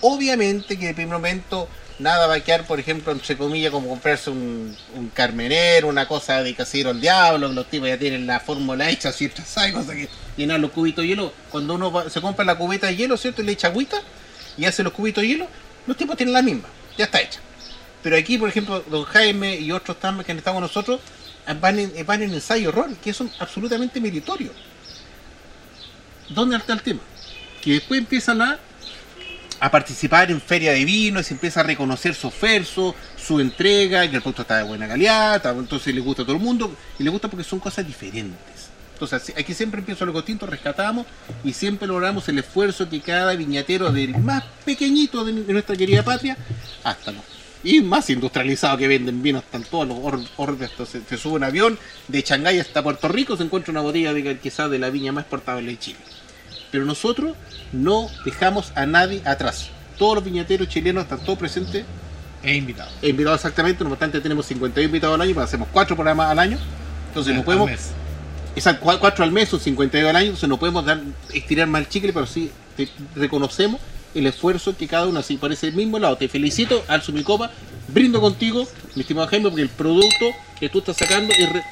Obviamente 0.00 0.78
que 0.78 0.86
de 0.86 0.94
primer 0.94 1.14
momento 1.14 1.68
nada 1.98 2.28
va 2.28 2.34
a 2.34 2.40
quedar, 2.40 2.64
por 2.66 2.78
ejemplo, 2.78 3.12
entre 3.12 3.36
comillas, 3.36 3.72
como 3.72 3.88
comprarse 3.88 4.30
un, 4.30 4.76
un 4.94 5.08
carmenero, 5.08 5.88
una 5.88 6.06
cosa 6.06 6.40
de 6.40 6.54
casero 6.54 6.90
al 6.90 7.00
diablo, 7.00 7.48
los 7.48 7.68
tipos 7.68 7.88
ya 7.88 7.98
tienen 7.98 8.24
la 8.24 8.38
fórmula 8.38 8.88
hecha, 8.90 9.12
¿cierto? 9.12 9.42
¿Sabes? 9.46 9.72
Cosa 9.72 9.92
que 9.92 10.08
llenar 10.36 10.60
los 10.60 10.70
cubitos 10.70 11.02
de 11.02 11.08
hielo. 11.08 11.32
Cuando 11.50 11.74
uno 11.74 12.08
se 12.08 12.20
compra 12.20 12.44
la 12.44 12.56
cubeta 12.56 12.86
de 12.86 12.96
hielo, 12.96 13.16
¿cierto? 13.16 13.42
Y 13.42 13.46
le 13.46 13.52
echa 13.52 13.68
agüita 13.68 14.00
y 14.56 14.66
hace 14.66 14.84
los 14.84 14.92
cubitos 14.92 15.22
de 15.22 15.28
hielo, 15.28 15.48
los 15.86 15.96
tipos 15.96 16.16
tienen 16.16 16.32
la 16.32 16.42
misma, 16.42 16.68
ya 16.96 17.06
está 17.06 17.20
hecha. 17.20 17.40
Pero 18.04 18.16
aquí, 18.16 18.38
por 18.38 18.48
ejemplo, 18.48 18.84
don 18.88 19.04
Jaime 19.04 19.56
y 19.58 19.72
otros 19.72 19.96
que 19.96 20.06
han 20.06 20.38
estado 20.38 20.54
con 20.54 20.62
nosotros 20.62 21.00
van 21.60 21.78
en, 21.78 22.06
van 22.06 22.22
en 22.22 22.32
ensayo 22.34 22.68
error, 22.68 22.94
que 23.02 23.12
son 23.12 23.30
absolutamente 23.40 24.00
meritorios. 24.00 24.52
¿Dónde 26.28 26.56
está 26.56 26.74
el 26.74 26.82
tema? 26.82 27.00
Que 27.62 27.72
después 27.72 27.98
empiezan 27.98 28.42
a, 28.42 28.58
a 29.60 29.70
participar 29.70 30.30
en 30.30 30.40
feria 30.40 30.72
de 30.72 30.84
vino, 30.84 31.18
y 31.20 31.24
se 31.24 31.34
empieza 31.34 31.60
a 31.60 31.62
reconocer 31.62 32.14
su 32.14 32.28
esfuerzo, 32.28 32.94
su 33.16 33.40
entrega, 33.40 34.08
que 34.08 34.16
el 34.16 34.22
producto 34.22 34.42
está 34.42 34.58
de 34.58 34.64
buena 34.64 34.86
calidad, 34.86 35.36
está- 35.36 35.50
entonces 35.50 35.94
le 35.94 36.00
gusta 36.00 36.22
a 36.22 36.24
todo 36.26 36.36
el 36.36 36.42
mundo, 36.42 36.76
y 36.98 37.04
le 37.04 37.10
gusta 37.10 37.28
porque 37.28 37.44
son 37.44 37.58
cosas 37.58 37.86
diferentes. 37.86 38.68
Entonces 38.92 39.34
aquí 39.36 39.54
siempre 39.54 39.80
empiezo 39.80 40.04
algo 40.04 40.20
distinto, 40.20 40.46
rescatamos 40.46 41.06
y 41.42 41.52
siempre 41.52 41.88
logramos 41.88 42.28
el 42.28 42.38
esfuerzo 42.38 42.88
que 42.88 43.00
cada 43.00 43.34
viñatero 43.34 43.90
del 43.90 44.16
más 44.18 44.44
pequeñito 44.64 45.24
de, 45.24 45.32
de 45.32 45.52
nuestra 45.52 45.74
querida 45.74 46.02
patria 46.04 46.36
hasta 46.84 47.10
los 47.10 47.22
y 47.64 47.80
más 47.80 48.08
industrializado 48.10 48.76
que 48.76 48.86
venden 48.86 49.22
vino 49.22 49.38
están 49.38 49.64
todos 49.64 49.88
los 49.88 49.98
or- 50.02 50.20
orbes. 50.36 50.70
Entonces 50.70 51.02
se 51.08 51.16
sube 51.16 51.34
un 51.34 51.44
avión 51.44 51.78
de 52.08 52.20
Shanghái 52.20 52.60
hasta 52.60 52.82
Puerto 52.82 53.08
Rico, 53.08 53.36
se 53.36 53.42
encuentra 53.42 53.70
una 53.72 53.80
botella 53.80 54.12
de 54.12 54.38
quizás 54.38 54.70
de 54.70 54.78
la 54.78 54.90
viña 54.90 55.12
más 55.12 55.22
exportable 55.22 55.70
de 55.70 55.78
Chile. 55.78 55.98
Pero 56.70 56.84
nosotros 56.84 57.36
no 57.72 58.08
dejamos 58.24 58.72
a 58.76 58.84
nadie 58.86 59.22
atrás. 59.24 59.70
Todos 59.98 60.16
los 60.16 60.24
viñateros 60.24 60.68
chilenos 60.68 61.04
están 61.04 61.20
todos 61.20 61.38
presentes 61.38 61.84
E 62.42 62.54
invitado. 62.54 62.90
e 63.00 63.08
invitados 63.08 63.40
exactamente. 63.40 63.82
No 63.84 63.90
obstante, 63.90 64.20
tenemos 64.20 64.44
51 64.46 64.84
invitados 64.86 65.14
al 65.14 65.20
año, 65.22 65.34
pues 65.34 65.44
hacemos 65.46 65.68
cuatro 65.72 65.96
programas 65.96 66.30
al 66.30 66.38
año. 66.40 66.58
Entonces 67.08 67.34
no 67.34 67.44
podemos, 67.44 67.70
esas 68.56 68.80
cua- 68.80 68.98
cuatro 68.98 69.24
al 69.24 69.30
mes 69.32 69.48
son 69.48 69.60
52 69.60 70.10
al 70.10 70.16
año, 70.16 70.26
entonces 70.26 70.48
no 70.48 70.58
podemos 70.58 70.84
dar, 70.84 71.00
estirar 71.32 71.68
más 71.68 71.82
el 71.82 71.88
chicle, 71.88 72.12
pero 72.12 72.26
sí 72.26 72.50
reconocemos 73.14 73.80
el 74.14 74.26
esfuerzo 74.26 74.76
que 74.76 74.86
cada 74.88 75.06
uno 75.06 75.20
así 75.20 75.36
por 75.36 75.52
ese 75.52 75.70
mismo 75.72 75.98
lado. 75.98 76.16
Te 76.16 76.28
felicito, 76.28 76.84
alzo 76.88 77.12
mi 77.12 77.22
copa, 77.22 77.50
brindo 77.88 78.20
contigo, 78.20 78.66
mi 78.94 79.02
estimado 79.02 79.26
Jaime, 79.28 79.48
porque 79.50 79.62
el 79.62 79.68
producto 79.68 80.26
que 80.58 80.68
tú 80.68 80.78
estás 80.78 80.96
sacando 80.96 81.32
es 81.36 81.52
re- 81.52 81.64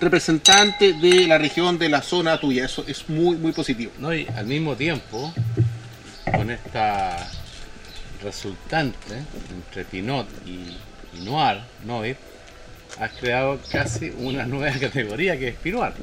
representante 0.00 0.92
de 0.92 1.26
la 1.26 1.38
región, 1.38 1.78
de 1.78 1.88
la 1.88 2.02
zona 2.02 2.38
tuya. 2.40 2.64
Eso 2.64 2.84
es 2.86 3.08
muy, 3.08 3.36
muy 3.36 3.52
positivo. 3.52 3.92
No, 3.98 4.14
y 4.14 4.26
al 4.36 4.46
mismo 4.46 4.76
tiempo, 4.76 5.32
con 6.34 6.50
esta 6.50 7.28
resultante 8.22 9.14
entre 9.54 9.84
Pinot 9.84 10.26
y, 10.46 10.76
y 11.16 11.24
Noir, 11.24 11.58
Noir, 11.84 12.16
has 12.98 13.12
creado 13.12 13.60
casi 13.70 14.10
una 14.18 14.44
nueva 14.46 14.76
categoría 14.80 15.38
que 15.38 15.48
es 15.48 15.56
Pinot. 15.56 15.94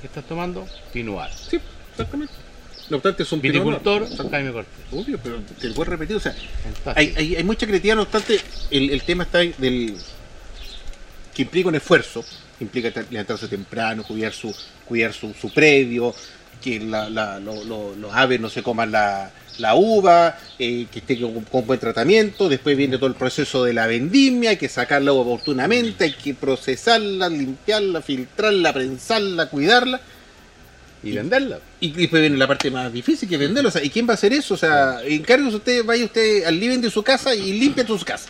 ¿Qué 0.00 0.06
estás 0.06 0.24
tomando? 0.24 0.66
Pinot. 0.92 1.30
Sí, 1.32 1.58
exactamente. 1.92 2.32
No 2.92 2.96
obstante, 2.98 3.24
son. 3.24 3.40
Viticultor, 3.40 4.06
Jaime 4.30 4.52
Cortés. 4.52 4.74
Obvio, 4.92 5.18
pero 5.22 5.40
te 5.58 5.68
lo 5.70 5.80
a 5.80 5.84
repetir, 5.86 6.16
o 6.16 6.20
sea, 6.20 6.34
hay, 6.94 7.14
hay, 7.16 7.36
hay 7.36 7.42
mucha 7.42 7.66
creatividad, 7.66 7.96
no 7.96 8.02
obstante, 8.02 8.38
el, 8.70 8.90
el 8.90 9.02
tema 9.02 9.24
está 9.24 9.38
ahí 9.38 9.54
del 9.56 9.96
que 11.34 11.40
implica 11.42 11.70
un 11.70 11.74
esfuerzo, 11.74 12.22
implica 12.60 12.92
levantarse 13.10 13.48
temprano, 13.48 14.02
cuidar 14.04 14.34
su, 14.34 14.54
cuidar 14.86 15.14
su, 15.14 15.32
su 15.32 15.50
predio, 15.54 16.14
que 16.62 16.80
la- 16.80 17.08
la- 17.08 17.40
lo- 17.40 17.64
lo- 17.64 17.96
los 17.96 18.12
aves 18.12 18.38
no 18.38 18.50
se 18.50 18.62
coman 18.62 18.92
la, 18.92 19.30
la 19.56 19.74
uva, 19.74 20.38
eh, 20.58 20.86
que 20.92 20.98
esté 20.98 21.18
con, 21.18 21.40
con 21.44 21.66
buen 21.66 21.80
tratamiento, 21.80 22.46
después 22.50 22.76
viene 22.76 22.98
todo 22.98 23.06
el 23.08 23.14
proceso 23.14 23.64
de 23.64 23.72
la 23.72 23.86
vendimia, 23.86 24.50
hay 24.50 24.56
que 24.58 24.68
sacarla 24.68 25.14
oportunamente, 25.14 26.04
hay 26.04 26.12
que 26.12 26.34
procesarla, 26.34 27.30
limpiarla, 27.30 28.02
filtrarla, 28.02 28.74
prensarla, 28.74 29.46
cuidarla. 29.48 29.98
Y 31.02 31.12
venderla. 31.12 31.58
Y 31.80 31.90
después 31.90 32.20
viene 32.20 32.36
la 32.36 32.46
parte 32.46 32.70
más 32.70 32.92
difícil 32.92 33.28
que 33.28 33.34
es 33.34 33.40
venderlo. 33.40 33.68
O 33.68 33.72
sea, 33.72 33.82
¿y 33.82 33.90
quién 33.90 34.06
va 34.06 34.12
a 34.12 34.14
hacer 34.14 34.32
eso? 34.32 34.54
O 34.54 34.56
sea, 34.56 35.02
encárguese 35.04 35.56
usted, 35.56 35.84
vaya 35.84 36.04
usted 36.04 36.44
al 36.44 36.58
living 36.58 36.78
de 36.78 36.90
su 36.90 37.02
casa 37.02 37.34
y 37.34 37.58
limpia 37.58 37.86
su 37.86 37.98
casa. 38.04 38.28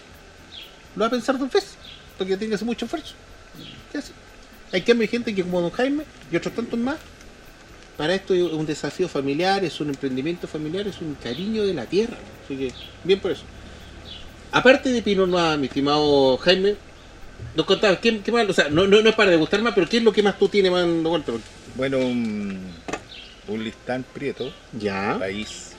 Lo 0.97 1.01
va 1.01 1.07
a 1.07 1.11
pensar 1.11 1.39
dos 1.39 1.51
veces, 1.51 1.75
porque 2.19 2.37
tiene 2.37 2.51
que 2.51 2.55
hacer 2.57 2.67
mucho 2.67 2.85
esfuerzo. 2.85 3.15
¿Qué 3.91 3.99
hace? 3.99 4.13
Hay 4.73 4.83
que 4.83 4.93
hay 4.93 5.09
gente 5.09 5.35
que 5.35 5.43
como 5.43 5.61
don 5.61 5.71
Jaime 5.71 6.05
y 6.31 6.37
otros 6.37 6.55
tantos 6.55 6.79
más, 6.79 6.97
para 7.97 8.15
esto 8.15 8.35
es 8.35 8.43
un 8.43 8.65
desafío 8.65 9.09
familiar, 9.09 9.65
es 9.65 9.81
un 9.81 9.89
emprendimiento 9.89 10.49
familiar, 10.49 10.87
es 10.87 11.01
un 11.01 11.15
cariño 11.15 11.65
de 11.65 11.75
la 11.75 11.85
tierra. 11.85 12.17
Así 12.45 12.57
que, 12.57 12.73
bien 13.05 13.21
por 13.21 13.33
eso. 13.33 13.43
Aparte 14.51 14.91
de 14.91 15.03
Pinot 15.03 15.29
Noir, 15.29 15.59
mi 15.59 15.67
estimado 15.67 16.37
Jaime, 16.39 16.77
nos 17.55 17.67
contabas, 17.67 17.99
¿qué, 17.99 18.21
qué 18.21 18.33
más? 18.33 18.49
O 18.49 18.53
sea, 18.53 18.69
no, 18.69 18.87
no, 18.87 19.03
no 19.03 19.09
es 19.09 19.15
para 19.15 19.31
degustar 19.31 19.61
más, 19.63 19.75
pero 19.75 19.89
¿qué 19.89 19.99
es 19.99 20.03
lo 20.03 20.13
que 20.13 20.23
más 20.23 20.39
tú 20.39 20.49
tienes 20.49 20.73
más 20.73 20.83
dando 20.83 21.11
vuelta? 21.11 21.33
Bueno, 21.75 21.99
un, 21.99 22.61
un 23.49 23.65
listán 23.65 24.05
prieto, 24.13 24.53
Ya. 24.73 25.17
país. 25.19 25.71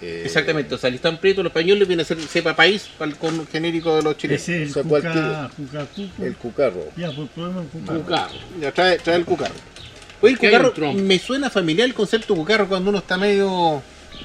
eh, 0.00 0.22
Exactamente, 0.24 0.74
o 0.74 0.78
sea, 0.78 0.90
listán 0.90 1.18
prieto, 1.18 1.42
los 1.42 1.50
españoles 1.50 1.86
viene 1.88 2.02
a 2.02 2.06
ser 2.06 2.20
cepa 2.22 2.54
país, 2.56 2.88
con 3.16 3.46
genérico 3.48 3.94
de 3.96 4.02
los 4.02 4.16
chilenos. 4.16 4.42
Ese 4.42 4.62
es 4.64 4.70
O 4.70 4.72
sea, 4.74 4.82
el 4.82 4.88
cualquier- 4.88 5.12
cuca, 5.14 5.50
cuca, 5.56 5.86
cucu. 5.86 6.24
El 6.24 6.36
cucarro. 6.36 6.84
Ya, 6.96 7.10
pues 7.12 7.28
probemos 7.34 7.64
el 7.64 7.70
cuca. 7.70 7.94
Cucarro. 7.94 8.34
Ya, 8.60 8.72
trae, 8.72 8.98
trae 8.98 9.16
el 9.16 9.24
cucarro. 9.24 9.54
Oye, 10.20 10.32
el 10.32 10.38
¿Qué 10.38 10.48
hay 10.48 10.54
un 10.56 10.62
cucarro, 10.70 10.92
me 10.94 11.18
suena 11.18 11.50
familiar 11.50 11.86
el 11.86 11.94
concepto 11.94 12.34
cucarro 12.34 12.68
cuando 12.68 12.90
uno 12.90 12.98
está 12.98 13.16
medio 13.16 13.82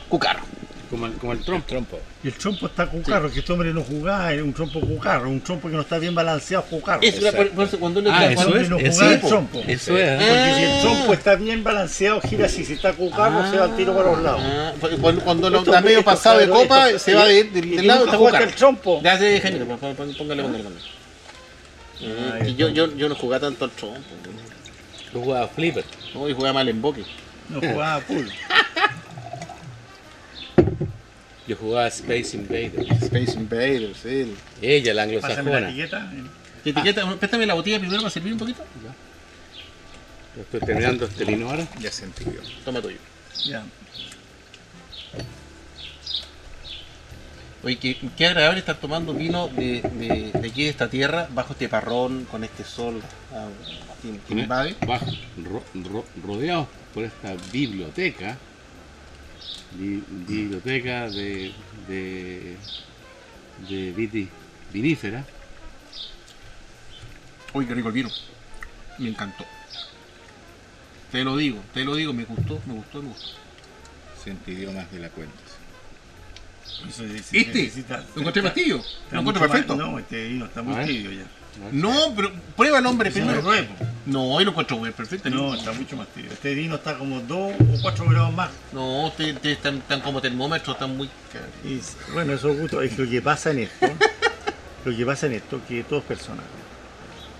cucarro. 0.09 0.43
Como 0.89 1.05
el, 1.07 1.13
como 1.13 1.33
el 1.33 1.39
trompo. 1.41 1.65
Trompo. 1.67 1.99
Y 2.23 2.27
el 2.29 2.33
trompo 2.35 2.67
está 2.67 2.87
cucarro, 2.87 3.29
que 3.29 3.39
este 3.39 3.51
hombre 3.51 3.73
no 3.73 3.81
jugaba, 3.83 4.33
es 4.33 4.41
un 4.41 4.53
trompo 4.53 4.79
cucarro, 4.79 5.29
un 5.29 5.41
trompo 5.41 5.67
que 5.67 5.75
no 5.75 5.81
está 5.81 5.97
bien 5.97 6.15
balanceado 6.15 6.63
cucarro. 6.63 7.01
Por- 7.01 7.65
eso 7.65 7.77
cuando 7.79 7.99
uno 7.99 8.09
Ah, 8.13 8.25
eso 8.27 8.35
cuando- 8.35 8.57
es. 8.59 8.69
no 8.69 8.77
eso 8.77 8.91
jugaba 8.93 9.13
es. 9.15 9.23
el 9.23 9.27
trompo. 9.29 9.63
Eso 9.67 9.97
es. 9.97 10.09
¿eh? 10.09 10.25
Porque 10.29 10.53
si 10.55 10.63
el 10.63 10.71
Ah. 10.71 10.81
trompo 10.81 11.13
está 11.13 11.35
bien 11.35 11.63
balanceado, 11.65 12.21
gira 12.21 12.45
así. 12.45 12.63
Si 12.63 12.73
está 12.73 12.93
cucarro, 12.93 13.51
se 13.51 13.57
va 13.57 13.65
al 13.65 13.75
tiro 13.75 13.93
para 13.93 14.11
los 14.11 14.21
lados. 14.23 14.41
Ah, 14.41 14.71
cuando, 15.01 15.21
cuando 15.21 15.49
lo 15.49 15.59
está 15.59 15.81
medio 15.81 16.01
pasado 16.01 16.39
de 16.39 16.47
copa, 16.47 16.97
se 16.97 17.13
va 17.13 17.25
de, 17.25 17.43
de- 17.43 17.59
y 17.59 17.75
del 17.75 17.87
lado 17.87 18.05
nunca 18.05 18.11
está 18.13 18.25
cucarro. 18.25 18.43
el 18.45 18.55
trompo. 18.55 19.01
Ya 19.03 19.17
pon- 19.17 19.95
póngale, 20.17 20.43
póngale, 20.43 20.43
póngale. 20.63 20.75
Ah, 22.05 22.39
que 22.43 22.55
yo, 22.55 22.69
yo, 22.69 22.95
yo 22.95 23.09
no 23.09 23.15
jugaba 23.15 23.41
tanto 23.41 23.65
al 23.65 23.71
trompo. 23.71 23.99
Tú 25.11 25.21
jugabas 25.23 25.51
flipper. 25.51 25.83
No, 26.13 26.27
yo 26.29 26.35
jugaba 26.35 26.53
mal 26.53 26.69
en 26.69 26.81
boque. 26.81 27.03
No 27.49 27.59
jugaba 27.59 27.99
full. 28.01 28.25
Yo 31.47 31.55
jugaba 31.57 31.87
Space 31.87 32.35
Invaders. 32.37 33.01
Space 33.03 33.33
Invaders, 33.33 33.97
sí. 34.01 34.33
Ella, 34.61 34.93
la 34.93 35.03
Pásame 35.05 35.51
la 35.51 35.57
anglosajona. 35.59 35.69
etiqueta. 35.69 36.11
¿Qué 36.63 36.69
etiqueta? 36.69 37.15
Préstame 37.17 37.45
la 37.45 37.53
botella 37.53 37.79
primero 37.79 38.01
para 38.01 38.09
servir 38.11 38.33
un 38.33 38.39
poquito. 38.39 38.63
Yo 40.35 40.41
estoy 40.41 40.59
terminando 40.61 41.05
este 41.05 41.25
vino 41.25 41.49
ahora. 41.49 41.67
Ya 41.79 41.91
se 41.91 42.05
entibió. 42.05 42.39
Toma 42.63 42.81
tuyo. 42.81 42.97
Ya. 43.45 43.63
Oye, 47.63 47.77
qué, 47.77 47.97
qué 48.17 48.25
agradable 48.27 48.59
estar 48.59 48.75
tomando 48.77 49.13
vino 49.13 49.47
de, 49.47 49.81
de, 49.81 50.31
de 50.37 50.47
aquí 50.49 50.63
de 50.63 50.69
esta 50.69 50.89
tierra, 50.89 51.27
bajo 51.31 51.53
este 51.53 51.69
parrón, 51.69 52.25
con 52.29 52.43
este 52.43 52.65
sol 52.65 53.01
ah, 53.33 53.47
que, 54.01 54.33
que 54.35 54.41
invade. 54.41 54.75
Bajo, 54.85 55.05
ro- 55.41 55.63
ro- 55.73 56.05
rodeados 56.25 56.67
por 56.93 57.05
esta 57.05 57.33
biblioteca 57.53 58.31
bi- 58.31 58.37
biblioteca 59.77 61.09
de, 61.09 61.51
de, 61.87 62.57
de 63.69 63.91
viti, 63.91 64.29
vinífera. 64.71 65.25
Uy, 67.53 67.65
qué 67.65 67.73
rico 67.73 67.89
el 67.89 67.93
vino. 67.93 68.09
Me 68.99 69.09
encantó. 69.09 69.45
Te 71.11 71.23
lo 71.23 71.37
digo, 71.37 71.61
te 71.73 71.83
lo 71.83 71.95
digo, 71.95 72.13
me 72.13 72.25
gustó, 72.25 72.59
me 72.65 72.73
gustó, 72.73 73.01
me 73.01 73.09
gustó. 73.09 73.27
Siente 74.23 74.51
idiomas 74.51 74.91
de 74.91 74.99
la 74.99 75.09
cuenta. 75.09 75.35
Eso 76.89 77.03
¿Este? 77.05 77.43
necesita- 77.53 78.03
Lo 78.15 78.21
encontré 78.21 78.41
más 78.41 78.53
está 79.37 79.41
Lo 79.43 79.47
más- 79.47 79.51
perfecto. 79.51 79.75
No, 79.75 79.99
este 79.99 80.27
vino 80.27 80.45
está 80.45 80.61
muy 80.63 80.85
tibio 80.85 81.11
ya. 81.11 81.25
No, 81.71 82.13
pero 82.15 82.31
prueba 82.57 82.79
el 82.79 82.85
hombre 82.85 83.09
no 83.09 83.13
primero. 83.13 83.65
No, 84.05 84.23
hoy 84.33 84.43
lo 84.43 84.51
encuentro 84.51 84.77
güey, 84.77 84.91
perfecto. 84.91 85.29
No, 85.29 85.53
está 85.53 85.71
mucho 85.71 85.95
más 85.95 86.07
tibio. 86.09 86.31
Este 86.31 86.53
vino 86.53 86.75
está 86.75 86.97
como 86.97 87.21
2 87.21 87.53
o 87.77 87.81
4 87.81 88.05
grados 88.09 88.33
más. 88.33 88.49
No, 88.73 89.07
ustedes 89.07 89.35
ustedes 89.35 89.57
están, 89.57 89.75
están 89.77 90.01
como 90.01 90.19
termómetros, 90.21 90.75
están 90.75 90.97
muy. 90.97 91.09
Y 91.63 91.77
s- 91.79 91.95
bueno, 92.13 92.33
eso 92.33 92.49
es 92.51 92.59
gusto. 92.59 92.81
Es 92.81 92.97
lo 92.97 93.09
que 93.09 93.21
pasa 93.21 93.51
en 93.51 93.59
esto. 93.59 93.87
lo 94.85 94.95
que 94.97 95.05
pasa 95.05 95.27
en 95.27 95.33
esto, 95.33 95.61
que 95.67 95.83
todo 95.83 95.99
es 95.99 96.05
personal. 96.05 96.43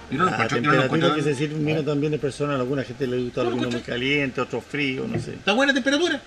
Yo 0.10 0.18
no 0.20 0.26
lo 0.26 0.32
La 0.32 0.38
no 0.38 0.48
temperatura 0.48 0.86
encuentro. 0.86 1.16
que 1.16 1.22
se 1.24 1.36
sirve 1.36 1.56
un 1.56 1.66
vino 1.66 1.84
también 1.84 2.14
es 2.14 2.20
personal. 2.20 2.56
A 2.58 2.60
alguna 2.60 2.84
gente 2.84 3.08
le 3.08 3.18
gusta 3.24 3.44
No 3.44 3.52
vino 3.52 3.70
muy 3.70 3.82
caliente, 3.82 4.40
otro 4.40 4.62
frío, 4.62 5.06
no 5.08 5.20
sé. 5.20 5.34
¿Está 5.34 5.52
buena 5.54 5.74
temperatura? 5.74 6.22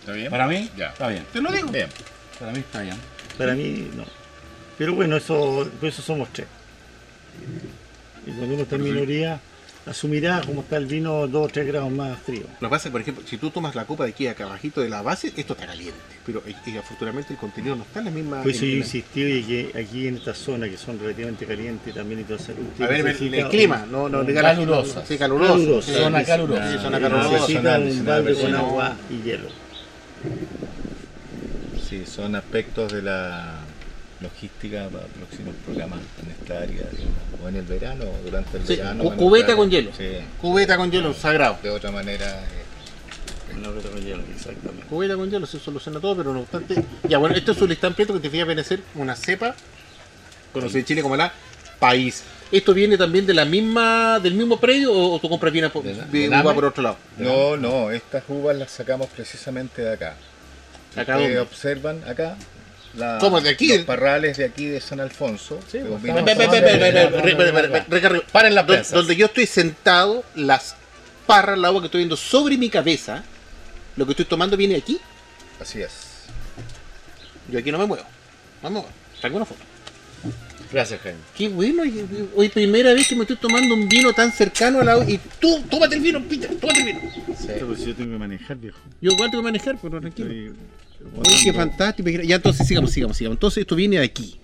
¿Está 0.00 0.12
bien? 0.12 0.30
Para 0.30 0.46
mí, 0.46 0.70
Ya. 0.76 0.88
está 0.90 1.08
bien. 1.08 1.24
Te 1.32 1.40
lo 1.40 1.50
digo. 1.50 1.68
Bien. 1.70 1.88
Para 2.38 2.52
mí 2.52 2.58
está 2.58 2.82
bien. 2.82 2.96
Para 3.38 3.54
mí, 3.54 3.88
no. 3.96 4.04
Pero 4.78 4.94
bueno, 4.94 5.16
eso, 5.16 5.68
por 5.80 5.88
eso 5.88 6.02
somos 6.02 6.28
tres. 6.32 6.46
Y 8.26 8.30
cuando 8.32 8.54
uno 8.54 8.62
está 8.62 8.76
en 8.76 8.82
minoría, 8.84 9.40
asumirá 9.84 10.40
como 10.46 10.60
está 10.60 10.76
el 10.76 10.86
vino 10.86 11.26
2 11.26 11.44
o 11.44 11.48
3 11.48 11.66
grados 11.66 11.90
más 11.90 12.16
frío. 12.20 12.42
Lo 12.60 12.68
que 12.68 12.70
pasa 12.70 12.76
es 12.76 12.82
que, 12.84 12.90
por 12.92 13.00
ejemplo, 13.00 13.24
si 13.26 13.36
tú 13.36 13.50
tomas 13.50 13.74
la 13.74 13.84
copa 13.84 14.04
de 14.04 14.10
aquí 14.10 14.28
acá 14.28 14.44
abajito 14.44 14.80
de 14.80 14.88
la 14.88 15.02
base, 15.02 15.32
esto 15.36 15.54
está 15.54 15.66
caliente. 15.66 15.98
Pero 16.24 16.40
eh, 16.46 16.54
afortunadamente 16.78 17.32
el 17.32 17.38
contenido 17.40 17.74
no 17.74 17.82
está 17.82 17.98
en 17.98 18.04
la 18.04 18.10
misma. 18.12 18.42
Por 18.42 18.52
eso 18.52 18.64
en- 18.64 18.70
yo 18.70 18.76
insistí 18.76 19.22
y 19.24 19.42
que 19.42 19.72
aquí 19.80 20.06
en 20.06 20.16
esta 20.18 20.34
zona 20.34 20.68
que 20.68 20.76
son 20.76 21.00
relativamente 21.00 21.44
calientes 21.46 21.92
también 21.92 22.20
y 22.20 22.22
todo 22.22 22.36
eso. 22.36 22.52
usted 22.52 22.84
A 22.84 22.86
ver, 22.88 23.06
el, 23.08 23.48
clima, 23.48 23.84
no, 23.90 24.08
no, 24.08 24.22
la- 24.22 24.40
Calurosa. 24.40 25.04
Sí, 25.04 25.18
caluroso. 25.18 25.52
Calurosa. 25.54 25.92
Sí, 25.92 25.98
Zona 25.98 26.24
calurosa. 26.24 26.70
sí, 26.72 26.78
zona 26.78 26.96
un- 26.98 27.02
calurosa. 27.02 27.30
necesita 27.32 27.58
análisis, 27.74 27.98
un 28.00 28.06
balde 28.06 28.34
con 28.36 28.54
agua 28.54 28.96
y 29.10 29.26
hielo. 29.26 29.48
Sí, 31.88 32.04
son 32.06 32.36
aspectos 32.36 32.92
de 32.92 33.02
la 33.02 33.61
logística 34.22 34.88
para 34.88 35.04
próximos 35.06 35.54
programas 35.64 36.00
en 36.24 36.30
esta 36.30 36.58
área, 36.58 36.82
digamos, 36.90 37.18
o 37.44 37.48
en 37.48 37.56
el 37.56 37.62
verano, 37.64 38.04
o 38.04 38.24
durante 38.24 38.56
el 38.58 38.66
Sí, 38.66 38.76
verano. 38.76 39.04
cu- 39.04 39.16
cubeta 39.16 39.56
con 39.56 39.70
hielo. 39.70 39.90
Sí, 39.96 40.08
Cubeta 40.40 40.76
con 40.76 40.90
hielo 40.90 41.12
sagrado. 41.14 41.58
de 41.62 41.70
otra 41.70 41.90
manera. 41.90 42.26
eh, 42.44 42.62
Una 43.58 43.68
gota 43.68 43.90
con 43.90 44.00
hielo, 44.00 44.22
exactamente. 44.34 44.86
Cubeta 44.88 45.14
con 45.16 45.30
hielo 45.30 45.46
se 45.46 45.58
soluciona 45.58 46.00
todo, 46.00 46.16
pero 46.16 46.32
no 46.32 46.40
obstante. 46.40 46.74
Ya, 47.08 47.18
bueno, 47.18 47.34
esto 47.36 47.52
es 47.52 47.60
un 47.60 47.68
listán 47.68 47.92
preto 47.94 48.14
que 48.14 48.20
te 48.20 48.30
fija 48.30 48.44
viene 48.44 48.62
a 48.62 48.64
ser 48.64 48.80
una 48.94 49.14
cepa 49.14 49.54
conocida 50.52 50.78
en 50.80 50.84
Chile 50.86 51.02
como 51.02 51.16
la 51.16 51.32
país. 51.78 52.22
¿Esto 52.50 52.74
viene 52.74 52.96
también 52.98 53.26
de 53.26 53.34
la 53.34 53.44
misma, 53.44 54.20
del 54.20 54.34
mismo 54.34 54.58
predio 54.60 54.92
o, 54.92 55.14
o 55.14 55.18
tú 55.18 55.28
compras 55.28 55.52
bien, 55.52 55.68
por, 55.70 55.82
¿De 55.82 55.94
la- 55.94 56.04
bien 56.04 56.30
del 56.30 56.40
uva 56.42 56.54
por 56.54 56.64
otro 56.66 56.82
lado? 56.82 56.96
No, 57.18 57.56
no, 57.56 57.90
estas 57.90 58.22
uvas 58.28 58.56
las 58.56 58.70
sacamos 58.70 59.08
precisamente 59.08 59.82
de 59.82 59.92
acá. 59.94 60.16
¿Acá 60.96 61.16
Ustedes 61.16 61.36
dónde? 61.36 61.40
observan 61.40 62.04
acá 62.06 62.36
la- 62.96 63.18
¿Cómo, 63.20 63.40
de 63.40 63.50
aquí? 63.50 63.68
los 63.68 63.78
parrales 63.84 64.36
de 64.36 64.44
aquí 64.44 64.66
de 64.66 64.80
San 64.80 65.00
Alfonso. 65.00 65.58
Sí, 65.70 65.78
pues, 65.86 66.02
Paren 68.32 68.54
las 68.54 68.66
Don- 68.66 68.74
prensas. 68.76 68.92
Donde 68.92 69.16
yo 69.16 69.26
estoy 69.26 69.46
sentado, 69.46 70.24
las 70.34 70.76
parras, 71.26 71.56
el 71.56 71.64
agua 71.64 71.80
que 71.80 71.86
estoy 71.86 72.00
viendo 72.00 72.16
sobre 72.16 72.56
mi 72.58 72.68
cabeza, 72.68 73.22
lo 73.96 74.04
que 74.06 74.12
estoy 74.12 74.26
tomando 74.26 74.56
viene 74.56 74.74
de 74.74 74.80
aquí. 74.80 74.98
Así 75.60 75.80
es. 75.80 75.92
Yo 77.50 77.58
aquí 77.58 77.70
no 77.72 77.78
me 77.78 77.86
muevo. 77.86 78.04
No 78.62 78.70
me 78.70 78.74
muevo. 78.74 78.88
Saco 79.20 79.36
una 79.36 79.44
foto. 79.44 79.60
Gracias, 80.72 81.00
Jaime. 81.02 81.18
Qué 81.36 81.48
bueno, 81.50 81.82
hoy 82.34 82.48
primera 82.48 82.94
vez 82.94 83.06
que 83.06 83.14
me 83.14 83.22
estoy 83.22 83.36
tomando 83.36 83.74
un 83.74 83.88
vino 83.88 84.12
tan 84.14 84.32
cercano 84.32 84.80
al 84.80 84.86
lado. 84.86 85.04
Y 85.06 85.18
tú, 85.38 85.62
tómate 85.70 85.96
el 85.96 86.00
vino, 86.00 86.22
Peter, 86.22 86.50
tómate 86.58 86.80
el 86.80 86.86
vino. 86.86 87.00
Pero 87.46 87.76
si 87.76 87.86
yo 87.86 87.94
tengo 87.94 88.12
que 88.12 88.18
manejar, 88.18 88.56
viejo. 88.56 88.78
Yo 89.00 89.10
igual 89.12 89.30
tengo 89.30 89.42
que 89.42 89.48
manejar, 89.48 89.76
pero 89.82 90.00
tranquilo. 90.00 90.30
Estoy 90.30 90.54
Oye, 91.16 91.36
qué 91.44 91.52
fantástico. 91.52 92.08
Ya 92.10 92.36
entonces 92.36 92.66
sigamos, 92.66 92.90
sigamos, 92.90 93.16
sigamos. 93.16 93.36
Entonces 93.36 93.62
esto 93.62 93.76
viene 93.76 93.98
de 93.98 94.04
aquí. 94.04 94.36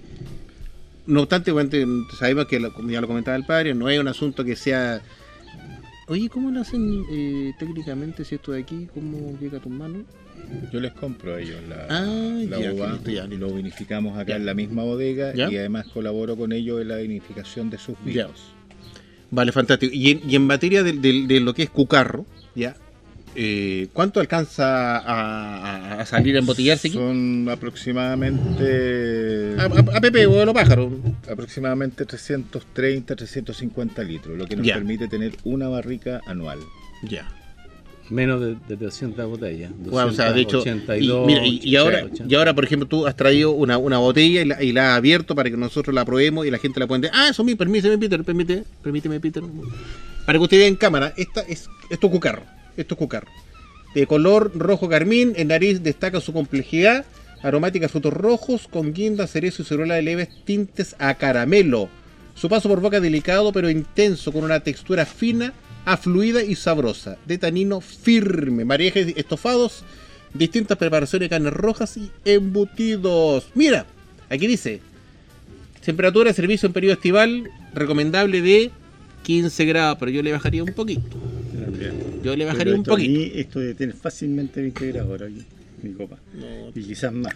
No 1.07 1.21
obstante, 1.23 1.51
bueno, 1.53 1.71
sabemos 2.19 2.47
que, 2.47 2.61
como 2.73 2.91
ya 2.91 3.01
lo 3.01 3.07
comentaba 3.07 3.37
el 3.37 3.45
padre, 3.47 3.75
no 3.75 3.89
es 3.89 3.99
un 3.99 4.09
asunto 4.09 4.45
que 4.45 4.57
sea... 4.57 5.01
Oye, 6.07 6.29
¿cómo 6.31 6.51
lo 6.51 6.61
hacen 6.61 7.05
eh, 7.11 7.53
técnicamente 7.59 8.25
si 8.25 8.35
esto 8.37 8.53
de 8.53 8.61
aquí? 8.63 8.89
¿Cómo 8.95 9.39
llega 9.41 9.59
a 9.59 9.61
tus 9.61 9.73
manos? 9.73 10.03
Yo 10.73 10.81
les 10.81 10.93
compro 10.93 11.35
a 11.35 11.41
ellos 11.41 11.57
la, 11.69 11.87
Ah, 11.91 12.03
la 12.49 12.61
ya, 12.61 12.73
uva, 12.73 12.93
listo, 12.93 13.11
ya, 13.11 13.25
listo. 13.27 13.47
lo 13.47 13.53
vinificamos 13.55 14.17
acá 14.17 14.31
Ya. 14.31 14.37
en 14.37 14.47
la 14.47 14.55
misma 14.55 14.85
bodega 14.85 15.35
y 15.35 15.41
además 15.57 15.87
colaboro 15.93 16.37
con 16.37 16.53
ellos 16.53 16.81
en 16.81 16.89
la 16.89 16.97
vinificación 16.97 17.69
de 17.71 17.77
sus 17.79 17.97
vinos. 18.05 18.53
Vale, 19.31 19.53
fantástico. 19.53 19.95
Y 19.95 20.13
en, 20.13 20.31
y 20.31 20.37
en 20.37 20.47
materia 20.47 20.83
de, 20.83 20.93
de- 20.95 21.27
de 21.27 21.41
lo 21.41 21.53
que 21.53 21.65
es 21.65 21.71
cucarro, 21.71 22.25
¿ya? 22.55 22.77
Eh, 23.35 23.89
¿Cuánto 23.93 24.21
alcanza 24.21 24.99
a, 26.01 26.07
salir 26.07 26.37
a 26.37 26.39
embotellarse 26.41 26.89
aquí? 26.89 26.97
Son 26.97 27.49
aproximadamente 27.51 29.55
A, 29.59 29.63
a- 29.65 29.97
a 29.97 30.01
Pepe 30.01 30.27
o 30.27 30.41
a 30.41 30.45
los 30.45 30.55
pájaros. 30.55 30.93
aproximadamente 31.31 32.05
330, 32.05 33.15
350 33.17 34.03
litros, 34.03 34.37
lo 34.37 34.47
que 34.47 34.57
nos 34.57 34.67
Ya. 34.67 34.75
permite 34.75 35.09
tener 35.09 35.33
una 35.45 35.69
barrica 35.69 36.21
anual. 36.27 36.59
Ya. 37.05 37.29
Menos 38.11 38.41
de, 38.41 38.57
de 38.67 38.77
300 38.79 39.27
botellas. 39.29 39.71
Bueno, 39.77 40.09
o 40.09 40.13
sea, 40.13 40.33
de 40.33 40.41
hecho, 40.41 40.59
y, 40.59 40.65
282, 40.71 41.27
mira, 41.27 41.47
y, 41.47 41.61
y 41.63 41.77
ahora, 41.77 42.05
80. 42.05 42.25
y 42.27 42.35
ahora, 42.37 42.55
por 42.55 42.65
ejemplo, 42.65 42.89
tú 42.89 43.07
has 43.07 43.15
traído 43.15 43.51
una, 43.51 43.77
una 43.77 43.99
botella 43.99 44.41
y 44.41 44.45
la, 44.47 44.63
y 44.63 44.73
la 44.73 44.93
has 44.93 44.97
abierto 44.99 45.35
para 45.35 45.51
que 45.51 45.59
nosotros 45.59 45.95
la 45.95 46.07
probemos 46.07 46.47
y 46.47 46.51
la 46.51 46.57
gente 46.59 46.81
la 46.81 46.87
pueda 46.87 46.97
entender. 46.97 47.21
Ah, 47.21 47.29
eso 47.29 47.45
mismo, 47.45 47.59
permíteme, 47.59 47.99
Peter, 47.99 48.25
permite, 48.25 48.65
permíteme, 48.83 49.21
Peter. 49.21 49.43
Para 50.25 50.39
que 50.39 50.43
usted 50.43 50.57
vea 50.59 50.69
en 50.69 50.77
cámara, 50.77 51.13
esta 51.19 51.43
es, 51.43 51.69
esto 51.91 52.07
es 52.07 52.13
cucarro, 52.13 52.43
esto 52.79 52.95
es 52.95 52.99
cucarro. 52.99 53.29
De 53.95 54.07
color 54.07 54.53
rojo 54.55 54.89
carmín, 54.89 55.33
en 55.37 55.49
nariz 55.49 55.83
destaca 55.83 56.21
su 56.21 56.33
complejidad, 56.33 57.05
aromática 57.43 57.89
frutos 57.89 58.13
rojos, 58.13 58.69
con 58.69 58.93
guinda, 58.93 59.27
cerezo 59.27 59.63
y 59.63 59.65
ciruela 59.65 59.95
de 59.95 60.03
leves 60.03 60.29
tintes 60.45 60.95
a 60.99 61.15
caramelo. 61.15 61.89
Su 62.35 62.49
paso 62.49 62.69
por 62.69 62.81
boca 62.81 63.01
delicado 63.01 63.53
pero 63.53 63.71
intenso, 63.71 64.33
con 64.33 64.45
una 64.45 64.61
textura 64.61 65.07
fina, 65.07 65.53
afluida 65.85 66.43
y 66.43 66.55
sabrosa, 66.55 67.17
de 67.27 67.39
tanino 67.39 67.81
firme, 67.81 68.65
marejes 68.65 69.15
estofados, 69.17 69.85
distintas 70.35 70.79
preparaciones 70.79 71.27
de 71.27 71.31
carnes 71.31 71.53
rojas 71.53 71.97
y 71.97 72.11
embutidos. 72.25 73.49
Mira, 73.55 73.87
aquí 74.29 74.47
dice, 74.47 74.81
temperatura 75.85 76.31
de 76.31 76.35
servicio 76.35 76.67
en 76.67 76.75
periodo 76.75 76.95
estival, 76.95 77.51
recomendable 77.73 78.43
de 78.43 78.71
15 79.23 79.65
grados, 79.65 79.97
pero 79.99 80.11
yo 80.11 80.23
le 80.23 80.33
bajaría 80.33 80.63
un 80.63 80.75
poquito. 80.75 81.17
Yo 82.23 82.37
le 82.37 82.45
bajaría 82.45 82.75
un 82.75 82.81
esto 82.81 82.93
a 82.93 82.95
poquito. 82.97 83.11
mí, 83.13 83.33
esto 83.35 83.61
debe 83.61 83.75
tener 83.75 83.95
fácilmente 83.95 84.61
20 84.61 84.87
grados 84.89 85.11
ahora 85.11 85.27
aquí, 85.27 85.43
mi 85.83 85.93
copa. 85.93 86.19
Y 86.75 86.83
quizás 86.83 87.13
más. 87.13 87.33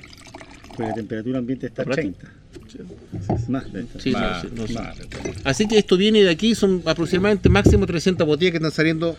Porque 0.69 0.85
la 0.85 0.95
temperatura 0.95 1.39
ambiente 1.39 1.67
está 1.67 1.83
a 1.83 1.85
¿Compraste? 1.85 2.13
30. 2.13 2.33
Más. 3.49 3.65
Sí, 3.99 4.11
no, 4.13 4.19
Más, 4.19 4.43
sí, 4.43 4.49
no, 4.57 4.67
sí. 4.67 4.75
más. 4.75 4.97
Así 5.45 5.69
que 5.69 5.79
esto 5.79 5.97
viene 5.97 6.23
de 6.23 6.31
aquí, 6.31 6.55
son 6.55 6.83
aproximadamente 6.87 7.49
máximo 7.49 7.87
300 7.87 8.27
botellas 8.27 8.53
que 8.53 8.57
están 8.59 8.73
saliendo. 8.73 9.17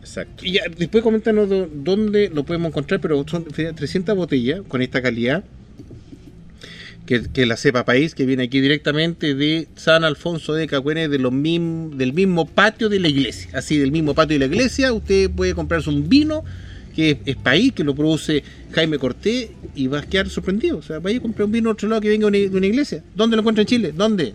Exacto. 0.00 0.44
Y 0.44 0.52
ya, 0.52 0.62
después 0.76 1.02
coméntanos 1.02 1.48
dó- 1.48 1.68
dónde 1.72 2.30
lo 2.32 2.44
podemos 2.44 2.68
encontrar, 2.68 3.00
pero 3.00 3.24
son 3.28 3.44
300 3.44 4.14
botellas 4.16 4.60
con 4.68 4.82
esta 4.82 5.00
calidad. 5.02 5.44
Que, 7.06 7.22
que 7.22 7.46
la 7.46 7.56
cepa 7.56 7.84
país, 7.84 8.16
que 8.16 8.26
viene 8.26 8.42
aquí 8.42 8.60
directamente 8.60 9.36
de 9.36 9.68
San 9.76 10.02
Alfonso 10.02 10.54
de 10.54 10.66
Cacuene, 10.66 11.08
de 11.08 11.18
los 11.18 11.32
mim- 11.32 11.90
del 11.96 12.12
mismo 12.12 12.46
patio 12.46 12.88
de 12.88 12.98
la 12.98 13.08
iglesia. 13.08 13.48
Así, 13.54 13.78
del 13.78 13.92
mismo 13.92 14.12
patio 14.12 14.34
de 14.34 14.40
la 14.40 14.52
iglesia, 14.52 14.92
usted 14.92 15.30
puede 15.30 15.54
comprarse 15.54 15.88
un 15.88 16.08
vino 16.08 16.44
que 16.96 17.10
es, 17.12 17.18
es 17.26 17.36
país, 17.36 17.72
que 17.72 17.84
lo 17.84 17.94
produce 17.94 18.42
Jaime 18.72 18.98
Cortés, 18.98 19.50
y 19.76 19.86
va 19.86 20.00
a 20.00 20.02
quedar 20.02 20.28
sorprendido. 20.28 20.78
O 20.78 20.82
sea, 20.82 20.98
vaya 20.98 21.18
a 21.18 21.22
comprar 21.22 21.46
un 21.46 21.52
vino 21.52 21.68
de 21.68 21.72
otro 21.74 21.88
lado 21.88 22.00
que 22.00 22.08
venga 22.08 22.28
de 22.28 22.48
una, 22.48 22.66
iglesia. 22.66 23.04
¿Dónde 23.14 23.36
lo 23.36 23.42
encuentra 23.42 23.62
en 23.62 23.68
Chile? 23.68 23.92
¿Dónde? 23.96 24.34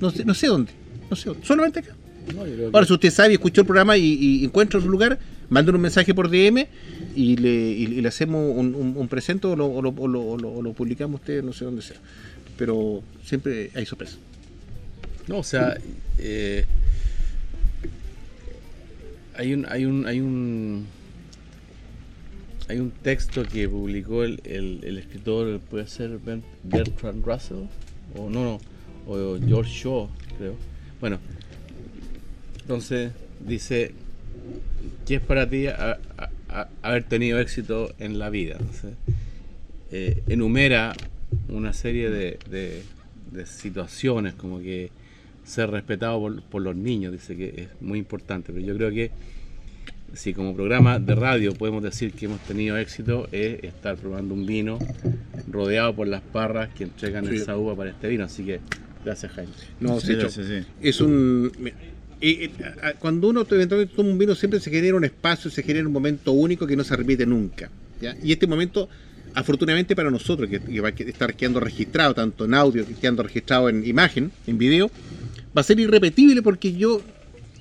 No 0.00 0.10
sé, 0.10 0.24
no 0.24 0.34
sé 0.34 0.46
dónde. 0.48 0.72
No 1.08 1.14
sé 1.16 1.28
dónde. 1.28 1.46
Solamente 1.46 1.80
acá. 1.80 1.94
No, 2.34 2.42
Ahora, 2.72 2.86
si 2.86 2.92
usted 2.92 3.10
sabe 3.10 3.30
y 3.30 3.34
escuchó 3.34 3.60
el 3.60 3.66
programa 3.66 3.96
y, 3.96 4.14
y 4.14 4.44
encuentra 4.44 4.80
su 4.80 4.88
lugar, 4.88 5.18
mándenos 5.50 5.76
un 5.78 5.82
mensaje 5.82 6.14
por 6.14 6.30
DM 6.30 6.66
y 7.14 7.36
le, 7.36 7.50
y- 7.72 7.86
le 7.86 8.08
hacemos 8.08 8.56
un, 8.56 8.74
un- 8.74 9.08
presente 9.08 9.46
o 9.46 9.56
lo, 9.56 9.66
o 9.66 9.82
lo- 9.82 9.90
o 10.70 10.72
publicamos 10.74 11.20
usted, 11.20 11.42
no 11.42 11.52
sé 11.52 11.64
dónde 11.64 11.82
sea. 11.82 11.96
Pero 12.56 13.02
siempre 13.24 13.70
hay 13.74 13.84
sorpresa. 13.86 14.16
No, 15.28 15.38
o 15.38 15.42
sea, 15.42 15.76
eh, 16.18 16.64
hay 19.34 19.54
un, 19.54 19.66
hay 19.68 19.84
un, 19.86 20.06
hay 20.06 20.20
un, 20.20 20.86
hay 22.68 22.78
un 22.78 22.90
texto 22.90 23.42
que 23.44 23.68
publicó 23.68 24.24
el, 24.24 24.40
el- 24.44 24.98
escritor, 24.98 25.60
puede 25.60 25.86
ser 25.86 26.18
Bertrand 26.64 27.24
Russell, 27.24 27.64
o 28.16 28.28
no, 28.30 28.44
no, 28.44 28.60
o 29.06 29.38
George 29.46 29.70
Shaw, 29.72 30.08
creo. 30.38 30.54
Bueno, 31.00 31.18
entonces 32.60 33.12
dice, 33.46 33.92
¿qué 35.06 35.16
es 35.16 35.20
para 35.20 35.48
ti 35.48 35.66
a- 35.66 35.98
a- 36.18 36.30
a- 36.48 36.68
haber 36.82 37.04
tenido 37.04 37.38
éxito 37.40 37.92
en 37.98 38.18
la 38.18 38.30
vida. 38.30 38.56
Entonces, 38.58 38.94
eh, 39.90 40.22
enumera 40.28 40.92
una 41.48 41.72
serie 41.72 42.10
de, 42.10 42.38
de- 42.50 42.82
de 43.32 43.46
situaciones 43.46 44.34
como 44.34 44.60
que 44.60 44.90
ser 45.44 45.70
respetado 45.70 46.20
por, 46.20 46.42
por 46.42 46.62
los 46.62 46.76
niños, 46.76 47.12
dice 47.12 47.36
que 47.36 47.48
es 47.62 47.68
muy 47.80 47.98
importante, 47.98 48.52
pero 48.52 48.64
yo 48.64 48.76
creo 48.76 48.90
que 48.90 49.10
si 50.14 50.34
como 50.34 50.54
programa 50.54 50.98
de 50.98 51.14
radio 51.14 51.54
podemos 51.54 51.82
decir 51.82 52.12
que 52.12 52.26
hemos 52.26 52.40
tenido 52.40 52.76
éxito 52.76 53.28
es 53.32 53.64
estar 53.64 53.96
probando 53.96 54.34
un 54.34 54.44
vino 54.44 54.78
rodeado 55.50 55.94
por 55.96 56.06
las 56.06 56.20
parras 56.20 56.68
que 56.74 56.84
entregan 56.84 57.26
Sí. 57.26 57.36
esa 57.36 57.56
uva 57.56 57.74
para 57.74 57.90
este 57.90 58.08
vino, 58.08 58.24
así 58.24 58.44
que 58.44 58.60
gracias 59.04 59.32
Jaime. 59.32 59.52
No, 59.80 59.98
Sí, 60.00 60.08
de 60.08 60.14
hecho, 60.20 60.28
sí, 60.30 60.42
sí. 60.44 60.66
es 60.82 61.00
un. 61.00 61.50
Eh, 62.22 62.50
eh, 62.56 62.94
cuando 63.00 63.28
uno 63.28 63.44
eventualmente 63.50 63.96
toma 63.96 64.10
un 64.10 64.18
vino, 64.18 64.34
siempre 64.34 64.60
se 64.60 64.70
genera 64.70 64.96
un 64.96 65.04
espacio, 65.04 65.50
se 65.50 65.62
genera 65.62 65.86
un 65.86 65.92
momento 65.92 66.32
único 66.32 66.66
que 66.66 66.76
no 66.76 66.84
se 66.84 66.94
repite 66.94 67.26
nunca. 67.26 67.68
¿ya? 68.00 68.16
Y 68.22 68.32
este 68.32 68.46
momento, 68.46 68.88
afortunadamente 69.34 69.96
para 69.96 70.10
nosotros, 70.10 70.48
que, 70.48 70.60
que 70.60 70.80
va 70.80 70.88
a 70.88 70.92
estar 70.92 71.34
quedando 71.34 71.58
registrado, 71.58 72.14
tanto 72.14 72.44
en 72.44 72.54
audio, 72.54 72.86
que 72.86 72.94
quedando 72.94 73.24
registrado 73.24 73.68
en 73.68 73.84
imagen, 73.84 74.30
en 74.46 74.56
video, 74.56 74.88
va 75.56 75.62
a 75.62 75.64
ser 75.64 75.80
irrepetible 75.80 76.42
porque 76.42 76.72
yo, 76.72 77.02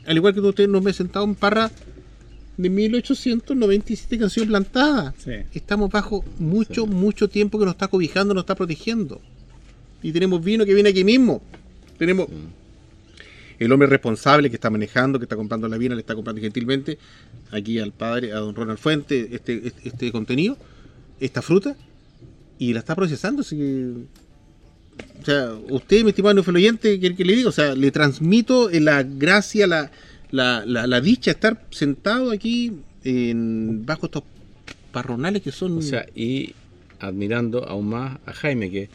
al 0.06 0.18
igual 0.18 0.34
que 0.36 0.42
ustedes, 0.42 0.70
no 0.70 0.80
me 0.80 0.92
he 0.92 0.94
sentado 0.94 1.26
en 1.26 1.34
parra 1.34 1.72
de 2.58 2.70
1897 2.70 4.18
que 4.20 4.24
han 4.24 4.30
sido 4.30 4.46
plantadas. 4.46 5.16
Sí. 5.24 5.32
Estamos 5.54 5.90
bajo 5.90 6.24
mucho, 6.38 6.86
mucho 6.86 7.28
tiempo 7.30 7.58
que 7.58 7.66
nos 7.66 7.74
está 7.74 7.88
cobijando, 7.88 8.36
nos 8.36 8.44
está 8.44 8.54
protegiendo. 8.54 9.20
Y 10.04 10.12
tenemos 10.12 10.44
vino 10.44 10.66
que 10.66 10.74
viene 10.76 10.90
aquí 10.90 11.04
mismo. 11.04 11.42
Tenemos 11.98 12.28
el 13.66 13.72
hombre 13.72 13.88
responsable 13.88 14.50
que 14.50 14.56
está 14.56 14.70
manejando, 14.70 15.20
que 15.20 15.26
está 15.26 15.36
comprando 15.36 15.68
la 15.68 15.78
vina, 15.78 15.94
le 15.94 16.02
está 16.02 16.16
comprando 16.16 16.42
gentilmente 16.42 16.98
aquí 17.52 17.78
al 17.78 17.92
padre, 17.92 18.34
a 18.34 18.38
don 18.38 18.56
Ronald 18.56 18.80
Fuente, 18.80 19.30
este, 19.32 19.68
este, 19.68 19.88
este 19.88 20.12
contenido, 20.12 20.58
esta 21.20 21.44
fruta, 21.44 21.76
y 22.58 22.74
la 22.74 22.80
está 22.80 22.96
procesando. 22.96 23.42
Así 23.42 23.58
que, 23.58 23.94
o 25.22 25.26
sea, 25.26 25.54
usted, 25.70 26.04
mi 26.04 26.10
estimado 26.10 26.34
neófilo 26.34 26.58
oyente, 26.58 27.00
que, 27.00 27.16
que 27.16 27.24
le 27.24 27.36
digo, 27.36 27.50
o 27.50 27.52
sea, 27.52 27.76
le 27.76 27.92
transmito 27.92 28.72
eh, 28.72 28.80
la 28.80 29.04
gracia, 29.04 29.68
la, 29.68 29.92
la, 30.32 30.66
la, 30.66 30.88
la 30.88 31.00
dicha 31.00 31.30
de 31.30 31.36
estar 31.36 31.64
sentado 31.70 32.32
aquí 32.32 32.74
en, 33.04 33.86
bajo 33.86 34.08
estos 34.08 34.24
parronales 34.92 35.44
que 35.44 35.52
son. 35.52 35.78
O 35.78 35.82
sea, 35.84 36.08
y 36.16 36.56
admirando 37.00 37.68
aún 37.68 37.90
más 37.90 38.18
a 38.26 38.34
Jaime, 38.34 38.72
que 38.72 38.90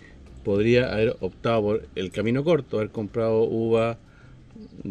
podría 0.45 0.93
haber 0.93 1.17
optado 1.21 1.63
por 1.63 1.89
el 1.95 2.11
camino 2.11 2.43
corto, 2.43 2.79
haber 2.79 2.91
comprado 2.91 3.45
uva 3.45 3.99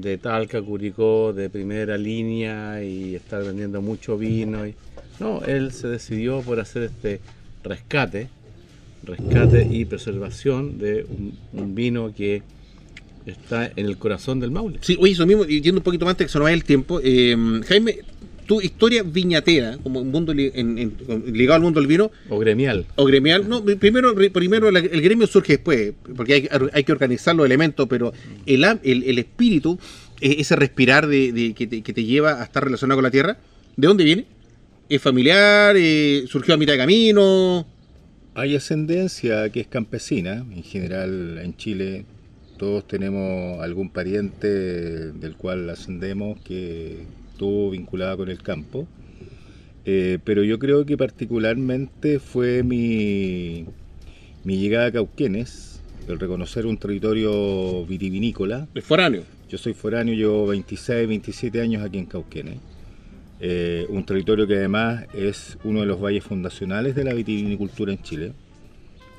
de 0.02 0.18
Talca, 0.18 0.62
Curicó, 0.62 1.34
de 1.34 1.50
primera 1.50 1.98
línea 1.98 2.84
y 2.84 3.16
estar 3.16 3.44
vendiendo 3.44 3.82
mucho 3.82 4.18
vino. 4.18 4.66
Y... 4.66 4.76
No, 5.20 5.42
él 5.44 5.72
se 5.72 5.88
decidió 5.88 6.42
por 6.42 6.60
hacer 6.60 6.84
este 6.84 7.22
rescate, 7.64 8.30
rescate 9.04 9.68
y 9.70 9.86
preservación 9.86 10.78
de 10.78 11.06
un, 11.54 11.76
vino 11.76 12.14
que 12.14 12.44
está 13.26 13.72
en 13.76 13.86
el 13.86 13.98
corazón 13.98 14.40
del 14.40 14.52
Maule. 14.52 14.80
Sí, 14.82 14.98
oye, 15.00 15.14
eso 15.14 15.26
mismo, 15.26 15.46
yendo 15.46 15.80
un 15.80 15.84
poquito 15.84 16.06
más 16.06 16.14
antes 16.14 16.28
que 16.28 16.32
se 16.32 16.38
nos 16.38 16.46
vaya 16.46 16.56
el 16.56 16.64
tiempo, 16.64 17.00
eh, 17.04 17.36
Jaime, 17.68 18.00
tu 18.46 18.62
historia 18.62 19.04
viñatera, 19.04 19.78
como 19.82 20.00
un 20.02 20.12
mundo 20.12 20.34
li- 20.34 20.52
en- 20.54 20.78
en- 20.78 20.94
ligado 21.34 21.56
al 21.56 21.62
mundo 21.62 21.80
del 21.80 21.88
vino, 21.88 22.12
O 22.30 22.38
gremial. 22.40 22.86
o 22.96 23.06
gremial, 23.06 23.48
no, 23.50 23.64
primero, 23.64 24.14
primero 24.32 24.72
la- 24.72 24.80
el 24.80 25.02
gremio 25.02 25.28
surge 25.28 25.54
después, 25.54 25.94
porque 26.16 26.34
hay, 26.34 26.50
hay 26.74 26.84
que 26.84 26.92
organizar 26.92 27.36
los 27.36 27.46
elementos, 27.46 27.88
pero 27.90 28.14
el, 28.46 28.64
el, 28.84 29.04
el 29.04 29.20
espíritu, 29.20 29.80
eh, 30.22 30.36
ese 30.40 30.56
respirar 30.56 31.08
de, 31.08 31.32
de- 31.32 31.54
que, 31.54 31.68
te, 31.68 31.82
que 31.82 31.92
te 31.94 32.04
lleva 32.04 32.42
a 32.42 32.44
estar 32.46 32.64
relacionado 32.64 32.98
con 32.98 33.04
la 33.04 33.12
tierra, 33.12 33.38
¿de 33.76 33.88
dónde 33.88 34.04
viene? 34.04 34.26
¿Es 34.88 35.02
familiar? 35.02 35.76
Eh, 35.78 36.26
¿Surgió 36.28 36.54
a 36.54 36.58
mitad 36.58 36.74
de 36.74 36.80
camino? 36.80 37.66
Hay 38.36 38.56
ascendencia 38.56 39.50
que 39.50 39.62
es 39.62 39.68
campesina, 39.68 40.46
en 40.54 40.62
general 40.64 41.40
en 41.42 41.56
Chile 41.58 42.06
todos 42.58 42.88
tenemos 42.88 43.62
algún 43.62 43.90
pariente 43.90 44.48
del 44.48 45.36
cual 45.36 45.70
ascendemos 45.70 46.40
que 46.42 47.00
estuvo 47.36 47.70
vinculada 47.72 48.16
con 48.16 48.30
el 48.30 48.42
campo, 48.42 48.88
Eh, 49.88 50.18
pero 50.24 50.44
yo 50.44 50.58
creo 50.58 50.84
que 50.84 50.98
particularmente 50.98 52.18
fue 52.18 52.64
mi, 52.64 53.66
mi 54.44 54.58
llegada 54.58 54.88
a 54.88 54.92
Cauquenes, 54.92 55.80
el 56.08 56.18
reconocer 56.20 56.66
un 56.66 56.78
territorio 56.78 57.86
vitivinícola. 57.86 58.68
Es 58.74 58.84
foráneo. 58.84 59.22
Yo 59.48 59.60
soy 59.60 59.76
foráneo, 59.76 60.16
llevo 60.16 60.48
26, 60.48 61.08
27 61.08 61.62
años 61.62 61.84
aquí 61.84 62.00
en 62.00 62.08
Cauquenes. 62.08 62.58
Eh, 63.40 63.86
un 63.90 64.04
territorio 64.08 64.48
que 64.48 64.56
además 64.56 65.06
es 65.14 65.60
uno 65.64 65.82
de 65.82 65.86
los 65.86 66.02
valles 66.02 66.24
fundacionales 66.24 66.96
de 66.96 67.04
la 67.04 67.14
vitivinicultura 67.14 67.92
en 67.92 68.02
Chile. 68.02 68.32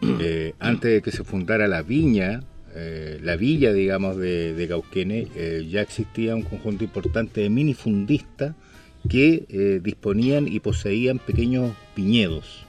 Eh, 0.20 0.52
antes 0.58 0.90
de 0.90 1.00
que 1.00 1.10
se 1.10 1.24
fundara 1.24 1.68
la 1.68 1.82
viña, 1.82 2.42
eh, 2.78 3.18
la 3.22 3.36
villa, 3.36 3.72
digamos, 3.72 4.18
de, 4.18 4.52
de 4.52 4.82
eh, 5.34 5.66
ya 5.70 5.80
existía 5.80 6.36
un 6.36 6.42
conjunto 6.42 6.84
importante 6.84 7.40
de 7.40 7.48
minifundistas 7.48 8.54
que 9.08 9.46
eh, 9.48 9.80
disponían 9.82 10.46
y 10.46 10.60
poseían 10.60 11.18
pequeños 11.18 11.72
viñedos. 11.96 12.66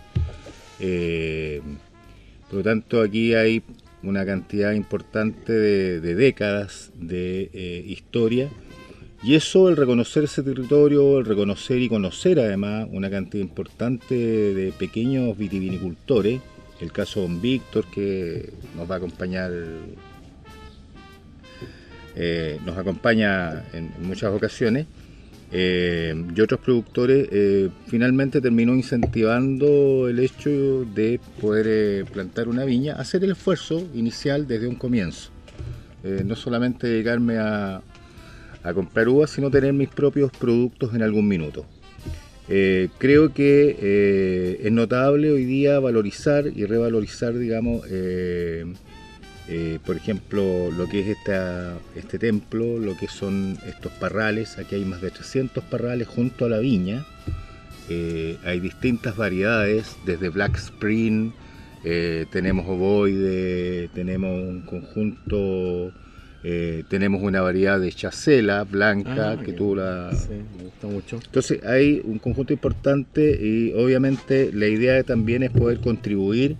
Por 0.79 2.59
lo 2.59 2.63
tanto, 2.63 3.01
aquí 3.01 3.33
hay 3.33 3.63
una 4.01 4.25
cantidad 4.25 4.71
importante 4.71 5.51
de, 5.51 5.99
de 5.99 6.15
décadas 6.15 6.91
de 6.95 7.83
historia. 7.85 8.49
Y 9.23 9.35
eso, 9.35 9.67
el 9.67 9.75
reconocer 9.75 10.23
ese 10.23 10.41
territorio, 10.41 11.19
el 11.19 11.25
reconocer 11.25 11.81
y 11.81 11.89
conocer 11.89 12.39
además 12.39 12.87
una 12.91 13.09
cantidad 13.09 13.43
importante 13.43 14.15
de 14.15 14.71
pequeños 14.71 15.37
vitivinicultores, 15.37 16.39
el 16.79 16.91
caso 16.91 17.21
Don 17.21 17.41
Víctor, 17.41 17.85
que 17.85 18.53
nos 18.75 18.89
va 18.89 18.95
a 18.95 18.97
acompañar, 18.97 19.51
eh, 22.15 22.59
nos 22.65 22.77
acompaña 22.77 23.63
en, 23.73 23.91
muchas 24.01 24.33
ocasiones, 24.33 24.85
eh, 25.51 26.13
y 26.35 26.41
otros 26.41 26.59
productores, 26.59 27.29
eh, 27.31 27.69
finalmente 27.87 28.41
terminó 28.41 28.73
incentivando 28.75 30.09
el 30.09 30.19
hecho 30.19 30.85
de 30.93 31.19
poder 31.39 32.05
plantar 32.05 32.47
una 32.47 32.65
viña, 32.65 32.95
hacer 32.95 33.23
el 33.23 33.31
esfuerzo 33.31 33.87
inicial 33.93 34.47
desde 34.47 34.67
un 34.67 34.75
comienzo. 34.75 35.31
No 36.23 36.37
solamente 36.37 36.87
dedicarme 36.87 37.37
a, 37.37 37.81
a 38.63 38.73
comprar 38.73 39.09
uvas, 39.09 39.29
sino 39.29 39.51
tener 39.51 39.73
mis 39.73 39.89
propios 39.89 40.31
productos 40.31 40.93
en 40.95 41.01
algún 41.01 41.27
minuto. 41.27 41.65
Eh, 42.49 42.87
creo 42.97 43.33
que 43.33 43.77
eh, 43.79 44.61
es 44.63 44.71
notable 44.71 45.31
hoy 45.31 45.43
día 45.43 45.79
valorizar 45.79 46.47
y 46.47 46.65
revalorizar, 46.65 47.37
digamos, 47.37 47.85
eh, 47.89 48.65
por 49.85 49.97
ejemplo, 49.97 50.71
lo 50.71 50.87
que 50.87 51.01
es 51.01 51.17
esta, 51.17 51.77
este 51.95 52.19
templo, 52.19 52.79
lo 52.79 52.97
que 52.97 53.07
son 53.07 53.57
estos 53.67 53.91
parrales. 53.93 54.57
Aquí 54.57 54.75
hay 54.75 54.85
más 54.85 55.01
de 55.01 55.11
300 55.11 55.63
parrales 55.65 56.07
junto 56.07 56.45
a 56.45 56.49
la 56.49 56.59
viña. 56.59 57.05
Hay 58.43 58.59
distintas 58.59 59.15
variedades, 59.15 59.95
desde 60.05 60.27
Black 60.27 60.57
Spring, 60.57 61.31
tenemos 62.31 62.67
ovoide, 62.67 63.89
tenemos 63.93 64.43
un 64.43 64.61
conjunto, 64.63 65.93
eh, 66.43 66.83
tenemos 66.87 67.21
una 67.23 67.41
variedad 67.41 67.79
de 67.79 67.91
chacela 67.91 68.63
blanca 68.63 69.31
Ah, 69.31 69.37
que 69.43 69.53
tú 69.53 69.75
la, 69.75 70.11
Sí, 70.13 70.33
me 70.57 70.63
gusta 70.63 70.87
mucho. 70.87 71.19
entonces 71.25 71.63
hay 71.65 72.01
un 72.03 72.19
conjunto 72.19 72.53
importante 72.53 73.37
y 73.41 73.73
obviamente 73.73 74.51
la 74.53 74.67
idea 74.67 75.01
también 75.03 75.43
es 75.43 75.49
poder 75.51 75.79
contribuir 75.79 76.55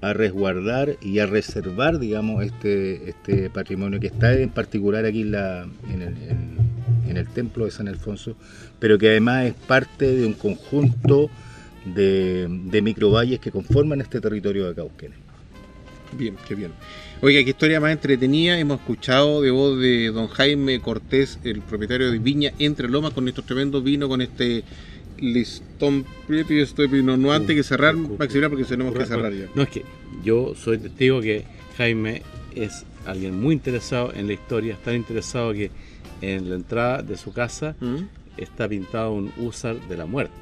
a 0.00 0.12
resguardar 0.12 0.96
y 1.02 1.18
a 1.18 1.26
reservar, 1.26 1.98
digamos, 1.98 2.44
este, 2.44 3.08
este 3.10 3.50
patrimonio 3.50 3.98
que 3.98 4.06
está 4.08 4.32
en 4.34 4.50
particular 4.50 5.04
aquí 5.04 5.22
en, 5.22 5.32
la- 5.32 5.66
en 5.92 6.02
el, 6.02 6.08
en- 6.28 6.56
en 7.08 7.16
el 7.16 7.26
templo 7.28 7.64
de 7.64 7.70
San 7.70 7.88
Alfonso, 7.88 8.36
pero 8.78 8.98
que 8.98 9.08
además 9.08 9.46
es 9.46 9.54
parte 9.54 10.12
de 10.12 10.26
un 10.26 10.34
conjunto 10.34 11.30
de, 11.84 12.46
de 12.48 12.82
microvalles 12.82 13.38
que 13.40 13.50
conforman 13.50 14.00
este 14.00 14.20
territorio 14.20 14.66
de 14.68 14.74
Cauquenes. 14.74 15.18
Bien, 16.16 16.36
qué 16.46 16.54
bien. 16.54 16.72
Oiga, 17.20 17.42
qué 17.44 17.50
historia 17.50 17.80
más 17.80 17.92
entretenida. 17.92 18.58
Hemos 18.58 18.80
escuchado 18.80 19.42
de 19.42 19.50
voz 19.50 19.78
de 19.78 20.06
don 20.08 20.28
Jaime 20.28 20.80
Cortés, 20.80 21.38
el 21.44 21.60
propietario 21.60 22.10
de 22.10 22.18
Viña 22.18 22.52
Entre 22.58 22.88
Lomas, 22.88 23.12
con 23.12 23.28
estos 23.28 23.44
tremendos 23.44 23.84
vinos, 23.84 24.08
con 24.08 24.20
este 24.20 24.64
listón 25.18 26.04
previo, 26.26 26.62
este 26.62 26.86
vino. 26.86 27.16
No 27.16 27.32
antes 27.32 27.54
que 27.54 27.62
cerrar, 27.62 27.94
Maximiliano, 27.94 28.50
porque 28.50 28.64
tenemos 28.64 28.94
que 28.94 29.06
cerrar 29.06 29.32
ya. 29.32 29.46
No, 29.54 29.62
es 29.62 29.68
que 29.68 29.84
yo 30.24 30.54
soy 30.54 30.78
testigo 30.78 31.20
que 31.20 31.44
Jaime 31.76 32.22
es 32.54 32.84
alguien 33.04 33.40
muy 33.40 33.54
interesado 33.54 34.12
en 34.14 34.26
la 34.26 34.32
historia, 34.32 34.74
es 34.74 34.82
tan 34.82 34.96
interesado 34.96 35.52
que 35.52 35.70
en 36.22 36.48
la 36.48 36.56
entrada 36.56 37.02
de 37.02 37.16
su 37.16 37.32
casa 37.32 37.76
¿Mm? 37.80 38.04
está 38.38 38.68
pintado 38.68 39.12
un 39.12 39.32
húsar 39.36 39.76
de 39.88 39.96
la 39.96 40.06
muerte. 40.06 40.34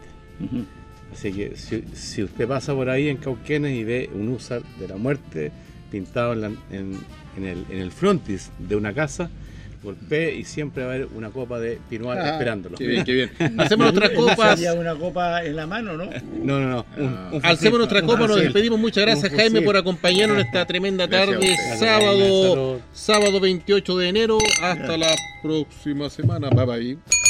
Así 1.12 1.32
que 1.32 1.56
si, 1.56 1.84
si 1.94 2.22
usted 2.22 2.48
pasa 2.48 2.74
por 2.74 2.88
ahí 2.88 3.08
en 3.08 3.18
Cauquenes 3.18 3.72
y 3.72 3.84
ve 3.84 4.10
un 4.12 4.28
húsar 4.28 4.62
de 4.80 4.88
la 4.88 4.96
muerte 4.96 5.52
pintado 5.94 6.32
en, 6.32 6.40
la- 6.40 6.52
en- 6.70 6.98
en 7.36 7.44
el, 7.46 7.64
en 7.70 7.78
el 7.78 7.90
frontis 7.92 8.50
de 8.58 8.74
una 8.76 8.92
casa, 8.92 9.30
golpee 9.82 10.34
y 10.36 10.44
siempre 10.44 10.82
va 10.84 10.92
a 10.92 10.94
haber 10.94 11.08
una 11.14 11.28
copa 11.30 11.60
de 11.60 11.78
Pinual 11.90 12.16
Ah, 12.18 12.30
esperándolo. 12.32 12.76
Qué 12.78 12.86
bien, 12.86 13.04
qué 13.04 13.12
bien. 13.12 13.30
Hacemos 13.60 13.92
nuestras 13.92 14.10
copas. 14.18 14.52
Había 14.58 14.72
una 14.74 14.94
copa 14.94 15.44
en 15.44 15.56
la 15.56 15.66
mano, 15.66 15.96
¿no? 15.96 16.06
No, 16.42 16.58
no, 16.60 16.68
no. 16.70 16.86
Un, 16.96 17.08
Ah. 17.14 17.28
un 17.32 17.38
Hacemos 17.44 17.58
fusil. 17.58 17.78
nuestra 17.78 18.00
Un 18.00 18.06
copa, 18.06 18.26
nos 18.26 18.40
despedimos. 18.40 18.78
Muchas 18.80 19.04
gracias, 19.04 19.32
Jaime, 19.34 19.60
por 19.62 19.76
acompañarnos 19.76 20.38
en 20.38 20.46
esta 20.46 20.64
tremenda 20.66 21.06
tarde, 21.06 21.54
sábado, 21.78 22.80
sábado 22.94 23.40
28 23.40 23.98
de 23.98 24.08
enero. 24.08 24.38
Hasta 24.62 24.96
la 24.96 25.14
próxima 25.42 26.08
semana. 26.10 26.48
Bye 26.50 26.66
bye. 26.66 27.23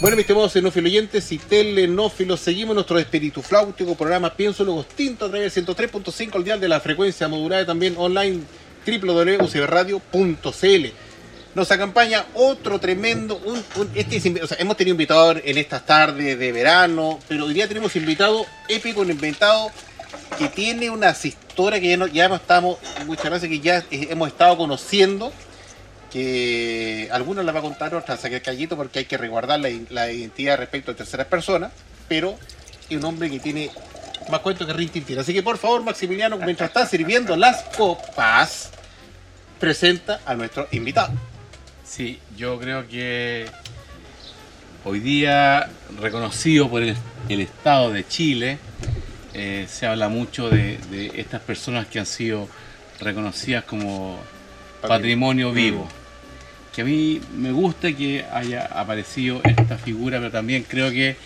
Bueno, 0.00 0.16
mis 0.16 0.24
estimados 0.24 0.52
xenófilos 0.52 0.90
oyentes 0.90 1.30
y 1.30 1.36
telenófilos, 1.38 2.40
seguimos 2.40 2.74
nuestro 2.74 2.98
espíritu 2.98 3.42
flautico 3.42 3.94
programa 3.94 4.34
Pienso 4.34 4.64
Luego 4.64 4.82
Tinto 4.84 5.26
a 5.26 5.30
través 5.30 5.54
del 5.54 5.66
103.5 5.66 6.34
al 6.36 6.44
dial 6.44 6.58
de 6.60 6.68
la 6.68 6.80
frecuencia 6.80 7.28
modulada 7.28 7.66
también 7.66 7.94
online 7.98 8.40
www.ucbradio.cl. 8.86 10.86
Nos 11.54 11.70
acompaña 11.70 12.24
otro 12.34 12.78
tremendo, 12.78 13.36
un- 13.44 13.62
este 13.94 14.22
hemos 14.58 14.76
tenido 14.76 14.94
invitados 14.94 15.36
en 15.44 15.58
estas 15.58 15.84
tardes 15.84 16.38
de 16.38 16.52
verano, 16.52 17.18
pero 17.28 17.44
hoy 17.44 17.52
día 17.52 17.68
tenemos 17.68 17.94
invitado 17.96 18.46
épico, 18.68 19.02
un 19.02 19.10
invitado 19.10 19.70
que 20.38 20.48
tiene 20.48 20.88
unas 20.88 21.22
historias 21.26 21.80
que 21.82 21.88
ya, 21.88 22.06
ya 22.06 22.26
estamos, 22.36 22.78
muchas 23.04 23.26
gracias 23.26 23.50
que 23.50 23.60
ya 23.60 23.78
eh, 23.90 24.08
hemos 24.10 24.28
estado 24.28 24.56
conociendo, 24.56 25.30
que 26.10 27.08
algunas 27.12 27.44
las 27.44 27.54
va 27.54 27.60
a 27.60 27.62
contar, 27.62 27.94
otras 27.94 28.20
saqué 28.20 28.40
callito 28.42 28.76
porque 28.76 29.00
hay 29.00 29.04
que 29.04 29.16
resguardar 29.16 29.60
la, 29.60 29.70
la 29.90 30.10
identidad 30.10 30.58
respecto 30.58 30.92
a 30.92 30.94
terceras 30.94 31.26
personas, 31.26 31.72
pero 32.08 32.36
es 32.88 32.96
un 32.96 33.04
hombre 33.04 33.30
que 33.30 33.38
tiene 33.38 33.70
más 34.30 34.40
cuento 34.40 34.66
que 34.66 34.72
Rin 34.72 34.88
Tin 34.88 35.04
Tin. 35.04 35.18
Así 35.18 35.32
que 35.32 35.42
por 35.42 35.58
favor, 35.58 35.82
Maximiliano, 35.82 36.36
mientras 36.38 36.68
está 36.68 36.86
sirviendo 36.86 37.36
las 37.36 37.62
copas, 37.76 38.70
presenta 39.58 40.20
a 40.26 40.34
nuestro 40.34 40.68
invitado. 40.72 41.12
Sí, 41.84 42.18
yo 42.36 42.58
creo 42.58 42.86
que 42.88 43.46
hoy 44.84 45.00
día, 45.00 45.68
reconocido 46.00 46.68
por 46.68 46.82
el, 46.82 46.96
el 47.28 47.40
Estado 47.40 47.90
de 47.92 48.06
Chile, 48.06 48.58
eh, 49.34 49.66
se 49.68 49.86
habla 49.86 50.08
mucho 50.08 50.50
de, 50.50 50.78
de 50.90 51.12
estas 51.16 51.40
personas 51.40 51.86
que 51.86 51.98
han 51.98 52.06
sido 52.06 52.48
reconocidas 53.00 53.64
como 53.64 54.18
patrimonio 54.80 55.52
vivo. 55.52 55.88
Que 56.74 56.82
a 56.82 56.84
mí 56.84 57.20
me 57.36 57.52
gusta 57.52 57.92
que 57.92 58.24
haya 58.32 58.66
aparecido 58.66 59.40
esta 59.44 59.76
figura, 59.76 60.18
pero 60.18 60.30
también 60.30 60.64
creo 60.68 60.90
que 60.90 61.16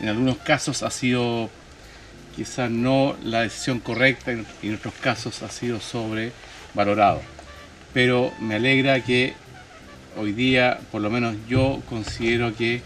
en 0.00 0.08
algunos 0.08 0.38
casos 0.38 0.82
ha 0.82 0.90
sido 0.90 1.50
quizás 2.34 2.70
no 2.70 3.16
la 3.24 3.42
decisión 3.42 3.80
correcta 3.80 4.32
y 4.62 4.68
en 4.68 4.74
otros 4.74 4.94
casos 5.00 5.42
ha 5.42 5.48
sido 5.48 5.80
sobrevalorado. 5.80 7.22
Pero 7.94 8.32
me 8.40 8.56
alegra 8.56 9.00
que 9.00 9.34
hoy 10.16 10.32
día, 10.32 10.78
por 10.92 11.00
lo 11.00 11.10
menos 11.10 11.34
yo 11.48 11.82
considero 11.88 12.54
que 12.54 12.82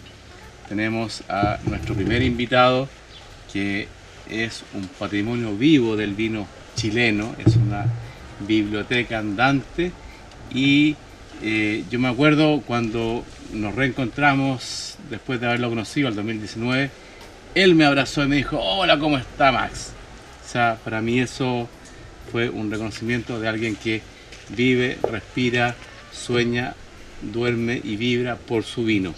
tenemos 0.69 1.23
a 1.27 1.59
nuestro 1.65 1.95
primer 1.95 2.21
invitado, 2.21 2.87
que 3.51 3.87
es 4.29 4.63
un 4.73 4.87
patrimonio 4.87 5.55
vivo 5.55 5.97
del 5.97 6.13
vino 6.13 6.47
chileno, 6.75 7.35
es 7.45 7.57
una 7.57 7.85
biblioteca 8.47 9.19
andante 9.19 9.91
y 10.53 10.95
eh, 11.43 11.83
yo 11.89 11.99
me 11.99 12.07
acuerdo 12.07 12.61
cuando 12.65 13.25
nos 13.51 13.73
reencontramos 13.73 14.97
después 15.09 15.41
de 15.41 15.47
haberlo 15.47 15.69
conocido, 15.69 16.07
el 16.07 16.15
2019, 16.15 16.91
él 17.55 17.75
me 17.75 17.85
abrazó 17.85 18.23
y 18.23 18.27
me 18.27 18.35
dijo, 18.35 18.59
hola, 18.59 18.99
¿cómo 18.99 19.17
está 19.17 19.51
Max? 19.51 19.93
O 20.45 20.49
sea, 20.49 20.77
para 20.83 21.01
mí 21.01 21.19
eso 21.19 21.67
fue 22.31 22.49
un 22.49 22.69
reconocimiento 22.69 23.39
de 23.39 23.47
alguien 23.47 23.75
que 23.75 24.01
vive, 24.49 24.99
respira, 25.09 25.75
sueña, 26.13 26.75
duerme 27.21 27.81
y 27.83 27.95
vibra 27.95 28.35
por 28.35 28.63
su 28.63 28.83
vino. 28.83 29.13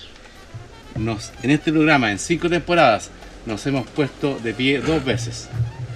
Nos, 0.96 1.32
en 1.42 1.52
este 1.52 1.72
programa, 1.72 2.12
en 2.12 2.20
cinco 2.20 2.50
temporadas, 2.50 3.12
nos 3.46 3.66
hemos 3.66 3.88
puesto 3.88 4.40
de 4.40 4.54
pie 4.54 4.80
dos 4.80 5.04
veces. 5.04 5.50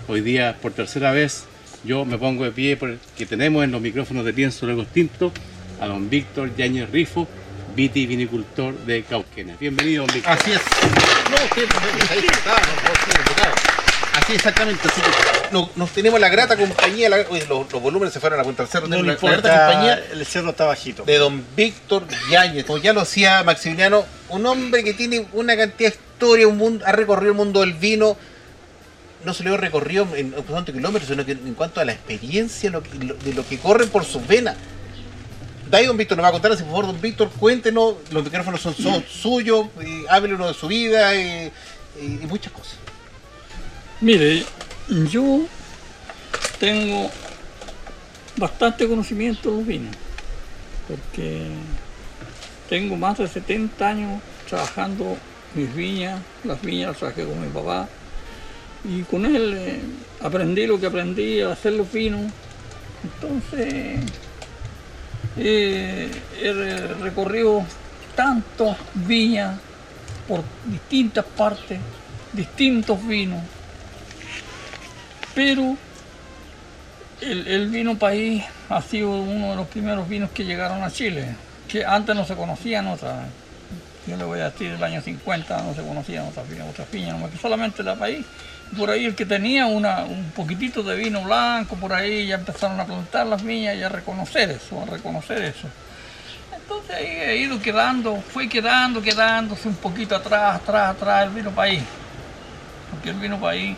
Hoy 0.08 0.22
día, 0.22 0.58
por 0.62 0.74
tercera 0.74 1.12
vez, 1.12 1.46
yo 1.84 2.04
me 2.04 2.18
pongo 2.18 2.44
de 2.44 2.52
pie 2.52 2.76
porque 2.76 3.26
tenemos 3.26 3.64
en 3.64 3.72
los 3.72 3.82
micrófonos 3.82 4.26
de 4.26 4.34
Pienso 4.34 4.66
Luego 4.66 4.82
Extinto 4.82 5.32
a 5.80 5.88
don 5.88 6.10
Víctor 6.10 6.56
Yáñez 6.56 6.90
Rifo, 6.90 7.28
vitivinicultor 7.76 8.74
de 8.80 9.04
Cauquenes. 9.04 9.60
Bienvenido, 9.60 10.06
don 10.06 10.14
Víctor. 10.16 10.34
Así 10.34 10.52
es. 10.52 10.62
No, 11.30 11.36
usted 11.46 11.68
no, 11.70 12.12
ahí 12.12 12.20
está, 12.20 12.62
invitado. 13.20 13.56
Así 14.14 14.34
exactamente. 14.34 14.88
Así 14.88 15.02
que 15.02 15.54
nos, 15.54 15.78
nos 15.78 15.92
tenemos 15.92 16.20
la 16.20 16.30
grata 16.30 16.58
compañía, 16.58 17.10
la- 17.10 17.18
los, 17.20 17.48
los 17.72 17.82
volúmenes 17.82 18.12
se 18.14 18.20
fueron 18.20 18.40
a 18.40 18.42
la 18.42 18.46
punta 18.46 18.64
del 18.64 18.72
cerro, 18.72 18.88
No 18.88 18.96
tenemos 18.98 19.22
la, 19.22 19.30
la 19.30 19.38
grata 19.38 19.66
compañía 19.68 20.04
el 20.12 20.26
cerro 20.26 20.50
está 20.50 20.66
bajito. 20.66 21.04
de 21.04 21.18
don 21.20 21.44
Víctor 21.56 22.04
Yáñez. 22.32 22.66
Como 22.66 22.80
ya 22.80 22.94
lo 22.94 23.02
decía 23.02 23.44
Maximiliano, 23.44 24.06
un 24.30 24.46
hombre 24.48 24.84
que 24.84 24.94
tiene 24.96 25.28
una 25.34 25.56
cantidad 25.56 25.92
de 25.92 25.96
historia, 26.16 26.48
un 26.48 26.58
mundo, 26.58 26.84
ha 26.88 26.92
recorrido 26.94 27.32
el 27.34 27.38
mundo 27.38 27.60
del 27.60 27.74
vino. 27.74 28.18
No 29.24 29.34
se 29.34 29.44
lo 29.44 29.54
ha 29.54 29.58
recorrido 29.58 30.08
en, 30.16 30.34
en 30.34 30.44
cuanto 30.44 30.72
a 30.72 30.74
kilómetros, 30.76 31.10
sino 31.10 31.26
que 31.26 31.34
en 31.34 31.54
cuanto 31.54 31.80
a 31.80 31.86
la 31.86 31.92
experiencia 31.92 32.70
lo 32.72 32.82
que- 32.82 32.96
lo- 33.04 33.14
de 33.16 33.34
lo 33.34 33.48
que 33.48 33.60
corre 33.60 33.86
por 33.86 34.04
sus 34.04 34.26
venas. 34.28 34.56
De 35.70 35.78
ahí 35.78 35.86
don 35.86 35.98
Víctor 35.98 36.18
nos 36.18 36.24
va 36.24 36.30
a 36.30 36.32
contar, 36.32 36.52
así 36.52 36.64
por 36.64 36.72
favor, 36.72 36.88
don 36.88 37.02
Víctor, 37.02 37.30
cuéntenos, 37.40 37.96
los 38.12 38.24
micrófonos 38.24 38.62
son, 38.62 38.74
suyos, 39.08 39.68
eh, 39.82 40.06
háblenos 40.10 40.48
de 40.48 40.54
su 40.54 40.68
vida 40.68 41.16
y 41.16 41.52
muchas 42.28 42.54
cosas. 42.54 42.78
Mire, 44.00 44.46
yo 45.12 45.42
tengo 46.60 47.10
bastante 48.38 48.88
conocimiento 48.88 49.50
de 49.50 49.58
los 49.58 49.66
vinos, 49.66 49.96
porque 50.88 51.48
tengo 52.70 52.96
más 52.96 53.18
de 53.18 53.28
70 53.28 53.88
años 53.88 54.22
trabajando 54.48 55.18
mis 55.56 55.74
viñas, 55.74 56.22
las 56.44 56.62
viñas 56.62 56.90
las 56.90 56.98
trabajé 56.98 57.26
con 57.26 57.42
mi 57.42 57.48
papá, 57.48 57.90
y 58.84 59.02
con 59.02 59.26
él 59.26 59.54
eh, 59.58 59.82
aprendí 60.22 60.68
lo 60.68 60.80
que 60.80 60.86
aprendí 60.86 61.42
a 61.42 61.54
hacer 61.54 61.74
los 61.74 61.92
vinos. 61.92 62.32
Entonces, 63.04 64.00
eh, 65.38 66.10
he 66.42 66.54
re- 66.54 66.94
recorrido 66.96 67.64
tantas 68.16 68.78
viñas 68.94 69.58
por 70.28 70.44
distintas 70.66 71.26
partes, 71.26 71.80
distintos 72.34 73.06
vinos, 73.08 73.42
pero 75.34 75.78
el, 77.22 77.68
vino 77.70 77.98
país 77.98 78.44
ha 78.70 78.82
sido 78.82 79.12
uno 79.12 79.52
de 79.52 79.56
los 79.56 79.68
primeros 79.68 80.08
vinos 80.08 80.30
que 80.32 80.46
llegaron 80.46 80.84
a 80.84 80.92
Chile, 80.92 81.36
que 81.68 81.86
antes 81.86 82.16
no 82.16 82.26
se 82.26 82.36
conocían 82.36 82.88
otras. 82.88 83.28
Yo 84.06 84.16
le 84.16 84.24
voy 84.24 84.40
a 84.40 84.50
decir, 84.50 84.72
el 84.72 84.84
año 84.84 85.02
50 85.02 85.64
no 85.64 85.74
se 85.74 85.82
conocían 85.82 86.26
otras 86.28 86.46
otras 86.70 86.88
que 86.88 87.38
solamente 87.38 87.84
la 87.84 87.96
país. 87.96 88.26
Por 88.76 88.90
ahí 88.90 89.06
el 89.06 89.16
que 89.16 89.26
tenía 89.26 89.66
una, 89.66 90.04
un 90.04 90.32
poquitito 90.32 90.84
de 90.84 90.96
vino 90.96 91.24
blanco, 91.24 91.76
por 91.76 91.94
ahí 91.94 92.28
ya 92.28 92.36
empezaron 92.36 92.80
a 92.80 92.86
plantar 92.86 93.28
las 93.28 93.42
viñas 93.44 93.76
y 93.76 93.84
a 93.84 93.90
reconocer 93.90 94.52
eso, 94.52 94.82
a 94.82 94.86
reconocer 94.86 95.42
eso. 95.42 95.68
Entonces 96.54 96.96
ahí 96.96 97.06
he 97.06 97.38
ido 97.38 97.62
quedando, 97.62 98.18
fue 98.18 98.50
quedando, 98.50 99.02
quedándose 99.02 99.70
un 99.70 99.76
poquito 99.76 100.16
atrás, 100.16 100.56
atrás, 100.56 100.92
atrás 100.92 101.28
el 101.28 101.34
vino 101.34 101.52
país. 101.52 101.82
Porque 102.92 103.12
el 103.12 103.16
vino 103.16 103.40
país 103.40 103.76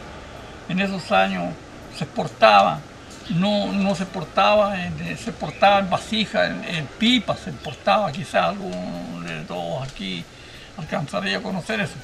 en 0.70 0.80
esos 0.80 1.12
años 1.12 1.54
se 1.96 2.06
exportaba, 2.06 2.80
no, 3.30 3.72
no 3.72 3.94
se 3.94 4.04
exportaba, 4.04 4.80
eh, 4.80 5.18
se 5.22 5.30
exportaba 5.30 5.80
en 5.80 5.90
vasijas, 5.90 6.50
en, 6.50 6.64
en 6.64 6.88
pipas, 6.88 7.40
se 7.42 7.52
exportaba, 7.52 8.12
quizás 8.12 8.46
alguno 8.50 9.22
de 9.22 9.44
todos 9.44 9.88
aquí 9.88 10.24
alcanzaría 10.78 11.38
a 11.38 11.42
conocer 11.42 11.80
eso, 11.82 11.96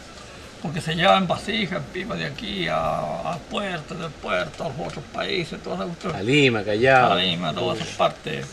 porque 0.66 0.82
se 0.82 0.96
llevaba 0.96 1.20
en 1.20 1.28
vasijas, 1.28 1.80
pipas 1.94 2.18
de 2.18 2.26
aquí 2.26 2.68
a- 2.68 3.38
puerto, 3.52 3.94
del 3.94 4.10
puerto, 4.10 4.64
a 4.66 4.70
los 4.70 4.88
otros 4.88 5.06
países, 5.14 5.62
todas 5.62 5.86
cuestiones. 5.86 6.20
A 6.20 6.24
Lima, 6.24 6.64
Callao. 6.64 7.12
a 7.12 7.16
Lima, 7.16 7.54
todas 7.54 7.80
esas 7.82 7.94
partes. 7.96 8.48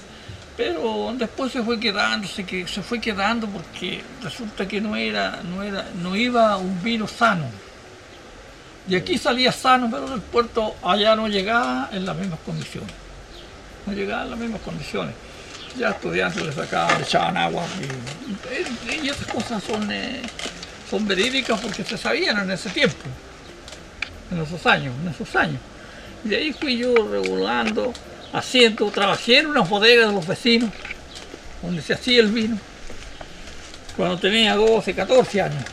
Pero 0.57 1.15
después 1.17 1.51
se 1.51 1.63
fue 1.63 1.81
quedando, 1.81 2.29
se, 2.29 2.45
que, 2.45 2.69
se 2.69 2.83
fue 2.83 3.01
quedando 3.01 3.47
porque 3.47 4.03
resulta 4.23 4.69
que 4.69 4.79
no 4.83 4.95
era, 4.95 5.41
no 5.43 5.63
era, 5.63 5.87
no 6.03 6.15
iba 6.15 6.59
un 6.59 6.83
vino 6.83 7.09
sano. 7.09 7.47
Y 8.87 8.95
aquí 8.95 9.17
salía 9.17 9.51
sano, 9.51 9.89
pero 9.91 10.07
del 10.11 10.21
puerto 10.21 10.75
allá 10.85 11.17
no 11.17 11.29
llegaba 11.29 11.89
en 11.93 12.05
las 12.05 12.15
mismas 12.17 12.41
condiciones. 12.45 12.91
No 13.87 13.95
llegaba 13.95 14.25
en 14.25 14.31
las 14.31 14.39
mismas 14.39 14.61
condiciones. 14.61 15.15
Ya 15.79 15.89
estudiantes 15.89 16.45
le 16.45 16.53
sacaban, 16.53 16.99
le 16.99 17.05
echaban 17.05 17.37
agua. 17.39 17.65
Y, 18.91 19.07
y 19.07 19.09
esas 19.09 19.27
cosas 19.29 19.63
son, 19.65 19.91
eh, 19.91 20.21
son 20.93 21.09
verídicas 21.09 21.59
porque 21.59 21.85
se 21.85 21.97
sabían 21.97 22.39
en 22.41 22.51
ese 22.51 22.69
tiempo, 22.69 22.99
en 24.31 24.43
esos 24.43 24.67
años, 24.67 24.95
en 25.01 25.09
esos 25.09 25.35
años. 25.35 25.59
Y 26.23 26.29
de 26.29 26.37
ahí 26.37 26.53
fui 26.53 26.77
yo 26.77 26.95
regulando, 27.11 27.95
haciendo, 28.35 28.91
trabajé 28.91 29.39
en 29.39 29.47
unas 29.47 29.71
bodegas 29.71 30.09
de 30.09 30.15
los 30.15 30.27
vecinos, 30.27 30.69
donde 31.63 31.81
se 31.81 31.95
hacía 31.95 32.21
el 32.21 32.27
vino, 32.27 32.59
cuando 33.97 34.19
tenía 34.19 34.55
12, 34.55 34.95
14 34.95 35.41
años. 35.41 35.65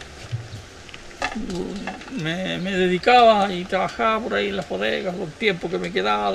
Me, 2.22 2.58
dedicaba 2.58 3.52
y 3.52 3.66
trabajaba 3.66 4.24
por 4.24 4.36
ahí 4.36 4.48
en 4.48 4.56
las 4.56 4.70
bodegas, 4.70 5.14
el 5.16 5.32
tiempo 5.34 5.70
que 5.70 5.78
me 5.78 5.92
quedaba, 5.92 6.32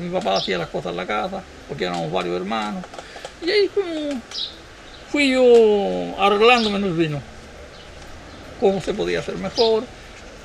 mi 0.00 0.10
papá 0.10 0.36
hacía 0.36 0.58
las 0.58 0.68
cosas 0.68 0.92
en 0.92 0.96
la 0.96 1.06
casa, 1.06 1.42
porque 1.66 1.86
éramos 1.86 2.12
varios 2.12 2.36
hermanos. 2.36 2.84
Y 3.44 3.50
ahí 3.50 3.70
fui 5.10 5.32
yo 5.32 6.14
arreglándome 6.20 6.76
en 6.76 6.84
el 6.84 6.92
vino. 6.92 7.37
Cómo 8.60 8.80
se 8.80 8.94
podía 8.94 9.20
hacer 9.20 9.36
mejor, 9.36 9.84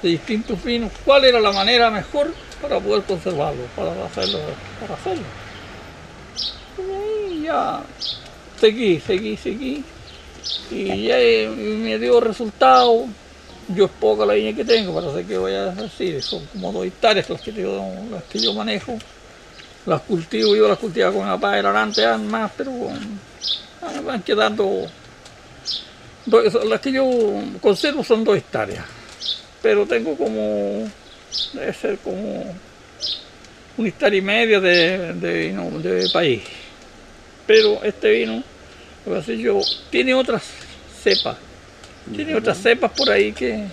de 0.02 0.10
distintos 0.10 0.64
vinos, 0.64 0.92
cuál 1.04 1.26
era 1.26 1.40
la 1.40 1.52
manera 1.52 1.90
mejor 1.90 2.34
para 2.62 2.80
poder 2.80 3.04
conservarlo, 3.04 3.64
para 3.76 3.92
hacerlo, 4.06 4.40
para 4.80 4.94
hacerlo. 4.96 5.24
Y 7.32 7.44
ya 7.44 7.82
seguí, 8.60 9.00
seguí, 9.00 9.38
seguí. 9.38 9.84
Y 10.72 11.08
ya 11.08 11.20
eh, 11.20 11.50
me 11.50 12.00
dio 12.00 12.20
resultado. 12.20 13.06
Yo 13.70 13.86
es 13.86 13.92
poca 13.92 14.26
la 14.26 14.34
viña 14.34 14.54
que 14.54 14.66
tengo, 14.66 14.94
para 14.94 15.08
hacer 15.08 15.26
que 15.26 15.38
voy 15.38 15.54
a 15.54 15.68
decir, 15.68 16.22
son 16.22 16.46
como 16.48 16.72
dos 16.74 16.86
hectáreas 16.86 17.30
las 17.30 17.42
que 17.42 17.54
yo, 17.54 17.82
las 18.12 18.24
que 18.24 18.40
yo 18.40 18.54
manejo. 18.54 18.98
Las 19.86 20.02
cultivo, 20.02 20.56
yo 20.56 20.68
las 20.68 20.78
cultivaba 20.78 21.38
con 21.38 21.56
eran 21.56 21.76
antes 21.76 22.00
eran 22.00 22.28
más, 22.28 22.52
pero 22.56 22.72
van 24.06 24.22
quedando. 24.22 24.88
Dos- 26.26 26.66
las 26.66 26.80
que 26.82 26.92
yo 26.92 27.10
conservo 27.62 28.04
son 28.04 28.24
dos 28.24 28.38
hectáreas, 28.38 28.86
pero 29.62 29.86
tengo 29.86 30.16
como, 30.18 30.90
debe 31.54 31.74
ser 31.74 31.98
como 32.00 32.56
una 33.78 33.88
hectárea 33.90 34.20
y 34.20 34.22
media 34.22 34.60
de, 34.60 35.14
de 35.14 35.34
vino 35.48 35.70
de 35.80 36.08
país. 36.12 36.42
Pero 37.48 37.84
este 37.84 38.10
vino, 38.12 38.44
lo 39.06 39.14
que 39.14 39.20
hace 39.20 39.38
yo, 39.38 39.60
tiene 39.90 40.14
otras 40.14 40.44
cepas, 41.04 41.38
tiene 42.16 42.36
otras 42.36 42.58
cepas 42.58 42.92
por 42.92 43.10
ahí 43.10 43.32
que, 43.34 43.66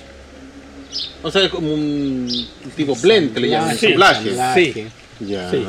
O 1.23 1.31
sea, 1.31 1.43
es 1.45 1.51
como 1.51 1.73
un 1.73 2.29
tipo 2.77 2.97
blend, 2.97 3.37
le 3.39 3.49
llaman, 3.49 3.77
Sí, 3.79 3.87
ensamblaje. 3.87 4.73
sí. 4.73 4.87
Ya. 5.21 5.51
Sí. 5.51 5.63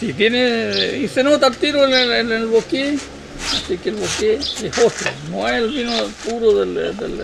Sí, 0.00 0.12
tiene, 0.12 0.98
y 1.02 1.08
se 1.08 1.22
nota 1.22 1.46
el 1.46 1.56
tiro 1.56 1.84
en 1.86 1.92
el, 1.94 2.12
en 2.12 2.32
el 2.32 2.46
bosque, 2.46 2.96
así 3.56 3.78
que 3.78 3.88
el 3.90 3.96
bosque 3.96 4.34
es 4.34 4.78
otro, 4.78 5.10
no 5.30 5.48
es 5.48 5.54
el 5.54 5.70
vino 5.70 5.92
puro 6.24 6.54
del, 6.60 6.74
del, 6.74 7.18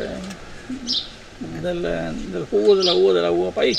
del, 1.62 2.44
jugo 2.50 2.76
de 2.76 2.84
la 2.84 2.94
uva 2.94 3.12
de 3.14 3.22
la 3.22 3.30
uva 3.30 3.50
país. 3.52 3.78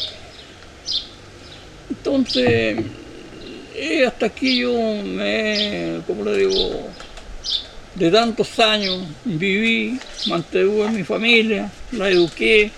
Entonces, 1.90 2.78
eh, 3.76 4.06
hasta 4.06 4.28
aquí 4.28 4.60
yo 4.60 4.74
me, 5.04 6.02
como 6.08 6.24
le 6.26 6.38
digo, 6.38 6.90
de 7.96 8.10
tantos 8.12 8.58
años 8.60 9.06
viví, 9.26 10.00
mantuve 10.28 10.88
a 10.88 10.92
mi 10.92 11.04
familia, 11.04 11.70
la 11.92 12.10
eduqué 12.10 12.72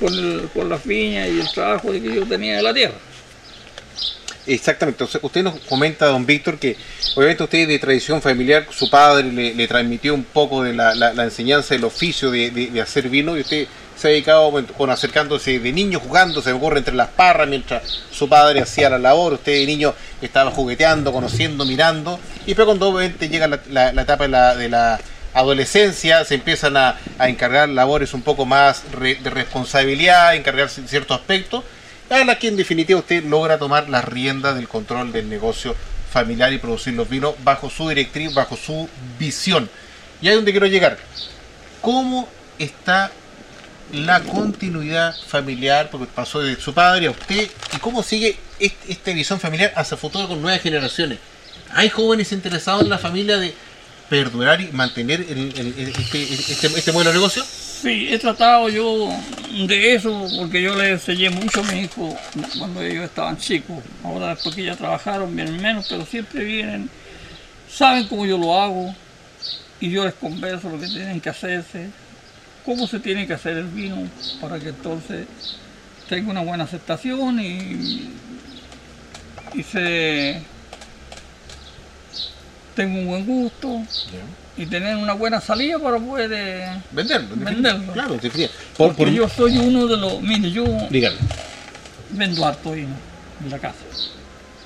con, 0.00 0.12
el- 0.12 0.48
con 0.52 0.68
las 0.68 0.84
viñas 0.84 1.28
y 1.28 1.40
el 1.40 1.50
trabajo 1.52 1.92
que 1.92 2.00
yo 2.00 2.26
tenía 2.26 2.56
de 2.56 2.62
la 2.62 2.74
tierra. 2.74 2.94
Exactamente, 4.46 5.02
entonces 5.02 5.20
usted 5.24 5.42
nos 5.42 5.54
comenta, 5.60 6.04
don 6.06 6.26
Víctor, 6.26 6.58
que 6.58 6.76
obviamente 7.16 7.44
usted 7.44 7.66
de 7.66 7.78
tradición 7.78 8.20
familiar, 8.20 8.66
su 8.70 8.90
padre 8.90 9.32
le, 9.32 9.66
transmitió 9.66 10.12
un 10.12 10.24
poco 10.24 10.62
de 10.62 10.74
la, 10.74 10.94
la- 10.94 11.24
enseñanza 11.24 11.72
del 11.74 11.84
oficio 11.84 12.30
de, 12.30 12.50
hacer 12.82 13.08
vino 13.08 13.38
y 13.38 13.40
usted 13.40 13.66
se 13.96 14.08
ha 14.08 14.10
dedicado 14.10 14.50
bueno, 14.50 14.92
acercándose 14.92 15.58
de 15.60 15.72
niño 15.72 15.98
jugando, 15.98 16.42
se 16.42 16.50
me 16.50 16.56
ocurre 16.58 16.78
entre 16.78 16.94
las 16.94 17.08
parras 17.08 17.48
mientras 17.48 17.82
su 18.10 18.28
padre 18.28 18.60
hacía 18.60 18.90
la 18.90 18.98
labor, 18.98 19.32
usted 19.34 19.52
de 19.52 19.64
niño 19.66 19.94
estaba 20.20 20.50
jugueteando, 20.50 21.10
conociendo, 21.10 21.64
mirando 21.64 22.20
y 22.42 22.48
después 22.48 22.66
cuando 22.66 22.88
obviamente 22.88 23.30
llega 23.30 23.46
la, 23.48 23.60
la- 23.70 24.02
etapa 24.02 24.24
de 24.24 24.68
la, 24.68 25.00
adolescencia 25.32 26.24
se 26.24 26.34
empiezan 26.34 26.76
a, 26.76 26.96
encargar 27.20 27.68
labores 27.68 28.12
un 28.14 28.22
poco 28.22 28.44
más 28.46 28.82
re- 28.92 29.16
de 29.16 29.30
responsabilidad, 29.30 30.34
encargarse 30.36 30.82
de 30.82 30.88
ciertos 30.88 31.18
aspectos 31.18 31.64
a 32.10 32.24
la 32.24 32.38
que 32.38 32.48
en 32.48 32.56
definitiva 32.56 32.98
usted 33.00 33.24
logra 33.24 33.58
tomar 33.58 33.88
las 33.88 34.04
riendas 34.04 34.54
del 34.56 34.68
control 34.68 35.12
del 35.12 35.28
negocio 35.28 35.74
familiar 36.12 36.52
y 36.52 36.58
producir 36.58 36.94
los 36.94 37.08
vinos 37.08 37.34
bajo 37.42 37.70
su 37.70 37.88
directriz, 37.88 38.32
bajo 38.34 38.56
su 38.56 38.88
visión. 39.18 39.68
Y 40.20 40.26
ahí 40.28 40.32
es 40.32 40.36
donde 40.38 40.52
quiero 40.52 40.66
llegar. 40.66 40.98
¿Cómo 41.80 42.28
está 42.58 43.10
la 43.92 44.20
continuidad 44.22 45.14
familiar? 45.26 45.90
Porque 45.90 46.06
pasó 46.14 46.40
de 46.40 46.56
su 46.56 46.72
padre 46.72 47.06
a 47.06 47.10
usted. 47.10 47.50
¿Y 47.74 47.78
cómo 47.78 48.02
sigue 48.02 48.36
este- 48.58 48.92
esta 48.92 49.10
visión 49.12 49.40
familiar 49.40 49.72
hacia 49.76 49.94
el 49.96 50.00
futuro 50.00 50.28
con 50.28 50.40
nuevas 50.40 50.60
generaciones? 50.62 51.18
¿Hay 51.72 51.88
jóvenes 51.88 52.30
interesados 52.32 52.82
en 52.84 52.90
la 52.90 52.98
familia 52.98 53.36
de 53.38 53.54
perdurar 54.08 54.60
y 54.60 54.68
mantener 54.70 55.20
el- 55.20 55.74
este, 55.98 56.22
este, 56.22 56.66
este 56.68 56.92
modelo 56.92 57.10
de 57.10 57.16
negocio? 57.16 57.44
Sí, 57.84 58.08
he 58.10 58.18
tratado 58.18 58.70
yo 58.70 59.10
de 59.68 59.94
eso 59.94 60.26
porque 60.38 60.62
yo 60.62 60.74
les 60.74 60.92
enseñé 60.92 61.28
mucho 61.28 61.60
a 61.60 61.64
mis 61.64 61.84
hijos 61.84 62.14
cuando 62.58 62.80
ellos 62.80 63.04
estaban 63.04 63.36
chicos. 63.36 63.76
Ahora 64.02 64.28
después 64.28 64.54
que 64.54 64.64
ya 64.64 64.74
trabajaron, 64.74 65.36
vienen 65.36 65.60
menos, 65.60 65.84
pero 65.90 66.06
siempre 66.06 66.44
vienen, 66.44 66.88
saben 67.68 68.08
cómo 68.08 68.24
yo 68.24 68.38
lo 68.38 68.58
hago 68.58 68.94
y 69.80 69.90
yo 69.90 70.02
les 70.02 70.14
converso 70.14 70.70
lo 70.70 70.80
que 70.80 70.86
tienen 70.86 71.20
que 71.20 71.28
hacerse, 71.28 71.90
cómo 72.64 72.86
se 72.86 73.00
tiene 73.00 73.26
que 73.26 73.34
hacer 73.34 73.58
el 73.58 73.66
vino 73.66 74.08
para 74.40 74.58
que 74.58 74.70
entonces 74.70 75.26
tenga 76.08 76.30
una 76.30 76.40
buena 76.40 76.64
aceptación 76.64 77.38
y, 77.38 78.08
y 79.52 79.62
se 79.62 80.40
tenga 82.74 82.98
un 82.98 83.06
buen 83.08 83.26
gusto 83.26 83.82
y 84.56 84.66
tener 84.66 84.96
una 84.96 85.12
buena 85.14 85.40
salida 85.40 85.78
para 85.78 85.98
poder 85.98 86.30
eh, 86.32 86.80
Venderlo. 86.92 87.28
Venderlo. 87.36 87.92
Claro. 87.92 88.16
Por, 88.16 88.20
porque 88.76 88.96
por- 88.96 89.08
yo 89.10 89.28
soy 89.28 89.58
uno 89.58 89.86
de 89.86 89.96
los. 89.96 90.20
Mire, 90.22 90.50
yo 90.50 90.64
vendo 92.10 92.46
harto 92.46 92.72
vino 92.72 92.94
en 93.44 93.50
la 93.50 93.58
casa. 93.58 93.78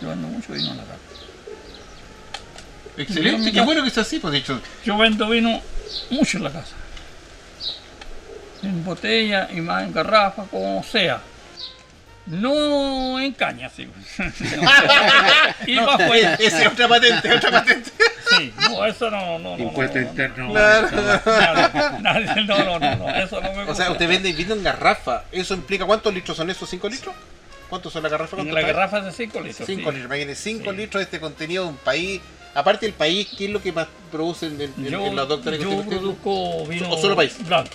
Yo 0.03 0.09
vendo 0.11 0.29
mucho 0.29 0.53
vino 0.53 0.71
en 0.71 0.77
la 0.77 0.83
casa. 0.85 0.95
Excelente, 2.97 3.53
qué 3.53 3.61
bueno 3.61 3.83
que 3.85 3.91
sea 3.91 4.03
así, 4.03 4.19
pues 4.19 4.33
de 4.33 4.39
hecho. 4.39 4.61
Yo 4.85 4.99
vendo 4.99 5.29
vino 5.29 5.61
mucho 6.11 6.39
en 6.39 6.45
la 6.45 6.51
casa. 6.51 6.75
En 8.63 8.85
botella 8.85 9.49
y 9.55 9.61
más 9.61 9.85
en 9.85 9.93
garrafa, 9.93 10.45
como 10.45 10.83
sea. 10.83 11.21
No 12.29 13.19
en 13.21 13.33
caña, 13.33 13.71
sí. 13.71 13.89
y 15.67 15.75
No, 15.77 15.87
para 15.87 16.05
afuera. 16.05 16.35
esa 16.35 16.63
es 16.63 16.69
otra 16.69 16.89
patente, 16.89 17.33
otra 17.33 17.51
patente. 17.51 17.91
Sí, 18.37 18.53
no, 18.71 18.85
eso 18.85 19.11
no, 19.11 19.39
no, 19.39 19.57
no. 19.57 19.63
Impuesto 19.65 19.97
no, 19.99 20.05
no, 20.05 20.09
interno. 20.11 20.51
Claro. 20.53 20.89
No, 22.03 22.55
no, 22.65 22.79
no, 22.79 22.97
no, 22.97 23.09
eso 23.15 23.41
no 23.41 23.53
me 23.53 23.63
O 23.63 23.67
gusta. 23.67 23.75
sea, 23.85 23.91
usted 23.93 24.09
vende 24.09 24.33
vino 24.33 24.55
en 24.55 24.63
garrafa. 24.63 25.25
¿Eso 25.33 25.55
implica 25.55 25.85
cuántos 25.87 26.13
litros 26.13 26.37
son 26.37 26.51
esos? 26.51 26.71
¿5 26.73 26.91
litros? 26.91 27.15
¿Cuántos 27.69 27.93
son 27.93 28.03
la 28.03 28.09
garrafa? 28.09 28.37
En 28.37 28.45
¿Cuánto 28.45 28.55
la 28.61 28.67
garrafa 28.67 28.99
es 28.99 29.05
de 29.07 29.13
5 29.13 29.41
litros. 29.41 29.67
5 29.67 29.67
sí. 29.67 29.77
litros. 29.77 30.05
Imagínense, 30.05 30.43
5 30.43 30.71
Sí. 30.71 30.77
litros 30.77 31.01
de 31.01 31.05
este 31.05 31.21
contenido 31.21 31.65
de 31.65 31.71
un 31.71 31.77
país. 31.77 32.21
Aparte 32.55 32.87
del 32.87 32.95
país, 32.95 33.29
¿qué 33.37 33.45
es 33.47 33.51
lo 33.51 33.63
que 33.63 33.73
más 33.73 33.87
producen 34.11 34.61
en, 34.61 34.73
en, 34.79 34.91
Yo, 34.91 35.07
en 35.07 35.17
los 35.17 35.29
doctores 35.29 35.59
que 35.59 35.65
yo 35.65 35.71
usted- 35.71 35.89
produzco 35.97 36.67
vino 36.67 36.91
¿O 36.91 36.99
solo 37.01 37.15
país? 37.17 37.37
blanco. 37.47 37.71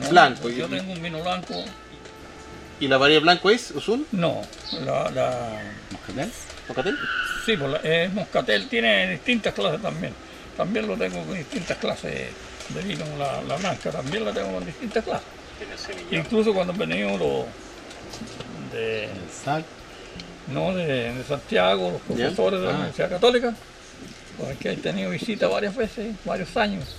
¿no? 0.00 0.08
Blanco, 0.08 0.48
Yo 0.48 0.66
tengo 0.68 0.92
un 0.92 1.02
vino 1.02 1.20
blanco. 1.22 1.54
¿Y 2.82 2.88
la 2.88 2.98
variedad 2.98 3.22
blanco 3.22 3.48
es 3.48 3.70
Usul? 3.70 4.04
No, 4.10 4.42
la, 4.84 5.08
la, 5.12 5.62
¿Moscatel? 5.92 6.98
sí, 7.46 7.56
pues 7.56 7.70
la- 7.70 7.78
es 7.78 8.12
moscatel, 8.12 8.68
tiene 8.68 9.08
distintas 9.08 9.54
clases 9.54 9.80
también. 9.80 10.12
También 10.56 10.88
lo 10.88 10.96
tengo 10.96 11.22
con 11.24 11.36
distintas 11.36 11.78
clases 11.78 12.30
de 12.70 12.82
vino. 12.82 13.04
La, 13.16 13.40
la 13.42 13.54
blanca 13.56 13.92
también 13.92 14.24
la 14.24 14.32
tengo 14.32 14.52
con 14.54 14.66
distintas 14.66 15.04
clases. 15.04 15.26
Incluso 16.10 16.52
cuando 16.52 16.72
han 16.72 16.78
venido 16.80 17.10
los 17.16 17.44
de, 18.72 19.08
no, 20.52 20.74
de, 20.74 21.14
de 21.14 21.24
Santiago, 21.24 22.00
los 22.08 22.18
Ya. 22.18 22.24
profesores 22.24 22.60
de 22.62 22.66
la 22.66 22.72
Ah. 22.72 22.76
Universidad 22.78 23.10
Católica, 23.10 23.54
pues 24.38 24.58
que 24.58 24.72
he 24.72 24.76
tenido 24.76 25.10
visita 25.10 25.46
varias 25.46 25.76
veces, 25.76 26.16
varios 26.24 26.56
años. 26.56 26.96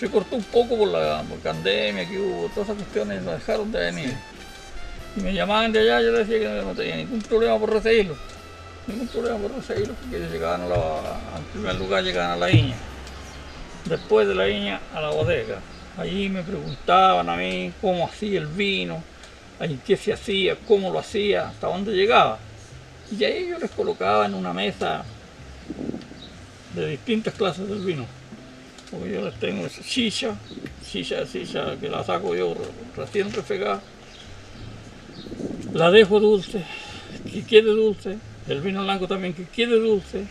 Se 0.00 0.10
cortó 0.10 0.34
un 0.34 0.42
poco 0.44 0.76
por 0.78 0.88
la 0.88 1.22
por 1.28 1.38
pandemia 1.38 2.08
que 2.08 2.18
hubo, 2.18 2.48
todas 2.48 2.70
esas 2.70 2.82
cuestiones 2.82 3.22
nos 3.22 3.34
dejaron 3.34 3.70
de 3.70 3.78
venir. 3.78 4.16
Y 5.16 5.20
me 5.20 5.34
llamaban 5.34 5.72
de 5.72 5.80
allá, 5.80 6.00
yo 6.02 6.12
les 6.12 6.28
decía 6.28 6.48
que 6.48 6.62
no 6.62 6.72
tenía 6.74 6.96
ningún 6.96 7.20
problema 7.22 7.58
por 7.58 7.72
recibirlo. 7.72 8.16
Ningún 8.86 9.08
problema 9.08 9.38
por 9.38 9.54
recibirlo, 9.56 9.94
porque 9.94 10.16
ellos 10.16 10.30
llegaban 10.32 10.62
a 10.62 10.66
la, 10.66 10.76
en 11.36 11.44
primer 11.52 11.74
lugar 11.76 12.04
llegaban 12.04 12.32
a 12.32 12.36
la 12.36 12.46
viña. 12.46 12.76
Después 13.86 14.28
de 14.28 14.34
la 14.34 14.44
viña 14.44 14.80
a 14.94 15.00
la 15.00 15.10
bodega. 15.10 15.58
Allí 15.96 16.28
me 16.28 16.42
preguntaban 16.42 17.28
a 17.28 17.36
mí 17.36 17.72
cómo 17.80 18.06
hacía 18.06 18.38
el 18.38 18.46
vino, 18.46 19.02
ahí 19.58 19.80
qué 19.84 19.96
se 19.96 20.12
hacía, 20.12 20.56
cómo 20.66 20.90
lo 20.90 20.98
hacía, 21.00 21.48
hasta 21.48 21.66
dónde 21.66 21.92
llegaba. 21.92 22.38
Y 23.10 23.24
ahí 23.24 23.48
yo 23.48 23.58
les 23.58 23.70
colocaba 23.72 24.26
en 24.26 24.34
una 24.34 24.52
mesa 24.52 25.04
de 26.74 26.86
distintas 26.86 27.34
clases 27.34 27.68
del 27.68 27.80
vino. 27.80 28.06
Porque 28.90 29.12
yo 29.12 29.24
les 29.24 29.34
tengo 29.34 29.66
esa 29.66 29.82
chicha, 29.82 30.34
chicha, 30.88 31.24
chicha 31.30 31.76
que 31.80 31.88
la 31.88 32.04
saco 32.04 32.34
yo 32.34 32.54
re- 32.54 33.02
recién 33.02 33.32
refregada. 33.32 33.80
La 35.74 35.90
dejo 35.90 36.18
dulce, 36.20 36.64
que 37.32 37.42
quede 37.44 37.70
dulce. 37.70 38.18
El 38.48 38.60
vino 38.60 38.82
blanco 38.82 39.06
también 39.06 39.34
que 39.34 39.44
quede 39.44 39.78
dulce. 39.78 40.24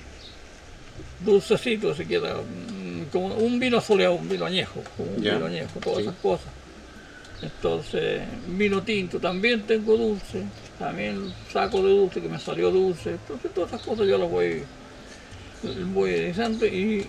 Dulcecito 1.26 1.93
se 1.93 2.05
queda 2.05 2.35
mm, 2.35 3.03
como 3.11 3.35
un 3.35 3.59
vino 3.59 3.80
soleado, 3.81 4.15
un 4.15 4.27
vino 4.30 4.45
añejo, 4.45 4.81
un 4.97 5.21
vino 5.21 5.45
añejo, 5.45 5.80
todas 5.80 5.97
Sí. 5.99 6.03
esas 6.03 6.15
cosas. 6.21 6.47
Entonces, 7.41 8.21
vino 8.47 8.81
tinto 8.84 9.19
también 9.19 9.61
tengo 9.61 9.95
dulce, 9.95 10.43
también 10.77 11.34
saco 11.51 11.81
de 11.81 11.89
dulce 11.89 12.21
que 12.21 12.27
me 12.27 12.39
salió 12.39 12.69
dulce. 12.71 13.11
Entonces, 13.11 13.53
todas 13.53 13.71
esas 13.71 13.85
cosas 13.85 14.07
yo 14.07 14.17
las 14.17 14.30
voy, 14.30 14.63
voy 15.93 16.11
realizando 16.11 16.65
y, 16.65 17.05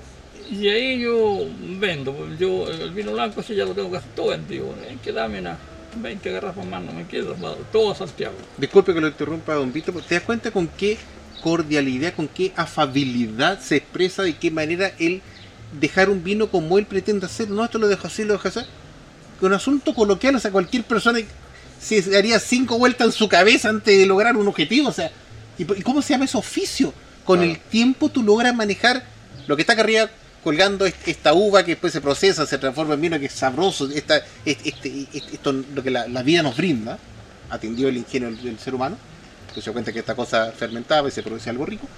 Y 0.52 0.68
ahí 0.68 1.00
yo 1.00 1.46
vendo, 1.78 2.12
pues, 2.12 2.38
yo 2.38 2.68
el 2.68 2.90
vino 2.90 3.12
blanco 3.12 3.42
sí 3.42 3.54
ya 3.54 3.64
lo 3.64 3.72
tengo 3.74 3.90
casi 3.90 4.08
todo 4.16 4.28
vendido. 4.28 4.66
Hay 4.88 4.96
que 4.96 5.12
darme 5.12 5.38
unas 5.40 5.58
20 5.96 6.30
garrafas 6.30 6.66
más, 6.66 6.82
no 6.82 6.92
me 6.92 7.06
quedo, 7.06 7.36
todo 7.72 7.94
Santiago. 7.94 8.34
Disculpe 8.56 8.94
que 8.94 9.00
lo 9.00 9.08
interrumpa, 9.08 9.54
don 9.54 9.72
pero 9.72 10.00
¿te 10.00 10.14
das 10.14 10.24
cuenta 10.24 10.50
con 10.50 10.68
qué 10.68 10.98
cordialidad, 11.42 12.14
con 12.14 12.28
qué 12.28 12.52
afabilidad 12.56 13.60
se 13.60 13.76
expresa, 13.76 14.22
de 14.22 14.36
qué 14.36 14.50
manera 14.50 14.92
él 14.98 15.22
dejar 15.78 16.10
un 16.10 16.22
vino 16.22 16.48
como 16.48 16.78
él 16.78 16.86
pretende 16.86 17.26
hacer? 17.26 17.50
No, 17.50 17.64
esto 17.64 17.78
lo 17.78 17.88
dejo 17.88 18.06
así, 18.06 18.24
lo 18.24 18.34
dejo 18.34 18.48
así. 18.48 18.60
Un 19.40 19.54
asunto 19.54 19.94
coloquial, 19.94 20.36
o 20.36 20.38
sea, 20.38 20.50
cualquier 20.50 20.84
persona 20.84 21.20
se 21.80 22.16
haría 22.16 22.38
cinco 22.38 22.78
vueltas 22.78 23.06
en 23.06 23.12
su 23.12 23.28
cabeza 23.28 23.70
antes 23.70 23.98
de 23.98 24.06
lograr 24.06 24.36
un 24.36 24.46
objetivo, 24.46 24.88
o 24.88 24.92
sea, 24.92 25.10
¿y, 25.58 25.62
y 25.62 25.82
cómo 25.82 26.02
se 26.02 26.14
llama 26.14 26.26
ese 26.26 26.36
oficio? 26.36 26.92
Con 27.24 27.42
el 27.42 27.58
tiempo 27.58 28.08
tú 28.08 28.22
logras 28.22 28.54
manejar 28.54 29.04
lo 29.46 29.56
que 29.56 29.62
está 29.62 29.74
acá 29.74 29.82
arriba 29.82 30.10
colgando 30.42 30.86
est- 30.86 31.06
esta 31.08 31.32
uva 31.34 31.62
que 31.64 31.72
después 31.72 31.92
se 31.92 32.00
procesa, 32.00 32.46
se 32.46 32.58
transforma 32.58 32.94
en 32.94 33.00
vino 33.00 33.18
que 33.18 33.26
es 33.26 33.32
sabroso, 33.32 33.88
este, 33.90 34.22
este- 34.44 35.06
este- 35.12 35.34
esto 35.34 35.52
lo 35.52 35.82
que 35.82 35.90
la, 35.90 36.06
vida 36.22 36.42
nos 36.42 36.56
brinda, 36.56 36.98
atendió 37.50 37.88
el 37.88 37.96
ingenio 37.96 38.30
del, 38.30 38.58
ser 38.58 38.74
humano, 38.74 38.96
que 39.54 39.60
se 39.60 39.64
dio 39.66 39.72
cuenta 39.72 39.92
que 39.92 39.98
esta 39.98 40.14
cosa 40.14 40.52
fermentaba 40.52 41.08
y 41.08 41.10
se 41.10 41.22
producía 41.22 41.52
algo 41.52 41.66
rico. 41.66 41.88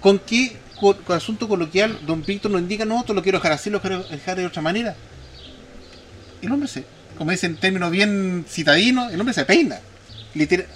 ¿Con 0.00 0.18
qué 0.20 0.56
con, 0.80 0.94
con 0.98 1.16
asunto 1.16 1.48
coloquial 1.48 1.98
don 2.06 2.22
Víctor 2.24 2.50
nos 2.50 2.60
indica, 2.60 2.84
no, 2.84 3.00
esto 3.00 3.14
lo 3.14 3.22
quiero 3.22 3.38
dejar 3.38 3.52
así, 3.52 3.70
lo 3.70 3.80
quiero 3.80 4.02
dejar 4.04 4.36
de 4.36 4.46
otra 4.46 4.62
manera? 4.62 4.94
El 6.42 6.52
hombre 6.52 6.68
se, 6.68 6.84
como 7.16 7.30
dice 7.30 7.46
en 7.46 7.56
términos 7.56 7.90
bien 7.90 8.44
citadinos, 8.48 9.12
el 9.12 9.18
hombre 9.20 9.34
se 9.34 9.44
peina. 9.44 9.78
Literal, 10.34 10.66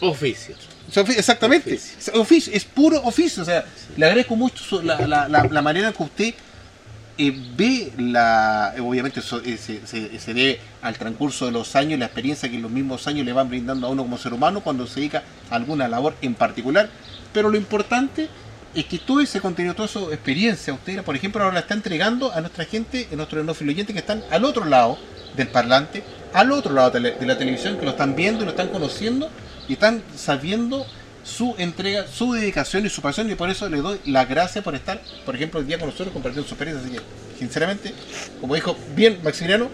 Oficio. 0.00 0.56
O 0.88 0.92
sea, 0.92 1.04
ofi- 1.04 1.16
Exactamente, 1.18 1.74
Oficio. 1.74 1.98
es, 1.98 2.18
oficio, 2.20 2.52
es 2.52 2.64
puro 2.64 3.00
oficio. 3.04 3.42
O 3.42 3.46
sea, 3.46 3.64
le 3.96 4.06
agradezco 4.06 4.36
mucho 4.36 4.62
su- 4.62 4.82
la, 4.82 5.06
la- 5.06 5.28
la- 5.28 5.44
la 5.44 5.62
manera 5.62 5.88
en 5.88 5.94
que 5.94 6.02
usted 6.02 6.34
eh, 7.16 7.32
ve 7.56 7.92
la. 7.96 8.74
Obviamente, 8.80 9.20
eso, 9.20 9.40
eh, 9.44 9.56
se, 9.56 9.86
se- 9.86 10.18
se 10.18 10.34
debe 10.34 10.60
al 10.82 10.96
transcurso 10.98 11.46
de 11.46 11.52
los 11.52 11.76
años, 11.76 11.98
la 11.98 12.06
experiencia 12.06 12.50
que 12.50 12.58
los 12.58 12.70
mismos 12.70 13.06
años 13.06 13.24
le 13.24 13.32
van 13.32 13.48
brindando 13.48 13.86
a 13.86 13.90
uno 13.90 14.02
como 14.02 14.18
ser 14.18 14.32
humano 14.34 14.60
cuando 14.62 14.86
se 14.86 14.96
dedica 15.00 15.22
a 15.50 15.54
alguna 15.56 15.86
labor 15.88 16.14
en 16.22 16.34
particular. 16.34 16.88
Pero 17.32 17.48
lo 17.50 17.56
importante 17.56 18.28
es 18.74 18.84
que 18.86 18.98
todo 18.98 19.20
ese 19.20 19.40
contenido, 19.40 19.74
toda 19.74 19.86
esa 19.88 20.00
experiencia, 20.12 20.74
usted, 20.74 21.02
por 21.02 21.14
ejemplo, 21.14 21.40
ahora 21.42 21.54
la 21.54 21.60
está 21.60 21.74
entregando 21.74 22.32
a 22.32 22.40
nuestra 22.40 22.64
gente, 22.64 23.06
a 23.12 23.14
nuestros 23.16 23.40
enófilos 23.42 23.72
oyentes 23.74 23.92
que 23.94 24.00
están 24.00 24.24
al 24.32 24.44
otro 24.44 24.64
lado 24.64 24.98
del 25.36 25.46
parlante, 25.48 26.02
al 26.32 26.50
otro 26.50 26.72
lado 26.74 26.90
de 26.90 26.98
la, 27.00 27.10
de 27.12 27.26
la 27.26 27.38
televisión, 27.38 27.78
que 27.78 27.84
lo 27.84 27.92
están 27.92 28.16
viendo 28.16 28.42
y 28.42 28.44
lo 28.44 28.50
están 28.50 28.68
conociendo 28.68 29.30
y 29.68 29.74
están 29.74 30.02
sabiendo 30.16 30.86
su 31.24 31.54
entrega, 31.58 32.06
su 32.06 32.32
dedicación 32.32 32.84
y 32.84 32.90
su 32.90 33.00
pasión 33.00 33.30
y 33.30 33.34
por 33.34 33.48
eso 33.48 33.68
le 33.68 33.78
doy 33.78 33.98
la 34.04 34.26
gracia 34.26 34.62
por 34.62 34.74
estar, 34.74 35.00
por 35.24 35.34
ejemplo, 35.34 35.60
el 35.60 35.66
día 35.66 35.78
con 35.78 35.88
nosotros 35.88 36.12
compartiendo 36.12 36.46
su 36.46 36.54
experiencia. 36.54 36.86
Así 36.86 36.96
que, 36.96 37.38
sinceramente, 37.38 37.94
como 38.40 38.54
dijo 38.54 38.76
bien 38.94 39.20
Maximiliano, 39.22 39.70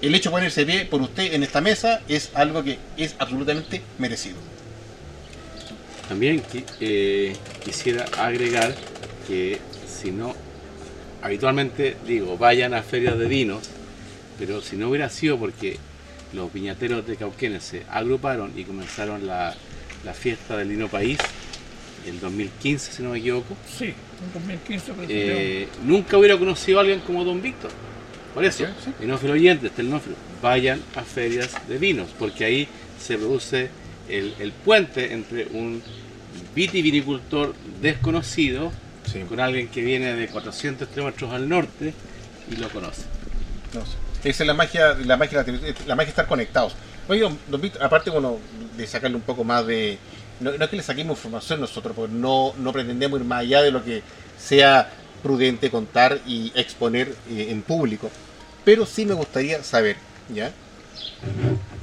el 0.00 0.14
hecho 0.14 0.30
de 0.30 0.34
ponerse 0.34 0.64
pie 0.64 0.86
por 0.86 1.02
usted 1.02 1.34
en 1.34 1.42
esta 1.42 1.60
mesa 1.60 2.00
es 2.08 2.30
algo 2.34 2.64
que 2.64 2.78
es 2.96 3.14
absolutamente 3.18 3.82
merecido. 3.98 4.36
También 6.08 6.42
eh, 6.80 7.36
quisiera 7.62 8.06
agregar 8.16 8.74
que 9.28 9.60
si 9.86 10.10
no, 10.10 10.34
habitualmente 11.22 11.96
digo, 12.06 12.38
vayan 12.38 12.72
a 12.72 12.82
ferias 12.82 13.18
de 13.18 13.26
vinos, 13.26 13.68
pero 14.38 14.62
si 14.62 14.76
no 14.76 14.88
hubiera 14.88 15.10
sido 15.10 15.38
porque 15.38 15.78
los 16.32 16.52
viñateros 16.52 17.06
de 17.06 17.16
Cauquenes 17.16 17.64
se 17.64 17.82
agruparon 17.90 18.52
y 18.56 18.64
comenzaron 18.64 19.26
la, 19.26 19.54
la 20.04 20.14
fiesta 20.14 20.56
del 20.56 20.68
vino 20.68 20.88
país, 20.88 21.18
el 22.06 22.18
2015 22.20 22.92
si 22.92 23.02
no 23.02 23.10
me 23.10 23.18
equivoco, 23.18 23.56
Sí, 23.78 23.86
en 23.86 24.32
2015 24.34 24.92
pues, 24.94 25.08
eh, 25.10 25.68
nunca 25.84 26.16
hubiera 26.18 26.38
conocido 26.38 26.78
a 26.78 26.82
alguien 26.82 27.00
como 27.00 27.24
Don 27.24 27.42
Víctor. 27.42 27.70
Por 28.34 28.44
eso, 28.44 28.64
Sí, 28.64 28.72
sí. 28.84 29.04
enófilo 29.04 29.32
oyentes, 29.32 29.72
telenófilo, 29.72 30.14
vayan 30.40 30.80
a 30.94 31.02
ferias 31.02 31.50
de 31.68 31.78
vinos, 31.78 32.08
porque 32.18 32.44
ahí 32.44 32.68
se 33.00 33.18
produce 33.18 33.68
el, 34.08 34.34
el 34.38 34.52
puente 34.52 35.12
entre 35.12 35.46
un 35.52 35.82
vitivinicultor 36.54 37.54
desconocido 37.80 38.72
Sí. 39.10 39.20
con 39.28 39.40
alguien 39.40 39.66
que 39.68 39.80
viene 39.82 40.14
de 40.14 40.28
400 40.28 40.86
kilómetros 40.88 41.32
al 41.32 41.48
norte 41.48 41.92
y 42.50 42.56
lo 42.56 42.68
conoce. 42.68 43.02
No 43.74 43.80
sé. 43.84 43.96
Esa 44.24 44.42
es 44.42 44.46
la 44.46 44.54
magia, 44.54 44.94
la 44.94 45.16
magia, 45.16 45.44
la 45.86 45.96
magia 45.96 46.10
estar 46.10 46.26
conectados. 46.26 46.74
Oye, 47.08 47.20
don- 47.48 47.60
Víctor, 47.60 47.82
aparte 47.82 48.10
bueno, 48.10 48.38
de 48.76 48.86
sacarle 48.86 49.16
un 49.16 49.22
poco 49.22 49.44
más 49.44 49.66
de. 49.66 49.98
No, 50.40 50.50
es 50.50 50.68
que 50.70 50.76
le 50.76 50.82
saquemos 50.82 51.18
información 51.18 51.60
nosotros, 51.60 51.94
porque 51.94 52.12
no, 52.14 52.54
no 52.58 52.72
pretendemos 52.72 53.20
ir 53.20 53.26
más 53.26 53.40
allá 53.40 53.62
de 53.62 53.70
lo 53.70 53.84
que 53.84 54.02
sea 54.38 54.90
prudente 55.22 55.70
contar 55.70 56.18
y 56.26 56.50
exponer 56.54 57.14
eh, 57.30 57.48
en 57.50 57.62
público. 57.62 58.10
Pero 58.64 58.86
sí 58.86 59.04
me 59.06 59.14
gustaría 59.14 59.62
saber, 59.64 59.96
¿ya? 60.32 60.50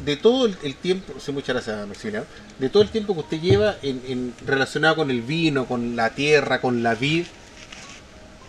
De 0.06 0.16
todo 0.16 0.46
el, 0.46 0.58
el 0.64 0.76
tiempo, 0.76 1.14
sí, 1.20 1.32
muchas 1.32 1.56
gracias 1.56 1.88
Maximiliano, 1.88 2.26
de 2.60 2.70
todo 2.70 2.82
el 2.84 2.90
tiempo 2.90 3.14
que 3.14 3.20
usted 3.22 3.40
lleva 3.42 3.76
en, 3.82 4.02
en- 4.08 4.34
relacionado 4.46 4.96
con 4.96 5.12
el 5.12 5.22
vino, 5.22 5.66
con 5.66 5.96
la 5.96 6.12
tierra, 6.12 6.62
con 6.62 6.82
la 6.82 6.96
vid, 6.96 7.26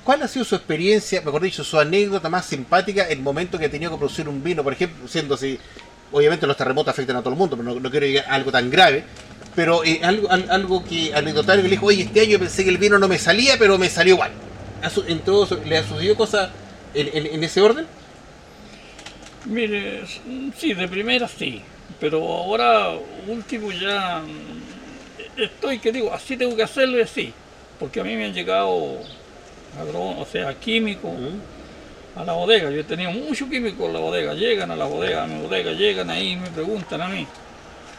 ¿Cuál 0.08 0.22
ha 0.22 0.28
sido 0.28 0.46
su 0.46 0.54
experiencia, 0.54 1.20
mejor 1.20 1.42
dicho, 1.42 1.62
su 1.62 1.78
anécdota 1.78 2.30
más 2.30 2.46
simpática 2.46 3.06
el 3.08 3.20
momento 3.20 3.58
que 3.58 3.66
ha 3.66 3.70
tenido 3.70 3.90
que 3.90 3.98
producir 3.98 4.26
un 4.26 4.42
vino? 4.42 4.64
Por 4.64 4.72
ejemplo, 4.72 5.06
siendo 5.06 5.34
así, 5.34 5.58
obviamente 6.10 6.46
los 6.46 6.56
terremotos 6.56 6.92
afectan 6.92 7.16
a 7.16 7.20
todo 7.20 7.34
el 7.34 7.38
mundo, 7.38 7.58
pero 7.58 7.78
no, 7.78 7.90
quiero 7.90 8.06
llegar 8.06 8.24
a 8.26 8.32
algo 8.36 8.50
tan 8.50 8.70
grave. 8.70 9.04
Pero 9.54 9.84
eh, 9.84 10.00
algo, 10.02 10.30
al- 10.30 10.50
algo 10.50 10.82
que 10.82 11.12
anecdotario 11.14 11.62
que 11.62 11.68
le 11.68 11.74
dijo, 11.74 11.84
oye, 11.84 12.04
este 12.04 12.22
año 12.22 12.38
pensé 12.38 12.64
que 12.64 12.70
el 12.70 12.78
vino 12.78 12.98
no 12.98 13.06
me 13.06 13.18
salía, 13.18 13.58
pero 13.58 13.76
me 13.76 13.90
salió 13.90 14.14
igual. 14.14 14.30
¿Ha 14.82 14.88
su- 14.88 15.04
en 15.06 15.18
todo 15.18 15.46
¿Le 15.66 15.76
ha 15.76 15.82
sucedido 15.86 16.16
cosas 16.16 16.48
en, 16.94 17.10
en- 17.12 17.26
en 17.34 17.44
ese 17.44 17.60
orden? 17.60 17.84
Mire, 19.44 20.04
sí, 20.56 20.72
de 20.72 20.88
primera 20.88 21.28
sí, 21.28 21.60
pero 22.00 22.26
ahora 22.26 22.94
último 23.26 23.70
ya 23.72 24.20
mm, 24.20 25.42
estoy 25.42 25.78
que 25.80 25.92
digo, 25.92 26.14
así 26.14 26.38
tengo 26.38 26.56
que 26.56 26.62
hacerlo 26.62 26.96
y 26.98 27.02
así, 27.02 27.34
porque 27.78 28.00
a 28.00 28.04
mí 28.04 28.16
me 28.16 28.24
han 28.24 28.32
llegado 28.32 29.00
agro- 29.80 30.18
o 30.20 30.26
sea, 30.30 30.54
químicos 30.58 31.12
a 32.16 32.24
la 32.24 32.32
bodega, 32.32 32.70
yo 32.70 32.80
he 32.80 32.84
tenido 32.84 33.10
mucho 33.12 33.48
químico 33.48 33.86
en 33.86 33.92
la 33.92 34.00
bodega, 34.00 34.34
llegan 34.34 34.70
a 34.70 34.76
la 34.76 34.86
bodega, 34.86 35.24
a 35.24 35.26
mi 35.26 35.40
bodega, 35.40 35.72
llegan 35.72 36.10
ahí 36.10 36.32
y 36.32 36.36
me 36.36 36.48
preguntan 36.48 37.00
a 37.02 37.08
mí, 37.08 37.26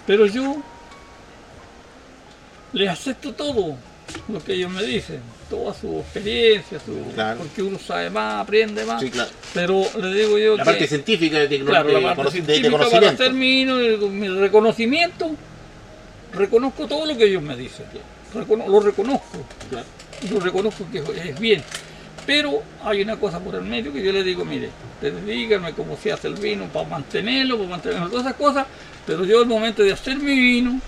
pero 0.05 0.25
yo 0.25 0.57
les 2.73 2.89
acepto 2.89 3.33
todo 3.33 3.75
lo 4.27 4.43
que 4.43 4.53
ellos 4.53 4.71
me 4.71 4.83
dicen, 4.83 5.21
toda 5.49 5.73
su 5.73 5.99
experiencia, 5.99 6.79
su, 6.79 7.11
Claro. 7.13 7.39
porque 7.39 7.61
uno 7.61 7.77
sabe 7.79 8.09
más, 8.09 8.41
aprende 8.41 8.83
más, 8.85 9.01
Sí, 9.01 9.09
claro. 9.09 9.29
pero 9.53 9.83
le 10.01 10.13
digo 10.13 10.37
yo 10.37 10.57
La 10.57 10.63
que... 10.63 10.69
parte 10.71 10.87
científica 10.87 11.39
de, 11.39 11.47
de- 11.47 11.59
Claro, 11.63 11.89
de- 11.89 12.01
la 12.01 12.15
parte 12.15 12.31
de- 12.33 12.41
de 12.41 12.45
científica 12.53 12.71
para 12.77 12.85
conocimiento. 12.89 13.23
hacer 13.23 13.33
mi, 13.33 13.61
hino, 13.61 13.79
el- 13.79 13.99
mi 14.09 14.27
reconocimiento, 14.27 15.31
reconozco 16.33 16.87
todo 16.87 17.05
lo 17.05 17.17
que 17.17 17.25
ellos 17.25 17.41
me 17.41 17.55
dicen. 17.55 17.85
Recono- 18.33 18.67
lo 18.67 18.79
reconozco. 18.79 19.37
Claro. 19.69 19.85
Y 20.21 20.27
lo 20.27 20.39
reconozco 20.39 20.85
que 20.91 20.99
es 20.99 21.39
bien. 21.39 21.63
Pero 22.25 22.61
hay 22.83 23.01
una 23.01 23.17
cosa 23.17 23.39
por 23.39 23.55
el 23.55 23.63
medio 23.63 23.91
que 23.91 24.03
yo 24.03 24.11
le 24.11 24.23
digo, 24.23 24.45
mire, 24.45 24.69
ustedes 24.95 25.25
díganme 25.25 25.73
cómo 25.73 25.97
se 25.97 26.11
hace 26.11 26.27
el 26.27 26.35
vino 26.35 26.65
para 26.65 26.87
mantenerlo, 26.87 27.57
para 27.57 27.69
mantener 27.69 28.09
todas 28.09 28.25
esas 28.25 28.35
cosas, 28.35 28.67
pero 29.07 29.25
yo 29.25 29.39
al 29.39 29.47
momento 29.47 29.81
de 29.81 29.93
hacer 29.93 30.17
mi 30.17 30.37
vino, 30.39 30.79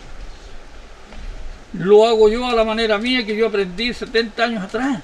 lo 1.74 2.06
hago 2.06 2.30
yo 2.30 2.46
a 2.46 2.54
la 2.54 2.64
manera 2.64 2.98
mía 2.98 3.26
que 3.26 3.36
yo 3.36 3.48
aprendí 3.48 3.94
70 3.94 4.44
años 4.44 4.64
atrás. 4.64 5.02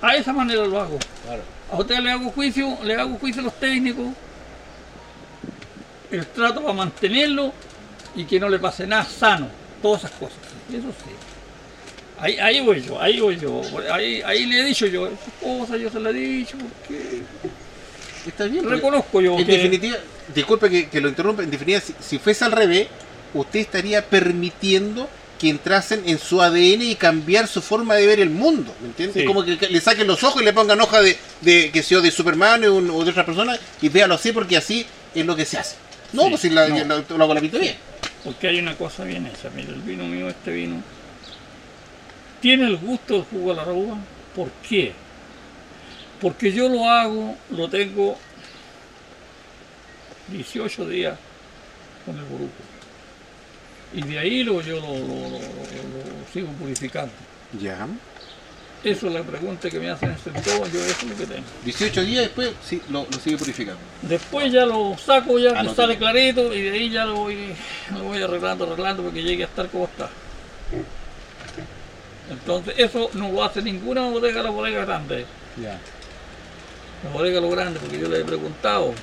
A 0.00 0.16
esa 0.16 0.32
manera 0.32 0.64
lo 0.64 0.80
hago. 0.80 0.98
A 1.70 1.76
usted 1.76 1.98
le 1.98 2.10
hago 2.10 2.30
juicio, 2.30 2.78
le 2.84 2.96
hago 2.96 3.16
juicio 3.18 3.40
a 3.42 3.44
los 3.44 3.54
técnicos. 3.60 4.08
El 6.10 6.26
trato 6.26 6.62
para 6.62 6.74
mantenerlo 6.74 7.52
y 8.14 8.24
que 8.24 8.38
no 8.38 8.48
le 8.48 8.58
pase 8.58 8.86
nada 8.86 9.04
sano. 9.04 9.48
Todas 9.80 10.04
esas 10.04 10.18
cosas. 10.18 10.38
Eso 10.70 10.88
sí. 11.04 11.31
Ahí, 12.22 12.38
ahí 12.38 12.60
voy 12.60 12.80
yo, 12.80 13.00
ahí 13.02 13.18
voy 13.20 13.36
yo. 13.36 13.60
Ahí, 13.92 14.22
ahí 14.24 14.46
le 14.46 14.60
he 14.60 14.64
dicho 14.64 14.86
yo, 14.86 15.06
esas 15.08 15.18
cosas 15.42 15.80
yo 15.80 15.90
se 15.90 15.98
las 15.98 16.14
he 16.14 16.18
dicho 16.18 16.56
porque 16.56 17.22
Está 18.26 18.44
bien. 18.44 18.64
reconozco 18.68 19.20
yo 19.20 19.36
En 19.36 19.44
que 19.44 19.52
definitiva, 19.52 19.96
disculpe 20.32 20.70
que, 20.70 20.88
que 20.88 21.00
lo 21.00 21.08
interrumpa, 21.08 21.42
en 21.42 21.50
definitiva, 21.50 21.80
si, 21.80 21.94
si 22.00 22.18
fuese 22.20 22.44
al 22.44 22.52
revés, 22.52 22.86
usted 23.34 23.58
estaría 23.58 24.06
permitiendo 24.06 25.08
que 25.40 25.48
entrasen 25.48 26.04
en 26.06 26.20
su 26.20 26.40
ADN 26.40 26.82
y 26.82 26.94
cambiar 26.94 27.48
su 27.48 27.60
forma 27.60 27.96
de 27.96 28.06
ver 28.06 28.20
el 28.20 28.30
mundo, 28.30 28.72
¿me 28.80 28.86
entiendes? 28.86 29.20
Sí. 29.22 29.26
Como 29.26 29.44
que 29.44 29.56
le 29.56 29.80
saquen 29.80 30.06
los 30.06 30.22
ojos 30.22 30.40
y 30.40 30.44
le 30.44 30.52
pongan 30.52 30.80
hoja 30.80 31.02
de, 31.02 31.16
de 31.40 31.72
que 31.72 31.82
sea 31.82 31.98
de 31.98 32.12
Superman 32.12 32.62
o, 32.66 33.04
de 33.04 33.10
otra 33.10 33.26
persona 33.26 33.58
y 33.80 33.88
véalo 33.88 34.14
así 34.14 34.30
porque 34.30 34.56
así 34.56 34.86
es 35.12 35.26
lo 35.26 35.34
que 35.34 35.44
se 35.44 35.58
hace. 35.58 35.74
No, 36.12 36.22
Sí, 36.24 36.28
pues 36.30 36.40
si 36.42 36.50
la, 36.50 36.68
no. 36.68 36.84
lo, 37.08 37.18
lo 37.18 37.24
hago 37.24 37.34
la 37.34 37.40
bien. 37.40 37.74
Porque 38.22 38.46
hay 38.46 38.60
una 38.60 38.76
cosa 38.76 39.02
bien 39.02 39.26
hecha. 39.26 39.50
Mira, 39.56 39.70
el 39.70 39.80
vino 39.80 40.04
mío, 40.04 40.28
este 40.28 40.52
vino, 40.52 40.80
tiene 42.42 42.66
el 42.66 42.76
gusto 42.76 43.14
del 43.14 43.24
jugo 43.24 43.54
de 43.54 43.56
la 43.56 43.72
uva. 43.72 43.96
¿Por 44.34 44.50
qué? 44.68 44.92
Porque 46.20 46.52
yo 46.52 46.68
lo 46.68 46.88
hago, 46.88 47.36
lo 47.50 47.68
tengo 47.68 48.18
18 50.28 50.88
días 50.88 51.18
con 52.04 52.18
el 52.18 52.24
grupo. 52.26 52.52
Y 53.94 54.02
de 54.02 54.18
ahí 54.18 54.42
lo, 54.42 54.60
yo 54.60 54.76
lo, 54.76 55.38
sigo 56.32 56.48
purificando. 56.58 57.12
Ya. 57.60 57.86
Eso 58.82 59.06
es 59.06 59.12
la 59.12 59.22
pregunta 59.22 59.70
que 59.70 59.78
me 59.78 59.90
hacen 59.90 60.10
en 60.10 60.42
todo, 60.42 60.66
yo 60.66 60.84
eso 60.84 60.96
es 61.02 61.10
lo 61.10 61.16
que 61.16 61.26
tengo. 61.26 61.46
18 61.64 62.02
días 62.02 62.24
después 62.24 62.50
sí, 62.64 62.82
lo, 62.90 63.06
lo 63.08 63.18
sigue 63.20 63.36
purificando. 63.36 63.80
Después 64.02 64.52
ya 64.52 64.66
lo 64.66 64.96
saco, 64.98 65.38
ya 65.38 65.52
Ah, 65.54 65.62
no 65.62 65.72
sale 65.74 65.96
clarito 65.96 66.52
y 66.52 66.62
de 66.62 66.70
ahí 66.72 66.90
ya 66.90 67.04
lo 67.04 67.14
voy, 67.14 67.54
lo 67.92 68.02
voy 68.02 68.20
arreglando, 68.20 68.64
arreglando 68.64 69.04
porque 69.04 69.22
llegue 69.22 69.44
a 69.44 69.46
estar 69.46 69.68
como 69.68 69.84
está. 69.84 70.10
Entonces 72.32 72.74
eso 72.78 73.10
no 73.14 73.30
lo 73.30 73.44
hace 73.44 73.62
ninguna 73.62 74.02
bodega, 74.02 74.42
la 74.42 74.50
bodega 74.50 74.84
grande. 74.84 75.26
Ya. 75.60 75.78
La 77.04 77.10
bodega 77.12 77.40
lo 77.40 77.50
grande, 77.50 77.78
porque 77.80 77.98
yo 77.98 78.08
le 78.08 78.20
he 78.20 78.24
preguntado 78.24 78.94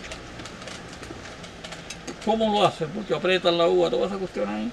cómo 2.25 2.51
lo 2.53 2.65
hacen, 2.67 2.87
porque 2.89 3.13
apretan 3.13 3.57
la 3.57 3.67
uva, 3.67 3.89
toda 3.89 4.07
esa 4.07 4.17
cuestión 4.17 4.49
ahí. 4.49 4.71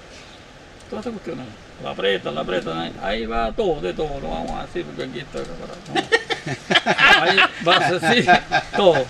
Toda 0.89 1.01
esa 1.01 1.11
cuestión 1.11 1.39
ahí. 1.39 1.47
La 1.83 1.91
apretan, 1.91 2.35
la 2.35 2.41
apretan 2.41 2.77
ahí. 2.79 2.93
Ahí 3.03 3.25
va 3.25 3.51
todo, 3.51 3.79
de 3.81 3.93
todo, 3.93 4.19
lo 4.19 4.29
vamos 4.29 4.51
a 4.51 4.65
decir 4.65 4.85
porque 4.85 5.03
aquí 5.03 5.19
está 5.19 5.39
preparado. 5.39 7.21
Ahí 7.21 7.37
va 7.67 7.77
a 7.85 7.91
decir 7.91 8.31
todo. 8.75 9.05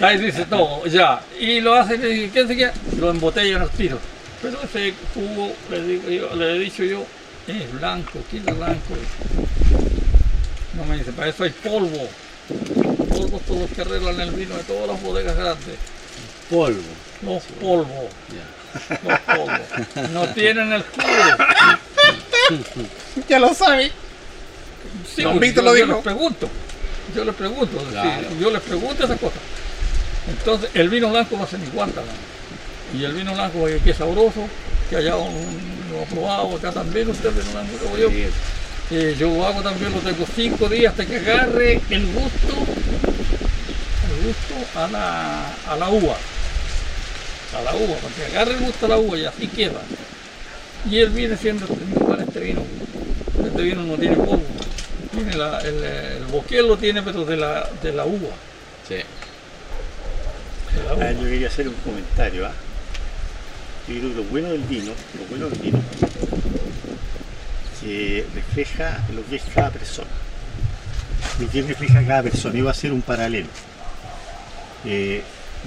Ahí 0.00 0.18
dice 0.18 0.44
todo, 0.46 0.86
ya. 0.86 1.20
Y 1.38 1.60
lo 1.60 1.74
hacen, 1.74 2.00
¿qué 2.00 2.46
se 2.46 2.56
queda? 2.56 2.72
Lo 2.98 3.10
embotellan 3.10 3.62
al 3.62 3.70
tiro. 3.70 3.98
Pero 4.42 4.58
ese 4.62 4.94
jugo, 5.14 5.52
le, 5.70 5.82
digo 5.82 6.08
yo- 6.08 6.34
le 6.36 6.56
he 6.56 6.58
dicho 6.58 6.82
yo, 6.82 7.04
es 7.50 7.72
blanco, 7.72 8.18
¿quién 8.30 8.48
es 8.48 8.56
blanco? 8.56 8.94
No 10.74 10.84
me 10.84 10.96
dice, 10.98 11.12
para 11.12 11.28
eso 11.28 11.44
hay 11.44 11.50
polvo. 11.50 12.08
Polvos 13.08 13.42
todos 13.46 13.60
los 13.62 13.70
que 13.70 13.80
arreglan 13.82 14.20
el 14.20 14.30
vino 14.32 14.56
de 14.56 14.62
todas 14.64 14.88
las 14.88 15.02
bodegas 15.02 15.36
grandes. 15.36 15.76
Polvo. 16.48 16.80
Los 17.22 17.42
polvos. 17.60 18.10
Los 19.06 19.18
polvos. 19.20 20.10
No 20.12 20.28
tienen 20.28 20.72
el 20.72 20.82
jugo. 20.82 22.64
Ya 23.28 23.38
lo 23.38 23.54
sabe. 23.54 23.90
Sí, 25.14 25.22
Don 25.22 25.38
Víctor 25.38 25.64
yo, 25.64 25.70
lo 25.70 25.76
yo 25.76 25.84
dijo. 25.84 25.94
les 25.96 26.04
pregunto. 26.04 26.48
Yo 27.14 27.24
les 27.24 27.34
pregunto. 27.34 27.78
sí, 27.90 28.38
yo 28.40 28.50
les 28.50 28.62
pregunto 28.62 29.04
esas 29.04 29.18
cosas. 29.20 29.38
Entonces, 30.28 30.70
el 30.74 30.88
vino 30.88 31.10
blanco 31.10 31.36
lo 31.36 31.44
hacen 31.44 31.62
igual 31.64 31.90
también. 31.92 32.16
Y 32.96 33.04
el 33.04 33.12
vino 33.12 33.32
blanco 33.34 33.66
que 33.84 33.90
es 33.90 33.96
sabroso, 33.96 34.46
que 34.88 34.96
allá 34.96 35.16
un- 35.16 35.79
lo 35.90 36.02
ha 36.02 36.04
probado, 36.06 36.56
acá 36.56 36.72
también 36.72 37.08
usted 37.10 37.30
vino 37.32 37.50
blanco 37.52 37.76
como 37.84 37.96
yo. 37.98 38.08
Eh, 38.92 39.14
yo 39.18 39.28
lo 39.34 39.46
hago 39.46 39.62
también, 39.62 39.92
lo 39.92 40.00
tengo 40.00 40.24
cinco 40.34 40.68
días 40.68 40.90
hasta 40.92 41.06
que 41.06 41.16
agarre 41.18 41.80
el 41.90 42.06
gusto, 42.12 42.54
el 44.08 44.26
gusto 44.26 44.54
a 44.78 44.88
la, 44.88 45.54
a 45.68 45.76
la 45.76 45.88
uva. 45.90 46.16
A 47.56 47.62
la 47.62 47.74
uva, 47.74 47.94
para 47.96 48.14
que 48.14 48.24
agarre 48.36 48.54
el 48.54 48.60
gusto 48.60 48.86
a 48.86 48.88
la 48.88 48.98
uva 48.98 49.16
y 49.18 49.24
así 49.24 49.46
queda. 49.48 49.80
Y 50.90 50.98
él 50.98 51.10
viene 51.10 51.36
siendo 51.36 51.66
igual 51.94 52.20
este 52.20 52.40
vino. 52.40 52.62
Este 53.44 53.62
vino 53.62 53.82
no 53.82 53.94
tiene 53.96 54.16
polvo. 54.16 54.42
Tiene 55.12 55.36
la- 55.36 55.60
el, 55.60 55.82
el 55.84 56.24
boquel 56.26 56.66
lo 56.68 56.76
tiene, 56.76 57.02
pero 57.02 57.24
de 57.24 57.36
la, 57.36 57.68
de 57.82 57.92
la 57.92 58.04
uva. 58.06 58.28
Sí. 58.88 58.94
de 58.94 60.84
la 60.86 60.94
uva. 60.94 61.04
Ah, 61.06 61.12
yo 61.12 61.24
quería 61.28 61.48
hacer 61.48 61.68
un 61.68 61.74
comentario. 61.74 62.46
¿ah? 62.46 62.52
Lo 63.90 64.22
bueno 64.24 64.50
del 64.50 64.60
vino, 64.62 64.92
lo 65.18 65.26
bueno 65.28 65.48
del 65.48 65.58
vino, 65.58 65.80
que 67.80 68.24
refleja 68.36 69.04
lo 69.12 69.26
que 69.26 69.36
es 69.36 69.42
cada 69.52 69.70
persona. 69.70 70.10
Lo 71.40 71.50
que 71.50 71.62
refleja 71.62 72.00
cada 72.06 72.22
persona. 72.22 72.56
Iba 72.56 72.70
a 72.70 72.74
ser 72.74 72.92
un 72.92 73.02
paralelo. 73.02 73.48
Eh, 74.84 75.22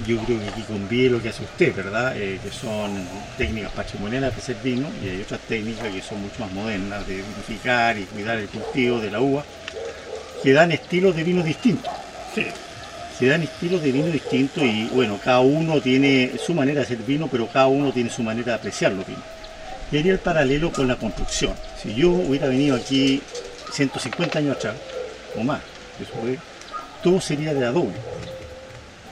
yo 0.06 0.16
creo 0.24 0.40
que 0.40 0.48
aquí 0.48 0.62
conviene 0.62 1.10
lo 1.10 1.22
que 1.22 1.28
hace 1.28 1.44
usted, 1.44 1.76
¿verdad? 1.76 2.16
Eh, 2.16 2.40
que 2.42 2.50
son 2.50 3.06
técnicas 3.36 3.72
patrimoniales 3.72 4.30
para 4.30 4.42
hacer 4.42 4.56
vino 4.64 4.88
y 5.04 5.08
hay 5.10 5.20
otras 5.20 5.40
técnicas 5.40 5.92
que 5.92 6.00
son 6.00 6.22
mucho 6.22 6.40
más 6.40 6.52
modernas 6.52 7.06
de 7.06 7.16
vinificar 7.16 7.98
y 7.98 8.04
cuidar 8.04 8.38
el 8.38 8.48
cultivo 8.48 9.00
de 9.00 9.10
la 9.10 9.20
uva, 9.20 9.44
que 10.42 10.52
dan 10.54 10.72
estilos 10.72 11.14
de 11.14 11.24
vinos 11.24 11.44
distintos. 11.44 11.92
Se 13.18 13.26
dan 13.26 13.42
estilos 13.42 13.82
de 13.82 13.92
vino 13.92 14.06
distintos 14.06 14.62
y 14.62 14.88
bueno, 14.92 15.18
cada 15.22 15.40
uno 15.40 15.80
tiene 15.80 16.32
su 16.44 16.52
manera 16.52 16.80
de 16.80 16.86
hacer 16.86 16.98
vino, 16.98 17.28
pero 17.28 17.46
cada 17.46 17.68
uno 17.68 17.92
tiene 17.92 18.10
su 18.10 18.22
manera 18.22 18.46
de 18.46 18.54
apreciar 18.54 18.92
los 18.92 19.06
vinos. 19.06 19.22
Y 19.92 19.98
haría 19.98 20.12
el 20.12 20.18
paralelo 20.18 20.72
con 20.72 20.88
la 20.88 20.96
construcción. 20.96 21.54
Si 21.80 21.94
yo 21.94 22.10
hubiera 22.10 22.48
venido 22.48 22.74
aquí 22.74 23.22
150 23.72 24.38
años 24.38 24.56
atrás, 24.56 24.74
o 25.36 25.44
más, 25.44 25.60
eso 26.00 26.12
fue, 26.20 26.38
todo 27.02 27.20
sería 27.20 27.54
de 27.54 27.64
adobe. 27.66 27.92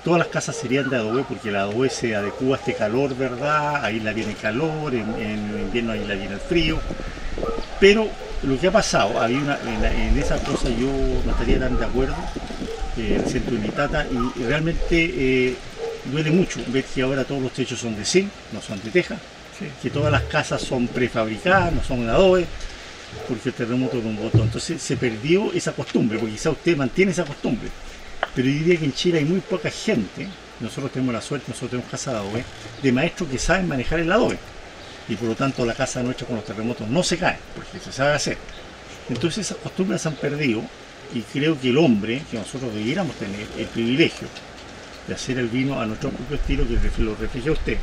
Todas 0.02 0.18
las 0.18 0.28
casas 0.28 0.56
serían 0.56 0.90
de 0.90 0.96
adobe 0.96 1.24
porque 1.28 1.50
el 1.50 1.56
adobe 1.56 1.88
se 1.88 2.16
adecua 2.16 2.56
a 2.56 2.58
este 2.58 2.74
calor, 2.74 3.16
¿verdad? 3.16 3.84
Ahí 3.84 4.00
la 4.00 4.12
viene 4.12 4.32
el 4.32 4.38
calor, 4.38 4.92
en, 4.94 5.06
invierno 5.60 5.92
ahí 5.92 6.04
la 6.04 6.14
viene 6.14 6.34
el 6.34 6.40
frío. 6.40 6.80
Pero 7.78 8.08
lo 8.42 8.58
que 8.58 8.66
ha 8.66 8.72
pasado, 8.72 9.20
había 9.20 9.38
una, 9.38 9.58
en, 9.60 9.84
en 9.84 10.18
esa 10.18 10.38
cosa 10.38 10.68
yo 10.70 10.88
no 11.24 11.30
estaría 11.30 11.60
tan 11.60 11.78
de 11.78 11.84
acuerdo, 11.84 12.16
eh, 12.96 13.20
el 13.24 13.30
centro 13.30 13.56
de 13.56 13.66
y, 13.66 14.40
y 14.40 14.44
realmente 14.44 14.86
eh, 15.16 15.54
duele 16.10 16.30
mucho 16.30 16.60
ver 16.68 16.84
que 16.84 17.02
ahora 17.02 17.24
todos 17.24 17.42
los 17.42 17.52
techos 17.52 17.78
son 17.78 17.96
de 17.96 18.04
zinc, 18.04 18.28
no 18.52 18.60
son 18.60 18.80
de 18.82 18.90
teja, 18.90 19.16
Sí. 19.58 19.66
que 19.82 19.90
todas 19.90 20.10
las 20.10 20.22
casas 20.22 20.62
son 20.62 20.88
prefabricadas, 20.88 21.72
no 21.74 21.84
son 21.84 22.08
adobe, 22.08 22.46
porque 23.28 23.50
el 23.50 23.54
terremoto 23.54 24.00
botón. 24.00 24.42
Entonces 24.42 24.80
se 24.80 24.96
perdió 24.96 25.52
esa 25.52 25.72
costumbre, 25.72 26.18
porque 26.18 26.32
quizá 26.34 26.50
usted 26.50 26.76
mantiene 26.76 27.12
esa 27.12 27.24
costumbre. 27.24 27.68
Pero 28.34 28.48
yo 28.48 28.54
diría 28.54 28.78
que 28.78 28.86
en 28.86 28.94
Chile 28.94 29.18
hay 29.18 29.24
muy 29.26 29.40
poca 29.40 29.70
gente, 29.70 30.26
nosotros 30.60 30.90
tenemos 30.92 31.12
la 31.12 31.20
suerte, 31.20 31.46
nosotros 31.48 31.70
tenemos 31.72 31.90
casa 31.90 32.12
de 32.12 32.16
adobe, 32.18 32.44
de 32.82 32.92
maestros 32.92 33.28
que 33.28 33.38
saben 33.38 33.68
manejar 33.68 33.98
el 34.00 34.10
adobe. 34.10 34.38
Y 35.08 35.16
por 35.16 35.28
lo 35.28 35.34
tanto 35.34 35.66
la 35.66 35.74
casa 35.74 36.02
nuestra 36.02 36.26
con 36.26 36.36
los 36.36 36.44
terremotos 36.44 36.88
no 36.88 37.02
se 37.02 37.18
cae, 37.18 37.36
porque 37.54 37.78
se 37.78 37.92
sabe 37.92 38.14
hacer. 38.14 38.38
Entonces 39.10 39.44
esas 39.46 39.58
costumbres 39.58 40.00
se 40.00 40.08
han 40.08 40.14
perdido 40.14 40.62
y 41.14 41.20
creo 41.20 41.60
que 41.60 41.70
el 41.70 41.78
hombre, 41.78 42.22
que 42.30 42.38
nosotros 42.38 42.74
debiéramos 42.74 43.14
tener 43.16 43.46
el 43.58 43.66
privilegio 43.66 44.28
de 45.06 45.14
hacer 45.14 45.38
el 45.38 45.48
vino 45.48 45.80
a 45.80 45.86
nuestro 45.86 46.10
propio 46.10 46.36
estilo 46.36 46.64
que 46.66 47.02
lo 47.02 47.14
refleja 47.16 47.52
usted. 47.52 47.76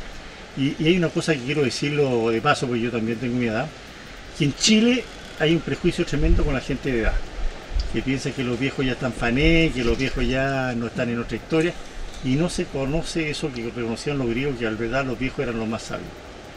Y, 0.56 0.74
y 0.82 0.88
hay 0.88 0.96
una 0.96 1.08
cosa 1.08 1.34
que 1.34 1.40
quiero 1.40 1.62
decirlo 1.62 2.30
de 2.30 2.40
paso, 2.40 2.66
porque 2.66 2.82
yo 2.82 2.90
también 2.90 3.18
tengo 3.18 3.36
mi 3.36 3.46
edad, 3.46 3.68
que 4.38 4.44
en 4.46 4.54
Chile 4.54 5.04
hay 5.38 5.54
un 5.54 5.60
prejuicio 5.60 6.04
tremendo 6.04 6.44
con 6.44 6.54
la 6.54 6.60
gente 6.60 6.90
de 6.90 7.00
edad, 7.00 7.14
que 7.92 8.02
piensa 8.02 8.30
que 8.30 8.44
los 8.44 8.58
viejos 8.58 8.84
ya 8.84 8.92
están 8.92 9.12
fané, 9.12 9.70
que 9.74 9.84
los 9.84 9.96
viejos 9.96 10.26
ya 10.26 10.74
no 10.74 10.86
están 10.86 11.10
en 11.10 11.20
otra 11.20 11.36
historia, 11.36 11.72
y 12.24 12.36
no 12.36 12.48
se 12.48 12.66
conoce 12.66 13.30
eso 13.30 13.52
que 13.52 13.70
reconocían 13.70 14.18
los 14.18 14.28
griegos, 14.28 14.58
que 14.58 14.66
al 14.66 14.76
verdad 14.76 15.04
los 15.04 15.18
viejos 15.18 15.40
eran 15.40 15.58
los 15.58 15.68
más 15.68 15.82
sabios. 15.82 16.08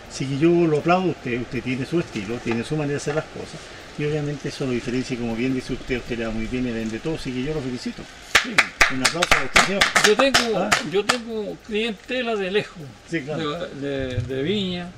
Así 0.10 0.26
que 0.26 0.38
yo 0.38 0.50
lo 0.50 0.80
aplaudo 0.80 1.10
a 1.10 1.12
usted, 1.12 1.42
usted 1.42 1.64
tiene 1.64 1.86
su 1.86 2.00
estilo, 2.00 2.36
tiene 2.44 2.64
su 2.64 2.76
manera 2.76 2.94
de 2.94 2.98
hacer 2.98 3.16
las 3.16 3.26
cosas, 3.26 3.60
y 3.98 4.06
obviamente 4.06 4.50
eso 4.50 4.66
lo 4.66 4.72
diferencia, 4.72 5.18
como 5.18 5.36
bien 5.36 5.54
dice 5.54 5.74
usted, 5.74 5.98
usted 5.98 6.18
le 6.18 6.26
va 6.26 6.32
muy 6.32 6.46
bien 6.48 6.68
y 6.68 6.72
vende 6.72 7.00
todo, 7.00 7.16
así 7.16 7.32
que 7.32 7.44
yo 7.44 7.54
lo 7.54 7.62
felicito. 7.62 8.04
Sí, 8.42 8.50
un 8.94 9.02
aplauso 9.06 9.30
a 9.36 9.44
usted, 9.46 9.62
señor. 9.66 9.82
Yo 10.06 10.16
tengo, 10.16 10.58
Ah. 10.60 10.70
yo 10.92 11.06
tengo 11.06 11.58
clientela 11.66 12.36
de 12.36 12.52
lejos, 12.52 12.82
Sí, 13.10 13.22
claro. 13.22 13.68
de, 13.68 13.88
de- 14.16 14.22
de 14.22 14.42
Viña, 14.44 14.90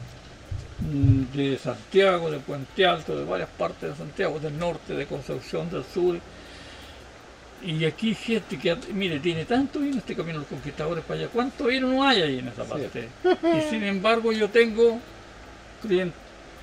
mm, 0.79 1.37
de 1.37 1.57
Santiago, 1.57 2.31
de 2.31 2.39
Puente 2.39 2.85
Alto, 2.85 3.17
de 3.17 3.25
varias 3.25 3.49
partes 3.49 3.89
de 3.91 3.95
Santiago, 3.95 4.39
del 4.39 4.57
norte, 4.57 4.93
de 4.93 5.05
Concepción, 5.05 5.69
del 5.69 5.83
sur. 5.93 6.17
Y 7.63 7.83
aquí 7.85 8.13
gente 8.13 8.57
que, 8.59 8.75
mire, 8.93 9.19
tiene 9.19 9.45
tanto 9.45 9.79
vino 9.79 9.97
este 9.97 10.15
camino 10.15 10.33
de 10.35 10.39
los 10.39 10.47
conquistadores 10.47 11.03
para 11.03 11.21
allá. 11.21 11.29
¿Cuánto 11.33 11.65
vino 11.65 11.87
no 11.87 12.07
hay 12.07 12.21
ahí 12.21 12.39
en 12.39 12.47
esa 12.49 12.63
parte? 12.63 13.09
Y 13.25 13.69
sin 13.69 13.83
embargo 13.83 14.31
yo 14.31 14.49
tengo 14.49 14.99
clien- 15.83 16.11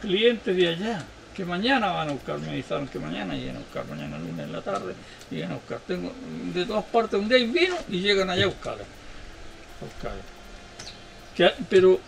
clientes 0.00 0.54
de 0.56 0.68
allá 0.68 1.04
que 1.34 1.44
mañana 1.44 1.92
van 1.92 2.10
a 2.10 2.12
buscar, 2.12 2.38
me 2.38 2.50
avisaron 2.50 2.86
que 2.88 2.98
mañana 2.98 3.34
llegan 3.34 3.56
a 3.56 3.58
buscar, 3.60 3.86
mañana 3.86 4.18
lunes 4.18 4.46
en 4.46 4.52
la 4.52 4.60
tarde, 4.60 4.94
llegan 5.30 5.52
a 5.52 5.54
buscar. 5.54 5.80
Tengo 5.86 6.12
de 6.54 6.66
todas 6.66 6.84
partes 6.84 7.18
donde 7.20 7.36
hay 7.36 7.46
vino 7.46 7.76
y 7.88 8.00
llegan 8.00 8.30
allá 8.30 8.44
a 8.44 8.48
buscarlo. 8.48 8.82
a 9.80 9.84
buscarlo. 9.84 10.22
Que 11.34 11.50
pero 11.68 11.98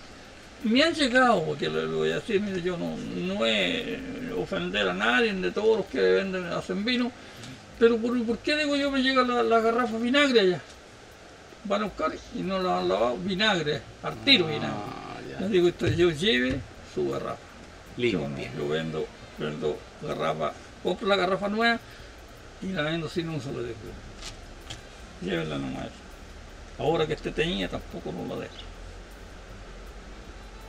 me 0.65 0.83
han 0.83 0.95
llegado, 0.95 1.43
porque 1.45 1.69
le, 1.69 1.87
voy 1.87 2.11
a 2.11 2.17
decir, 2.17 2.41
mire, 2.41 2.63
yo 2.63 2.77
no, 2.77 2.97
no 2.97 3.47
he 3.47 3.99
ofender 4.37 4.89
a 4.89 4.95
nadie 4.95 5.33
de 5.33 5.51
todos 5.51 5.79
los 5.79 5.87
que 5.87 6.01
venden, 6.01 6.45
hacen 6.47 6.85
vino, 6.85 7.11
pero 7.79 7.97
¿por, 7.99 8.23
por 8.25 8.39
qué 8.39 8.57
digo 8.57 8.77
yo 8.77 8.91
me 8.91 9.03
llega 9.03 9.23
la, 9.23 9.43
la 9.43 9.61
garrafa 9.61 9.97
vinagre 9.99 10.41
allá? 10.41 10.61
Van 11.65 11.83
a 11.83 11.85
buscar 11.87 12.13
y 12.35 12.43
no 12.43 12.63
la 12.63 12.79
han 12.81 12.89
lavado, 12.89 13.17
vinagre, 13.19 13.81
al 14.03 14.17
tiro 14.25 14.47
vinagre. 14.47 14.69
Ah, 14.69 15.21
ya. 15.31 15.41
Les 15.41 15.51
digo, 15.51 15.69
esto, 15.69 15.87
yo 15.89 16.11
lleve 16.11 16.61
su 16.95 17.11
garrafa. 17.11 17.54
Yo, 17.97 18.03
Limpia. 18.19 18.51
yo 18.57 18.69
vendo, 18.69 19.07
vendo 19.39 19.79
garrafa, 20.03 20.53
compro 20.83 21.07
la 21.09 21.17
garrafa 21.17 21.49
nueva 21.49 21.79
y 22.63 22.69
la 22.69 22.83
vendo 22.83 23.09
sin 23.09 23.29
uso, 23.29 23.51
le 23.53 23.69
digo. 23.69 23.75
Llévenla 25.23 25.59
nomás. 25.59 25.89
Ahora 26.79 27.07
que 27.07 27.13
esté 27.13 27.31
teñida 27.31 27.69
tampoco 27.69 28.11
no 28.13 28.35
la 28.35 28.41
dejo. 28.43 28.55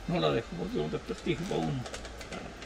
No 0.08 0.20
la 0.20 0.30
dejo 0.30 0.46
porque 0.58 0.78
es 0.78 0.84
un 0.84 0.90
desprestigio 0.90 1.44
para 1.46 1.60
uno. 1.62 1.80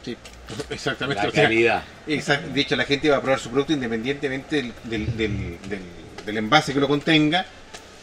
Sí, 0.05 0.17
exactamente. 0.71 1.23
La 1.23 1.29
o 1.29 1.33
sea, 1.33 1.43
calidad. 1.45 1.83
exact- 2.07 2.43
de 2.53 2.61
hecho, 2.61 2.77
la 2.77 2.85
gente 2.85 3.09
va 3.11 3.17
a 3.17 3.23
probar 3.23 3.41
su 3.41 3.51
producto 3.51 3.73
independientemente 3.73 4.57
del, 4.57 4.73
del, 4.85 5.17
del- 5.17 5.59
del- 5.69 5.83
del 6.27 6.37
envase 6.37 6.75
que 6.75 6.81
lo 6.81 6.89
contenga, 6.89 7.47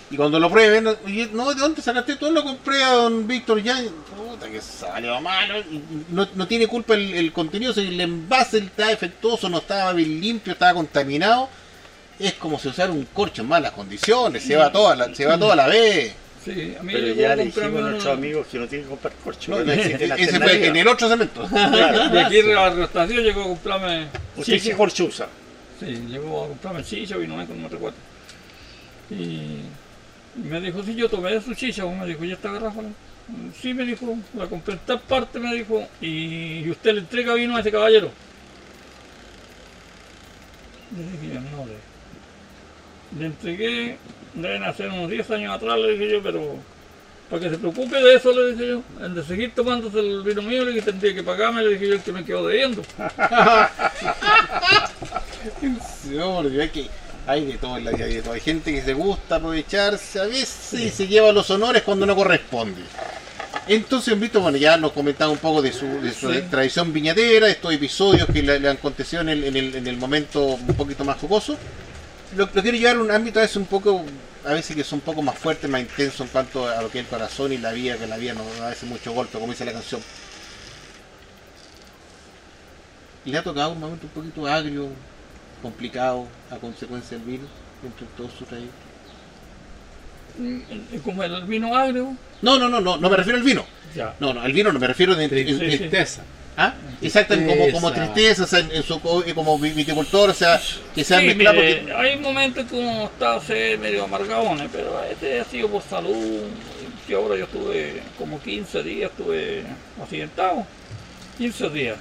Y 0.10 0.16
cuando 0.16 0.40
lo 0.40 0.50
prueben, 0.50 0.88
oye, 1.06 1.30
no, 1.34 1.54
¿de 1.54 1.60
dónde 1.60 1.82
sacaste 1.82 2.16
todo? 2.16 2.32
Lo 2.32 2.44
compré 2.44 2.82
a 2.84 2.92
don 2.94 3.28
Víctor 3.28 3.62
ya. 3.62 3.78
Puta, 4.16 4.50
que 4.50 4.62
salió 4.62 5.20
malo. 5.20 5.60
Y 5.60 5.82
No, 6.10 6.28
no 6.34 6.48
tiene 6.48 6.66
culpa 6.68 6.94
el, 6.94 7.14
el 7.14 7.34
contenido, 7.34 7.74
si 7.74 7.82
el 7.82 8.00
envase 8.00 8.60
estaba 8.60 8.90
defectuoso, 8.90 9.50
no 9.50 9.58
estaba 9.58 9.92
bien 9.94 10.22
limpio, 10.22 10.54
estaba 10.54 10.74
contaminado. 10.74 11.50
Es 12.20 12.34
como 12.34 12.58
si 12.58 12.70
usara 12.70 12.92
un 12.92 13.04
corcho 13.14 13.42
en 13.42 13.50
malas 13.50 13.74
condiciones, 13.74 14.44
se 14.44 14.56
va 14.56 14.72
toda 14.72 14.96
la, 14.96 15.14
se 15.14 15.26
va 15.26 15.38
toda 15.38 15.56
la 15.56 15.68
vez. 15.68 16.14
Sí, 16.44 16.74
a 16.80 16.82
mí 16.82 16.94
Pero 16.94 17.14
ya 17.14 17.36
le 17.36 17.46
dijimos 17.46 17.68
a 17.68 17.70
uno- 17.78 17.90
nuestros 17.90 18.14
amigos 18.18 18.48
que 18.50 18.58
no 18.58 18.68
tienen 18.68 18.86
que 18.86 18.90
comprar 18.92 19.14
corcho. 19.22 19.52
No, 19.52 19.64
no 19.66 19.72
ese 19.74 20.40
fue 20.40 20.68
en 20.68 20.76
el 20.78 20.88
otro 20.88 21.10
cemento. 21.10 21.46
Claro. 21.50 22.10
De 22.10 22.22
aquí 22.22 22.40
a 22.40 22.44
la 22.46 22.70
restauración 22.70 23.24
llegó 23.24 23.42
a 23.42 23.48
comprarme 23.48 24.08
¿Usted 24.38 24.54
qué 24.54 24.60
chicha. 24.62 24.78
corcho 24.78 25.04
usa? 25.06 25.28
Sí, 25.82 25.86
llegó 26.08 26.46
a 26.46 26.48
comprarme 26.48 26.84
chicha, 26.86 27.18
vino 27.18 27.36
con 27.46 27.62
no 27.62 27.68
recuerdo. 27.68 27.98
Y 29.12 29.60
me 30.38 30.62
dijo, 30.62 30.84
si 30.84 30.96
yo 30.96 31.10
tomé 31.10 31.40
su 31.42 31.54
chicha, 31.54 31.86
me 31.86 32.06
dijo, 32.06 32.24
¿y 32.24 32.32
esta 32.32 32.52
garrafa? 32.52 32.82
Sí, 33.60 33.74
me 33.74 33.86
dijo, 33.86 34.18
la 34.36 34.48
compré 34.48 34.76
en 34.88 35.00
parte, 35.00 35.40
me 35.40 35.54
dijo, 35.54 35.88
y 36.00 36.70
usted 36.70 36.94
le 36.94 37.00
entrega 37.02 37.34
vino 37.34 37.56
a 37.56 37.60
ese 37.60 37.72
caballero. 37.72 38.12
Le 40.96 41.04
dije, 41.04 41.40
no, 41.52 41.66
le, 41.66 43.20
le 43.20 43.26
entregué, 43.26 43.98
deben 44.34 44.64
hacer 44.64 44.90
unos 44.90 45.10
10 45.10 45.32
años 45.32 45.56
atrás, 45.56 45.78
le 45.78 45.92
dije 45.94 46.12
yo, 46.12 46.24
pero 46.24 46.56
para 47.30 47.42
que 47.42 47.50
se 47.50 47.58
preocupe 47.58 48.02
de 48.02 48.16
eso, 48.16 48.32
le 48.32 48.54
dije 48.54 48.68
yo, 48.70 48.82
en 49.06 49.14
de 49.14 49.24
seguir 49.24 49.54
tomándose 49.54 50.00
el 50.00 50.24
vino 50.24 50.42
mío, 50.42 50.64
le 50.64 50.72
dije, 50.72 50.86
tendría 50.86 51.14
que 51.14 51.24
pagarme, 51.24 51.64
le 51.64 51.72
dije 51.72 51.88
yo, 51.90 51.96
el 51.96 52.02
que 52.02 52.14
me 52.14 52.24
quedó 52.24 52.48
debiendo. 52.48 52.82
Porque 55.58 56.62
hay 56.62 56.70
que 56.70 56.88
hay 57.28 57.46
de 57.46 57.58
todo 57.58 57.78
en 57.78 57.86
la 57.86 57.92
vida, 57.92 58.06
hay 58.06 58.14
de 58.16 58.22
todo. 58.22 58.34
Hay 58.34 58.40
gente 58.42 58.72
que 58.74 58.82
se 58.82 58.94
gusta 58.94 59.36
aprovecharse 59.36 60.20
a 60.20 60.24
veces 60.26 60.74
y 60.80 60.90
se 60.90 61.08
lleva 61.08 61.32
los 61.32 61.50
honores 61.50 61.84
cuando 61.84 62.06
no 62.06 62.16
corresponde. 62.16 62.82
Entonces, 63.68 64.18
bueno, 64.34 64.58
ya 64.58 64.78
nos 64.78 64.94
comentaba 64.94 65.30
un 65.32 65.38
poco 65.40 65.62
de 65.62 65.74
su, 65.74 65.86
de 66.02 66.14
su 66.14 66.32
Sí. 66.32 66.42
tradición 66.50 66.94
viñatera, 66.94 67.50
estos 67.50 67.74
episodios 67.74 68.26
que 68.28 68.42
le, 68.42 68.60
le 68.60 68.70
aconteció 68.70 69.20
en 69.22 69.30
el, 69.30 69.44
en, 69.44 69.58
el, 69.58 69.76
en 69.76 69.88
el 69.88 69.98
momento 69.98 70.42
un 70.46 70.68
poquito 70.76 71.04
más 71.04 71.18
jocoso. 71.18 71.58
Lo, 72.36 72.46
lo 72.54 72.62
quiero 72.62 72.78
llevar 72.78 72.96
a 72.96 73.00
un 73.00 73.12
ámbito 73.12 73.40
a 73.40 73.42
veces 73.42 73.58
un 73.58 73.66
poco, 73.66 74.04
a 74.46 74.54
veces 74.54 74.76
que 74.76 74.84
son 74.86 74.98
un 75.00 75.02
poco 75.02 75.22
más 75.22 75.38
fuerte, 75.38 75.68
más 75.68 75.82
intenso 75.82 76.24
en 76.24 76.30
cuanto 76.30 76.68
a 76.68 76.82
lo 76.82 76.90
que 76.90 77.00
es 77.00 77.06
el 77.06 77.10
corazón 77.10 77.52
y 77.52 77.58
la 77.58 77.74
vida, 77.74 77.98
que 77.98 78.08
la 78.08 78.18
vida 78.18 78.34
nos 78.34 78.46
da 78.58 78.68
a 78.68 78.70
veces 78.70 78.88
mucho 78.88 79.12
golpe, 79.12 79.38
como 79.38 79.52
dice 79.52 79.66
la 79.66 79.74
canción. 79.74 80.02
¿Le 83.26 83.38
ha 83.38 83.44
tocado 83.44 83.72
un 83.72 83.80
momento 83.82 84.06
un 84.06 84.12
poquito 84.12 84.48
agrio, 84.48 84.88
complicado, 85.62 86.26
a 86.52 86.58
consecuencia 86.58 87.18
del 87.18 87.26
vino, 87.26 87.46
entre 87.84 88.06
todo 88.18 88.30
su 88.38 88.46
trayecto? 88.46 88.74
Mm, 90.38 90.98
Como 91.04 91.24
el 91.24 91.44
vino 91.46 91.76
agrio, 91.76 92.16
No, 92.42 92.60
no, 92.60 92.70
no, 92.70 92.80
no, 92.80 92.98
no 92.98 93.10
me 93.10 93.18
refiero 93.18 93.38
al 93.38 93.44
vino. 93.44 93.66
ya. 93.96 94.14
No, 94.20 94.34
no, 94.34 94.42
al 94.42 94.54
vino 94.54 94.72
no 94.72 94.80
me 94.80 94.88
refiero 94.88 95.16
de, 95.16 95.28
Tri- 95.30 95.42
en- 95.50 95.62
en- 95.62 95.78
Tristeza. 95.80 96.22
¿Ah? 96.60 96.74
Exacto, 97.04 97.36
en 97.36 97.46
como, 97.48 97.72
como 97.72 97.92
Tristeza. 97.92 98.14
tristeza, 98.14 98.44
o 98.44 98.48
sea, 98.48 98.60
en, 98.60 98.84
su, 98.84 99.00
co- 99.00 99.24
como 99.36 99.60
vi- 99.60 99.72
viticultor, 99.72 100.32
o 100.32 100.34
sea, 100.34 100.60
que 100.96 101.04
se 101.04 101.14
han 101.16 101.22
Sí, 101.22 101.28
mezclado. 101.28 101.56
mire, 101.60 101.76
porque- 101.78 101.94
hay 101.94 102.18
momentos 102.20 102.66
que 102.66 102.76
uno 102.76 103.04
está 103.06 103.36
así 103.36 103.54
medio 103.80 104.04
amargadones, 104.06 104.68
pero 104.72 105.04
este 105.04 105.40
ha 105.40 105.44
sido 105.46 105.68
por 105.70 105.84
salud. 105.84 106.44
Y 107.08 107.14
ahora 107.14 107.38
yo 107.38 107.46
estuve 107.46 108.02
como 108.18 108.42
15 108.42 108.82
días, 108.84 109.12
estuve 109.12 109.64
accidentado. 110.02 110.66
15 111.38 111.70
días. 111.70 111.98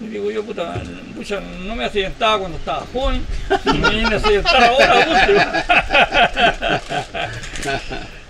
Y 0.00 0.06
digo 0.08 0.30
yo, 0.30 0.44
puta, 0.44 0.74
pucha, 1.14 1.40
no 1.40 1.74
me 1.74 1.84
accidentaba 1.86 2.38
cuando 2.40 2.58
estaba 2.58 2.84
joven, 2.92 3.24
y 3.64 3.78
me 3.78 4.14
accidentar 4.16 4.64
ahora 4.64 5.06
último. 5.08 5.40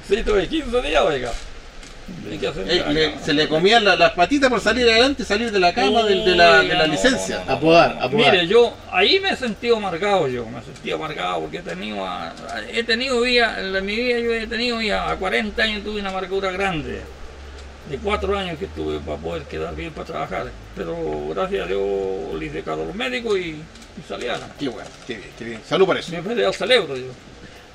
sí, 0.08 0.22
tuve 0.22 0.46
15 0.48 0.82
días, 0.82 1.02
oiga. 1.02 1.32
Que 2.38 2.46
eh, 2.68 2.84
le- 2.88 3.18
se 3.18 3.32
le 3.32 3.48
comían 3.48 3.84
la- 3.84 3.96
las 3.96 4.12
patitas 4.12 4.48
por 4.48 4.60
salir 4.60 4.88
adelante, 4.88 5.24
salir 5.24 5.50
de 5.50 5.58
la 5.58 5.74
cama, 5.74 6.04
de, 6.04 6.14
la, 6.36 6.62
de 6.62 6.74
la 6.74 6.86
no, 6.86 6.92
licencia. 6.92 7.38
no, 7.40 7.44
no. 7.46 7.52
Apodar, 7.54 7.98
apodar. 8.00 8.32
Mire, 8.32 8.46
yo 8.46 8.72
ahí 8.92 9.18
me 9.18 9.30
he 9.30 9.36
sentido 9.36 9.76
amargado 9.78 10.28
yo, 10.28 10.46
me 10.46 10.60
he 10.60 10.62
sentido 10.62 10.96
amargado 10.98 11.40
porque 11.40 11.56
he 11.58 11.62
tenido, 11.62 12.06
a- 12.06 12.32
he 12.72 12.84
tenido 12.84 13.20
días, 13.22 13.58
en 13.58 13.84
mi 13.84 13.96
vida 13.96 14.20
yo 14.20 14.32
he 14.32 14.46
tenido 14.46 14.80
ya 14.80 15.10
a 15.10 15.16
40 15.16 15.60
años 15.60 15.82
tuve 15.82 15.98
una 16.00 16.10
amargura 16.10 16.52
grande, 16.52 17.00
de 17.90 17.98
4 17.98 18.36
años 18.38 18.58
que 18.58 18.66
tuve 18.66 18.98
para 19.00 19.18
poder 19.18 19.42
quedar 19.44 19.74
bien 19.74 19.92
para 19.92 20.06
trabajar, 20.06 20.46
pero 20.74 21.28
gracias 21.34 21.64
a 21.64 21.66
Dios 21.68 21.80
le 22.38 22.46
hice 22.46 22.62
caso 22.62 22.82
a 22.82 22.86
los 22.86 22.94
médicos 22.94 23.38
y, 23.38 23.42
y 23.50 23.64
salí 24.08 24.26
a 24.28 24.36
la. 24.38 24.48
Qué 24.58 24.68
bueno, 24.68 24.88
qué 25.06 25.16
bien, 25.16 25.30
qué 25.38 25.44
bien. 25.44 25.60
Salud 25.68 25.86
por 25.86 25.96
eso. 25.96 26.12
Me 26.22 26.44
al 26.44 26.54
cerebro 26.54 26.96
yo. 26.96 27.06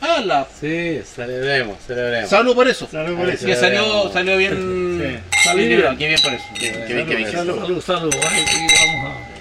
Ah, 0.04 0.20
la- 0.26 0.48
Sí, 0.60 1.00
celebremos, 1.06 1.78
celebremos. 1.86 2.30
Salud 2.30 2.56
por 2.56 2.68
eso. 2.68 2.88
Salud 2.90 3.16
por 3.18 3.30
eso. 3.30 3.46
Que 3.46 3.56
salió, 3.56 4.12
salió 4.12 4.36
bien. 4.38 5.22
Salí 5.44 5.68
Qué 5.70 5.76
bien. 5.78 5.98
Qué 5.98 6.08
bien 6.08 6.20
por 6.24 6.34
eso. 6.34 6.44
Qué 6.60 6.70
bien, 6.72 6.88
qué 6.88 6.94
bien, 6.96 7.08
qué 7.08 7.16
bien. 7.18 7.32
Salud. 7.32 7.60
Salud, 7.60 7.82
salud, 7.82 8.12
sí, 8.14 8.68
vamos 8.96 9.18
a... 9.18 9.32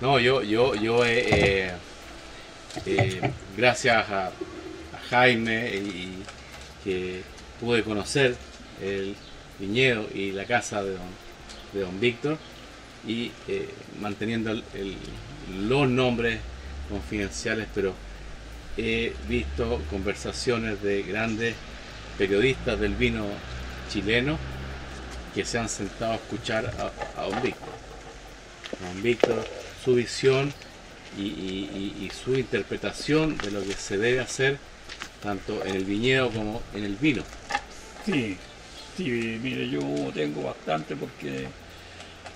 No, 0.00 0.18
yo, 0.18 0.42
yo, 0.42 0.74
yo 0.74 1.04
eh, 1.04 1.24
eh, 1.30 1.70
eh, 2.86 3.30
gracias 3.56 4.08
a, 4.10 4.26
a 4.26 4.30
Jaime 5.10 5.70
y, 5.76 5.78
y 5.78 6.22
que 6.82 7.22
pude 7.60 7.84
conocer 7.84 8.34
el 8.82 9.14
viñedo 9.58 10.08
y 10.14 10.32
la 10.32 10.44
casa 10.44 10.82
de 10.82 10.90
don, 10.92 11.00
de 11.72 11.80
don 11.80 12.00
Víctor 12.00 12.38
y 13.06 13.30
eh, 13.48 13.68
manteniendo 14.00 14.60
los 15.66 15.88
nombres 15.88 16.40
confidenciales, 16.88 17.66
pero 17.74 17.94
he 18.76 19.12
visto 19.28 19.80
conversaciones 19.90 20.82
de 20.82 21.02
grandes 21.02 21.54
periodistas 22.18 22.78
del 22.80 22.94
vino 22.94 23.26
chileno 23.90 24.38
que 25.34 25.44
se 25.44 25.58
han 25.58 25.68
sentado 25.68 26.12
a 26.12 26.16
escuchar 26.16 26.72
a, 27.16 27.22
don 27.22 27.42
Víctor. 27.42 27.68
Don 28.80 29.02
Víctor, 29.02 29.44
su 29.84 29.94
visión 29.94 30.52
y- 31.18 31.22
y 31.22 32.10
su 32.24 32.34
interpretación 32.36 33.36
de 33.38 33.50
lo 33.50 33.62
que 33.62 33.74
se 33.74 33.98
debe 33.98 34.20
hacer 34.20 34.58
tanto 35.22 35.64
en 35.64 35.76
el 35.76 35.84
viñedo 35.84 36.30
como 36.30 36.62
en 36.74 36.84
el 36.84 36.96
vino. 36.96 37.22
Sí, 38.04 38.36
sí, 38.96 39.38
mire, 39.42 39.68
yo 39.68 39.80
tengo 40.14 40.42
bastante 40.44 40.96
porque 40.96 41.46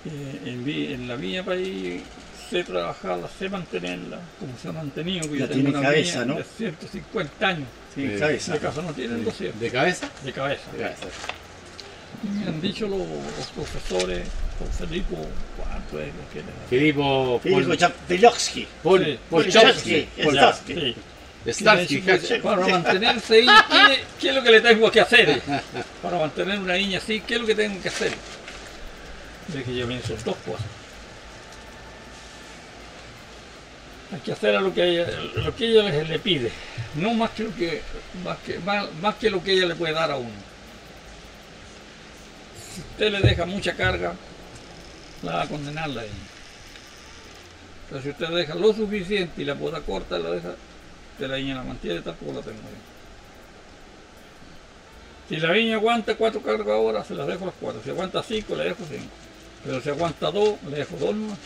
eh, 0.05 0.41
en, 0.45 0.67
en 0.69 1.07
la 1.07 1.15
viña 1.15 1.43
país 1.43 2.01
sé 2.49 2.63
trabajarla, 2.63 3.27
sé 3.37 3.49
mantenerla, 3.49 4.19
como 4.39 4.57
se 4.57 4.69
ha 4.69 4.71
mantenido. 4.71 5.29
que 5.29 5.37
Ya 5.39 5.45
yo 5.45 5.47
tengo 5.49 5.53
tiene 5.63 5.69
una 5.69 5.81
cabeza, 5.81 6.25
¿no? 6.25 6.35
de 6.35 6.43
150 6.43 7.47
años, 7.47 7.67
Sí, 7.93 8.05
Eh, 8.05 8.17
cabeza. 8.19 8.53
de 8.53 8.59
casa 8.59 8.81
no 8.81 8.93
tienen 8.93 9.23
200, 9.25 9.59
¿De 9.59 9.69
cabeza? 9.71 10.09
de 10.23 10.31
cabeza. 10.31 10.71
De 10.71 10.77
cabeza. 10.79 11.07
Y 12.23 12.27
me 12.39 12.47
han 12.47 12.61
dicho 12.61 12.87
los, 12.87 12.99
los 12.99 13.47
profesores, 13.55 14.27
por 14.57 14.67
Felipe, 14.69 15.15
cuánto 15.57 15.99
es 15.99 16.07
lo 16.07 16.29
que 16.33 16.41
Filipo 16.69 17.39
Filipo. 17.43 17.59
Polchowski. 19.29 20.07
Polchowski. 20.23 20.95
Starsky. 21.53 22.01
Dicho, 22.01 22.11
Hatch. 22.11 22.41
Para 22.41 22.67
mantenerse 22.67 23.35
ahí, 23.35 23.45
¿qué, 23.45 24.03
qué 24.19 24.29
es 24.29 24.35
lo 24.35 24.43
que 24.43 24.51
le 24.51 24.61
tengo 24.61 24.91
que 24.91 25.01
hacer? 25.01 25.41
Para 26.01 26.19
mantener 26.19 26.59
una 26.59 26.73
niña 26.75 26.97
así, 26.97 27.21
¿qué 27.21 27.35
es 27.35 27.41
lo 27.41 27.47
que 27.47 27.55
tengo 27.55 27.81
que 27.81 27.89
hacer? 27.89 28.11
Le 29.53 29.59
dije 29.59 29.75
yo, 29.75 29.85
son 29.85 30.23
dos 30.25 30.35
cosas. 30.37 30.65
Hay 34.13 34.19
que 34.21 34.31
hacer 34.31 34.55
a 34.55 34.61
lo 34.61 34.73
que 34.73 34.83
ella, 34.83 35.07
lo 35.35 35.53
que 35.55 35.67
ella 35.67 35.83
le, 35.83 36.05
le 36.05 36.19
pide, 36.19 36.49
no 36.95 37.13
más 37.13 37.31
que, 37.31 37.43
lo 37.43 37.55
que, 37.55 37.81
más, 38.23 38.37
que, 38.39 38.57
más, 38.59 38.87
más 39.01 39.15
que 39.15 39.29
lo 39.29 39.43
que 39.43 39.51
ella 39.51 39.65
le 39.65 39.75
puede 39.75 39.93
dar 39.93 40.11
a 40.11 40.15
uno. 40.15 40.29
Si 42.73 42.79
usted 42.79 43.11
le 43.11 43.19
deja 43.19 43.45
mucha 43.45 43.73
carga, 43.73 44.13
la 45.23 45.35
va 45.35 45.41
a 45.41 45.47
condenar 45.47 45.89
la 45.89 46.03
niña. 46.03 46.13
Pero 47.89 48.01
si 48.01 48.09
usted 48.09 48.29
le 48.29 48.35
deja 48.37 48.55
lo 48.55 48.73
suficiente 48.73 49.41
y 49.41 49.45
la 49.45 49.55
poda 49.55 49.81
corta, 49.81 50.17
la 50.19 50.31
deja, 50.31 50.55
que 51.17 51.27
la 51.27 51.35
viña 51.35 51.55
la 51.55 51.63
mantiene 51.63 52.01
tal 52.01 52.15
como 52.15 52.33
la 52.33 52.41
tengo 52.41 52.57
yo. 52.57 52.97
Si 55.29 55.37
la 55.37 55.51
viña 55.51 55.75
aguanta 55.75 56.15
cuatro 56.15 56.41
cargas 56.41 56.67
ahora, 56.67 57.03
se 57.03 57.13
las 57.13 57.27
dejo 57.27 57.45
las 57.45 57.55
cuatro. 57.59 57.81
Si 57.83 57.89
aguanta 57.89 58.23
cinco, 58.23 58.55
le 58.55 58.65
dejo 58.65 58.83
cinco. 58.89 59.11
Pero 59.63 59.81
si 59.81 59.89
aguanta 59.89 60.31
dos, 60.31 60.55
le 60.69 60.77
dejo 60.77 60.95
dos 60.97 61.15
más. 61.15 61.37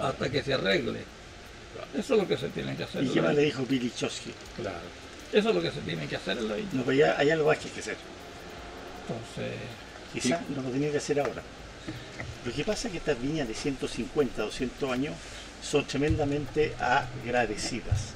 Hasta 0.00 0.30
que 0.30 0.42
se 0.42 0.54
arregle. 0.54 1.00
Eso 1.94 2.14
es 2.14 2.20
lo 2.20 2.26
que 2.26 2.36
se 2.36 2.48
tiene 2.48 2.76
que 2.76 2.84
hacer. 2.84 3.04
¿Y 3.04 3.08
qué 3.08 3.20
más 3.20 3.34
le 3.34 3.42
dijo 3.42 3.64
Billy 3.66 3.90
Chosky? 3.94 4.32
Claro. 4.56 4.78
Eso 5.32 5.48
es 5.50 5.54
lo 5.54 5.60
que 5.62 5.70
se 5.70 5.80
tiene 5.80 6.06
que 6.06 6.16
hacer 6.16 6.38
en 6.38 6.48
la 6.48 6.54
viña. 6.54 6.68
No, 6.72 6.82
pero 6.82 6.96
ya 6.96 7.18
hay 7.18 7.30
algo 7.30 7.50
hay 7.50 7.58
que 7.58 7.80
hacer. 7.80 7.96
Entonces, 9.02 9.58
Quizás 10.12 10.40
no 10.50 10.62
lo 10.62 10.70
tenía 10.70 10.90
que 10.90 10.96
hacer 10.98 11.20
ahora. 11.20 11.42
Lo 12.44 12.52
que 12.52 12.64
pasa 12.64 12.88
es 12.88 12.92
que 12.92 12.98
estas 12.98 13.20
viñas 13.20 13.46
de 13.46 13.54
150, 13.54 14.42
200 14.42 14.90
años 14.90 15.14
son 15.62 15.84
tremendamente 15.84 16.74
agradecidas. 16.78 18.14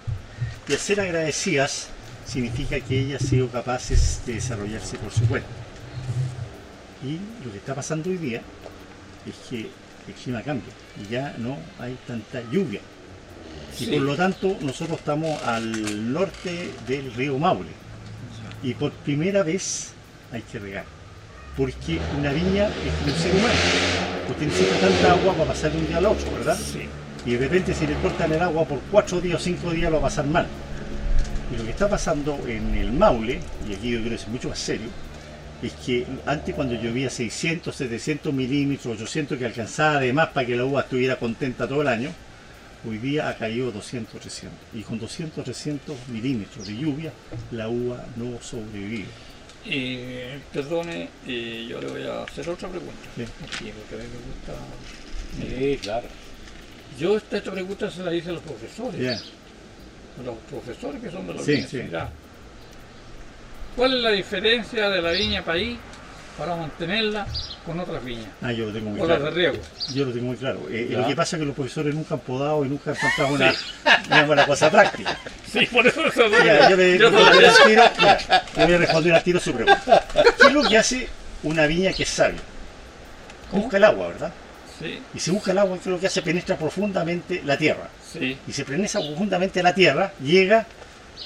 Y 0.69 0.73
al 0.73 0.79
ser 0.79 1.01
agradecidas 1.01 1.89
significa 2.27 2.81
que 2.81 3.01
ellas 3.01 3.23
han 3.23 3.29
sido 3.29 3.49
capaces 3.49 4.21
de 4.27 4.35
desarrollarse 4.35 4.97
por 4.99 5.13
su 5.13 5.27
cuenta. 5.27 5.49
Y 7.05 7.19
lo 7.45 7.53
que 7.53 7.59
está 7.59 7.75
pasando 7.75 8.09
hoy 8.11 8.17
día 8.17 8.41
es 9.27 9.35
que 9.51 9.69
el 10.09 10.15
clima 10.23 10.43
cambia 10.43 10.73
y 11.03 11.13
ya 11.13 11.35
no 11.39 11.59
hay 11.79 11.97
tanta 12.07 12.41
lluvia. 12.51 12.81
Y 13.79 13.85
Sí. 13.85 13.91
por 13.91 14.01
lo 14.03 14.17
tanto, 14.17 14.57
nosotros 14.61 14.99
estamos 14.99 15.43
al 15.43 16.13
norte 16.13 16.71
del 16.87 17.13
río 17.13 17.39
Maule. 17.39 17.71
Y 18.63 18.73
por 18.75 18.93
primera 18.93 19.43
vez 19.43 19.93
hay 20.33 20.43
que 20.43 20.59
regar. 20.59 20.85
Porque 21.57 22.01
una 22.19 22.33
viña 22.33 22.69
es 22.69 23.13
un 23.13 23.21
ser 23.21 23.33
humano. 23.35 23.55
Usted 24.31 24.47
necesita 24.47 24.81
tanta 24.81 25.13
agua 25.13 25.35
para 25.35 25.49
pasar 25.51 25.73
de 25.73 25.79
un 25.79 25.87
día 25.87 25.99
al 25.99 26.07
otro, 26.07 26.33
¿verdad? 26.33 26.59
Sí. 26.59 26.89
Y 27.27 27.33
de 27.33 27.39
repente 27.39 27.75
si 27.75 27.87
le 27.87 27.95
cortan 27.95 28.33
el 28.33 28.43
agua 28.43 28.65
por 28.65 28.81
cuatro 28.91 29.21
días 29.21 29.41
o 29.41 29.45
cinco 29.45 29.71
días 29.71 29.91
lo 29.91 30.01
va 30.01 30.07
a 30.07 30.11
pasar 30.11 30.27
mal. 30.27 30.47
Y 31.53 31.57
lo 31.57 31.65
que 31.65 31.71
está 31.71 31.89
pasando 31.89 32.39
en 32.47 32.75
el 32.75 32.93
Maule, 32.93 33.41
y 33.69 33.75
aquí 33.75 33.91
yo 33.91 33.99
creo 33.99 34.11
que 34.11 34.17
es 34.17 34.29
mucho 34.29 34.49
más 34.49 34.59
serio, 34.59 34.89
es 35.63 35.73
que 35.73 36.07
antes 36.27 36.55
cuando 36.55 36.75
llovía 36.75 37.09
600, 37.09 37.75
700 37.75 38.33
milímetros, 38.33 38.95
800 39.01 39.39
que 39.39 39.47
alcanzaba 39.47 39.99
además 39.99 40.29
para 40.29 40.47
que 40.47 40.57
la 40.57 40.65
uva 40.65 40.83
estuviera 40.83 41.17
contenta 41.17 41.67
todo 41.67 41.83
el 41.83 41.89
año, 41.89 42.11
hoy 42.87 42.99
día 42.99 43.29
ha 43.29 43.37
caído 43.37 43.73
200, 43.73 44.21
300. 44.21 44.59
Y 44.75 44.83
con 44.83 44.99
200, 44.99 45.43
300 45.43 45.97
milímetros 46.09 46.67
de 46.67 46.77
lluvia, 46.77 47.13
la 47.51 47.69
uva 47.69 48.05
no 48.17 48.41
sobrevive. 48.43 49.07
Y 49.65 49.99
perdone, 50.53 51.09
y 51.27 51.69
yo 51.69 51.81
le 51.81 51.87
voy 51.87 52.03
a 52.03 52.25
hacer 52.25 52.49
otra 52.51 52.69
pregunta. 52.69 52.95
Sí. 53.17 53.25
Porque 53.25 53.95
a 53.95 53.99
mí 53.99 54.05
me 54.13 55.49
gusta. 55.49 55.59
Sí, 55.59 55.79
claro. 55.81 56.07
Yo 56.99 57.17
esta, 57.17 57.37
esta 57.39 57.51
pregunta 57.53 57.91
se 57.91 58.03
la 58.03 58.15
hice 58.15 58.31
a 58.31 58.33
los 58.35 58.43
profesores. 58.43 59.23
Los 60.25 60.37
profesores 60.51 61.03
que 61.03 61.11
son 61.11 61.27
de 61.27 61.35
la 61.35 61.43
Sí, 61.43 61.53
universidad. 61.53 62.09
¿Cuál 63.77 63.97
es 63.97 64.03
la 64.03 64.11
diferencia 64.11 64.89
de 64.89 65.03
la 65.03 65.11
viña 65.11 65.43
país 65.43 65.77
para 66.39 66.55
mantenerla 66.55 67.27
con 67.67 67.81
otras 67.81 68.05
viñas? 68.05 68.29
Ah, 68.41 68.53
yo 68.53 68.67
lo 68.67 68.73
tengo 68.73 68.91
muy 68.91 69.01
O 69.01 69.07
las 69.07 69.17
de 69.19 69.23
claro. 69.23 69.37
riego. 69.37 69.57
Yo 69.93 70.05
lo 70.05 70.13
tengo 70.13 70.27
muy 70.27 70.37
claro. 70.37 70.61
Eh, 70.71 70.89
Ya. 70.93 70.99
lo 70.99 71.07
que 71.09 71.17
pasa 71.17 71.35
es 71.37 71.41
que 71.41 71.47
los 71.47 71.55
profesores 71.57 71.93
nunca 71.93 72.15
han 72.15 72.21
podado 72.21 72.65
y 72.65 72.69
nunca 72.69 72.93
han 72.93 72.97
encontrado 72.97 73.35
una, 73.35 73.55
una 74.07 74.25
buena 74.27 74.47
cosa 74.47 74.71
práctica. 74.71 75.19
Sí, 75.51 75.67
por 75.67 75.85
eso 75.85 76.01
se 76.13 76.29
Mira, 76.29 76.71
yo 76.71 76.77
le, 76.77 76.99
yo 76.99 77.11
le 77.11 77.17
voy 77.17 77.45
a 77.45 77.53
tiro, 77.67 77.83
mira, 77.99 78.19
le 78.57 78.65
voy 78.67 78.75
a 78.75 78.79
responder 78.79 79.15
al 79.15 79.23
tiro 79.25 79.41
su 79.41 79.53
pregunta. 79.53 80.05
¿Qué 80.41 80.47
es 80.47 80.53
lo 80.53 80.63
que 80.63 80.79
hace 80.79 81.09
una 81.43 81.67
viña 81.67 81.93
que 81.93 82.05
es 82.05 82.09
sabia? 82.09 82.41
Busca 83.51 83.77
el 83.79 83.85
agua, 83.85 84.09
¿verdad? 84.09 84.33
Sí, 84.79 84.99
Y 85.15 85.19
si 85.21 85.31
busca 85.31 85.53
el 85.53 85.59
agua, 85.59 85.77
¿qué 85.77 85.83
es 85.83 85.87
lo 85.95 86.01
que 86.01 86.07
hace? 86.09 86.23
Penetra 86.23 86.57
profundamente 86.57 87.43
la 87.45 87.57
tierra. 87.57 87.89
sí. 88.13 88.37
Y 88.49 88.53
se 88.53 88.65
penetra 88.65 89.01
profundamente 89.01 89.63
la 89.63 89.75
tierra, 89.75 90.13
llega, 90.23 90.67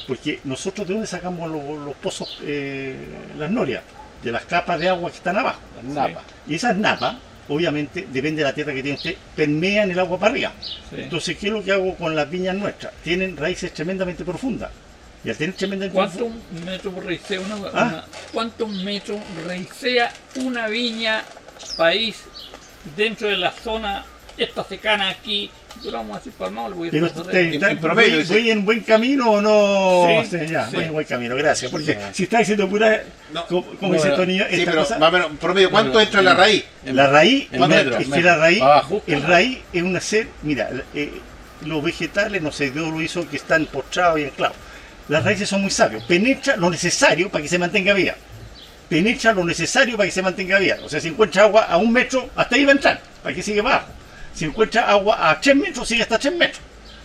porque 0.07 0.41
nosotros 0.45 0.87
de 0.87 0.95
dónde 0.95 1.07
sacamos 1.07 1.51
los, 1.51 1.79
los 1.85 1.95
pozos, 1.97 2.39
eh, 2.43 2.97
las 3.39 3.51
norias, 3.51 3.83
de 4.23 4.33
las 4.33 4.45
capas 4.45 4.79
de 4.81 4.89
agua 4.89 5.11
que 5.11 5.17
están 5.17 5.37
abajo. 5.39 5.61
Las 5.77 5.85
napas. 5.95 6.25
Y 6.47 6.55
esas 6.57 6.77
napas, 6.77 7.17
obviamente, 7.49 8.07
depende 8.11 8.43
de 8.43 8.49
la 8.49 8.55
tierra 8.55 8.75
que 8.75 8.83
tiene 8.83 8.97
usted, 8.99 9.17
permean 9.35 9.91
el 9.91 9.99
agua 9.99 10.19
para 10.19 10.33
arriba. 10.33 10.53
Entonces, 10.93 11.37
¿qué 11.39 11.47
es 11.47 11.53
lo 11.53 11.63
que 11.65 11.73
hago 11.73 11.95
con 11.97 12.15
las 12.15 12.29
viñas 12.29 12.55
nuestras? 12.55 12.93
Tienen 13.03 13.37
raíces 13.37 13.73
tremendamente 13.73 14.25
profundas. 14.25 14.71
Y 15.25 15.31
al 15.31 15.37
tener 15.37 15.55
tremendamente 15.57 15.95
¿Cuántos 15.97 16.29
metros 16.65 17.05
raicea 17.05 17.41
una, 17.41 17.55
Ah. 17.73 17.85
una- 17.87 18.05
cuántos 18.33 18.69
metros 18.85 19.19
raicea 19.47 20.13
una 20.37 20.69
viña 20.69 21.25
país 21.77 22.23
dentro 22.97 23.29
de 23.29 23.37
la 23.37 23.53
zona 23.53 24.05
esta 24.37 24.65
secana 24.65 25.09
aquí? 25.11 25.51
Yo 25.85 25.93
lo 25.93 25.99
vamos 25.99 26.17
a 26.17 26.19
decir 26.19 26.33
palmado, 26.33 26.71
le 26.71 26.75
voy 26.75 26.89
a 26.89 26.91
te- 26.91 27.55
en- 27.55 27.79
promedio, 27.79 28.11
voy, 28.11 28.19
dice. 28.21 28.33
voy 28.33 28.51
en 28.51 28.65
buen 28.65 28.81
camino 28.81 29.31
o 29.31 29.41
no? 29.41 30.25
Sí, 30.25 30.39
Sí, 30.39 30.47
ya, 30.53 30.67
sí. 30.69 30.75
voy 30.75 30.85
en 30.87 30.93
buen 30.93 31.07
camino, 31.07 31.37
gracias. 31.37 31.71
Porque 31.71 31.97
si 32.13 32.25
está 32.25 32.39
diciendo 32.39 32.69
pura, 32.69 33.03
No, 33.33 33.47
como, 33.47 33.63
como 33.77 33.89
no, 33.93 33.95
dice 33.95 34.09
no, 34.09 34.17
Tony, 34.17 34.39
Sí, 34.39 34.45
esta 34.51 34.71
pero 34.73 34.83
cosa, 34.83 34.99
más 34.99 35.09
o 35.09 35.13
menos, 35.13 35.31
promedio, 35.41 35.71
¿cuánto 35.71 35.93
Bueno, 35.93 36.05
entra 36.07 36.19
en 36.21 36.25
la 36.25 36.31
en- 36.33 36.37
raíz? 36.37 36.65
la 36.87 37.07
raíz, 37.07 37.49
en 37.53 37.61
no, 37.61 37.69
metros, 37.69 37.95
es 38.01 38.03
que 38.03 38.11
metros, 38.11 38.25
la 38.25 38.37
raíz, 38.39 38.63
abajo. 38.63 39.03
el 39.07 39.23
raíz 39.23 39.59
es 39.73 39.83
un 39.83 40.01
ser, 40.01 40.29
mira, 40.43 40.69
eh, 40.95 41.13
los 41.65 41.83
vegetales, 41.83 42.43
no 42.43 42.51
sé, 42.51 42.71
Dios 42.73 42.89
lo 42.91 43.01
hizo 43.01 43.29
que 43.29 43.37
están 43.37 43.67
postrados 43.67 44.19
y 44.19 44.25
anclados. 44.25 44.57
Las 45.09 45.25
raíces 45.25 45.49
son 45.49 45.63
muy 45.63 45.71
sabios, 45.71 46.03
penetra 46.05 46.57
lo 46.57 46.71
necesario 46.71 47.31
para 47.31 47.43
que 47.43 47.49
se 47.49 47.59
mantenga 47.59 47.95
viva. 47.95 48.15
Penetra 48.89 49.33
lo 49.33 49.45
necesario 49.45 49.97
para 49.97 50.07
que 50.09 50.13
se 50.13 50.23
mantenga 50.23 50.59
viva. 50.59 50.77
O 50.85 50.89
sea, 50.89 51.01
si 51.01 51.09
encuentra 51.09 51.43
agua 51.45 51.63
a 51.65 51.77
un 51.77 51.93
metro, 51.93 52.31
hasta 52.35 52.57
ahí 52.57 52.65
va 52.65 52.73
a 52.73 52.75
entrar, 52.77 53.01
para 53.23 53.35
que 53.35 53.43
siga 53.43 53.61
abajo. 53.61 53.89
Si 54.35 54.45
encuentra 54.47 54.89
agua 54.89 55.31
a 55.31 55.41
3 55.41 55.57
metros, 55.57 55.87
sigue 55.89 56.03
hasta 56.03 56.19
3 56.19 56.35
metros. 56.37 56.61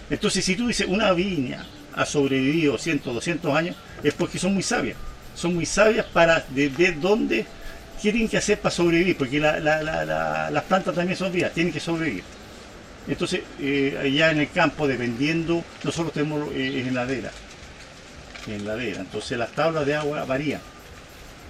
Entonces, 0.10 0.45
si 0.45 0.55
tú 0.55 0.68
dices 0.68 0.88
una 0.88 1.11
viña 1.14 1.65
ha 1.95 2.05
sobrevivido 2.05 2.77
100, 2.77 3.01
200 3.03 3.55
años, 3.55 3.76
es 4.03 4.14
porque 4.14 4.39
son 4.39 4.53
muy 4.53 4.64
sabias. 4.64 4.97
Son 5.35 5.53
muy 5.55 5.65
sabias 5.65 6.05
para 6.05 6.45
de- 6.49 6.69
dónde 6.99 7.45
tienen 8.01 8.27
que 8.27 8.38
hacer 8.38 8.60
para 8.60 8.73
sobrevivir, 8.73 9.18
porque 9.18 9.39
la- 9.39 9.60
la- 9.60 9.81
la- 9.81 10.05
la- 10.05 10.51
las 10.51 10.64
plantas 10.64 10.93
también 10.95 11.18
son 11.18 11.31
vivas, 11.31 11.51
tienen 11.53 11.73
que 11.73 11.80
sobrevivir. 11.80 12.23
Entonces, 13.07 13.41
eh, 13.60 13.97
allá 14.01 14.31
en 14.31 14.39
el 14.39 14.49
campo, 14.51 14.88
dependiendo, 14.88 15.64
nosotros 15.84 16.14
tenemos 16.14 16.49
eh, 16.53 16.84
en 16.88 16.93
ladera. 16.93 17.31
En 18.47 18.65
ladera. 18.65 19.01
Entonces, 19.01 19.38
las 19.38 19.51
tablas 19.51 19.85
de 19.85 19.95
agua 19.95 20.23
varían. 20.26 20.61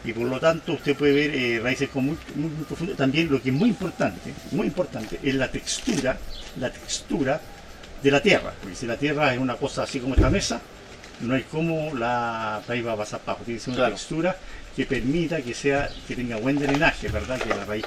Y 0.05 0.11
por 0.11 0.27
lo 0.27 0.39
tanto, 0.39 0.73
usted 0.73 0.95
puede 0.95 1.13
ver 1.13 1.35
eh, 1.35 1.59
raíces 1.61 1.89
con 1.89 2.05
muy, 2.05 2.17
muy, 2.35 2.49
muy 2.49 2.65
profundas. 2.65 2.97
También 2.97 3.29
lo 3.31 3.41
que 3.41 3.49
es 3.49 3.55
muy 3.55 3.69
importante, 3.69 4.33
muy 4.51 4.67
importante, 4.67 5.19
es 5.23 5.33
la 5.35 5.49
textura, 5.49 6.17
la 6.59 6.69
textura 6.69 7.39
de 8.01 8.11
la 8.11 8.21
tierra. 8.21 8.53
Porque 8.59 8.75
si 8.75 8.85
la 8.85 8.97
tierra 8.97 9.33
es 9.33 9.39
una 9.39 9.55
cosa 9.55 9.83
así 9.83 9.99
como 9.99 10.15
esta 10.15 10.29
mesa, 10.29 10.59
no 11.21 11.35
hay 11.35 11.43
como 11.43 11.95
la 11.95 12.61
raíz 12.67 12.85
va 12.85 12.93
a 12.93 12.97
pasar 12.97 13.21
abajo. 13.25 13.43
Tiene 13.45 13.59
que 13.59 13.63
ser 13.63 13.71
una 13.71 13.77
Claro. 13.83 13.95
textura 13.95 14.35
que 14.75 14.85
permita 14.85 15.41
que 15.41 15.53
sea, 15.53 15.89
que 16.07 16.15
tenga 16.15 16.35
buen 16.37 16.59
drenaje, 16.59 17.07
¿verdad? 17.07 17.39
Que 17.39 17.49
la 17.49 17.63
raíz 17.63 17.85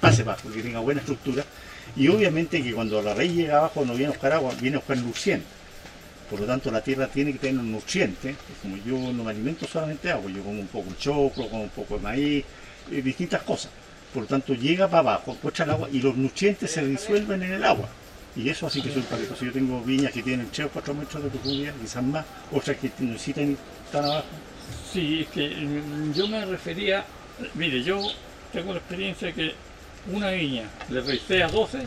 pase 0.00 0.22
abajo, 0.22 0.50
que 0.54 0.62
tenga 0.62 0.78
buena 0.80 1.00
estructura. 1.00 1.44
Y 1.96 2.06
obviamente 2.06 2.62
que 2.62 2.72
cuando 2.72 3.02
la 3.02 3.14
raíz 3.14 3.32
llega 3.34 3.58
abajo 3.58 3.84
no 3.84 3.92
viene 3.94 4.06
a 4.06 4.10
buscar 4.10 4.32
agua, 4.34 4.52
viene 4.60 4.76
a 4.76 4.80
buscar 4.80 4.98
nutrientes. 4.98 5.48
Por 6.30 6.38
lo 6.38 6.46
tanto, 6.46 6.70
la 6.70 6.80
tierra 6.80 7.08
tiene 7.08 7.32
que 7.32 7.40
tener 7.40 7.58
un 7.58 7.72
nutriente. 7.72 8.36
Como 8.62 8.76
yo 8.76 9.12
no 9.12 9.24
me 9.24 9.30
alimento 9.30 9.66
solamente 9.66 10.06
de 10.06 10.14
agua, 10.14 10.30
yo 10.30 10.42
como 10.44 10.60
un 10.60 10.68
poco 10.68 10.90
de 10.90 10.96
choclo, 10.96 11.48
como 11.48 11.64
un 11.64 11.70
poco 11.70 11.96
de 11.96 12.02
maíz, 12.02 12.44
eh, 12.92 13.02
distintas 13.02 13.42
cosas. 13.42 13.72
Por 14.14 14.22
lo 14.22 14.28
tanto, 14.28 14.54
llega 14.54 14.88
para 14.88 15.00
abajo, 15.00 15.32
encuentra 15.32 15.64
el 15.64 15.70
agua 15.72 15.88
y 15.92 16.00
los 16.00 16.16
nutrientes 16.16 16.70
se 16.70 16.86
disuelven 16.86 17.42
en 17.42 17.52
el 17.54 17.64
agua. 17.64 17.88
Y 18.36 18.48
eso 18.48 18.68
así 18.68 18.80
que 18.80 18.92
son 18.92 19.02
para 19.02 19.22
Yo 19.22 19.52
tengo 19.52 19.82
viñas 19.82 20.12
que 20.12 20.22
tienen 20.22 20.48
3 20.52 20.68
o 20.68 20.70
4 20.70 20.94
metros 20.94 21.24
de 21.24 21.30
profundidad, 21.30 21.74
quizás 21.80 22.02
más, 22.02 22.24
otras 22.52 22.76
que 22.76 22.90
necesitan 23.00 23.56
tan 23.90 24.04
abajo. 24.04 24.26
Sí, 24.92 25.22
es 25.22 25.28
que 25.28 25.48
mm, 25.48 26.12
yo 26.12 26.28
me 26.28 26.44
refería, 26.44 27.04
mire, 27.54 27.82
yo 27.82 28.00
tengo 28.52 28.72
la 28.72 28.78
experiencia 28.78 29.32
que 29.32 29.52
una 30.12 30.30
viña 30.30 30.64
le 30.90 31.00
raicea 31.00 31.48
12, 31.48 31.78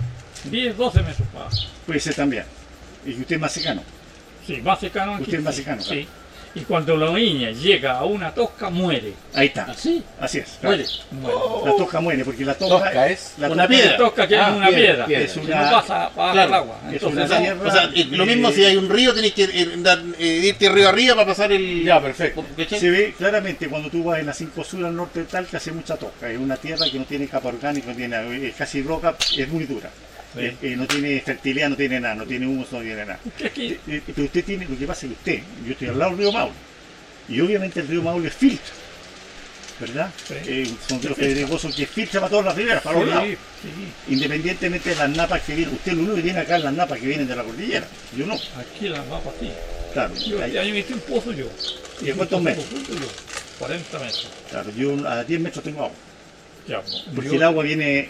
10, 0.52 0.78
12 0.78 1.02
metros 1.02 1.28
para 1.30 1.46
abajo. 1.46 1.58
Puede 1.86 2.00
ser 2.02 2.14
también. 2.14 2.44
Y 3.06 3.14
que 3.14 3.22
usted 3.22 3.36
es 3.36 3.42
más 3.42 3.52
secano. 3.52 3.84
Sí, 4.46 4.62
más 4.62 4.80
cercano 4.80 5.16
aquí. 5.16 5.24
Usted 5.24 5.38
es 5.40 5.44
más 5.44 5.56
cercano, 5.56 5.82
Sí. 5.82 6.08
Y 6.56 6.60
cuando 6.66 6.96
la 6.96 7.10
viña 7.10 7.50
llega 7.50 7.94
a 7.98 8.06
una 8.06 8.32
tosca, 8.32 8.70
muere. 8.70 9.14
Ahí 9.34 9.48
está. 9.48 9.64
¿Así? 9.64 10.04
Así 10.20 10.38
es. 10.38 10.60
claro. 10.62 10.78
Muere. 10.78 10.86
muere. 11.12 11.38
La 11.72 11.76
tosca 11.78 12.00
muere, 12.00 12.24
porque 12.24 12.46
la 12.46 12.54
tosca, 12.54 12.78
Tosca 12.86 13.08
es 13.08 13.34
la 13.40 13.50
una 13.50 13.68
piedra. 13.68 13.92
La 13.94 13.98
tosca 13.98 14.28
que 14.28 14.36
Ah, 14.38 14.50
es 14.52 14.56
una 14.58 14.68
piedra, 14.68 14.84
piedra, 14.86 15.06
piedra. 15.08 15.26
Es 15.26 15.38
una- 15.38 15.64
no 15.66 15.72
pasa, 15.72 16.10
pasa 16.16 16.32
Claro, 16.34 16.48
el 16.50 16.54
agua. 16.54 16.76
es 16.90 16.94
Entonces, 16.94 17.26
una 17.26 17.36
no- 17.36 17.42
tierra- 17.42 17.68
O 17.68 17.72
sea, 17.72 17.84
eh, 17.96 18.06
lo 18.12 18.26
mismo 18.28 18.52
si 18.52 18.66
hay 18.66 18.78
un 18.78 18.88
río, 18.88 19.16
tenés 19.16 19.34
que 19.34 19.44
eh, 19.46 19.70
dar- 19.78 20.04
eh, 20.20 20.42
irte 20.44 20.70
río 20.70 20.90
arriba 20.90 21.16
para 21.16 21.26
pasar 21.28 21.52
el. 21.52 21.84
Ya, 21.84 22.00
perfecto. 22.00 22.46
Se 22.70 22.88
ve 22.92 23.16
claramente 23.18 23.68
cuando 23.68 23.90
tú 23.90 24.04
vas 24.04 24.20
en 24.20 24.28
la 24.28 24.34
5 24.36 24.64
Sur 24.64 24.86
al 24.86 24.96
norte 24.96 25.22
de 25.22 25.26
Talca, 25.26 25.58
hace 25.58 25.72
mucha 25.72 25.96
tosca. 25.98 26.30
Es 26.30 26.38
una 26.38 26.58
tierra 26.58 26.86
que 26.92 27.00
no 27.00 27.06
tiene 27.06 27.28
capa 27.28 27.48
orgánica, 27.48 27.88
no 27.88 27.96
tiene, 27.96 28.48
es 28.48 28.54
casi 28.54 28.84
roca, 28.84 29.16
es 29.36 29.48
muy 29.50 29.64
dura. 29.66 29.90
Sí. 30.34 30.40
Eh, 30.40 30.56
eh, 30.62 30.76
no 30.76 30.88
tiene 30.88 31.22
fertilidad, 31.22 31.70
no 31.70 31.76
tiene 31.76 32.00
nada, 32.00 32.16
no 32.16 32.26
tiene 32.26 32.48
humus, 32.48 32.72
no 32.72 32.80
tiene 32.82 33.06
nada. 33.06 33.20
que 33.38 33.46
aquí- 33.48 33.78
Eh, 33.88 34.02
Pero 34.08 34.26
usted 34.26 34.44
tiene, 34.44 34.66
lo 34.68 34.78
que 34.78 34.88
pasa 34.88 35.06
es 35.06 35.12
que 35.14 35.18
usted, 35.18 35.44
yo 35.66 35.72
estoy 35.74 35.88
al 35.90 36.00
lado 36.00 36.12
del 36.12 36.20
río 36.20 36.32
Maule, 36.32 36.54
y 37.30 37.40
obviamente 37.42 37.80
el 37.82 37.88
río 37.88 38.02
Maule 38.02 38.30
filtra, 38.32 38.74
¿verdad? 39.80 40.12
Sí. 40.28 40.34
Eh, 40.46 40.72
son 40.88 41.02
ríos 41.02 41.18
pedregosos 41.18 41.76
que 41.76 41.86
filtra 41.86 42.20
para 42.22 42.30
todas 42.32 42.46
las 42.46 42.56
riberas, 42.56 42.82
para 42.84 43.00
los 43.00 43.08
lados. 43.10 43.26
Sí, 43.26 43.38
sí. 44.08 44.14
Independientemente 44.14 44.90
de 44.90 44.96
las 44.96 45.10
napas 45.10 45.42
que 45.44 45.56
vienen, 45.56 45.76
usted 45.76 45.92
lo 45.94 46.00
único 46.00 46.16
que 46.16 46.22
tiene 46.22 46.40
acá 46.40 46.58
es 46.58 46.64
las 46.64 46.74
napas 46.74 47.00
que 47.00 47.08
vienen 47.08 47.28
de 47.28 47.36
la 47.36 47.44
cordillera, 47.44 47.88
yo 48.18 48.26
no, 48.26 48.34
Aquí 48.36 48.90
la 48.90 49.02
va 49.04 49.20
para 49.22 49.36
ti. 49.38 49.52
claro. 49.94 50.14
Yo 50.16 50.38
ahí- 50.42 50.48
este 50.48 50.60
año 50.60 50.76
hice 50.76 50.94
un 50.94 51.00
pozo 51.02 51.32
yo. 51.32 51.46
¿Y 52.02 52.06
de 52.06 52.14
cuántos 52.14 52.42
metros? 52.42 52.66
pozo 52.66 52.76
profundo 52.84 53.02
yo, 53.06 53.12
40 53.60 54.00
metros. 54.00 54.28
claro, 54.50 54.70
yo 54.76 55.08
a 55.08 55.24
10 55.24 55.40
metros 55.42 55.64
tengo 55.64 55.80
agua, 55.86 55.96
Ya, 56.68 56.82
porque 57.14 57.30
yo- 57.30 57.36
el 57.36 57.44
agua 57.44 57.64
viene 57.64 58.10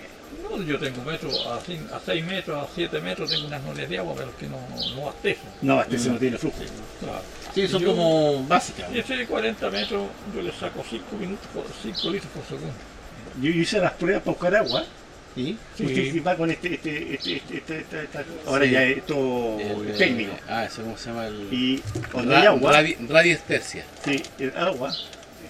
No, 0.57 0.63
yo 0.63 0.79
tengo 0.79 1.01
metros, 1.03 1.47
a 1.47 1.59
6 2.05 2.25
metros, 2.25 2.63
a 2.63 2.67
7 2.73 3.01
metros 3.01 3.29
tengo 3.31 3.47
unas 3.47 3.61
norias 3.63 3.89
de 3.89 3.97
agua, 3.97 4.13
pero 4.17 4.37
que 4.37 4.47
no, 4.47 4.57
no 4.95 5.01
abastecen. 5.03 5.49
No, 5.61 5.81
este 5.81 5.97
se 5.99 6.09
no 6.09 6.17
tiene 6.17 6.37
flujo. 6.37 6.57
Claro. 6.99 7.21
Sí, 7.53 7.67
son 7.67 7.81
Yo- 7.81 7.89
como 7.89 8.43
básicas. 8.47 8.91
Y 8.93 8.99
ese 8.99 9.15
de 9.17 9.25
40 9.27 9.69
metros 9.69 10.07
yo 10.35 10.41
le 10.41 10.51
saco 10.51 10.83
5 10.89 11.17
minutos, 11.17 11.45
por 11.53 11.65
5 11.81 12.09
litros 12.11 12.31
por 12.33 12.43
segundo. 12.45 12.73
Yo 13.41 13.49
hice 13.49 13.79
las 13.79 13.93
pruebas 13.93 14.21
para 14.23 14.31
buscar 14.33 14.55
agua. 14.55 14.83
¿Sí? 15.35 15.57
Sí. 15.75 15.83
Usted 15.85 16.23
va 16.23 16.35
con 16.37 16.51
este, 16.51 16.75
este, 16.75 17.15
este, 17.15 17.35
este, 17.37 17.57
este- 17.57 17.77
este- 17.79 18.03
esta- 18.03 18.23
ahora 18.45 18.65
Sí. 18.65 18.71
ya 18.71 18.83
esto 18.83 19.57
El, 19.59 19.89
eh, 19.89 19.95
técnico. 19.97 20.33
Ah, 20.47 20.65
ese 20.65 20.83
cómo 20.83 20.95
se 20.95 21.09
llama 21.09 21.25
el. 21.25 21.47
Y 21.51 21.81
Ra- 22.13 22.39
hay 22.41 22.45
agua, 22.45 22.71
radi- 22.83 23.07
radiestesia. 23.09 23.83
sí, 24.05 24.21
el 24.37 24.55
agua, 24.55 24.93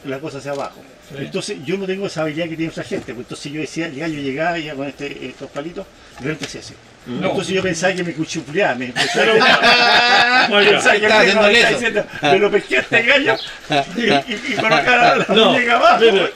la 0.05 0.19
cosa 0.21 0.37
hacia 0.37 0.51
abajo. 0.51 0.79
Sí. 1.09 1.15
Entonces 1.19 1.57
yo 1.65 1.77
no 1.77 1.85
tengo 1.85 2.07
esa 2.07 2.21
habilidad 2.21 2.47
que 2.49 2.55
tiene 2.55 2.71
otra 2.71 2.83
gente. 2.83 3.13
Pues 3.13 3.25
entonces 3.25 3.51
yo 3.51 3.61
decía, 3.61 3.89
ya 3.89 4.07
yo 4.07 4.19
llegaba 4.21 4.57
ya 4.57 4.73
con 4.73 4.87
este, 4.87 5.25
estos 5.27 5.49
palitos, 5.51 5.85
de 6.19 6.25
repente 6.25 6.45
hacía 6.45 6.61
así. 6.61 6.73
No. 7.05 7.29
Entonces 7.31 7.53
yo 7.53 7.61
pensaba 7.61 7.93
que 7.93 8.03
me 8.03 8.13
cuchufleaba, 8.13 8.75
me 8.75 8.87
pensaba 8.87 9.25
Pero- 9.25 9.33
que, 9.33 10.53
Oiga, 10.55 10.71
pensaba 10.71 10.95
que 10.95 11.05
estaba 11.05 11.23
el 11.23 11.29
haciendo 11.29 11.41
me 11.41 11.53
estaba 11.53 11.69
eso. 11.69 11.77
diciendo, 11.79 12.05
me 12.21 12.39
lo 12.39 12.51
pesqué 12.51 12.77
a 12.77 12.79
este 12.81 13.01
gallo 13.03 13.35
y, 13.97 14.01
y, 14.01 14.41
y 14.49 14.55
colocaba 14.55 15.15
la 15.17 15.25
No, 15.35 15.51
muñeca 15.51 15.75
abajo. 15.75 15.99
mire, 15.99 16.29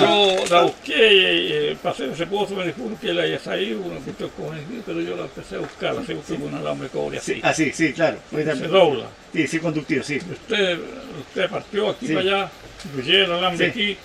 yo 0.00 0.44
la 0.50 0.60
busqué, 0.62 1.70
eh, 1.72 1.76
pasé 1.82 2.10
ese 2.10 2.26
pozo, 2.26 2.54
me 2.54 2.64
dijo 2.66 2.78
que 3.00 3.12
la 3.12 3.22
haya 3.24 3.38
salido, 3.38 3.80
una 3.82 4.00
cuestión 4.00 4.30
como 4.30 4.54
esa, 4.54 4.62
pero 4.86 5.00
yo 5.02 5.16
la 5.16 5.22
empecé 5.24 5.56
a 5.56 5.58
buscar, 5.58 5.96
así 5.98 6.14
busqué 6.14 6.34
con 6.36 6.44
un 6.44 6.54
alambre 6.54 6.88
cobre 6.88 7.18
así. 7.18 7.34
Sí, 7.34 7.40
así, 7.44 7.72
sí, 7.74 7.92
claro. 7.92 8.16
Pues 8.30 8.44
Se 8.44 8.50
también- 8.52 8.70
dobla. 8.70 9.04
Sí, 9.34 9.46
sí, 9.46 9.58
conductivo, 9.58 10.02
sí. 10.02 10.16
Usted, 10.16 10.78
usted 11.20 11.50
partió 11.50 11.90
aquí 11.90 12.06
Sí. 12.06 12.14
para 12.14 12.26
allá, 12.26 12.50
yo 12.96 13.02
llevé 13.02 13.24
el 13.24 13.32
alambre 13.32 13.66
Sí. 13.66 13.70
aquí, 13.70 13.96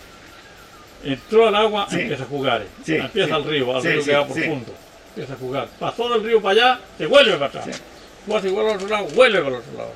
entró 1.03 1.47
al 1.47 1.55
agua, 1.55 1.87
Sí. 1.89 1.99
empieza 2.01 2.23
a 2.23 2.27
jugar. 2.27 2.65
Sí, 2.85 2.95
empieza 2.95 3.35
al 3.35 3.43
río, 3.43 3.75
al 3.75 3.83
río 3.83 4.03
que 4.03 4.13
va 4.15 4.25
profundo. 4.25 4.73
Empieza 5.09 5.33
a 5.33 5.37
jugar. 5.37 5.67
Pasó 5.79 6.09
del 6.09 6.23
río 6.23 6.41
para 6.41 6.51
allá, 6.73 6.79
se 6.97 7.05
vuelve 7.05 7.33
para 7.33 7.45
atrás. 7.47 7.81
Fue 8.25 8.37
así, 8.37 8.47
vuelve 8.49 8.71
al 8.71 8.75
otro 8.77 8.87
lado, 8.89 9.07
vuelve 9.13 9.39
para 9.41 9.55
el 9.55 9.61
otro 9.61 9.77
lado. 9.77 9.91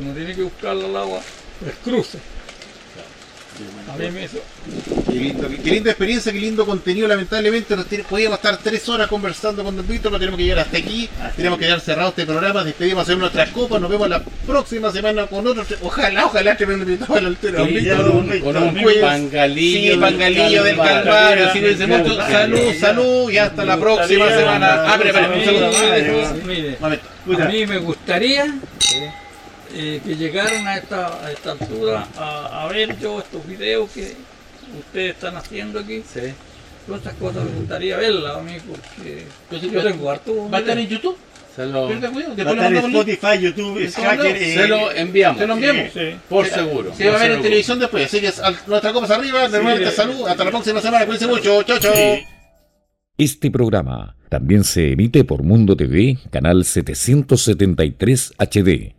Uno 0.00 0.12
tiene 0.14 0.34
que 0.34 0.42
buscar 0.42 0.70
al 0.72 0.96
agua 0.96 1.20
el 1.64 1.72
cruce. 1.72 2.18
A 3.92 3.96
mí 3.96 4.10
me 4.10 4.24
hizo. 4.24 4.38
Qué, 5.06 5.12
lindo, 5.14 5.48
qué 5.62 5.70
linda 5.70 5.90
experiencia, 5.90 6.32
qué 6.32 6.38
lindo 6.38 6.64
contenido. 6.64 7.08
Lamentablemente 7.08 7.74
nos 7.76 7.86
tiene- 7.86 8.04
podíamos 8.04 8.38
estar 8.38 8.56
tres 8.58 8.88
horas 8.88 9.08
conversando 9.08 9.64
con 9.64 9.76
Don 9.76 9.86
Víctor, 9.86 10.10
pero 10.12 10.20
tenemos 10.20 10.38
que 10.38 10.44
llegar 10.44 10.60
hasta 10.60 10.78
aquí. 10.78 11.08
Tenemos 11.36 11.58
que 11.58 11.64
quedar 11.66 11.80
cerrado 11.80 12.10
este 12.10 12.24
programa. 12.24 12.62
Despedimos 12.64 13.02
hacer 13.02 13.18
nuestras 13.18 13.50
copas. 13.50 13.80
Nos 13.80 13.90
vemos 13.90 14.08
la 14.08 14.22
próxima 14.46 14.90
semana 14.92 15.26
con 15.26 15.46
otro. 15.46 15.64
Ojalá, 15.82 16.26
ojalá 16.26 16.56
tremendo 16.56 16.84
invitado 16.84 17.14
a 17.16 17.20
la 17.20 17.28
altura. 17.28 17.58
Don 17.58 17.68
Víctor. 17.68 17.96
Con 18.10 18.16
un, 18.30 18.40
con 18.40 18.56
un 18.56 18.82
Pues, 18.82 18.98
pangalillo, 18.98 19.94
Sí, 19.94 20.00
pangalillo 20.00 20.62
del 20.62 20.76
Calvario. 20.76 21.46
Mucho. 21.88 22.16
Salud, 22.16 22.58
ya. 22.72 22.80
salud. 22.80 23.30
Y 23.30 23.38
hasta 23.38 23.64
la 23.64 23.76
próxima 23.78 24.28
semana. 24.28 24.84
Ah, 24.86 24.94
espera, 24.94 25.10
espera, 25.10 25.26
A 25.26 25.30
un 25.30 26.92
Un. 26.92 27.00
Puta. 27.26 27.44
a 27.44 27.48
mí 27.48 27.66
me 27.66 27.78
gustaría 27.78 28.46
eh, 29.74 30.00
que 30.04 30.16
llegaran 30.16 30.66
a 30.66 30.76
esta, 30.76 31.24
a 31.24 31.32
esta 31.32 31.52
altura 31.52 32.06
a, 32.16 32.64
a 32.64 32.68
ver 32.68 32.98
yo 32.98 33.20
estos 33.20 33.46
videos 33.46 33.90
que 33.90 34.14
ustedes 34.78 35.14
están 35.14 35.36
haciendo 35.36 35.80
aquí. 35.80 36.02
Sí. 36.12 36.32
Todas 36.86 37.02
estas 37.02 37.14
cosas 37.14 37.44
me 37.44 37.50
gustaría 37.50 37.96
verlas 37.96 38.36
a 38.36 38.40
mí 38.40 38.56
porque 38.66 39.26
yo 39.50 39.82
tengo 39.82 40.10
harto. 40.10 40.50
¿Va 40.50 40.58
a 40.58 40.60
estar 40.60 40.78
en 40.78 40.88
YouTube? 40.88 41.16
Se 41.54 41.66
lo, 41.66 41.88
Va 41.88 41.90
a 41.90 41.94
estar 41.94 42.72
en. 42.72 42.76
Spotify, 42.76 43.38
YouTube, 43.40 43.78
eh, 43.78 43.90
se 43.90 44.68
lo 44.68 44.90
enviamos. 44.92 45.38
Se 45.38 45.46
lo 45.46 45.54
enviamos. 45.54 45.92
Sí. 45.92 46.16
Por 46.28 46.46
seguro. 46.46 46.94
Se 46.94 47.10
va 47.10 47.18
a 47.18 47.22
ver 47.22 47.32
en 47.32 47.42
televisión 47.42 47.78
después. 47.78 48.06
Así 48.06 48.20
que 48.20 48.32
nuestra 48.66 48.92
copa 48.92 49.06
es 49.06 49.10
arriba. 49.10 49.48
De 49.48 49.62
nuevo, 49.62 49.90
salud. 49.90 50.26
Hasta 50.26 50.44
la 50.44 50.50
próxima 50.50 50.80
semana. 50.80 51.06
Cuídense 51.06 51.26
mucho. 51.26 51.62
Chao, 51.64 51.78
chao. 51.78 51.94
Este 53.18 53.50
programa 53.50 54.16
también 54.30 54.64
se 54.64 54.92
emite 54.92 55.24
por 55.24 55.42
Mundo 55.42 55.76
TV, 55.76 56.16
canal 56.30 56.64
773 56.64 58.32
HD, 58.38 58.94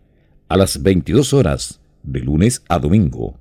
a 0.51 0.57
las 0.57 0.83
22 0.83 1.33
horas, 1.33 1.79
de 2.03 2.19
lunes 2.19 2.61
a 2.67 2.77
domingo. 2.77 3.39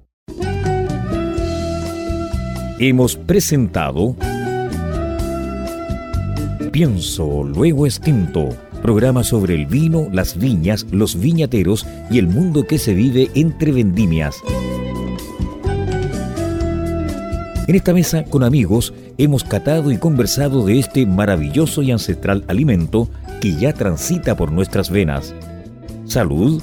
Hemos 2.78 3.16
presentado 3.16 4.14
Pienso, 6.70 7.42
luego 7.42 7.86
extinto, 7.86 8.50
programa 8.80 9.24
sobre 9.24 9.56
el 9.56 9.66
vino, 9.66 10.06
las 10.12 10.38
viñas, 10.38 10.86
los 10.92 11.18
viñateros 11.18 11.84
y 12.12 12.20
el 12.20 12.28
mundo 12.28 12.64
que 12.64 12.78
se 12.78 12.94
vive 12.94 13.28
entre 13.34 13.72
vendimias. 13.72 14.36
En 17.66 17.74
esta 17.74 17.92
mesa, 17.92 18.22
con 18.22 18.44
amigos, 18.44 18.94
hemos 19.18 19.42
catado 19.42 19.90
y 19.90 19.96
conversado 19.96 20.64
de 20.64 20.78
este 20.78 21.06
maravilloso 21.06 21.82
y 21.82 21.90
ancestral 21.90 22.44
alimento 22.46 23.08
que 23.40 23.56
ya 23.56 23.72
transita 23.72 24.36
por 24.36 24.52
nuestras 24.52 24.90
venas. 24.90 25.34
Salud 26.04 26.62